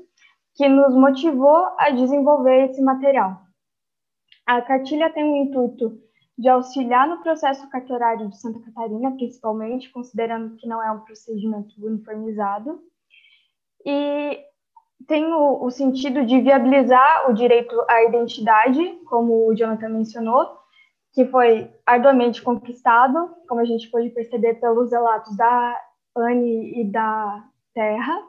que 0.54 0.68
nos 0.68 0.94
motivou 0.94 1.68
a 1.78 1.90
desenvolver 1.90 2.70
esse 2.70 2.80
material. 2.82 3.40
A 4.46 4.62
cartilha 4.62 5.10
tem 5.10 5.24
o 5.24 5.36
intuito 5.36 6.00
de 6.38 6.48
auxiliar 6.48 7.08
no 7.08 7.22
processo 7.22 7.68
cartorário 7.68 8.28
de 8.28 8.38
Santa 8.38 8.60
Catarina, 8.60 9.10
principalmente, 9.12 9.90
considerando 9.90 10.56
que 10.56 10.68
não 10.68 10.82
é 10.82 10.90
um 10.90 11.00
procedimento 11.00 11.74
uniformizado, 11.84 12.80
e 13.84 14.38
tem 15.06 15.32
o, 15.32 15.64
o 15.64 15.70
sentido 15.70 16.24
de 16.24 16.40
viabilizar 16.40 17.30
o 17.30 17.34
direito 17.34 17.74
à 17.88 18.04
identidade, 18.04 18.82
como 19.06 19.46
o 19.46 19.54
Jonathan 19.54 19.88
mencionou, 19.88 20.58
que 21.12 21.24
foi 21.26 21.70
arduamente 21.84 22.42
conquistado, 22.42 23.34
como 23.48 23.60
a 23.60 23.64
gente 23.64 23.90
pode 23.90 24.10
perceber 24.10 24.54
pelos 24.54 24.90
relatos 24.90 25.36
da 25.36 25.80
Anne 26.16 26.80
e 26.80 26.90
da 26.90 27.44
Terra, 27.74 28.22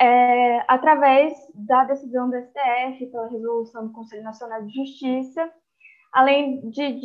é, 0.00 0.64
através 0.66 1.34
da 1.54 1.84
decisão 1.84 2.30
do 2.30 2.36
STF, 2.36 3.06
pela 3.06 3.28
resolução 3.28 3.86
do 3.86 3.92
Conselho 3.92 4.22
Nacional 4.22 4.62
de 4.64 4.74
Justiça, 4.74 5.52
além 6.12 6.68
de 6.70 7.00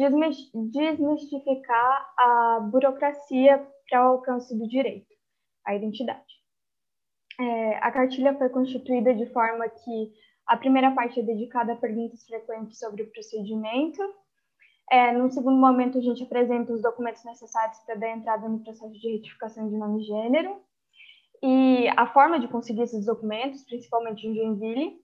desmistificar 0.72 2.14
a 2.18 2.60
burocracia 2.72 3.68
para 3.90 4.04
o 4.04 4.14
alcance 4.14 4.58
do 4.58 4.68
direito, 4.68 5.14
à 5.66 5.76
identidade. 5.76 6.35
É, 7.40 7.78
a 7.78 7.92
cartilha 7.92 8.38
foi 8.38 8.50
constituída 8.50 9.14
de 9.14 9.26
forma 9.28 9.68
que 9.68 10.14
a 10.48 10.56
primeira 10.56 10.92
parte 10.92 11.20
é 11.20 11.24
dedicada 11.24 11.74
a 11.74 11.78
perguntas 11.78 12.24
frequentes 12.26 12.80
sobre 12.80 13.04
o 13.04 13.12
procedimento. 13.12 14.02
É, 14.92 15.12
no 15.12 15.30
segundo 15.32 15.60
momento, 15.60 15.98
a 15.98 16.02
gente 16.02 16.24
apresenta 16.24 16.72
os 16.72 16.82
documentos 16.82 17.24
necessários 17.26 17.80
para 17.80 17.96
dar 17.96 18.10
entrada 18.10 18.48
no 18.48 18.60
processo 18.60 18.94
de 19.00 19.12
retificação 19.14 19.68
de 19.68 19.76
nome 19.76 20.04
e 20.04 20.06
gênero 20.06 20.62
e 21.42 21.88
a 21.96 22.08
forma 22.08 22.40
de 22.40 22.48
conseguir 22.48 22.84
esses 22.84 23.06
documentos, 23.06 23.64
principalmente 23.64 24.26
em 24.26 24.36
Joinville. 24.36 25.00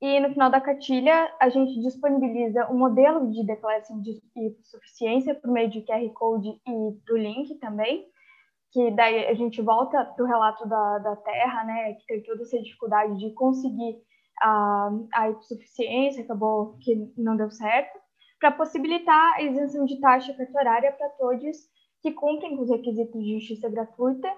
E 0.00 0.20
no 0.20 0.30
final 0.30 0.50
da 0.50 0.60
cartilha, 0.60 1.32
a 1.40 1.48
gente 1.48 1.80
disponibiliza 1.80 2.70
um 2.70 2.78
modelo 2.78 3.30
de 3.30 3.44
declaração 3.44 4.00
de 4.00 4.20
suficiência 4.62 5.34
por 5.34 5.50
meio 5.50 5.70
de 5.70 5.82
QR 5.82 6.08
Code 6.12 6.48
e 6.48 6.90
do 7.06 7.16
link 7.16 7.54
também, 7.56 8.06
que 8.76 8.90
daí 8.90 9.26
a 9.26 9.32
gente 9.32 9.62
volta 9.62 10.04
para 10.04 10.22
o 10.22 10.28
relato 10.28 10.68
da, 10.68 10.98
da 10.98 11.16
Terra, 11.16 11.64
né, 11.64 11.94
que 11.94 12.06
teve 12.06 12.26
toda 12.26 12.42
essa 12.42 12.60
dificuldade 12.60 13.18
de 13.18 13.32
conseguir 13.32 13.96
a, 14.42 14.90
a 15.14 15.34
suficiência, 15.40 16.22
acabou 16.22 16.76
que 16.82 17.10
não 17.16 17.38
deu 17.38 17.50
certo, 17.50 17.98
para 18.38 18.52
possibilitar 18.52 19.36
a 19.36 19.42
isenção 19.42 19.86
de 19.86 19.98
taxa 19.98 20.34
cartorária 20.34 20.92
para 20.92 21.08
todos 21.08 21.56
que 22.02 22.12
cumprem 22.12 22.54
com 22.54 22.64
os 22.64 22.70
requisitos 22.70 23.24
de 23.24 23.38
justiça 23.38 23.70
gratuita 23.70 24.30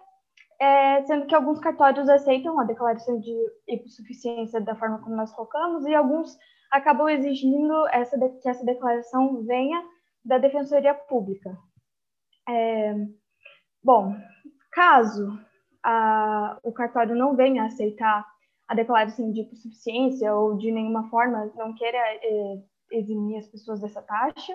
é, 0.60 1.02
sendo 1.04 1.26
que 1.26 1.34
alguns 1.34 1.60
cartórios 1.60 2.08
aceitam 2.08 2.58
a 2.58 2.64
declaração 2.64 3.20
de 3.20 3.32
hipossuficiência 3.68 4.60
da 4.60 4.74
forma 4.74 5.00
como 5.00 5.14
nós 5.14 5.32
colocamos, 5.32 5.86
e 5.86 5.94
alguns 5.94 6.36
acabam 6.70 7.08
exigindo 7.08 7.86
essa 7.88 8.18
de, 8.18 8.28
que 8.40 8.48
essa 8.48 8.64
declaração 8.64 9.42
venha 9.44 9.82
da 10.24 10.38
Defensoria 10.38 10.94
Pública. 10.94 11.56
É, 12.48 12.94
bom, 13.88 14.14
caso 14.70 15.40
a, 15.82 16.58
o 16.62 16.70
cartório 16.70 17.16
não 17.16 17.34
venha 17.34 17.64
aceitar 17.64 18.22
a 18.68 18.74
declaração 18.74 19.32
de 19.32 19.40
hipossuficiência 19.40 20.34
ou 20.34 20.58
de 20.58 20.70
nenhuma 20.70 21.08
forma 21.08 21.50
não 21.56 21.74
queira 21.74 21.96
é, 21.96 22.62
eximir 22.92 23.38
as 23.38 23.48
pessoas 23.48 23.80
dessa 23.80 24.02
taxa, 24.02 24.54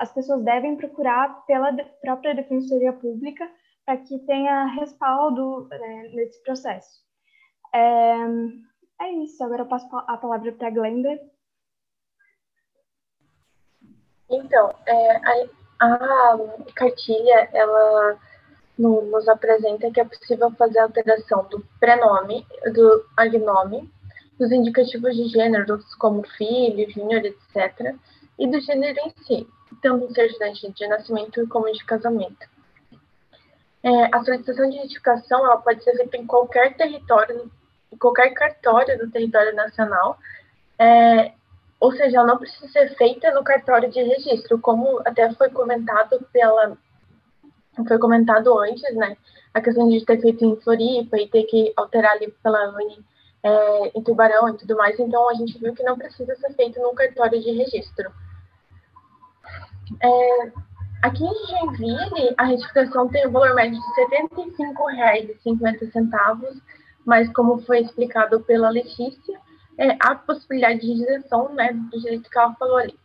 as 0.00 0.10
pessoas 0.14 0.42
devem 0.42 0.76
procurar 0.76 1.44
pela 1.44 1.76
própria 2.00 2.34
Defensoria 2.34 2.94
Pública 2.94 3.48
para 3.84 3.98
que 3.98 4.18
tenha 4.20 4.64
respaldo 4.64 5.68
né, 5.68 6.10
nesse 6.14 6.42
processo. 6.42 7.02
É, 7.74 8.16
é, 9.02 9.12
isso, 9.24 9.44
agora 9.44 9.62
eu 9.62 9.68
passo 9.68 9.86
a 9.94 10.16
palavra 10.16 10.52
para 10.52 10.68
a 10.68 10.70
Glenda. 10.70 11.20
Então, 14.30 14.74
é, 14.86 15.16
a, 15.16 15.61
a, 15.82 16.38
cartilha, 16.74 17.48
ela 17.52 18.16
no, 18.78 19.02
nos 19.02 19.28
apresenta 19.28 19.90
que 19.90 20.00
é 20.00 20.04
possível 20.04 20.50
fazer 20.52 20.78
alteração 20.78 21.44
do 21.50 21.64
prenome, 21.80 22.46
do 22.72 23.04
agnome, 23.16 23.90
dos 24.38 24.50
indicativos 24.50 25.14
de 25.16 25.28
gênero, 25.28 25.80
como 25.98 26.26
filho, 26.36 26.90
júnior, 26.90 27.24
etc., 27.24 27.94
e 28.38 28.48
do 28.48 28.60
gênero 28.60 28.98
em 29.00 29.14
si, 29.24 29.48
tanto 29.82 30.12
certidão 30.14 30.52
de 30.52 30.88
nascimento 30.88 31.46
como 31.48 31.70
de 31.70 31.84
casamento. 31.84 32.50
É, 33.82 34.16
a 34.16 34.24
solicitação 34.24 34.70
de 34.70 34.76
identificação 34.76 35.44
ela 35.44 35.56
pode 35.58 35.82
ser 35.82 35.96
feita 35.96 36.16
em 36.16 36.26
qualquer 36.26 36.76
território, 36.76 37.50
em 37.92 37.96
qualquer 37.96 38.30
cartório 38.30 38.96
do 38.98 39.10
território 39.10 39.54
nacional, 39.54 40.18
é, 40.78 41.32
ou 41.82 41.90
seja, 41.90 42.18
ela 42.18 42.28
não 42.28 42.38
precisa 42.38 42.68
ser 42.68 42.94
feita 42.94 43.32
no 43.32 43.42
cartório 43.42 43.90
de 43.90 44.00
registro, 44.00 44.56
como 44.60 45.00
até 45.04 45.32
foi 45.32 45.50
comentado 45.50 46.24
pela 46.32 46.78
foi 47.88 47.98
comentado 47.98 48.56
antes, 48.56 48.94
né? 48.94 49.16
A 49.52 49.60
questão 49.60 49.88
de 49.88 50.04
ter 50.04 50.20
feito 50.20 50.44
em 50.44 50.54
Floripa 50.60 51.16
e 51.16 51.28
ter 51.28 51.42
que 51.42 51.72
alterar 51.76 52.12
ali 52.12 52.30
pela 52.40 52.68
Uni 52.76 53.04
é, 53.42 53.98
em 53.98 54.00
Tubarão 54.00 54.48
e 54.48 54.56
tudo 54.58 54.76
mais, 54.76 54.96
então 55.00 55.28
a 55.28 55.34
gente 55.34 55.58
viu 55.58 55.74
que 55.74 55.82
não 55.82 55.98
precisa 55.98 56.36
ser 56.36 56.54
feito 56.54 56.80
no 56.80 56.94
cartório 56.94 57.42
de 57.42 57.50
registro. 57.50 58.12
É, 60.00 60.52
Aqui 61.02 61.24
em 61.24 61.46
Joinville, 61.48 62.32
a 62.38 62.44
retificação 62.44 63.08
tem 63.08 63.26
um 63.26 63.32
valor 63.32 63.56
médio 63.56 63.76
de 63.76 64.02
R$ 64.02 64.28
75,50, 64.38 66.62
mas 67.04 67.28
como 67.32 67.60
foi 67.62 67.80
explicado 67.80 68.40
pela 68.42 68.70
Letícia, 68.70 69.40
é, 69.78 69.96
há 70.00 70.14
possibilidade 70.14 70.80
de 70.80 70.92
isenção 70.92 71.52
né, 71.54 71.72
do 71.72 72.00
jeito 72.00 72.28
que 72.28 72.38
ela 72.38 72.54
falou 72.54 72.76
ali. 72.76 72.98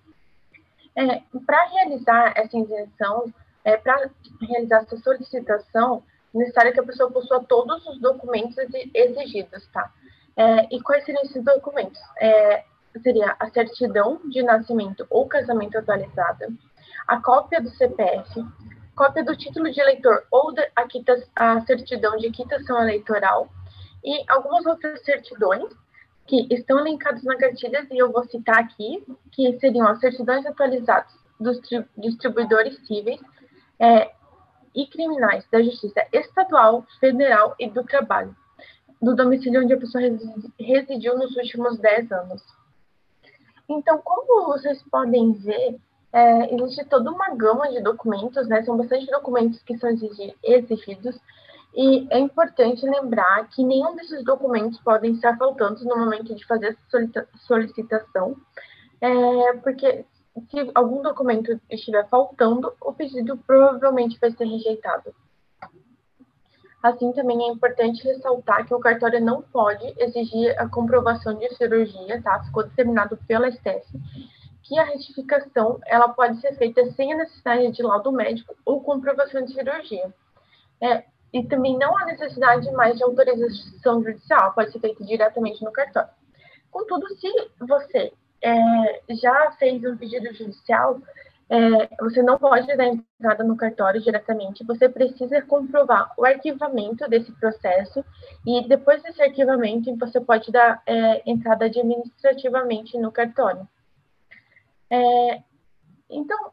É, 0.95 1.21
para 1.45 1.65
realizar 1.67 2.33
essa 2.35 2.57
isenção, 2.57 3.33
é, 3.63 3.77
para 3.77 4.09
realizar 4.41 4.77
essa 4.79 4.97
solicitação, 4.97 6.03
é 6.33 6.39
necessário 6.39 6.73
que 6.73 6.79
a 6.79 6.83
pessoa 6.83 7.11
possua 7.11 7.43
todos 7.43 7.85
os 7.87 7.99
documentos 7.99 8.57
exigidos, 8.93 9.67
tá? 9.67 9.91
É, 10.35 10.75
e 10.75 10.81
quais 10.81 11.03
seriam 11.05 11.23
esses 11.23 11.43
documentos? 11.43 11.99
É, 12.19 12.63
seria 13.01 13.35
a 13.39 13.49
certidão 13.49 14.19
de 14.29 14.41
nascimento 14.43 15.05
ou 15.09 15.27
casamento 15.27 15.77
atualizada, 15.77 16.47
a 17.07 17.21
cópia 17.21 17.61
do 17.61 17.69
CPF, 17.69 18.43
cópia 18.95 19.23
do 19.23 19.35
título 19.35 19.71
de 19.71 19.79
eleitor 19.79 20.25
ou 20.31 20.53
da, 20.53 20.67
a, 20.75 20.87
quita, 20.87 21.23
a 21.35 21.61
certidão 21.61 22.17
de 22.17 22.31
quitação 22.31 22.81
eleitoral 22.81 23.47
e 24.03 24.23
algumas 24.27 24.65
outras 24.65 25.03
certidões 25.03 25.71
que 26.27 26.45
estão 26.53 26.79
elencadas 26.79 27.23
na 27.23 27.37
cartilha 27.37 27.87
e 27.89 27.97
eu 27.97 28.11
vou 28.11 28.23
citar 28.25 28.59
aqui, 28.59 29.03
que 29.31 29.57
seriam 29.59 29.87
as 29.87 29.99
certidões 29.99 30.45
atualizadas 30.45 31.11
dos 31.39 31.59
distribuidores 31.97 32.77
cíveis 32.85 33.19
é, 33.79 34.11
e 34.75 34.85
criminais 34.87 35.45
da 35.51 35.61
Justiça 35.61 36.05
Estadual, 36.11 36.85
Federal 36.99 37.55
e 37.57 37.69
do 37.69 37.83
Trabalho, 37.83 38.35
do 39.01 39.15
domicílio 39.15 39.63
onde 39.63 39.73
a 39.73 39.79
pessoa 39.79 40.03
residiu 40.59 41.17
nos 41.17 41.35
últimos 41.35 41.79
10 41.79 42.11
anos. 42.11 42.43
Então, 43.69 43.99
como 43.99 44.47
vocês 44.47 44.81
podem 44.91 45.33
ver, 45.33 45.77
é, 46.11 46.53
existe 46.55 46.85
toda 46.85 47.11
uma 47.11 47.35
gama 47.35 47.69
de 47.69 47.81
documentos, 47.81 48.47
né? 48.47 48.63
São 48.63 48.77
bastante 48.77 49.05
documentos 49.07 49.61
que 49.63 49.77
são 49.77 49.89
exigidos, 49.89 51.19
e 51.77 52.07
é 52.09 52.17
importante 52.17 52.83
lembrar 52.83 53.47
que 53.49 53.63
nenhum 53.63 53.95
desses 53.95 54.23
documentos 54.23 54.79
podem 54.79 55.11
estar 55.11 55.37
faltando 55.37 55.85
no 55.85 55.95
momento 55.95 56.33
de 56.33 56.43
fazer 56.47 56.75
a 56.75 57.37
solicitação, 57.37 58.35
é, 58.99 59.53
porque 59.61 60.03
se 60.49 60.71
algum 60.73 61.03
documento 61.03 61.61
estiver 61.69 62.09
faltando, 62.09 62.73
o 62.81 62.93
pedido 62.93 63.37
provavelmente 63.45 64.17
vai 64.19 64.31
ser 64.31 64.45
rejeitado. 64.45 65.13
Assim, 66.81 67.11
também 67.11 67.47
é 67.47 67.51
importante 67.51 68.03
ressaltar 68.03 68.65
que 68.65 68.73
o 68.73 68.79
cartório 68.79 69.23
não 69.23 69.43
pode 69.43 69.93
exigir 69.99 70.59
a 70.59 70.67
comprovação 70.67 71.35
de 71.35 71.47
cirurgia, 71.57 72.19
tá? 72.23 72.43
Ficou 72.43 72.63
determinado 72.63 73.17
pela 73.27 73.51
STF, 73.51 73.85
que 74.63 74.79
a 74.79 74.83
retificação 74.83 75.79
ela 75.85 76.09
pode 76.09 76.41
ser 76.41 76.55
feita 76.55 76.83
sem 76.93 77.13
a 77.13 77.17
necessidade 77.17 77.71
de 77.71 77.83
laudo 77.83 78.11
médico 78.11 78.55
ou 78.65 78.81
comprovação 78.81 79.45
de 79.45 79.53
cirurgia. 79.53 80.11
É, 80.81 81.03
e 81.33 81.43
também 81.43 81.77
não 81.77 81.97
há 81.97 82.05
necessidade 82.05 82.71
mais 82.71 82.97
de 82.97 83.03
autorização 83.03 84.03
judicial, 84.03 84.53
pode 84.53 84.71
ser 84.71 84.79
feita 84.79 85.03
diretamente 85.03 85.63
no 85.63 85.71
cartório. 85.71 86.09
Contudo, 86.71 87.07
se 87.15 87.29
você 87.59 88.13
é, 88.41 89.01
já 89.09 89.51
fez 89.59 89.83
um 89.83 89.97
pedido 89.97 90.33
judicial, 90.33 90.99
é, 91.49 91.95
você 92.01 92.21
não 92.21 92.37
pode 92.37 92.67
dar 92.75 92.87
entrada 92.87 93.43
no 93.43 93.55
cartório 93.55 94.01
diretamente, 94.01 94.65
você 94.65 94.89
precisa 94.89 95.41
comprovar 95.41 96.13
o 96.17 96.25
arquivamento 96.25 97.07
desse 97.07 97.31
processo 97.33 98.03
e 98.45 98.67
depois 98.67 99.01
desse 99.01 99.21
arquivamento 99.21 99.95
você 99.97 100.19
pode 100.19 100.51
dar 100.51 100.81
é, 100.85 101.23
entrada 101.29 101.65
administrativamente 101.65 102.97
no 102.97 103.11
cartório. 103.11 103.67
É, 104.89 105.41
então, 106.09 106.51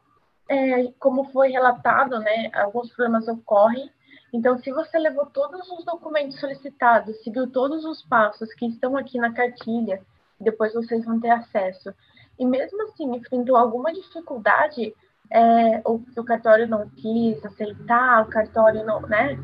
é, 0.49 0.91
como 0.99 1.25
foi 1.31 1.49
relatado, 1.49 2.19
né, 2.19 2.49
alguns 2.53 2.89
problemas 2.93 3.27
ocorrem. 3.27 3.89
Então, 4.35 4.57
se 4.57 4.69
você 4.69 4.99
levou 4.99 5.25
todos 5.27 5.65
os 5.71 5.85
documentos 5.85 6.37
solicitados, 6.41 7.23
seguiu 7.23 7.49
todos 7.49 7.85
os 7.85 8.01
passos 8.03 8.53
que 8.53 8.65
estão 8.65 8.97
aqui 8.97 9.17
na 9.17 9.31
cartilha, 9.31 10.01
depois 10.37 10.73
vocês 10.73 11.05
vão 11.05 11.21
ter 11.21 11.29
acesso, 11.29 11.93
e 12.37 12.45
mesmo 12.45 12.83
assim 12.83 13.15
enfrentou 13.15 13.55
alguma 13.55 13.93
dificuldade, 13.93 14.93
é, 15.31 15.81
ou 15.85 15.99
que 15.99 16.19
o 16.19 16.25
cartório 16.25 16.67
não 16.67 16.89
quis 16.89 17.45
aceitar, 17.45 18.23
o 18.23 18.29
cartório 18.29 18.85
não, 18.85 18.99
né, 19.03 19.39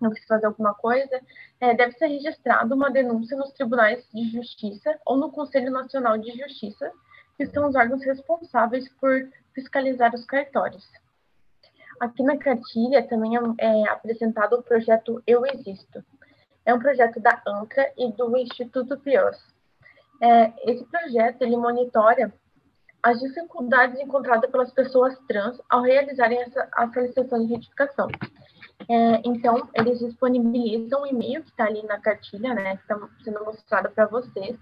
não 0.00 0.10
quis 0.10 0.26
fazer 0.26 0.46
alguma 0.46 0.74
coisa, 0.74 1.20
é, 1.60 1.72
deve 1.72 1.92
ser 1.92 2.08
registrada 2.08 2.74
uma 2.74 2.90
denúncia 2.90 3.36
nos 3.36 3.52
tribunais 3.52 4.04
de 4.12 4.32
justiça 4.32 4.98
ou 5.06 5.16
no 5.16 5.30
Conselho 5.30 5.70
Nacional 5.70 6.18
de 6.18 6.32
Justiça, 6.36 6.90
que 7.36 7.46
são 7.46 7.68
os 7.68 7.76
órgãos 7.76 8.02
responsáveis 8.02 8.88
por 9.00 9.28
fiscalizar 9.54 10.12
os 10.12 10.24
cartórios. 10.24 10.90
Aqui 12.00 12.22
na 12.22 12.38
cartilha 12.38 13.06
também 13.06 13.36
é, 13.36 13.40
é 13.58 13.88
apresentado 13.90 14.54
o 14.54 14.62
projeto 14.62 15.22
Eu 15.26 15.44
Existo. 15.46 16.02
É 16.64 16.74
um 16.74 16.78
projeto 16.78 17.20
da 17.20 17.42
ANCRA 17.46 17.92
e 17.96 18.10
do 18.12 18.36
Instituto 18.36 18.98
PIOS, 18.98 19.38
é, 20.20 20.52
esse 20.70 20.84
projeto 20.84 21.42
ele 21.42 21.56
monitora 21.56 22.32
as 23.02 23.18
dificuldades 23.18 23.98
encontradas 23.98 24.50
pelas 24.50 24.70
pessoas 24.72 25.18
trans 25.26 25.58
ao 25.70 25.80
realizarem 25.80 26.38
essa, 26.42 26.68
a 26.74 26.92
solicitação 26.92 27.46
de 27.46 27.54
retificação. 27.54 28.08
É, 28.88 29.22
então, 29.24 29.68
eles 29.74 29.98
disponibilizam 29.98 31.02
um 31.02 31.06
e-mail 31.06 31.42
que 31.42 31.50
está 31.50 31.64
ali 31.64 31.82
na 31.84 31.98
cartilha, 31.98 32.52
né, 32.52 32.76
que 32.76 32.82
está 32.82 33.08
sendo 33.24 33.42
mostrado 33.44 33.90
para 33.90 34.06
vocês, 34.06 34.58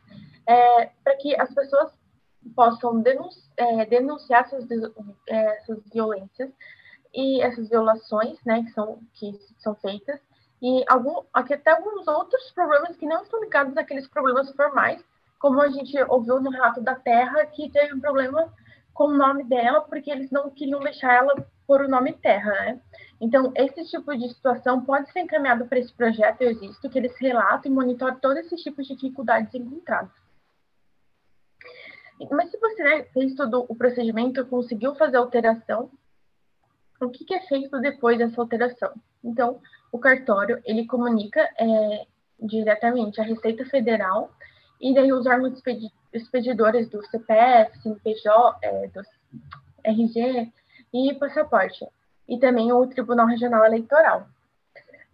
é, 0.46 0.90
para 1.02 1.16
que 1.16 1.34
as 1.40 1.52
pessoas 1.52 1.92
possam 2.54 3.02
é, 3.56 3.84
denunciar 3.86 4.42
essas, 4.42 4.64
é, 5.28 5.56
essas 5.56 5.82
violências 5.92 6.50
e 7.14 7.40
essas 7.42 7.68
violações, 7.68 8.38
né, 8.44 8.62
que 8.64 8.70
são, 8.72 9.00
que 9.14 9.32
são 9.58 9.74
feitas, 9.76 10.20
e 10.60 10.84
algum, 10.88 11.22
aqui 11.32 11.54
até 11.54 11.70
alguns 11.70 12.06
outros 12.08 12.50
problemas 12.52 12.96
que 12.96 13.06
não 13.06 13.22
estão 13.22 13.40
ligados 13.40 13.76
àqueles 13.76 14.08
problemas 14.08 14.50
formais, 14.52 15.02
como 15.38 15.60
a 15.60 15.68
gente 15.68 15.96
ouviu 16.08 16.40
no 16.40 16.50
Rato 16.50 16.80
da 16.80 16.96
Terra, 16.96 17.46
que 17.46 17.70
teve 17.70 17.94
um 17.94 18.00
problema 18.00 18.52
com 18.92 19.04
o 19.04 19.16
nome 19.16 19.44
dela, 19.44 19.82
porque 19.82 20.10
eles 20.10 20.30
não 20.32 20.50
queriam 20.50 20.80
deixar 20.80 21.14
ela 21.14 21.46
por 21.66 21.80
o 21.82 21.88
nome 21.88 22.14
Terra, 22.14 22.50
né? 22.50 22.80
Então, 23.20 23.52
esse 23.54 23.84
tipo 23.84 24.16
de 24.16 24.28
situação 24.30 24.84
pode 24.84 25.12
ser 25.12 25.20
encaminhado 25.20 25.66
para 25.66 25.78
esse 25.78 25.92
projeto 25.92 26.42
Eu 26.42 26.50
Existo, 26.50 26.90
que 26.90 26.98
eles 26.98 27.16
relatam 27.18 27.70
e 27.70 27.74
monitoram 27.74 28.18
todos 28.18 28.38
esses 28.38 28.60
tipos 28.60 28.86
de 28.86 28.94
dificuldades 28.94 29.54
encontradas. 29.54 30.10
Mas 32.32 32.50
se 32.50 32.58
você 32.58 32.82
né, 32.82 33.04
fez 33.12 33.34
todo 33.34 33.64
o 33.68 33.76
procedimento, 33.76 34.44
conseguiu 34.46 34.94
fazer 34.96 35.18
alteração, 35.18 35.90
o 37.00 37.10
que, 37.10 37.34
é 37.34 37.40
feito 37.40 37.80
depois 37.80 38.18
dessa 38.18 38.40
alteração? 38.40 38.92
Então, 39.22 39.60
o 39.92 39.98
cartório, 39.98 40.60
ele 40.64 40.86
comunica 40.86 41.40
é, 41.58 42.06
diretamente 42.40 43.20
à 43.20 43.24
Receita 43.24 43.64
Federal 43.66 44.30
e 44.80 44.94
daí 44.94 45.12
os 45.12 45.26
órgãos 45.26 45.60
expedidores 46.12 46.88
do 46.88 47.04
CPF, 47.06 47.78
CNPJ, 47.82 48.58
é, 48.62 48.86
do 48.88 49.02
RG 49.84 50.52
e 50.92 51.14
passaporte, 51.14 51.86
e 52.28 52.38
também 52.38 52.72
o 52.72 52.86
Tribunal 52.86 53.26
Regional 53.26 53.64
Eleitoral. 53.64 54.26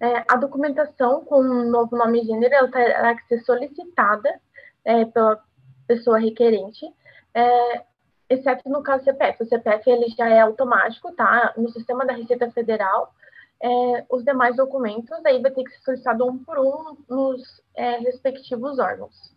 É, 0.01 0.25
a 0.29 0.37
documentação 0.37 1.25
com 1.25 1.41
um 1.41 1.71
novo 1.71 1.97
nome 1.97 2.23
e 2.23 2.27
gênero 2.27 2.71
terá 2.71 3.15
que 3.15 3.27
ser 3.27 3.41
solicitada 3.41 4.41
é, 4.85 5.05
pela 5.05 5.43
pessoa 5.87 6.19
requerente, 6.19 6.87
é, 7.33 7.85
exceto 8.29 8.69
no 8.69 8.83
caso 8.83 9.05
do 9.05 9.05
CPF. 9.05 9.43
O 9.43 9.47
CPF 9.47 9.91
ele 9.91 10.09
já 10.09 10.29
é 10.29 10.41
automático, 10.41 11.13
tá? 11.13 11.55
No 11.57 11.69
sistema 11.71 12.05
da 12.05 12.13
Receita 12.13 12.51
Federal, 12.51 13.15
é, 13.63 14.07
os 14.11 14.25
demais 14.25 14.57
documentos 14.57 15.25
aí 15.25 15.41
vai 15.41 15.51
ter 15.51 15.65
que 15.65 15.71
ser 15.71 15.83
solicitado 15.83 16.27
um 16.27 16.43
por 16.43 16.59
um 16.59 16.97
nos 17.09 17.63
é, 17.75 17.99
respectivos 17.99 18.79
órgãos. 18.79 19.35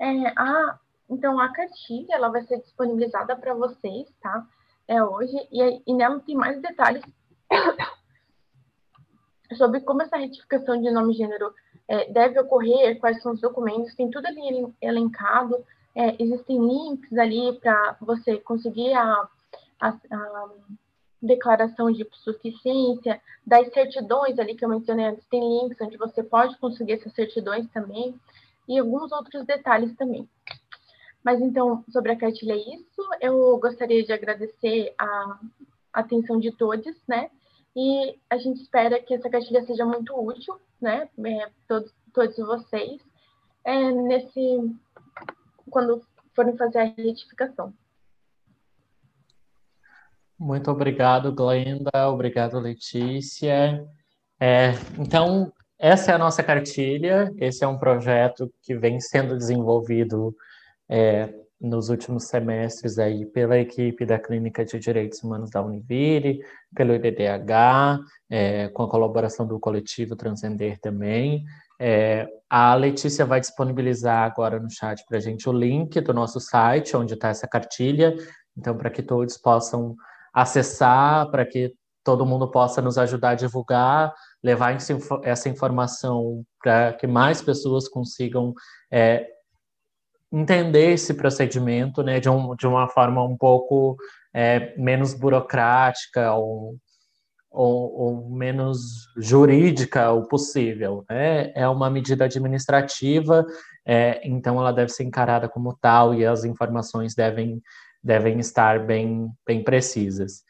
É, 0.00 0.28
a, 0.36 0.78
então, 1.08 1.38
a 1.38 1.52
cartilha 1.52 2.14
ela 2.14 2.28
vai 2.28 2.42
ser 2.42 2.60
disponibilizada 2.60 3.36
para 3.36 3.54
vocês, 3.54 4.08
tá? 4.20 4.44
É 4.88 5.02
hoje, 5.02 5.36
e, 5.50 5.82
e 5.86 5.94
nela 5.94 6.20
tem 6.20 6.36
mais 6.36 6.60
detalhes 6.60 7.02
sobre 9.56 9.80
como 9.80 10.02
essa 10.02 10.16
retificação 10.16 10.80
de 10.80 10.90
nome 10.90 11.14
e 11.14 11.16
gênero 11.16 11.52
é, 11.88 12.12
deve 12.12 12.40
ocorrer, 12.40 12.98
quais 12.98 13.22
são 13.22 13.32
os 13.32 13.40
documentos, 13.40 13.94
tem 13.94 14.10
tudo 14.10 14.26
ali 14.26 14.74
elencado, 14.80 15.64
é, 15.96 16.14
existem 16.22 16.58
links 16.58 17.16
ali 17.16 17.58
para 17.58 17.96
você 18.02 18.36
conseguir 18.36 18.92
a, 18.92 19.28
a, 19.80 19.88
a, 19.88 20.48
declaração 21.22 21.90
de 21.90 22.06
suficiência, 22.12 23.20
das 23.44 23.72
certidões 23.72 24.38
ali 24.38 24.54
que 24.54 24.64
eu 24.64 24.68
mencionei 24.68 25.06
antes, 25.06 25.26
tem 25.26 25.40
links 25.40 25.80
onde 25.80 25.96
você 25.96 26.22
pode 26.22 26.56
conseguir 26.58 26.92
essas 26.92 27.14
certidões 27.14 27.66
também 27.70 28.14
e 28.68 28.78
alguns 28.78 29.10
outros 29.10 29.46
detalhes 29.46 29.96
também. 29.96 30.28
Mas 31.24 31.40
então, 31.40 31.82
sobre 31.90 32.12
a 32.12 32.16
cartilha 32.16 32.52
é 32.52 32.74
isso. 32.74 33.02
Eu 33.20 33.58
gostaria 33.58 34.04
de 34.04 34.12
agradecer 34.12 34.94
a 34.98 35.40
atenção 35.92 36.38
de 36.38 36.52
todos, 36.52 36.94
né? 37.08 37.30
E 37.74 38.16
a 38.30 38.36
gente 38.36 38.60
espera 38.60 39.00
que 39.02 39.14
essa 39.14 39.30
cartilha 39.30 39.64
seja 39.64 39.84
muito 39.84 40.14
útil, 40.14 40.60
né? 40.80 41.08
É, 41.24 41.48
todos, 41.66 41.92
todos 42.12 42.36
vocês, 42.36 43.00
é, 43.64 43.90
nesse 43.90 44.76
quando 45.70 46.02
forem 46.34 46.56
fazer 46.56 46.78
a 46.78 46.84
retificação. 46.84 47.72
Muito 50.38 50.70
obrigado, 50.70 51.32
Glenda. 51.32 51.90
Obrigado, 52.08 52.58
Letícia. 52.58 53.86
É, 54.38 54.72
então, 54.98 55.50
essa 55.78 56.12
é 56.12 56.14
a 56.14 56.18
nossa 56.18 56.42
cartilha. 56.42 57.32
Esse 57.38 57.64
é 57.64 57.66
um 57.66 57.78
projeto 57.78 58.52
que 58.62 58.76
vem 58.76 59.00
sendo 59.00 59.36
desenvolvido 59.36 60.36
é, 60.88 61.32
nos 61.58 61.88
últimos 61.88 62.24
semestres 62.24 62.98
aí 62.98 63.24
pela 63.24 63.58
equipe 63.58 64.04
da 64.04 64.18
Clínica 64.18 64.64
de 64.64 64.78
Direitos 64.78 65.22
Humanos 65.22 65.50
da 65.50 65.62
Univille, 65.62 66.40
pelo 66.74 66.94
IDDH, 66.94 68.00
é, 68.28 68.68
com 68.68 68.82
a 68.82 68.90
colaboração 68.90 69.46
do 69.46 69.58
coletivo 69.58 70.16
Transcender 70.16 70.78
também. 70.78 71.44
É, 71.78 72.26
a 72.48 72.74
Letícia 72.74 73.26
vai 73.26 73.40
disponibilizar 73.40 74.24
agora 74.24 74.58
no 74.58 74.70
chat 74.70 75.04
para 75.06 75.18
a 75.18 75.20
gente 75.20 75.48
o 75.48 75.52
link 75.52 76.00
do 76.00 76.14
nosso 76.14 76.40
site, 76.40 76.96
onde 76.96 77.14
está 77.14 77.28
essa 77.28 77.46
cartilha, 77.46 78.14
então 78.56 78.76
para 78.76 78.90
que 78.90 79.02
todos 79.02 79.36
possam 79.36 79.94
acessar, 80.32 81.30
para 81.30 81.44
que 81.44 81.72
todo 82.04 82.24
mundo 82.24 82.48
possa 82.50 82.80
nos 82.80 82.96
ajudar 82.98 83.30
a 83.30 83.34
divulgar, 83.34 84.14
levar 84.42 84.76
essa 85.24 85.48
informação 85.48 86.44
para 86.62 86.92
que 86.92 87.06
mais 87.06 87.42
pessoas 87.42 87.88
consigam 87.88 88.54
é, 88.92 89.26
entender 90.32 90.92
esse 90.92 91.14
procedimento 91.14 92.02
né, 92.02 92.20
de, 92.20 92.28
um, 92.28 92.54
de 92.54 92.66
uma 92.66 92.88
forma 92.88 93.24
um 93.24 93.36
pouco 93.36 93.96
é, 94.32 94.76
menos 94.76 95.14
burocrática 95.14 96.32
ou, 96.34 96.76
ou, 97.56 97.98
ou, 97.98 98.28
menos 98.28 99.08
jurídica 99.16 100.12
o 100.12 100.28
possível. 100.28 101.06
Né? 101.08 101.50
É 101.54 101.66
uma 101.66 101.88
medida 101.88 102.26
administrativa, 102.26 103.46
é, 103.86 104.20
então 104.22 104.60
ela 104.60 104.72
deve 104.72 104.90
ser 104.90 105.04
encarada 105.04 105.48
como 105.48 105.74
tal 105.80 106.14
e 106.14 106.26
as 106.26 106.44
informações 106.44 107.14
devem, 107.14 107.62
devem 108.02 108.38
estar 108.38 108.84
bem, 108.84 109.30
bem 109.46 109.64
precisas. 109.64 110.44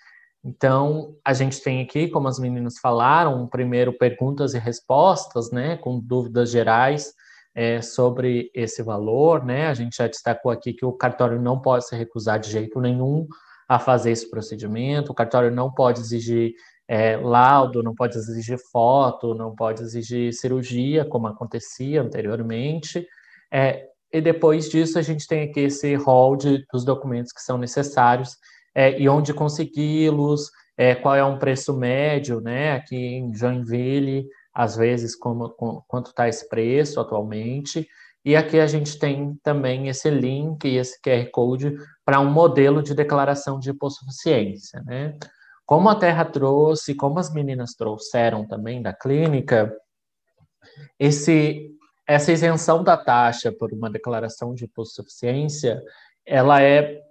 Então, 0.44 1.14
a 1.24 1.32
gente 1.32 1.60
tem 1.62 1.80
aqui, 1.80 2.08
como 2.08 2.26
as 2.26 2.40
meninas 2.40 2.78
falaram, 2.78 3.46
primeiro 3.46 3.96
perguntas 3.96 4.54
e 4.54 4.58
respostas, 4.58 5.50
né, 5.52 5.76
com 5.76 6.00
dúvidas 6.00 6.50
gerais 6.50 7.12
é, 7.54 7.80
sobre 7.80 8.50
esse 8.52 8.82
valor, 8.82 9.44
né? 9.44 9.68
A 9.68 9.74
gente 9.74 9.96
já 9.96 10.06
destacou 10.06 10.50
aqui 10.50 10.72
que 10.72 10.84
o 10.84 10.92
cartório 10.92 11.40
não 11.40 11.60
pode 11.60 11.86
se 11.86 11.96
recusar 11.96 12.38
de 12.38 12.50
jeito 12.50 12.80
nenhum 12.80 13.26
a 13.68 13.78
fazer 13.78 14.12
esse 14.12 14.28
procedimento, 14.30 15.10
o 15.10 15.14
cartório 15.14 15.50
não 15.50 15.72
pode 15.72 16.00
exigir 16.00 16.52
é, 16.88 17.16
laudo, 17.16 17.82
não 17.82 17.94
pode 17.94 18.16
exigir 18.16 18.58
foto, 18.70 19.34
não 19.34 19.54
pode 19.54 19.82
exigir 19.82 20.32
cirurgia, 20.32 21.04
como 21.04 21.26
acontecia 21.26 22.02
anteriormente. 22.02 23.06
É, 23.52 23.86
e 24.12 24.20
depois 24.20 24.68
disso, 24.68 24.98
a 24.98 25.02
gente 25.02 25.26
tem 25.26 25.42
aqui 25.42 25.60
esse 25.60 25.94
rol 25.94 26.36
dos 26.72 26.84
documentos 26.84 27.32
que 27.32 27.40
são 27.42 27.58
necessários 27.58 28.36
é, 28.74 29.00
e 29.00 29.08
onde 29.08 29.34
consegui-los, 29.34 30.50
é, 30.76 30.94
qual 30.94 31.14
é 31.14 31.24
um 31.24 31.38
preço 31.38 31.76
médio, 31.76 32.40
né? 32.40 32.74
Aqui 32.74 32.96
em 32.96 33.34
Joinville, 33.34 34.26
às 34.54 34.76
vezes, 34.76 35.16
como, 35.16 35.50
com, 35.50 35.82
quanto 35.88 36.10
está 36.10 36.28
esse 36.28 36.48
preço 36.48 37.00
atualmente, 37.00 37.88
E 38.24 38.34
aqui 38.34 38.58
a 38.58 38.66
gente 38.66 38.98
tem 38.98 39.38
também 39.40 39.86
esse 39.86 40.10
link 40.10 40.66
e 40.66 40.78
esse 40.78 41.00
QR 41.00 41.30
Code 41.30 41.76
para 42.04 42.18
um 42.20 42.28
modelo 42.28 42.82
de 42.82 42.92
declaração 42.92 43.56
de 43.60 43.70
hipossuficiência, 43.70 44.82
né? 44.84 45.16
Como 45.66 45.88
a 45.88 45.98
Terra 45.98 46.24
trouxe, 46.24 46.94
como 46.94 47.18
as 47.18 47.32
meninas 47.32 47.74
trouxeram 47.74 48.46
também 48.46 48.80
da 48.80 48.94
clínica, 48.94 49.76
esse, 50.98 51.76
essa 52.06 52.32
isenção 52.32 52.84
da 52.84 52.96
taxa 52.96 53.52
por 53.52 53.72
uma 53.72 53.90
declaração 53.90 54.54
de 54.54 54.64
hipossuficiência, 54.64 55.82
ela 56.24 56.62
é 56.62 57.02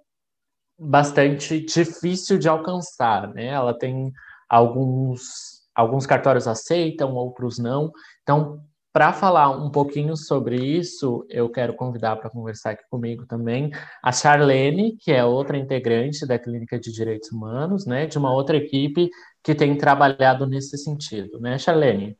bastante 0.78 1.60
difícil 1.60 2.38
de 2.38 2.48
alcançar, 2.48 3.32
né? 3.34 3.46
Ela 3.46 3.76
tem 3.78 4.12
alguns 4.48 5.56
alguns 5.76 6.06
cartórios 6.06 6.48
aceitam, 6.48 7.14
outros 7.14 7.58
não. 7.58 7.92
Então, 8.22 8.64
para 8.96 9.12
falar 9.12 9.50
um 9.50 9.68
pouquinho 9.68 10.16
sobre 10.16 10.56
isso, 10.56 11.26
eu 11.28 11.50
quero 11.50 11.74
convidar 11.74 12.16
para 12.16 12.30
conversar 12.30 12.70
aqui 12.70 12.84
comigo 12.88 13.26
também 13.26 13.70
a 14.02 14.10
Charlene, 14.10 14.96
que 14.96 15.12
é 15.12 15.22
outra 15.22 15.58
integrante 15.58 16.26
da 16.26 16.38
Clínica 16.38 16.78
de 16.78 16.90
Direitos 16.90 17.30
Humanos, 17.30 17.84
né, 17.84 18.06
de 18.06 18.16
uma 18.16 18.32
outra 18.32 18.56
equipe 18.56 19.10
que 19.44 19.54
tem 19.54 19.76
trabalhado 19.76 20.46
nesse 20.46 20.78
sentido, 20.78 21.38
né, 21.38 21.58
Charlene? 21.58 22.16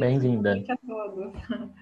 Bem-vinda. 0.00 0.54
Boa 0.54 0.56
noite 0.56 0.72
a 0.72 0.76
todos. 0.76 1.32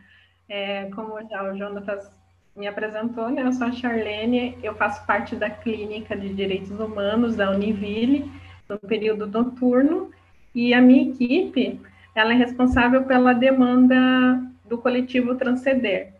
É, 0.48 0.84
como 0.90 1.18
já 1.28 1.42
o 1.42 1.56
Jonatas 1.56 2.08
me 2.54 2.68
apresentou, 2.68 3.30
né, 3.30 3.42
eu 3.42 3.52
sou 3.52 3.66
a 3.66 3.72
Charlene, 3.72 4.56
eu 4.62 4.74
faço 4.74 5.04
parte 5.06 5.34
da 5.34 5.48
Clínica 5.48 6.14
de 6.14 6.32
Direitos 6.34 6.78
Humanos 6.78 7.34
da 7.34 7.50
Univille, 7.50 8.30
no 8.68 8.78
período 8.78 9.26
noturno, 9.26 10.10
e 10.54 10.74
a 10.74 10.80
minha 10.80 11.10
equipe 11.10 11.80
ela 12.16 12.32
é 12.32 12.36
responsável 12.36 13.05
pela 13.05 13.34
demanda 13.34 14.43
do 14.64 14.78
coletivo 14.78 15.34
Transcender, 15.34 16.14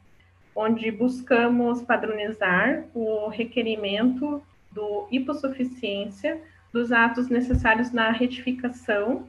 onde 0.55 0.91
buscamos 0.91 1.81
padronizar 1.81 2.85
o 2.95 3.29
requerimento 3.29 4.43
do 4.71 5.09
hipossuficiência 5.11 6.39
dos 6.71 6.93
atos 6.93 7.31
necessários 7.31 7.93
na 7.93 8.11
retificação 8.11 9.27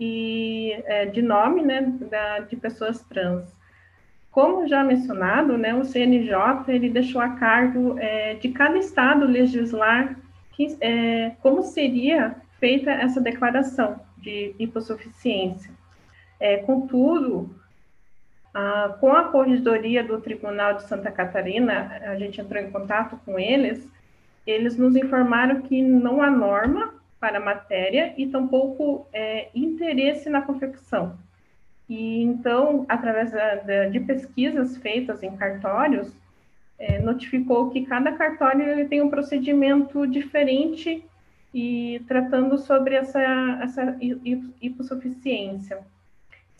e 0.00 0.72
é, 0.86 1.04
de 1.04 1.20
nome 1.20 1.60
né, 1.62 1.82
da, 2.10 2.38
de 2.38 2.56
pessoas 2.56 3.02
trans. 3.02 3.44
Como 4.30 4.66
já 4.66 4.82
mencionado, 4.82 5.58
né, 5.58 5.74
o 5.74 5.84
CNJ 5.84 6.64
ele 6.68 6.88
deixou 6.88 7.20
a 7.20 7.28
cargo 7.28 7.98
é, 7.98 8.32
de 8.34 8.48
cada 8.48 8.78
estado 8.78 9.26
legislar 9.26 10.16
que, 10.52 10.74
é, 10.80 11.32
como 11.42 11.62
seria 11.62 12.34
feita 12.58 12.90
essa 12.90 13.20
declaração 13.20 14.00
de 14.16 14.54
hipossuficiência. 14.58 15.81
É, 16.42 16.56
contudo, 16.56 17.54
com 18.98 19.12
a 19.12 19.28
corregedoria 19.28 20.02
do 20.02 20.20
Tribunal 20.20 20.74
de 20.74 20.82
Santa 20.88 21.08
Catarina, 21.08 22.00
a 22.02 22.16
gente 22.16 22.40
entrou 22.40 22.60
em 22.60 22.68
contato 22.68 23.16
com 23.24 23.38
eles, 23.38 23.88
eles 24.44 24.76
nos 24.76 24.96
informaram 24.96 25.62
que 25.62 25.80
não 25.80 26.20
há 26.20 26.28
norma 26.28 26.94
para 27.20 27.38
a 27.38 27.40
matéria 27.40 28.12
e 28.18 28.26
tampouco 28.26 29.06
é, 29.12 29.50
interesse 29.54 30.28
na 30.28 30.42
confecção. 30.42 31.16
E 31.88 32.20
então, 32.20 32.84
através 32.88 33.30
da, 33.30 33.86
de 33.88 34.00
pesquisas 34.00 34.76
feitas 34.78 35.22
em 35.22 35.36
cartórios, 35.36 36.12
é, 36.76 36.98
notificou 36.98 37.70
que 37.70 37.86
cada 37.86 38.10
cartório 38.14 38.68
ele 38.68 38.86
tem 38.86 39.00
um 39.00 39.10
procedimento 39.10 40.08
diferente 40.08 41.04
e 41.54 42.02
tratando 42.08 42.58
sobre 42.58 42.96
essa, 42.96 43.20
essa 43.62 43.96
hipossuficiência. 44.60 45.78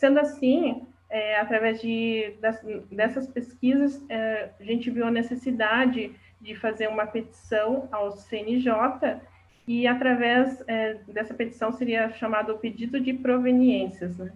Sendo 0.03 0.19
assim, 0.19 0.85
é, 1.09 1.39
através 1.39 1.79
de, 1.79 2.33
das, 2.41 2.61
dessas 2.91 3.25
pesquisas, 3.25 4.03
é, 4.09 4.49
a 4.59 4.63
gente 4.65 4.91
viu 4.91 5.07
a 5.07 5.11
necessidade 5.11 6.11
de 6.41 6.55
fazer 6.55 6.89
uma 6.89 7.07
petição 7.07 7.87
ao 7.89 8.11
CNJ 8.11 9.21
e 9.65 9.87
através 9.87 10.61
é, 10.67 10.95
dessa 11.07 11.33
petição 11.33 11.71
seria 11.71 12.09
chamado 12.09 12.51
o 12.51 12.57
pedido 12.57 12.99
de 12.99 13.13
proveniências, 13.13 14.17
né? 14.17 14.33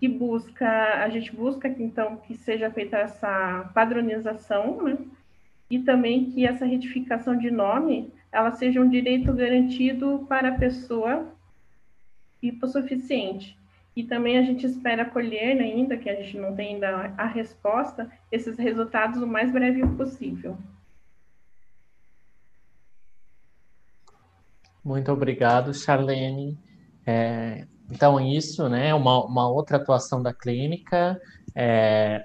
que 0.00 0.08
busca, 0.08 1.04
a 1.04 1.10
gente 1.10 1.36
busca 1.36 1.68
então 1.68 2.16
que 2.16 2.34
seja 2.34 2.70
feita 2.70 2.96
essa 2.96 3.70
padronização, 3.74 4.82
né? 4.82 4.96
e 5.68 5.78
também 5.80 6.30
que 6.30 6.46
essa 6.46 6.64
retificação 6.64 7.36
de 7.36 7.50
nome 7.50 8.10
ela 8.32 8.52
seja 8.52 8.80
um 8.80 8.88
direito 8.88 9.30
garantido 9.34 10.24
para 10.26 10.48
a 10.48 10.58
pessoa 10.58 11.36
hipossuficiente. 12.40 13.57
E 13.98 14.04
também 14.04 14.38
a 14.38 14.42
gente 14.42 14.64
espera 14.64 15.04
colher, 15.04 15.56
né, 15.56 15.64
ainda 15.64 15.96
que 15.96 16.08
a 16.08 16.14
gente 16.14 16.38
não 16.38 16.54
tem 16.54 16.74
ainda 16.74 17.12
a 17.18 17.26
resposta, 17.26 18.08
esses 18.30 18.56
resultados 18.56 19.20
o 19.20 19.26
mais 19.26 19.50
breve 19.50 19.84
possível. 19.96 20.56
Muito 24.84 25.10
obrigado, 25.10 25.74
Charlene. 25.74 26.56
É, 27.04 27.66
então, 27.90 28.20
isso, 28.20 28.68
né, 28.68 28.94
uma, 28.94 29.24
uma 29.24 29.50
outra 29.50 29.78
atuação 29.78 30.22
da 30.22 30.32
clínica, 30.32 31.20
é, 31.52 32.24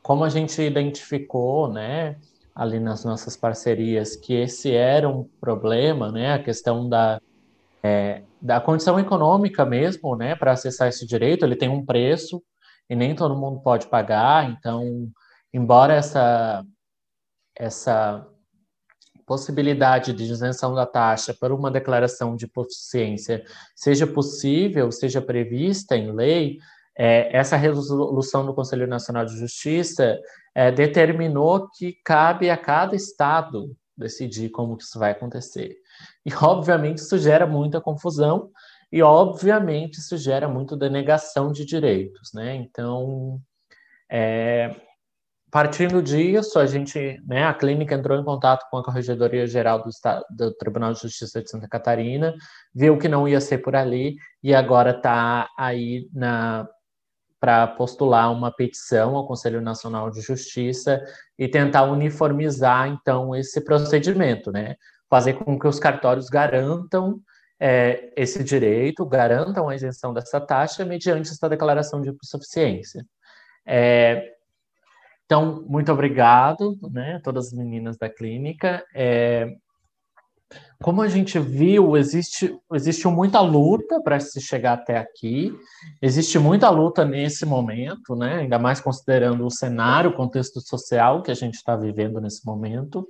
como 0.00 0.22
a 0.22 0.28
gente 0.28 0.62
identificou, 0.62 1.68
né, 1.68 2.16
ali 2.54 2.78
nas 2.78 3.04
nossas 3.04 3.36
parcerias, 3.36 4.14
que 4.14 4.34
esse 4.34 4.72
era 4.72 5.08
um 5.08 5.24
problema, 5.40 6.12
né, 6.12 6.34
a 6.34 6.38
questão 6.38 6.88
da, 6.88 7.20
é, 7.82 8.22
da 8.40 8.60
condição 8.60 8.98
econômica 8.98 9.64
mesmo, 9.64 10.16
né, 10.16 10.34
para 10.34 10.52
acessar 10.52 10.88
esse 10.88 11.06
direito, 11.06 11.44
ele 11.44 11.56
tem 11.56 11.68
um 11.68 11.84
preço 11.84 12.42
e 12.88 12.96
nem 12.96 13.14
todo 13.14 13.36
mundo 13.36 13.60
pode 13.60 13.86
pagar, 13.88 14.50
então, 14.50 15.08
embora 15.52 15.94
essa 15.94 16.64
essa 17.56 18.24
possibilidade 19.26 20.12
de 20.12 20.24
isenção 20.24 20.74
da 20.74 20.86
taxa 20.86 21.34
por 21.38 21.52
uma 21.52 21.70
declaração 21.70 22.34
de 22.34 22.46
proficiência 22.46 23.44
seja 23.74 24.06
possível, 24.06 24.90
seja 24.90 25.20
prevista 25.20 25.96
em 25.96 26.12
lei, 26.12 26.58
é, 26.96 27.36
essa 27.36 27.56
resolução 27.56 28.46
do 28.46 28.54
Conselho 28.54 28.86
Nacional 28.86 29.26
de 29.26 29.36
Justiça 29.36 30.18
é, 30.54 30.72
determinou 30.72 31.68
que 31.68 31.92
cabe 32.04 32.48
a 32.48 32.56
cada 32.56 32.96
estado 32.96 33.76
decidir 33.96 34.48
como 34.50 34.76
que 34.76 34.84
isso 34.84 34.98
vai 34.98 35.10
acontecer. 35.10 35.76
E, 36.24 36.30
obviamente, 36.42 36.98
isso 36.98 37.18
gera 37.18 37.46
muita 37.46 37.80
confusão 37.80 38.50
e, 38.92 39.02
obviamente, 39.02 39.98
isso 39.98 40.16
gera 40.16 40.48
muito 40.48 40.76
denegação 40.76 41.52
de 41.52 41.64
direitos, 41.64 42.30
né? 42.34 42.54
Então, 42.56 43.40
é, 44.10 44.74
partindo 45.50 46.02
disso, 46.02 46.58
a 46.58 46.66
gente, 46.66 47.20
né, 47.26 47.44
a 47.44 47.54
clínica 47.54 47.94
entrou 47.94 48.18
em 48.18 48.24
contato 48.24 48.66
com 48.70 48.78
a 48.78 48.84
Corregedoria 48.84 49.46
Geral 49.46 49.82
do, 49.82 49.88
Estado, 49.88 50.24
do 50.30 50.52
Tribunal 50.54 50.92
de 50.92 51.00
Justiça 51.00 51.42
de 51.42 51.50
Santa 51.50 51.68
Catarina, 51.68 52.34
viu 52.74 52.98
que 52.98 53.08
não 53.08 53.26
ia 53.26 53.40
ser 53.40 53.58
por 53.58 53.74
ali 53.74 54.16
e 54.42 54.54
agora 54.54 54.90
está 54.90 55.48
aí 55.56 56.08
na 56.12 56.68
para 57.40 57.68
postular 57.68 58.32
uma 58.32 58.50
petição 58.50 59.14
ao 59.14 59.24
Conselho 59.24 59.60
Nacional 59.60 60.10
de 60.10 60.20
Justiça 60.20 61.00
e 61.38 61.46
tentar 61.46 61.84
uniformizar 61.84 62.88
então 62.88 63.34
esse 63.34 63.60
procedimento, 63.60 64.50
né? 64.50 64.74
Fazer 65.08 65.34
com 65.34 65.58
que 65.58 65.66
os 65.66 65.78
cartórios 65.78 66.28
garantam 66.28 67.20
é, 67.60 68.12
esse 68.16 68.44
direito, 68.44 69.04
garantam 69.04 69.68
a 69.68 69.74
isenção 69.74 70.14
dessa 70.14 70.40
taxa 70.40 70.84
mediante 70.84 71.30
essa 71.30 71.48
declaração 71.48 72.00
de 72.00 72.14
suficiência. 72.22 73.04
É, 73.66 74.34
então, 75.24 75.64
muito 75.68 75.92
obrigado, 75.92 76.78
né, 76.90 77.20
todas 77.22 77.48
as 77.48 77.52
meninas 77.52 77.98
da 77.98 78.08
clínica. 78.08 78.84
É, 78.94 79.54
como 80.82 81.02
a 81.02 81.08
gente 81.08 81.38
viu, 81.38 81.96
existe, 81.96 82.56
existe 82.72 83.06
muita 83.08 83.40
luta 83.40 84.00
para 84.00 84.18
se 84.20 84.40
chegar 84.40 84.74
até 84.74 84.96
aqui, 84.96 85.52
existe 86.00 86.38
muita 86.38 86.70
luta 86.70 87.04
nesse 87.04 87.44
momento, 87.44 88.14
né? 88.14 88.36
ainda 88.36 88.58
mais 88.58 88.80
considerando 88.80 89.44
o 89.44 89.50
cenário, 89.50 90.10
o 90.10 90.14
contexto 90.14 90.60
social 90.60 91.22
que 91.22 91.30
a 91.30 91.34
gente 91.34 91.54
está 91.54 91.76
vivendo 91.76 92.20
nesse 92.20 92.46
momento. 92.46 93.06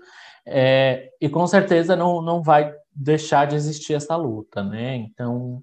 É, 0.51 1.11
e 1.21 1.29
com 1.29 1.47
certeza 1.47 1.95
não, 1.95 2.23
não 2.23 2.43
vai 2.43 2.73
deixar 2.95 3.47
de 3.47 3.55
existir 3.55 3.95
essa 3.95 4.17
luta, 4.17 4.63
né? 4.65 4.97
Então, 4.97 5.63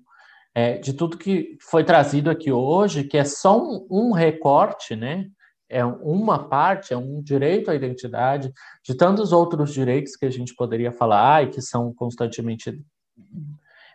é, 0.53 0.77
de 0.77 0.93
tudo 0.93 1.17
que 1.17 1.57
foi 1.59 1.83
trazido 1.83 2.29
aqui 2.29 2.51
hoje, 2.51 3.03
que 3.03 3.17
é 3.17 3.25
só 3.25 3.59
um, 3.59 3.87
um, 3.89 4.11
recorte, 4.11 4.95
né? 4.95 5.27
É 5.67 5.83
uma 5.83 6.47
parte, 6.47 6.93
é 6.93 6.97
um 6.97 7.21
direito 7.21 7.71
à 7.71 7.75
identidade, 7.75 8.53
de 8.83 8.95
tantos 8.95 9.31
outros 9.31 9.73
direitos 9.73 10.15
que 10.15 10.25
a 10.25 10.29
gente 10.29 10.55
poderia 10.55 10.91
falar 10.91 11.43
e 11.43 11.49
que 11.49 11.61
são 11.61 11.91
constantemente 11.93 12.79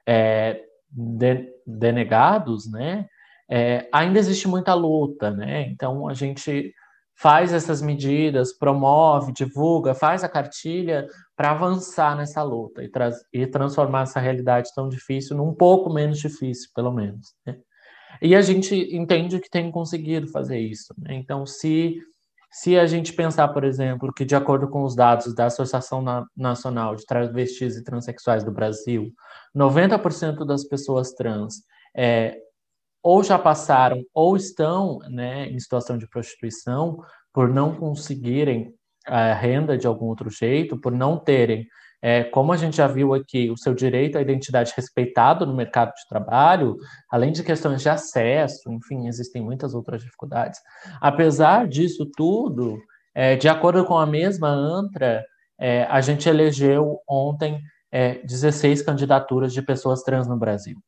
é, 0.05 0.61
de, 0.91 1.49
denegados, 1.65 2.71
né? 2.71 3.07
É, 3.49 3.89
ainda 3.93 4.19
existe 4.19 4.47
muita 4.49 4.75
luta, 4.75 5.31
né? 5.31 5.63
Então 5.71 6.09
a 6.09 6.15
gente 6.15 6.75
faz 7.21 7.53
essas 7.53 7.83
medidas, 7.83 8.57
promove, 8.57 9.31
divulga, 9.33 9.95
faz 9.95 10.25
a 10.25 10.29
cartilha 10.29 11.07
para 11.37 11.51
avançar 11.51 12.17
nessa 12.17 12.43
luta 12.43 12.83
e, 12.83 12.91
e, 13.31 13.47
transformar 13.47 14.03
essa 14.03 14.19
realidade 14.19 14.71
tão 14.75 14.89
difícil 14.89 15.37
num 15.37 15.53
pouco 15.53 15.93
menos 15.93 16.19
difícil, 16.19 16.71
pelo 16.75 16.91
menos. 16.91 17.35
Né? 17.47 17.59
E 18.23 18.35
a 18.35 18.41
gente 18.41 18.75
entende 18.97 19.39
que 19.39 19.51
tem 19.51 19.71
conseguido 19.71 20.29
fazer 20.29 20.59
isso. 20.59 20.95
Né? 20.99 21.15
Então, 21.15 21.45
se 21.45 21.99
Se 22.53 22.77
a 22.77 22.85
gente 22.85 23.13
pensar, 23.13 23.47
por 23.49 23.63
exemplo, 23.63 24.13
que 24.13 24.25
de 24.25 24.35
acordo 24.35 24.69
com 24.69 24.83
os 24.83 24.97
dados 24.97 25.33
da 25.35 25.47
Associação 25.47 26.03
Nacional 26.37 26.97
de 26.97 27.07
Travestis 27.07 27.77
e 27.77 27.85
Transsexuais 27.85 28.43
do 28.43 28.51
Brasil, 28.51 29.13
90% 29.55 30.45
das 30.45 30.65
pessoas 30.65 31.13
trans 31.13 31.63
é, 31.95 32.37
ou 33.03 33.23
já 33.23 33.39
passaram 33.39 34.03
ou 34.15 34.37
estão 34.37 34.99
né, 35.11 35.47
em 35.49 35.59
situação 35.59 35.97
de 35.97 36.09
prostituição 36.09 36.99
por 37.33 37.49
não 37.49 37.75
conseguirem 37.75 38.75
a 39.07 39.33
renda 39.33 39.79
de 39.79 39.87
algum 39.87 40.07
outro 40.07 40.29
jeito, 40.31 40.79
por 40.79 40.93
não 40.93 41.17
terem, 41.17 41.67
é, 42.03 42.25
como 42.25 42.53
a 42.53 42.57
gente 42.57 42.77
já 42.77 42.87
viu 42.87 43.13
aqui, 43.13 43.51
o 43.51 43.57
seu 43.57 43.75
direito 43.75 44.17
à 44.17 44.23
identidade 44.23 44.73
respeitado 44.75 45.47
no 45.47 45.55
mercado 45.55 45.89
de 45.89 46.09
trabalho, 46.09 46.77
além 47.11 47.31
de 47.33 47.43
questões 47.43 47.83
de 47.83 47.89
acesso, 47.89 48.73
enfim, 48.73 49.07
existem 49.07 49.43
muitas 49.43 49.75
outras 49.75 50.03
dificuldades. 50.03 50.61
Apesar 51.01 51.69
disso 51.69 52.07
tudo, 52.17 52.79
é, 53.15 53.37
de 53.37 53.49
acordo 53.49 53.85
com 53.85 53.99
a 53.99 54.07
mesma 54.07 54.49
ANTRA, 54.49 55.23
é, 55.59 55.85
a 55.85 56.01
gente 56.01 56.29
elegeu 56.29 56.99
ontem 57.09 57.61
16 58.25 58.81
é, 58.81 58.85
candidaturas 58.85 59.53
de 59.53 59.61
pessoas 59.61 60.03
trans 60.03 60.27
no 60.27 60.39
Brasil. 60.39 60.79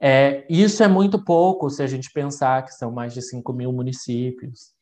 É, 0.00 0.46
isso 0.48 0.82
é 0.82 0.88
muito 0.88 1.22
pouco 1.22 1.68
se 1.68 1.82
a 1.82 1.86
gente 1.86 2.10
pensar 2.10 2.64
que 2.64 2.72
são 2.72 2.90
mais 2.90 3.12
de 3.12 3.20
5 3.20 3.52
mil 3.52 3.72
municípios, 3.72 4.72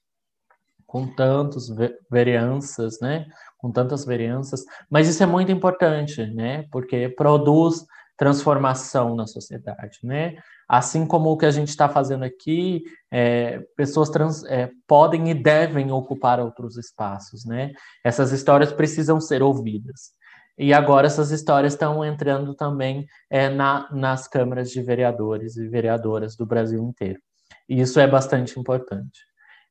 com 0.86 1.07
tantas 1.07 1.69
vereanças, 2.11 2.99
né? 3.01 3.27
Com 3.59 3.70
tantas 3.70 4.05
vereanças, 4.05 4.65
mas 4.89 5.09
isso 5.09 5.23
é 5.23 5.27
muito 5.27 5.53
importante, 5.53 6.24
né? 6.27 6.65
Porque 6.70 7.09
produz 7.11 7.85
transformação 8.16 9.15
na 9.15 9.27
sociedade, 9.27 9.99
né? 10.03 10.36
Assim 10.69 11.07
como 11.07 11.31
o 11.31 11.36
que 11.36 11.47
a 11.47 11.51
gente 11.51 11.69
está 11.69 11.89
fazendo 11.89 12.24
aqui, 12.24 12.82
é, 13.11 13.61
pessoas 13.77 14.11
trans 14.11 14.45
é, 14.45 14.70
podem 14.86 15.31
e 15.31 15.35
devem 15.35 15.93
ocupar 15.93 16.40
outros 16.40 16.77
espaços, 16.77 17.45
né? 17.45 17.73
Essas 18.05 18.32
histórias 18.32 18.73
precisam 18.73 19.20
ser 19.20 19.43
ouvidas. 19.43 20.12
E 20.59 20.73
agora 20.73 21.07
essas 21.07 21.31
histórias 21.31 21.75
estão 21.75 22.05
entrando 22.05 22.55
também 22.55 23.07
é, 23.31 23.49
na, 23.49 23.89
nas 23.93 24.27
câmaras 24.27 24.71
de 24.71 24.83
vereadores 24.83 25.57
e 25.57 25.69
vereadoras 25.69 26.37
do 26.37 26.45
Brasil 26.45 26.83
inteiro. 26.83 27.21
E 27.69 27.81
isso 27.81 28.01
é 28.01 28.07
bastante 28.07 28.59
importante. 28.59 29.21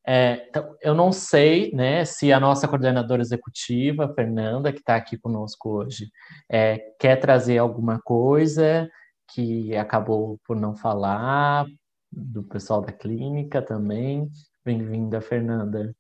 É, 0.10 0.48
então, 0.48 0.74
eu 0.82 0.96
não 0.96 1.12
sei 1.12 1.70
né, 1.74 2.06
se 2.06 2.32
a 2.32 2.40
nossa 2.40 2.66
coordenadora 2.66 3.22
executiva, 3.22 4.14
Fernanda, 4.16 4.72
que 4.72 4.80
está 4.80 4.96
aqui 4.96 5.18
conosco 5.18 5.70
hoje, 5.70 6.10
é, 6.50 6.78
quer 6.98 7.18
trazer 7.18 7.58
alguma 7.58 8.00
coisa 8.00 8.90
que 9.34 9.76
acabou 9.76 10.40
por 10.48 10.56
não 10.56 10.78
falar, 10.78 11.66
do 12.10 12.42
pessoal 12.44 12.82
da 12.82 12.94
clínica 12.94 13.62
também. 13.62 14.30
Bem-vinda, 14.64 15.20
Fernanda. 15.20 15.94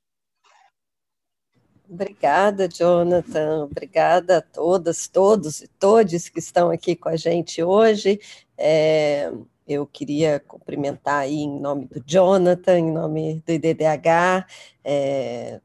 Obrigada, 1.89 2.67
Jonathan. 2.67 3.63
Obrigada 3.63 4.37
a 4.39 4.41
todas, 4.41 5.07
todos 5.07 5.61
e 5.61 5.67
todes 5.67 6.27
que 6.27 6.39
estão 6.39 6.69
aqui 6.69 6.95
com 6.95 7.07
a 7.07 7.15
gente 7.15 7.63
hoje. 7.63 8.19
É, 8.57 9.31
eu 9.67 9.85
queria 9.85 10.39
cumprimentar 10.39 11.19
aí 11.21 11.39
em 11.39 11.59
nome 11.59 11.85
do 11.85 12.03
Jonathan, 12.05 12.79
em 12.79 12.91
nome 12.91 13.43
do 13.45 13.51
IDDH, 13.53 14.45
é, 14.83 15.61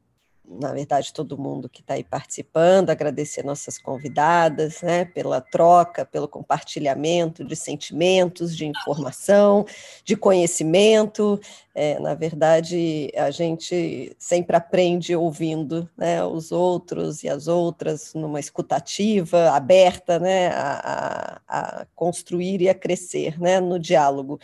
na 0.60 0.72
verdade, 0.72 1.12
todo 1.12 1.38
mundo 1.38 1.68
que 1.68 1.80
está 1.80 1.94
aí 1.94 2.04
participando, 2.04 2.90
agradecer 2.90 3.44
nossas 3.44 3.78
convidadas, 3.78 4.82
né, 4.82 5.04
pela 5.04 5.40
troca, 5.40 6.04
pelo 6.04 6.28
compartilhamento 6.28 7.44
de 7.44 7.56
sentimentos, 7.56 8.56
de 8.56 8.66
informação, 8.66 9.64
de 10.04 10.16
conhecimento. 10.16 11.40
É, 11.74 11.98
na 11.98 12.14
verdade, 12.14 13.10
a 13.16 13.30
gente 13.30 14.14
sempre 14.18 14.56
aprende 14.56 15.16
ouvindo 15.16 15.88
né, 15.96 16.22
os 16.24 16.52
outros 16.52 17.22
e 17.22 17.28
as 17.28 17.48
outras 17.48 18.12
numa 18.14 18.40
escutativa 18.40 19.50
aberta 19.50 20.18
né, 20.18 20.48
a, 20.48 21.40
a, 21.48 21.80
a 21.80 21.86
construir 21.94 22.60
e 22.60 22.68
a 22.68 22.74
crescer 22.74 23.40
né, 23.40 23.60
no 23.60 23.78
diálogo. 23.78 24.38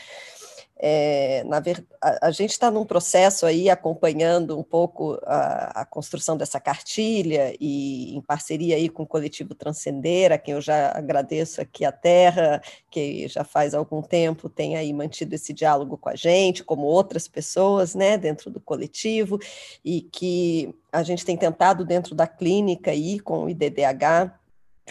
É, 0.80 1.42
na 1.44 1.58
ver, 1.58 1.84
a, 2.00 2.28
a 2.28 2.30
gente 2.30 2.50
está 2.50 2.70
num 2.70 2.84
processo 2.84 3.44
aí 3.44 3.68
acompanhando 3.68 4.56
um 4.56 4.62
pouco 4.62 5.18
a, 5.26 5.80
a, 5.80 5.84
construção 5.84 6.36
dessa 6.36 6.60
cartilha 6.60 7.52
e 7.60 8.14
em 8.14 8.20
parceria 8.20 8.76
aí 8.76 8.88
com 8.88 9.02
o 9.02 9.06
coletivo 9.06 9.56
Transcender, 9.56 10.30
a 10.30 10.38
quem 10.38 10.54
eu 10.54 10.60
já 10.60 10.92
agradeço 10.96 11.60
aqui 11.60 11.84
a 11.84 11.90
Terra, 11.90 12.62
que 12.90 13.26
já 13.26 13.42
faz 13.42 13.74
algum 13.74 14.00
tempo 14.00 14.48
tem 14.48 14.76
aí 14.76 14.92
mantido 14.92 15.34
esse 15.34 15.52
diálogo 15.52 15.98
com 15.98 16.10
a 16.10 16.14
gente, 16.14 16.62
como 16.62 16.82
outras 16.82 17.26
pessoas, 17.26 17.96
né, 17.96 18.16
dentro 18.16 18.48
do 18.48 18.60
coletivo, 18.60 19.38
e 19.84 20.02
que 20.02 20.72
a 20.92 21.02
gente 21.02 21.24
tem 21.24 21.36
tentado 21.36 21.84
dentro 21.84 22.14
da 22.14 22.26
clínica 22.26 22.92
aí 22.92 23.18
com 23.18 23.44
o 23.44 23.50
IDDH 23.50 24.32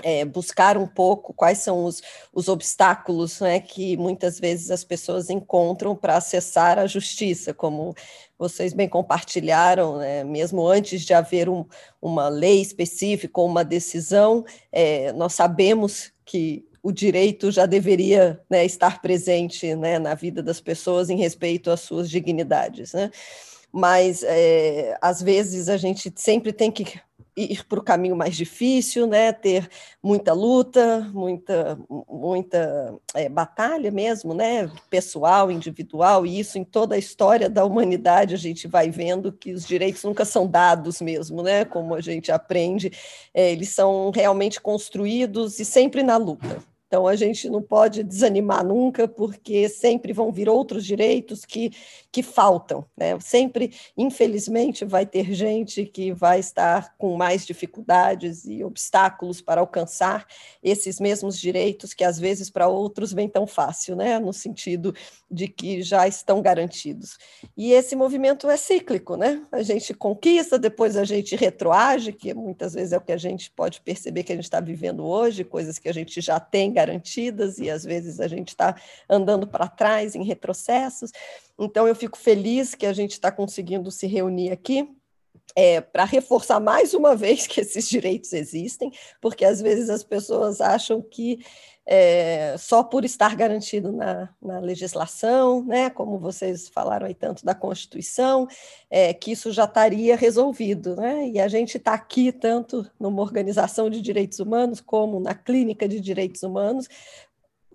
é, 0.04 0.24
buscar 0.26 0.78
um 0.78 0.88
pouco 0.88 1.34
quais 1.34 1.60
são 1.60 1.86
os, 1.86 2.02
os 2.34 2.48
obstáculos 2.48 3.40
né, 3.40 3.60
que 3.60 3.98
muitas 3.98 4.40
vezes 4.40 4.72
as 4.72 4.84
pessoas 4.84 5.30
encontram 5.30 5.96
para 5.96 6.18
acessar 6.18 6.80
a 6.80 6.88
justiça, 6.88 7.54
como 7.54 7.96
vocês 8.38 8.74
bem 8.74 8.88
compartilharam, 8.88 9.98
né, 9.98 10.24
mesmo 10.24 10.68
antes 10.68 11.02
de 11.04 11.14
haver 11.14 11.50
um, 11.50 11.66
uma 12.02 12.28
lei 12.30 12.62
específica 12.62 13.42
ou 13.42 13.48
uma 13.48 13.64
decisão, 13.64 14.46
é, 14.72 15.12
nós 15.14 15.34
sabemos 15.34 16.12
que 16.26 16.66
o 16.84 16.92
direito 16.92 17.52
já 17.52 17.66
deveria 17.66 18.40
né, 18.50 18.66
estar 18.66 19.02
presente 19.02 19.76
né, 19.76 20.00
na 20.00 20.16
vida 20.16 20.42
das 20.42 20.62
pessoas 20.62 21.10
em 21.10 21.18
respeito 21.18 21.70
às 21.70 21.82
suas 21.82 22.10
dignidades. 22.10 22.94
Né? 22.94 23.12
Mas, 23.72 24.24
é, 24.24 24.98
às 25.02 25.22
vezes, 25.22 25.68
a 25.70 25.78
gente 25.78 26.12
sempre 26.16 26.54
tem 26.54 26.72
que 26.72 27.00
ir 27.38 27.66
para 27.66 27.80
o 27.80 27.84
caminho 27.84 28.16
mais 28.16 28.36
difícil, 28.36 29.06
né? 29.06 29.32
ter 29.32 29.70
muita 30.02 30.34
luta, 30.34 31.08
muita, 31.14 31.80
muita 32.10 32.96
é, 33.14 33.30
batalha 33.30 33.92
mesmo, 33.92 34.34
né? 34.34 34.70
pessoal, 34.90 35.52
individual, 35.52 36.26
e 36.26 36.40
isso 36.40 36.58
em 36.58 36.64
toda 36.64 36.96
a 36.96 36.98
história 36.98 37.50
da 37.50 37.64
humanidade 37.64 38.34
a 38.34 38.38
gente 38.38 38.68
vai 38.68 38.90
vendo 38.90 39.32
que 39.32 39.54
os 39.54 39.66
direitos 39.66 40.04
nunca 40.04 40.26
são 40.26 40.48
dados 40.48 41.00
mesmo, 41.00 41.44
né? 41.44 41.64
como 41.64 41.94
a 41.94 42.02
gente 42.02 42.32
aprende, 42.32 42.92
é, 43.34 43.52
eles 43.52 43.70
são 43.70 44.10
realmente 44.10 44.60
construídos 44.60 45.60
e 45.60 45.66
sempre 45.66 46.02
na 46.02 46.18
luta. 46.18 46.77
Então, 46.88 47.06
a 47.06 47.18
gente 47.18 47.50
não 47.50 47.62
pode 47.62 48.02
desanimar 48.02 48.66
nunca, 48.66 49.10
porque 49.10 49.68
sempre 49.68 50.14
vão 50.14 50.32
vir 50.32 50.48
outros 50.48 50.86
direitos 50.86 51.44
que, 51.44 51.72
que 52.10 52.24
faltam. 52.24 52.86
Né? 52.96 53.20
Sempre, 53.20 53.74
infelizmente, 53.98 54.86
vai 54.86 55.06
ter 55.06 55.34
gente 55.34 55.86
que 55.86 56.14
vai 56.14 56.40
estar 56.40 56.96
com 56.98 57.18
mais 57.18 57.46
dificuldades 57.46 58.46
e 58.46 58.64
obstáculos 58.64 59.42
para 59.42 59.60
alcançar 59.60 60.26
esses 60.64 60.98
mesmos 60.98 61.38
direitos 61.38 61.94
que, 61.94 62.06
às 62.06 62.18
vezes, 62.18 62.50
para 62.50 62.70
outros 62.70 63.12
vem 63.12 63.28
tão 63.28 63.46
fácil, 63.46 63.96
né? 63.98 64.18
no 64.18 64.32
sentido 64.32 64.96
de 65.30 65.50
que 65.50 65.82
já 65.82 66.08
estão 66.08 66.42
garantidos. 66.42 67.18
E 67.58 67.74
esse 67.74 67.98
movimento 67.98 68.50
é 68.50 68.56
cíclico, 68.56 69.18
né? 69.18 69.46
a 69.52 69.62
gente 69.62 69.94
conquista, 69.94 70.58
depois 70.58 70.96
a 70.96 71.04
gente 71.04 71.36
retroage, 71.36 72.14
que 72.14 72.34
muitas 72.34 72.74
vezes 72.74 72.94
é 72.94 72.98
o 72.98 73.02
que 73.02 73.12
a 73.12 73.18
gente 73.18 73.52
pode 73.52 73.82
perceber 73.82 74.24
que 74.24 74.32
a 74.32 74.36
gente 74.36 74.46
está 74.46 74.62
vivendo 74.62 75.06
hoje, 75.06 75.44
coisas 75.44 75.78
que 75.78 75.90
a 75.90 75.94
gente 75.94 76.22
já 76.22 76.40
tem 76.40 76.77
garantidas 76.78 77.58
e 77.58 77.72
às 77.72 77.84
vezes 77.84 78.20
a 78.20 78.28
gente 78.28 78.50
está 78.50 78.80
andando 79.10 79.48
para 79.48 79.68
trás 79.68 80.14
em 80.14 80.24
retrocessos. 80.24 81.12
Então, 81.58 81.88
eu 81.88 81.96
fico 81.96 82.18
feliz 82.18 82.76
que 82.76 82.86
a 82.86 82.94
gente 82.94 83.14
está 83.14 83.32
conseguindo 83.32 83.90
se 83.90 84.06
reunir 84.06 84.52
aqui 84.52 84.88
é, 85.56 85.82
para 85.82 86.04
reforçar 86.04 86.60
mais 86.60 86.94
uma 86.94 87.16
vez 87.18 87.48
que 87.48 87.62
esses 87.62 87.90
direitos 87.90 88.32
existem, 88.32 88.92
porque 89.20 89.44
às 89.44 89.60
vezes 89.60 89.90
as 89.90 90.04
pessoas 90.04 90.62
acham 90.62 91.02
que 91.02 91.40
é, 91.90 92.54
só 92.58 92.84
por 92.84 93.06
estar 93.06 93.34
garantido 93.34 93.94
na, 93.94 94.28
na, 94.42 94.60
legislação, 94.60 95.64
né, 95.64 95.90
como 95.90 96.20
vocês 96.20 96.68
falaram 96.68 97.08
aí 97.08 97.14
tanto 97.14 97.46
da 97.46 97.56
Constituição, 97.56 98.46
é, 98.90 99.14
que 99.14 99.32
isso 99.32 99.54
já 99.54 99.64
estaria 99.64 100.18
resolvido. 100.18 100.98
Né? 100.98 101.30
E 101.30 101.40
a 101.40 101.48
gente 101.48 101.78
está 101.78 101.94
aqui, 101.94 102.34
tanto 102.34 102.86
numa 103.00 103.22
organização 103.22 103.90
de 103.90 104.02
direitos 104.02 104.40
humanos, 104.40 104.82
como 104.82 105.18
na 105.22 105.34
clínica 105.34 105.88
de 105.88 106.02
direitos 106.02 106.44
humanos, 106.44 106.90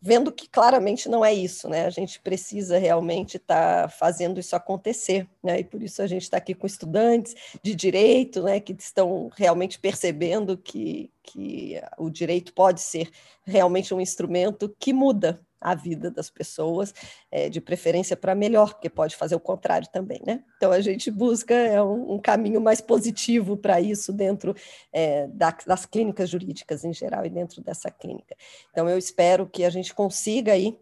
vendo 0.04 0.32
que 0.32 0.48
claramente 0.48 1.08
não 1.08 1.24
é 1.24 1.32
isso, 1.32 1.68
né? 1.68 1.86
A 1.86 1.90
gente 1.90 2.20
precisa 2.20 2.76
realmente 2.76 3.36
estar 3.36 3.82
tá 3.82 3.88
fazendo 3.88 4.40
isso 4.40 4.56
acontecer, 4.56 5.28
né? 5.40 5.60
E 5.60 5.64
por 5.64 5.80
isso 5.80 6.02
a 6.02 6.08
gente 6.08 6.22
está 6.22 6.38
aqui 6.38 6.54
com 6.54 6.66
estudantes 6.66 7.36
de 7.62 7.72
direito, 7.72 8.42
né? 8.42 8.58
Que 8.58 8.72
estão 8.72 9.30
realmente 9.36 9.78
percebendo 9.78 10.58
que, 10.58 11.08
que 11.22 11.80
o 11.96 12.10
direito 12.10 12.52
pode 12.52 12.80
ser 12.80 13.08
realmente 13.44 13.94
um 13.94 14.00
instrumento 14.00 14.74
que 14.76 14.92
muda 14.92 15.40
a 15.62 15.74
vida 15.74 16.10
das 16.10 16.28
pessoas, 16.28 16.94
é, 17.30 17.48
de 17.48 17.60
preferência 17.60 18.16
para 18.16 18.34
melhor, 18.34 18.74
porque 18.74 18.90
pode 18.90 19.16
fazer 19.16 19.34
o 19.34 19.40
contrário 19.40 19.88
também, 19.92 20.20
né? 20.26 20.42
Então 20.56 20.72
a 20.72 20.80
gente 20.80 21.10
busca 21.10 21.54
é, 21.54 21.82
um, 21.82 22.14
um 22.14 22.18
caminho 22.18 22.60
mais 22.60 22.80
positivo 22.80 23.56
para 23.56 23.80
isso 23.80 24.12
dentro 24.12 24.54
é, 24.92 25.26
da, 25.28 25.56
das 25.66 25.86
clínicas 25.86 26.28
jurídicas 26.28 26.84
em 26.84 26.92
geral 26.92 27.24
e 27.24 27.30
dentro 27.30 27.62
dessa 27.62 27.90
clínica. 27.90 28.36
Então 28.70 28.88
eu 28.88 28.98
espero 28.98 29.46
que 29.46 29.64
a 29.64 29.70
gente 29.70 29.94
consiga 29.94 30.52
aí 30.52 30.76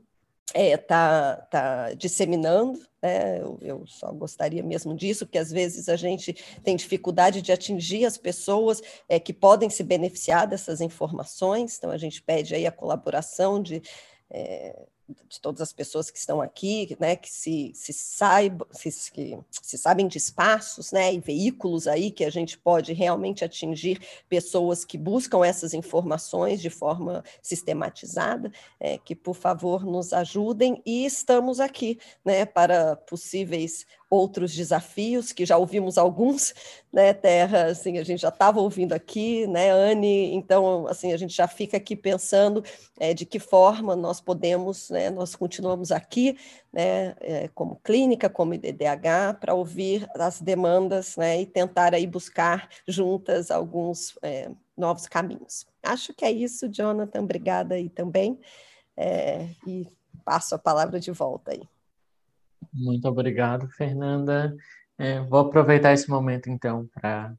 é, 0.52 0.76
tá, 0.76 1.36
tá 1.50 1.94
disseminando. 1.94 2.78
Né? 3.02 3.40
Eu, 3.40 3.58
eu, 3.62 3.86
só 3.86 4.12
gostaria 4.12 4.62
mesmo 4.62 4.94
disso, 4.94 5.24
porque 5.26 5.38
às 5.38 5.50
vezes 5.50 5.88
a 5.88 5.96
gente 5.96 6.34
tem 6.62 6.76
dificuldade 6.76 7.40
de 7.40 7.52
atingir 7.52 8.04
as 8.04 8.16
pessoas 8.16 8.82
é, 9.08 9.18
que 9.18 9.32
podem 9.32 9.70
se 9.70 9.82
beneficiar 9.82 10.46
dessas 10.46 10.80
informações, 10.80 11.76
então 11.78 11.90
a 11.90 11.98
gente 11.98 12.22
pede 12.22 12.54
aí 12.54 12.66
a 12.66 12.72
colaboração 12.72 13.62
de. 13.62 13.82
É, 14.30 14.86
de 15.28 15.40
todas 15.40 15.60
as 15.60 15.72
pessoas 15.72 16.10
que 16.10 16.18
estão 16.18 16.40
aqui, 16.40 16.96
né, 17.00 17.16
que 17.16 17.30
se, 17.30 17.72
se, 17.74 17.92
saibam, 17.92 18.66
se, 18.70 19.10
que, 19.10 19.38
se 19.50 19.76
sabem 19.76 20.06
de 20.06 20.18
espaços 20.18 20.92
né, 20.92 21.12
e 21.12 21.20
veículos 21.20 21.86
aí 21.86 22.10
que 22.10 22.24
a 22.24 22.30
gente 22.30 22.58
pode 22.58 22.92
realmente 22.92 23.44
atingir 23.44 24.00
pessoas 24.28 24.84
que 24.84 24.96
buscam 24.96 25.44
essas 25.44 25.74
informações 25.74 26.60
de 26.60 26.70
forma 26.70 27.24
sistematizada, 27.42 28.52
é, 28.78 28.98
que 28.98 29.14
por 29.14 29.34
favor 29.34 29.84
nos 29.84 30.12
ajudem. 30.12 30.80
E 30.84 31.04
estamos 31.04 31.60
aqui 31.60 31.98
né, 32.24 32.44
para 32.44 32.96
possíveis 32.96 33.86
outros 34.10 34.52
desafios, 34.52 35.30
que 35.32 35.46
já 35.46 35.56
ouvimos 35.56 35.96
alguns, 35.96 36.52
né, 36.92 37.14
Terra, 37.14 37.66
assim, 37.66 37.96
a 37.96 38.02
gente 38.02 38.20
já 38.20 38.28
estava 38.28 38.60
ouvindo 38.60 38.92
aqui, 38.92 39.46
né, 39.46 39.70
Anne, 39.70 40.34
então, 40.34 40.88
assim, 40.88 41.12
a 41.12 41.16
gente 41.16 41.32
já 41.32 41.46
fica 41.46 41.76
aqui 41.76 41.94
pensando 41.94 42.64
é, 42.98 43.14
de 43.14 43.24
que 43.24 43.38
forma 43.38 43.94
nós 43.94 44.20
podemos, 44.20 44.90
né, 44.90 45.08
nós 45.10 45.36
continuamos 45.36 45.92
aqui, 45.92 46.36
né, 46.72 47.14
é, 47.20 47.48
como 47.54 47.76
clínica, 47.76 48.28
como 48.28 48.52
IDDH, 48.52 49.38
para 49.40 49.54
ouvir 49.54 50.08
as 50.16 50.40
demandas, 50.40 51.16
né, 51.16 51.40
e 51.40 51.46
tentar 51.46 51.94
aí 51.94 52.06
buscar 52.06 52.68
juntas 52.88 53.52
alguns 53.52 54.18
é, 54.22 54.50
novos 54.76 55.06
caminhos. 55.06 55.64
Acho 55.84 56.12
que 56.12 56.24
é 56.24 56.32
isso, 56.32 56.68
Jonathan, 56.68 57.22
obrigada 57.22 57.76
aí 57.76 57.88
também, 57.88 58.40
é, 58.96 59.46
e 59.64 59.86
passo 60.24 60.56
a 60.56 60.58
palavra 60.58 60.98
de 60.98 61.12
volta 61.12 61.52
aí. 61.52 61.62
Muito 62.72 63.08
obrigado, 63.08 63.68
Fernanda. 63.70 64.54
É, 64.98 65.20
vou 65.20 65.40
aproveitar 65.40 65.92
esse 65.92 66.08
momento, 66.08 66.50
então, 66.50 66.88
para 66.94 67.34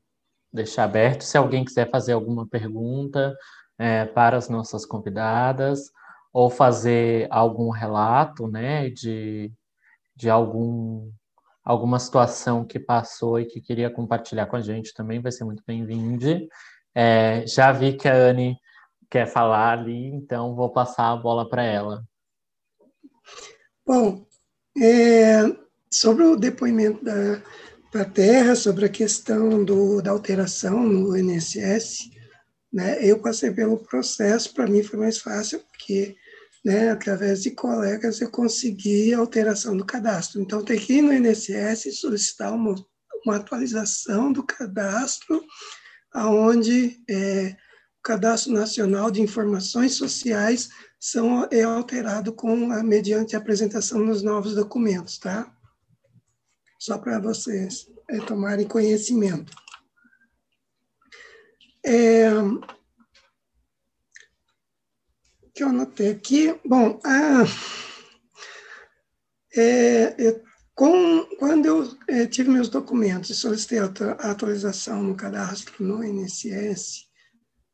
deixar 0.51 0.83
aberto. 0.85 1.23
Se 1.23 1.37
alguém 1.37 1.63
quiser 1.63 1.89
fazer 1.89 2.13
alguma 2.13 2.47
pergunta 2.47 3.35
é, 3.77 4.05
para 4.05 4.37
as 4.37 4.49
nossas 4.49 4.85
convidadas, 4.85 5.91
ou 6.33 6.49
fazer 6.49 7.27
algum 7.29 7.69
relato 7.69 8.47
né, 8.47 8.89
de, 8.89 9.51
de 10.15 10.29
algum, 10.29 11.11
alguma 11.63 11.99
situação 11.99 12.65
que 12.65 12.79
passou 12.79 13.39
e 13.39 13.45
que 13.45 13.61
queria 13.61 13.89
compartilhar 13.89 14.45
com 14.45 14.55
a 14.55 14.61
gente 14.61 14.93
também, 14.93 15.21
vai 15.21 15.31
ser 15.31 15.43
muito 15.43 15.63
bem-vindo. 15.65 16.47
É, 16.95 17.45
já 17.45 17.71
vi 17.71 17.93
que 17.93 18.07
a 18.07 18.13
Anne 18.13 18.57
quer 19.09 19.25
falar 19.27 19.79
ali, 19.79 20.05
então 20.07 20.55
vou 20.55 20.71
passar 20.71 21.11
a 21.11 21.17
bola 21.17 21.47
para 21.47 21.63
ela. 21.63 22.03
Bom, 23.85 24.25
é, 24.79 25.43
sobre 25.89 26.23
o 26.23 26.35
depoimento 26.35 27.03
da, 27.03 27.41
da 27.91 28.05
Terra, 28.05 28.55
sobre 28.55 28.85
a 28.85 28.89
questão 28.89 29.63
do, 29.63 30.01
da 30.01 30.11
alteração 30.11 30.83
no 30.83 31.17
INSS, 31.17 32.09
né, 32.71 33.03
eu 33.03 33.19
passei 33.19 33.51
pelo 33.51 33.77
processo, 33.77 34.53
para 34.53 34.67
mim 34.67 34.81
foi 34.81 34.97
mais 34.97 35.17
fácil, 35.17 35.59
porque 35.59 36.15
né, 36.63 36.91
através 36.91 37.41
de 37.43 37.51
colegas 37.51 38.21
eu 38.21 38.29
consegui 38.29 39.13
a 39.13 39.17
alteração 39.17 39.75
do 39.75 39.85
cadastro. 39.85 40.41
Então, 40.41 40.63
tem 40.63 40.79
que 40.79 40.93
ir 40.93 41.01
no 41.01 41.13
INSS 41.13 41.99
solicitar 41.99 42.53
uma, 42.53 42.75
uma 43.25 43.35
atualização 43.37 44.31
do 44.31 44.43
cadastro, 44.43 45.43
aonde 46.13 47.01
é, 47.09 47.55
o 48.01 48.03
Cadastro 48.03 48.51
Nacional 48.51 49.11
de 49.11 49.21
Informações 49.21 49.93
Sociais 49.93 50.69
são, 50.99 51.47
é 51.51 51.61
alterado 51.61 52.33
com 52.33 52.55
mediante 52.81 53.35
a 53.35 53.39
apresentação 53.39 54.03
dos 54.03 54.23
novos 54.23 54.55
documentos, 54.55 55.19
tá? 55.19 55.55
Só 56.79 56.97
para 56.97 57.19
vocês 57.19 57.87
é, 58.09 58.17
tomarem 58.17 58.67
conhecimento. 58.67 59.55
É, 61.85 62.31
que 65.53 65.61
eu 65.61 65.69
anotei 65.69 66.09
aqui, 66.09 66.59
bom, 66.65 66.99
a, 67.05 67.43
é, 69.55 70.15
eu, 70.17 70.43
com, 70.73 71.23
quando 71.37 71.67
eu 71.67 71.97
é, 72.07 72.25
tive 72.25 72.49
meus 72.49 72.67
documentos 72.67 73.29
e 73.29 73.35
solicitei 73.35 73.77
a 73.77 74.31
atualização 74.31 75.03
no 75.03 75.15
cadastro 75.15 75.85
no 75.85 76.03
INSS, 76.03 77.10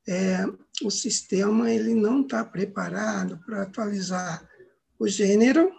é, 0.08 0.46
o 0.84 0.90
sistema 0.90 1.72
ele 1.72 1.94
não 1.94 2.22
está 2.22 2.44
preparado 2.44 3.40
para 3.46 3.64
atualizar 3.64 4.48
o 5.00 5.08
gênero 5.08 5.72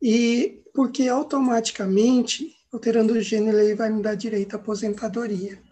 e 0.00 0.62
porque 0.74 1.08
automaticamente 1.08 2.54
alterando 2.72 3.14
o 3.14 3.20
gênero 3.20 3.58
ele 3.58 3.74
vai 3.74 3.90
me 3.90 4.02
dar 4.02 4.14
direito 4.14 4.54
à 4.54 4.56
aposentadoria 4.56 5.62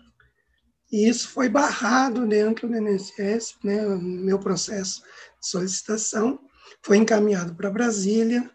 e 0.93 1.09
isso 1.09 1.31
foi 1.31 1.49
barrado 1.49 2.27
dentro 2.27 2.69
do 2.69 2.77
INSS, 2.77 3.57
né? 3.65 3.83
Meu 3.97 4.39
processo 4.39 5.01
de 5.41 5.49
solicitação 5.49 6.39
foi 6.83 6.99
encaminhado 6.99 7.55
para 7.55 7.71
Brasília, 7.71 8.51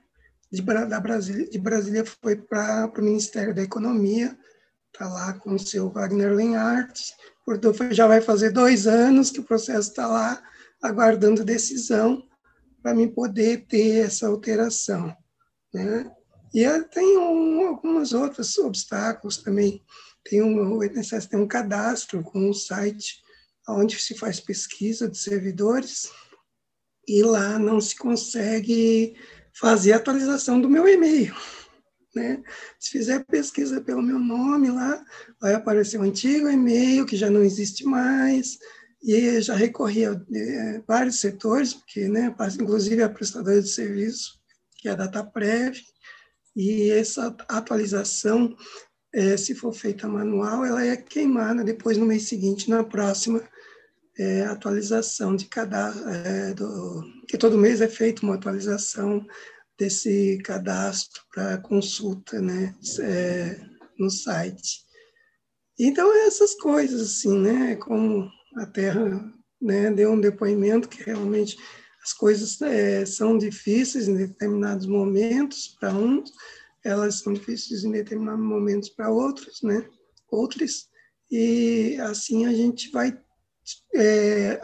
de, 0.51 0.61
da 0.61 0.99
Brasília, 0.99 1.49
de 1.49 1.57
Brasília 1.57 2.05
foi 2.05 2.35
para 2.35 2.91
o 2.95 3.01
Ministério 3.01 3.55
da 3.55 3.63
Economia, 3.63 4.37
está 4.93 5.07
lá 5.07 5.33
com 5.33 5.53
o 5.53 5.59
seu 5.59 5.89
Wagner 5.89 6.33
Lenhart, 6.33 6.99
Portanto, 7.47 7.93
já 7.93 8.05
vai 8.05 8.19
fazer 8.19 8.49
dois 8.49 8.85
anos 8.85 9.31
que 9.31 9.39
o 9.39 9.43
processo 9.43 9.87
está 9.91 10.05
lá 10.05 10.43
aguardando 10.83 11.45
decisão 11.45 12.21
para 12.83 12.93
mim 12.93 13.07
poder 13.07 13.65
ter 13.67 14.05
essa 14.05 14.27
alteração. 14.27 15.15
Né? 15.73 16.11
E 16.53 16.67
tem 16.91 17.17
um, 17.17 17.65
alguns 17.69 18.11
outros 18.11 18.57
obstáculos 18.57 19.37
também. 19.37 19.81
Tem 20.29 20.41
um, 20.41 20.73
o 20.73 20.83
INSS 20.83 21.27
tem 21.27 21.39
um 21.39 21.47
cadastro 21.47 22.21
com 22.21 22.49
um 22.49 22.53
site 22.53 23.21
onde 23.69 23.97
se 23.97 24.13
faz 24.13 24.41
pesquisa 24.41 25.09
de 25.09 25.17
servidores 25.17 26.11
e 27.07 27.23
lá 27.23 27.57
não 27.57 27.79
se 27.79 27.95
consegue 27.95 29.15
fazer 29.53 29.93
atualização 29.93 30.59
do 30.59 30.69
meu 30.69 30.85
e-mail. 30.85 31.33
Né? 32.15 32.41
Se 32.79 32.91
fizer 32.91 33.25
pesquisa 33.25 33.81
pelo 33.81 34.01
meu 34.01 34.17
nome 34.17 34.71
lá, 34.71 35.03
vai 35.39 35.53
aparecer 35.53 35.99
um 35.99 36.03
antigo 36.03 36.49
e-mail 36.49 37.05
que 37.05 37.15
já 37.15 37.29
não 37.29 37.43
existe 37.43 37.85
mais, 37.85 38.57
e 39.03 39.39
já 39.41 39.55
recorri 39.55 40.05
a 40.05 40.19
é, 40.33 40.81
vários 40.87 41.19
setores, 41.19 41.73
porque, 41.73 42.07
né, 42.07 42.35
inclusive 42.59 43.03
a 43.03 43.09
prestadora 43.09 43.61
de 43.61 43.69
serviço, 43.69 44.39
que 44.77 44.89
é 44.89 44.91
a 44.91 44.95
DataPrev, 44.95 45.79
e 46.55 46.89
essa 46.89 47.35
atualização, 47.47 48.55
é, 49.13 49.37
se 49.37 49.53
for 49.53 49.71
feita 49.71 50.07
manual, 50.07 50.65
ela 50.65 50.83
é 50.85 50.97
queimada 50.97 51.63
depois 51.63 51.97
no 51.97 52.05
mês 52.05 52.27
seguinte, 52.27 52.69
na 52.69 52.83
próxima 52.83 53.41
é, 54.17 54.43
atualização 54.45 55.35
de 55.35 55.45
cadastro, 55.45 56.09
é, 56.09 56.53
do, 56.53 57.03
que 57.27 57.37
todo 57.37 57.57
mês 57.57 57.79
é 57.81 57.87
feita 57.87 58.23
uma 58.23 58.35
atualização 58.35 59.25
desse 59.77 60.39
cadastro 60.43 61.21
para 61.31 61.57
consulta 61.59 62.41
né, 62.41 62.75
é, 63.01 63.59
no 63.97 64.09
site. 64.09 64.85
Então, 65.79 66.11
é 66.11 66.27
essas 66.27 66.55
coisas, 66.55 67.01
assim, 67.01 67.37
né, 67.39 67.75
como 67.75 68.29
a 68.57 68.65
Terra 68.65 69.33
né, 69.61 69.91
deu 69.91 70.11
um 70.11 70.19
depoimento 70.19 70.89
que 70.89 71.03
realmente 71.03 71.57
as 72.03 72.13
coisas 72.13 72.59
é, 72.61 73.05
são 73.05 73.37
difíceis 73.37 74.07
em 74.07 74.15
determinados 74.15 74.87
momentos 74.87 75.75
para 75.79 75.93
uns, 75.93 76.31
elas 76.83 77.19
são 77.19 77.33
difíceis 77.33 77.83
em 77.83 77.91
determinados 77.91 78.43
momentos 78.43 78.89
para 78.89 79.11
outros, 79.11 79.61
né, 79.61 79.87
outros, 80.31 80.89
e 81.29 81.97
assim 82.01 82.45
a 82.45 82.53
gente 82.53 82.89
vai 82.91 83.17
é, 83.93 84.59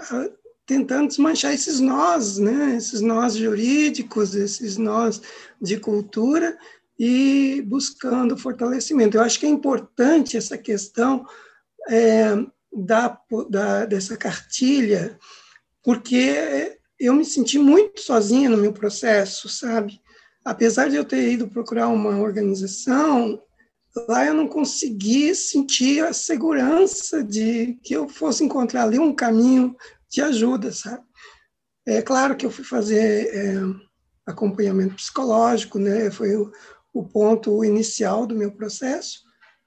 tentando 0.66 1.10
desmanchar 1.10 1.54
esses 1.54 1.80
nós, 1.80 2.38
né? 2.38 2.76
esses 2.78 3.02
nós 3.02 3.36
jurídicos, 3.36 4.36
esses 4.36 4.78
nós 4.78 5.22
de 5.62 5.78
cultura 5.78 6.58
e 6.98 7.62
buscando 7.68 8.38
fortalecimento. 8.38 9.18
Eu 9.18 9.22
acho 9.22 9.40
que 9.40 9.46
é 9.46 9.50
importante 9.50 10.38
essa 10.38 10.58
questão 10.58 11.26
é, 11.90 12.36
da, 12.72 13.20
da, 13.50 13.86
dessa 13.86 14.16
cartilha, 14.16 15.18
porque 15.84 16.78
eu 17.00 17.14
me 17.14 17.26
senti 17.26 17.60
muito 17.60 18.00
sozinha 18.02 18.50
no 18.50 18.58
meu 18.58 18.72
processo, 18.72 19.50
sabe? 19.50 20.02
Apesar 20.46 20.90
de 20.90 20.96
eu 20.96 21.06
ter 21.06 21.32
ido 21.32 21.48
procurar 21.48 21.88
uma 21.90 22.20
organização, 22.20 23.42
lá 24.08 24.26
eu 24.26 24.34
não 24.34 24.48
consegui 24.48 25.34
sentir 25.36 26.04
a 26.04 26.14
segurança 26.14 27.24
de 27.24 27.78
que 27.84 27.94
eu 27.94 28.08
fosse 28.08 28.44
encontrar 28.44 28.84
ali 28.84 29.00
um 29.00 29.14
caminho 29.14 29.76
de 30.14 30.22
ajuda, 30.22 30.72
sabe? 30.72 31.04
É 31.86 32.02
claro 32.02 32.38
que 32.38 32.46
eu 32.46 32.52
fui 32.52 32.64
fazer 32.64 33.28
é, 33.34 33.56
acompanhamento 34.26 34.96
psicológico, 34.96 35.80
né? 35.80 36.12
Foi 36.12 36.36
o, 36.36 36.52
o, 36.94 37.04
ponto 37.04 37.66
inicial 37.66 38.28
do 38.28 38.36
meu 38.36 38.52
processo, 38.52 39.20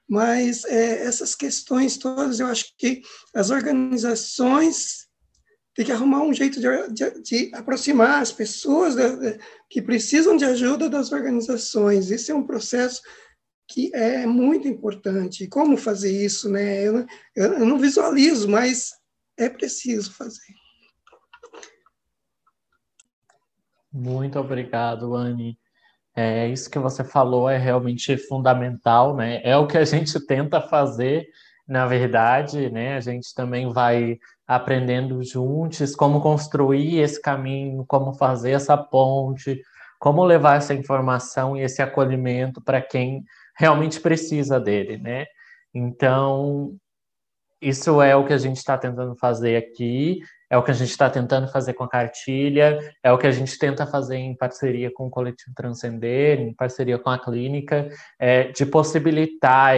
mas 0.09 0.63
é, 0.63 1.03
essas 1.05 1.35
questões 1.35 1.97
todas, 1.97 2.39
eu 2.39 2.47
acho 2.47 2.73
que 2.77 3.01
as 3.35 3.49
organizações 3.49 5.05
tem 5.75 5.85
que 5.85 5.91
arrumar 5.91 6.23
um 6.23 6.33
jeito 6.33 6.59
de, 6.59 6.67
de, 6.91 7.21
de 7.21 7.51
aproximar 7.53 8.21
as 8.21 8.31
pessoas 8.31 8.95
de, 8.95 9.37
que 9.69 9.79
precisam 9.79 10.35
de 10.35 10.45
ajuda 10.45 10.89
das 10.89 11.11
organizações. 11.11 12.09
Esse 12.09 12.31
é 12.31 12.35
um 12.35 12.47
processo 12.47 13.01
que 13.69 13.91
é 13.93 14.25
muito 14.25 14.67
importante. 14.67 15.47
Como 15.47 15.77
fazer 15.77 16.09
isso, 16.09 16.49
né? 16.49 16.81
Eu, 16.83 17.05
eu 17.35 17.65
não 17.65 17.77
visualizo, 17.77 18.49
mas 18.49 18.96
é 19.37 19.49
preciso 19.49 20.13
fazer. 20.13 20.53
Muito 23.91 24.39
obrigado, 24.39 25.15
Anne. 25.15 25.57
É, 26.15 26.47
isso 26.47 26.69
que 26.69 26.79
você 26.79 27.03
falou 27.03 27.49
é 27.49 27.57
realmente 27.57 28.17
fundamental, 28.17 29.15
né? 29.15 29.39
É 29.43 29.55
o 29.55 29.67
que 29.67 29.77
a 29.77 29.85
gente 29.85 30.19
tenta 30.25 30.59
fazer, 30.59 31.27
na 31.67 31.85
verdade, 31.85 32.69
né? 32.71 32.95
A 32.95 32.99
gente 32.99 33.33
também 33.35 33.71
vai 33.71 34.17
aprendendo 34.47 35.23
juntos 35.23 35.95
como 35.95 36.21
construir 36.21 36.99
esse 36.99 37.21
caminho, 37.21 37.85
como 37.85 38.13
fazer 38.13 38.51
essa 38.51 38.75
ponte, 38.75 39.61
como 39.99 40.23
levar 40.23 40.57
essa 40.57 40.73
informação 40.73 41.55
e 41.55 41.61
esse 41.61 41.81
acolhimento 41.81 42.61
para 42.61 42.81
quem 42.81 43.23
realmente 43.57 43.99
precisa 43.99 44.59
dele, 44.59 44.97
né? 44.97 45.25
Então, 45.73 46.75
isso 47.61 48.01
é 48.01 48.15
o 48.15 48.25
que 48.25 48.33
a 48.33 48.37
gente 48.37 48.57
está 48.57 48.77
tentando 48.77 49.15
fazer 49.15 49.55
aqui, 49.57 50.19
é 50.49 50.57
o 50.57 50.63
que 50.63 50.71
a 50.71 50.73
gente 50.73 50.89
está 50.89 51.09
tentando 51.09 51.47
fazer 51.47 51.73
com 51.73 51.83
a 51.83 51.89
cartilha, 51.89 52.79
é 53.03 53.11
o 53.11 53.17
que 53.17 53.27
a 53.27 53.31
gente 53.31 53.57
tenta 53.57 53.85
fazer 53.85 54.17
em 54.17 54.35
parceria 54.35 54.91
com 54.93 55.07
o 55.07 55.09
Coletivo 55.09 55.53
Transcender, 55.55 56.39
em 56.39 56.53
parceria 56.53 56.97
com 56.97 57.09
a 57.09 57.19
clínica, 57.19 57.89
é, 58.19 58.51
de 58.51 58.65
possibilitar 58.65 59.75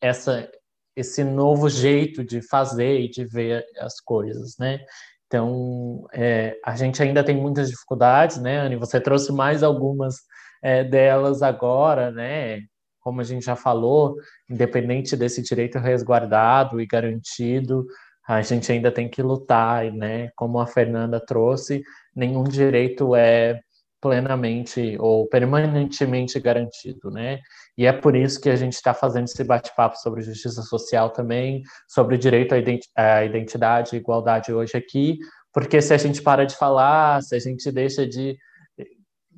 essa, 0.00 0.48
esse 0.94 1.24
novo 1.24 1.68
jeito 1.68 2.24
de 2.24 2.40
fazer 2.42 3.00
e 3.00 3.08
de 3.08 3.24
ver 3.24 3.64
as 3.78 4.00
coisas, 4.00 4.56
né? 4.58 4.80
Então, 5.26 6.06
é, 6.12 6.56
a 6.64 6.74
gente 6.74 7.02
ainda 7.02 7.22
tem 7.22 7.36
muitas 7.36 7.70
dificuldades, 7.70 8.38
né, 8.38 8.58
Anne? 8.58 8.76
Você 8.76 9.00
trouxe 9.00 9.32
mais 9.32 9.62
algumas 9.62 10.16
é, 10.62 10.82
delas 10.84 11.42
agora, 11.42 12.10
né? 12.10 12.62
Como 13.00 13.20
a 13.20 13.24
gente 13.24 13.44
já 13.44 13.56
falou, 13.56 14.16
independente 14.48 15.16
desse 15.16 15.42
direito 15.42 15.78
resguardado 15.78 16.80
e 16.80 16.86
garantido, 16.86 17.86
a 18.28 18.42
gente 18.42 18.70
ainda 18.70 18.92
tem 18.92 19.08
que 19.08 19.22
lutar, 19.22 19.90
né? 19.92 20.30
Como 20.36 20.60
a 20.60 20.66
Fernanda 20.66 21.18
trouxe, 21.18 21.82
nenhum 22.14 22.44
direito 22.44 23.14
é 23.16 23.60
plenamente 24.00 24.96
ou 24.98 25.26
permanentemente 25.28 26.40
garantido, 26.40 27.10
né? 27.10 27.38
E 27.76 27.86
é 27.86 27.92
por 27.92 28.16
isso 28.16 28.40
que 28.40 28.48
a 28.48 28.56
gente 28.56 28.74
está 28.74 28.94
fazendo 28.94 29.24
esse 29.24 29.44
bate-papo 29.44 29.96
sobre 29.96 30.22
justiça 30.22 30.62
social 30.62 31.10
também, 31.10 31.62
sobre 31.88 32.14
o 32.14 32.18
direito 32.18 32.54
à 32.96 33.24
identidade 33.24 33.94
e 33.94 33.98
igualdade 33.98 34.52
hoje 34.52 34.76
aqui, 34.76 35.18
porque 35.52 35.82
se 35.82 35.92
a 35.92 35.98
gente 35.98 36.22
para 36.22 36.46
de 36.46 36.56
falar, 36.56 37.22
se 37.22 37.34
a 37.34 37.38
gente 37.38 37.70
deixa 37.70 38.06
de 38.06 38.36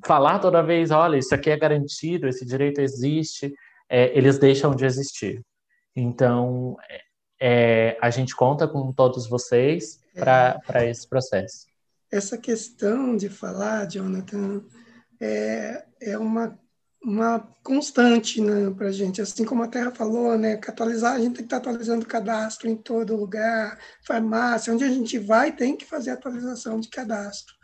falar 0.05 0.39
toda 0.39 0.63
vez, 0.63 0.91
olha, 0.91 1.17
isso 1.17 1.35
aqui 1.35 1.51
é 1.51 1.57
garantido, 1.57 2.29
esse 2.29 2.45
direito 2.45 2.81
existe, 2.81 3.53
é, 3.89 4.17
eles 4.17 4.39
deixam 4.39 4.75
de 4.75 4.85
existir. 4.85 5.43
Então, 5.95 6.77
é, 7.41 7.97
a 8.01 8.11
gente 8.11 8.35
conta 8.35 8.67
com 8.67 8.93
todos 8.93 9.29
vocês 9.29 10.01
para 10.15 10.61
é. 10.75 10.91
esse 10.91 11.09
processo 11.09 11.73
essa 12.13 12.37
questão 12.37 13.17
de 13.17 13.31
falar, 13.31 13.89
Jonathan, 13.89 14.63
é, 15.19 15.83
é 15.99 16.19
uma, 16.19 16.59
uma 17.03 17.41
constante 17.63 18.39
né, 18.39 18.71
para 18.77 18.89
a 18.89 18.93
gente. 18.93 19.23
Assim 19.23 19.47
como 19.47 19.63
a 19.63 19.69
Terra 19.69 19.91
falou, 19.91 20.37
né, 20.37 20.61
atualizar, 20.69 21.15
a 21.15 21.19
gente 21.19 21.29
tem 21.29 21.37
que 21.37 21.43
estar 21.45 21.57
atualizando 21.57 22.05
o 22.05 22.09
cadastro 22.09 22.69
em 22.69 22.77
todo 22.77 23.17
lugar, 23.17 23.79
farmácia, 24.07 24.75
onde 24.75 24.85
a 24.85 24.91
gente 24.91 25.19
vai, 25.19 25.57
tem 25.57 25.75
que 25.75 25.87
fazer 25.87 26.11
atualização 26.11 26.79
de 26.79 26.89
cadastro. 26.89 27.55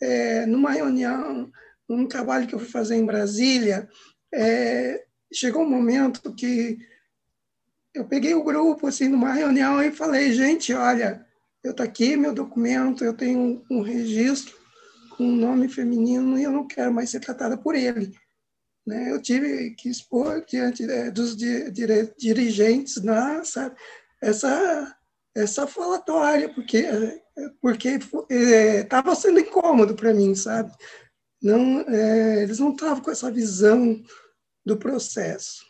É, 0.00 0.46
numa 0.46 0.70
reunião, 0.70 1.50
um 1.88 2.06
trabalho 2.06 2.46
que 2.46 2.54
eu 2.54 2.58
fui 2.58 2.68
fazer 2.68 2.96
em 2.96 3.06
Brasília, 3.06 3.88
é, 4.32 5.04
chegou 5.32 5.62
um 5.62 5.70
momento 5.70 6.34
que 6.34 6.78
eu 7.94 8.04
peguei 8.04 8.34
o 8.34 8.44
grupo 8.44 8.86
assim 8.86 9.08
numa 9.08 9.32
reunião 9.32 9.82
e 9.82 9.90
falei, 9.90 10.32
gente, 10.32 10.72
olha, 10.72 11.26
eu 11.64 11.72
estou 11.72 11.84
aqui, 11.84 12.16
meu 12.16 12.32
documento, 12.32 13.04
eu 13.04 13.14
tenho 13.14 13.64
um, 13.70 13.82
registro 13.82 14.56
com 15.16 15.24
um 15.24 15.36
nome 15.36 15.68
feminino 15.68 16.38
e 16.38 16.44
eu 16.44 16.52
não 16.52 16.66
quero 16.66 16.92
mais 16.92 17.10
ser 17.10 17.20
tratada 17.20 17.56
por 17.56 17.74
ele. 17.74 18.14
Né? 18.86 19.10
Eu 19.10 19.20
tive 19.20 19.70
que 19.74 19.88
expor 19.88 20.44
diante 20.46 20.84
é, 20.84 21.10
dos 21.10 21.36
di, 21.36 21.70
dirigentes 22.16 23.02
na, 23.02 23.44
sabe, 23.44 23.74
essa, 24.22 24.96
essa 25.42 25.66
falatória, 25.66 26.52
porque 26.52 26.84
porque 27.60 27.98
estava 28.28 29.12
é, 29.12 29.14
sendo 29.14 29.40
incômodo 29.40 29.94
para 29.94 30.12
mim, 30.12 30.34
sabe? 30.34 30.72
Não, 31.40 31.80
é, 31.82 32.42
eles 32.42 32.58
não 32.58 32.72
estavam 32.72 33.02
com 33.02 33.10
essa 33.10 33.30
visão 33.30 34.02
do 34.66 34.76
processo. 34.76 35.64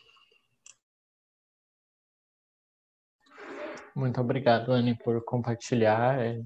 Muito 3.94 4.20
obrigado, 4.20 4.72
Anne, 4.72 4.96
por 4.96 5.22
compartilhar. 5.24 6.20
É, 6.20 6.40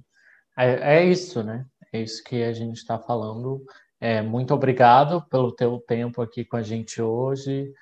é, 0.58 0.96
é 0.96 1.04
isso, 1.04 1.42
né? 1.42 1.66
É 1.92 2.00
isso 2.00 2.24
que 2.24 2.42
a 2.42 2.52
gente 2.52 2.78
está 2.78 2.98
falando. 2.98 3.64
É, 4.00 4.22
muito 4.22 4.52
obrigado 4.52 5.24
pelo 5.28 5.54
teu 5.54 5.78
tempo 5.78 6.20
aqui 6.22 6.44
com 6.44 6.56
a 6.56 6.62
gente 6.62 7.00
hoje, 7.00 7.72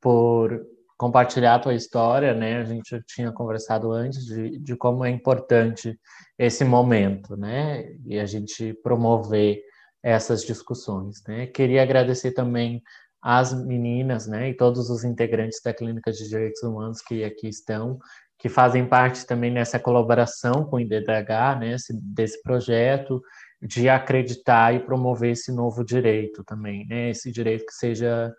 por 0.00 0.64
compartilhar 1.04 1.56
a 1.56 1.58
tua 1.58 1.74
história, 1.74 2.32
né? 2.32 2.56
A 2.56 2.64
gente 2.64 2.98
tinha 3.06 3.30
conversado 3.30 3.92
antes 3.92 4.24
de, 4.24 4.58
de 4.58 4.74
como 4.74 5.04
é 5.04 5.10
importante 5.10 6.00
esse 6.38 6.64
momento, 6.64 7.36
né? 7.36 7.92
E 8.06 8.18
a 8.18 8.24
gente 8.24 8.72
promover 8.82 9.60
essas 10.02 10.42
discussões, 10.42 11.22
né? 11.28 11.46
Queria 11.46 11.82
agradecer 11.82 12.32
também 12.32 12.82
às 13.20 13.52
meninas, 13.52 14.26
né, 14.26 14.50
e 14.50 14.54
todos 14.54 14.90
os 14.90 15.02
integrantes 15.02 15.60
da 15.62 15.72
Clínica 15.72 16.12
de 16.12 16.28
Direitos 16.28 16.62
Humanos 16.62 17.00
que 17.00 17.24
aqui 17.24 17.48
estão, 17.48 17.98
que 18.38 18.50
fazem 18.50 18.86
parte 18.86 19.26
também 19.26 19.50
nessa 19.50 19.78
colaboração 19.78 20.64
com 20.66 20.76
o 20.76 20.80
IDDH, 20.80 21.58
né, 21.58 21.72
esse, 21.74 21.98
desse 22.02 22.42
projeto 22.42 23.22
de 23.62 23.88
acreditar 23.88 24.74
e 24.74 24.80
promover 24.80 25.32
esse 25.32 25.50
novo 25.50 25.82
direito 25.82 26.44
também, 26.44 26.86
né, 26.86 27.10
esse 27.10 27.32
direito 27.32 27.64
que 27.64 27.72
seja 27.72 28.30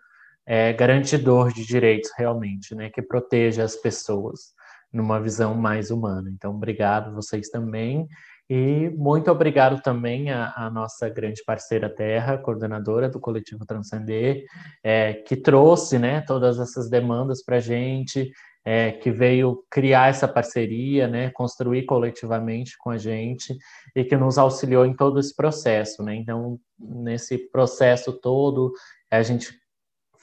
é, 0.46 0.72
garantidor 0.72 1.52
de 1.52 1.66
direitos 1.66 2.10
realmente, 2.16 2.74
né, 2.74 2.88
que 2.88 3.02
proteja 3.02 3.64
as 3.64 3.76
pessoas 3.76 4.54
numa 4.92 5.20
visão 5.20 5.54
mais 5.54 5.90
humana. 5.90 6.30
Então, 6.32 6.54
obrigado 6.54 7.14
vocês 7.14 7.48
também. 7.48 8.06
E 8.48 8.88
muito 8.90 9.28
obrigado 9.28 9.82
também 9.82 10.30
à, 10.30 10.70
nossa 10.72 11.08
grande 11.08 11.42
parceira 11.44 11.92
Terra, 11.92 12.38
coordenadora 12.38 13.08
do 13.08 13.18
Coletivo 13.18 13.66
Transcender, 13.66 14.44
é, 14.84 15.14
que 15.14 15.34
trouxe 15.34 15.98
né, 15.98 16.20
todas 16.20 16.60
essas 16.60 16.88
demandas 16.88 17.44
para 17.44 17.56
a 17.56 17.60
gente, 17.60 18.30
é, 18.64 18.92
que 18.92 19.10
veio 19.10 19.64
criar 19.68 20.10
essa 20.10 20.28
parceria, 20.28 21.08
né, 21.08 21.30
construir 21.30 21.86
coletivamente 21.86 22.76
com 22.78 22.90
a 22.90 22.98
gente 22.98 23.56
e 23.96 24.04
que 24.04 24.16
nos 24.16 24.38
auxiliou 24.38 24.86
em 24.86 24.94
todo 24.94 25.18
esse 25.18 25.34
processo, 25.34 26.04
né? 26.04 26.14
Então, 26.14 26.58
nesse 26.78 27.38
processo 27.50 28.12
todo, 28.12 28.72
a 29.10 29.22
gente 29.22 29.52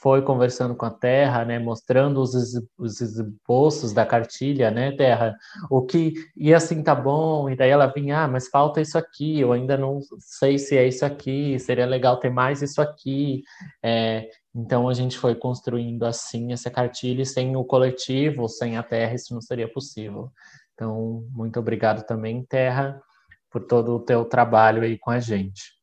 foi 0.04 0.22
conversando 0.22 0.76
com 0.76 0.86
a 0.86 0.92
Terra, 0.92 1.46
né, 1.46 1.58
mostrando 1.58 2.20
os, 2.20 2.34
os 2.78 3.00
esboços 3.00 3.94
da 3.94 4.06
cartilha, 4.06 4.70
né, 4.70 4.92
Terra, 4.92 5.34
o 5.70 5.82
que 5.82 6.14
e 6.36 6.54
assim 6.54 6.84
tá 6.84 6.94
bom, 6.94 7.50
e 7.50 7.56
daí 7.56 7.70
ela 7.70 7.88
vinha, 7.88 8.24
ah, 8.24 8.28
mas 8.28 8.50
falta 8.50 8.82
isso 8.82 8.98
aqui, 8.98 9.40
eu 9.40 9.54
ainda 9.54 9.78
não 9.78 10.02
sei 10.20 10.60
se 10.60 10.78
é 10.78 10.86
isso 10.86 11.06
aqui, 11.06 11.58
seria 11.58 11.86
legal 11.86 12.18
ter 12.18 12.30
mais 12.30 12.62
isso 12.62 12.82
aqui, 12.82 13.44
é, 13.82 14.28
então 14.54 14.90
a 14.90 14.94
gente 14.94 15.18
foi 15.18 15.36
construindo 15.36 16.04
assim 16.04 16.52
essa 16.52 16.70
cartilha, 16.70 17.22
e 17.22 17.26
sem 17.26 17.56
o 17.56 17.64
coletivo, 17.64 18.50
sem 18.50 18.76
a 18.78 18.84
Terra, 18.84 19.16
isso 19.16 19.34
não 19.34 19.42
seria 19.42 19.72
possível. 19.72 20.30
Então, 20.74 21.26
muito 21.32 21.58
obrigado 21.62 22.06
também, 22.06 22.44
Terra, 22.44 23.02
por 23.50 23.64
todo 23.64 23.96
o 23.96 24.00
teu 24.02 24.26
trabalho 24.26 24.84
aí 24.84 24.98
com 25.00 25.12
a 25.12 25.20
gente. 25.22 25.82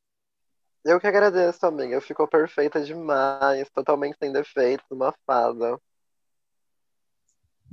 Eu 0.85 0.99
que 0.99 1.07
agradeço, 1.07 1.65
amiga. 1.67 2.01
Ficou 2.01 2.27
perfeita 2.27 2.83
demais, 2.83 3.69
totalmente 3.71 4.17
sem 4.19 4.33
defeitos, 4.33 4.87
uma 4.91 5.15
fada. 5.27 5.79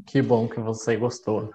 Que 0.06 0.22
bom 0.22 0.48
que 0.48 0.60
você 0.60 0.96
gostou. 0.98 1.52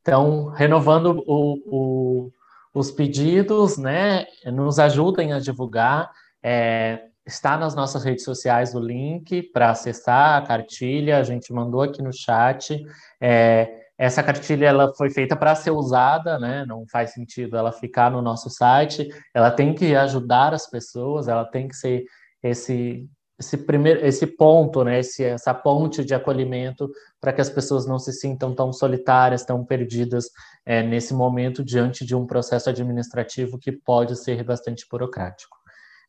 Então, 0.00 0.48
renovando 0.48 1.22
o, 1.26 1.56
o, 1.66 2.32
os 2.74 2.90
pedidos, 2.90 3.78
né? 3.78 4.26
Nos 4.46 4.78
ajudem 4.78 5.32
a 5.32 5.38
divulgar. 5.38 6.10
É, 6.42 7.08
está 7.26 7.56
nas 7.56 7.74
nossas 7.74 8.04
redes 8.04 8.24
sociais 8.24 8.74
o 8.74 8.80
link 8.80 9.42
para 9.52 9.70
acessar 9.70 10.42
a 10.42 10.46
cartilha. 10.46 11.18
A 11.18 11.22
gente 11.22 11.52
mandou 11.52 11.82
aqui 11.82 12.02
no 12.02 12.12
chat. 12.12 12.82
É, 13.20 13.79
essa 14.00 14.22
cartilha 14.22 14.64
ela 14.64 14.94
foi 14.94 15.10
feita 15.10 15.36
para 15.36 15.54
ser 15.54 15.72
usada, 15.72 16.38
né? 16.38 16.64
Não 16.66 16.86
faz 16.90 17.12
sentido 17.12 17.54
ela 17.54 17.70
ficar 17.70 18.10
no 18.10 18.22
nosso 18.22 18.48
site. 18.48 19.06
Ela 19.34 19.50
tem 19.50 19.74
que 19.74 19.94
ajudar 19.94 20.54
as 20.54 20.66
pessoas, 20.66 21.28
ela 21.28 21.44
tem 21.44 21.68
que 21.68 21.76
ser 21.76 22.04
esse 22.42 23.06
esse 23.38 23.58
primeiro 23.58 24.04
esse 24.04 24.26
ponto, 24.26 24.84
né, 24.84 25.00
esse, 25.00 25.24
essa 25.24 25.52
ponte 25.54 26.04
de 26.04 26.14
acolhimento 26.14 26.90
para 27.20 27.32
que 27.32 27.40
as 27.42 27.48
pessoas 27.50 27.86
não 27.86 27.98
se 27.98 28.12
sintam 28.12 28.54
tão 28.54 28.72
solitárias, 28.72 29.44
tão 29.44 29.64
perdidas 29.64 30.26
é, 30.64 30.82
nesse 30.82 31.12
momento 31.12 31.64
diante 31.64 32.04
de 32.04 32.14
um 32.14 32.26
processo 32.26 32.68
administrativo 32.70 33.58
que 33.58 33.72
pode 33.72 34.16
ser 34.16 34.42
bastante 34.44 34.86
burocrático. 34.90 35.56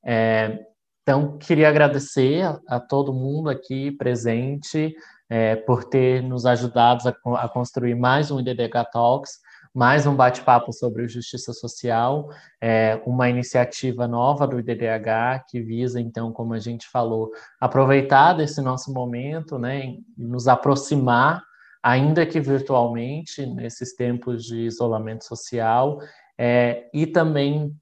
É, 0.06 0.60
então, 1.04 1.38
queria 1.38 1.68
agradecer 1.68 2.44
a, 2.44 2.60
a, 2.68 2.80
todo 2.80 3.14
mundo 3.14 3.50
aqui 3.50 3.92
presente 3.92 4.94
é, 5.32 5.56
por 5.56 5.86
ter 5.86 6.22
nos 6.22 6.46
ajudado 6.46 7.08
a, 7.08 7.46
a 7.46 7.48
construir 7.48 7.96
mais 7.96 8.30
um 8.30 8.40
IDDH 8.42 8.92
Talks 8.92 9.40
mais 9.74 10.06
um 10.06 10.14
bate-papo 10.14 10.74
sobre 10.74 11.08
justiça 11.08 11.54
social, 11.54 12.30
é, 12.60 13.02
uma 13.06 13.30
iniciativa 13.30 14.06
nova 14.06 14.46
do 14.46 14.60
IDDH 14.60 15.46
que 15.48 15.62
visa, 15.62 16.00
então, 16.00 16.32
como 16.32 16.54
a 16.54 16.60
gente 16.60 16.88
falou, 16.90 17.32
aproveitar 17.60 18.34
desse 18.34 18.62
nosso 18.62 18.94
momento, 18.94 19.58
né, 19.58 19.96
nos 20.18 20.50
aproximar, 20.50 21.42
ainda 21.82 22.26
que 22.26 22.40
virtualmente, 22.42 23.46
nesses 23.46 23.96
tempos 23.96 24.44
de 24.44 24.58
isolamento 24.58 25.24
social, 25.24 26.00
é, 26.38 26.90
e 26.94 27.08
também 27.08 27.74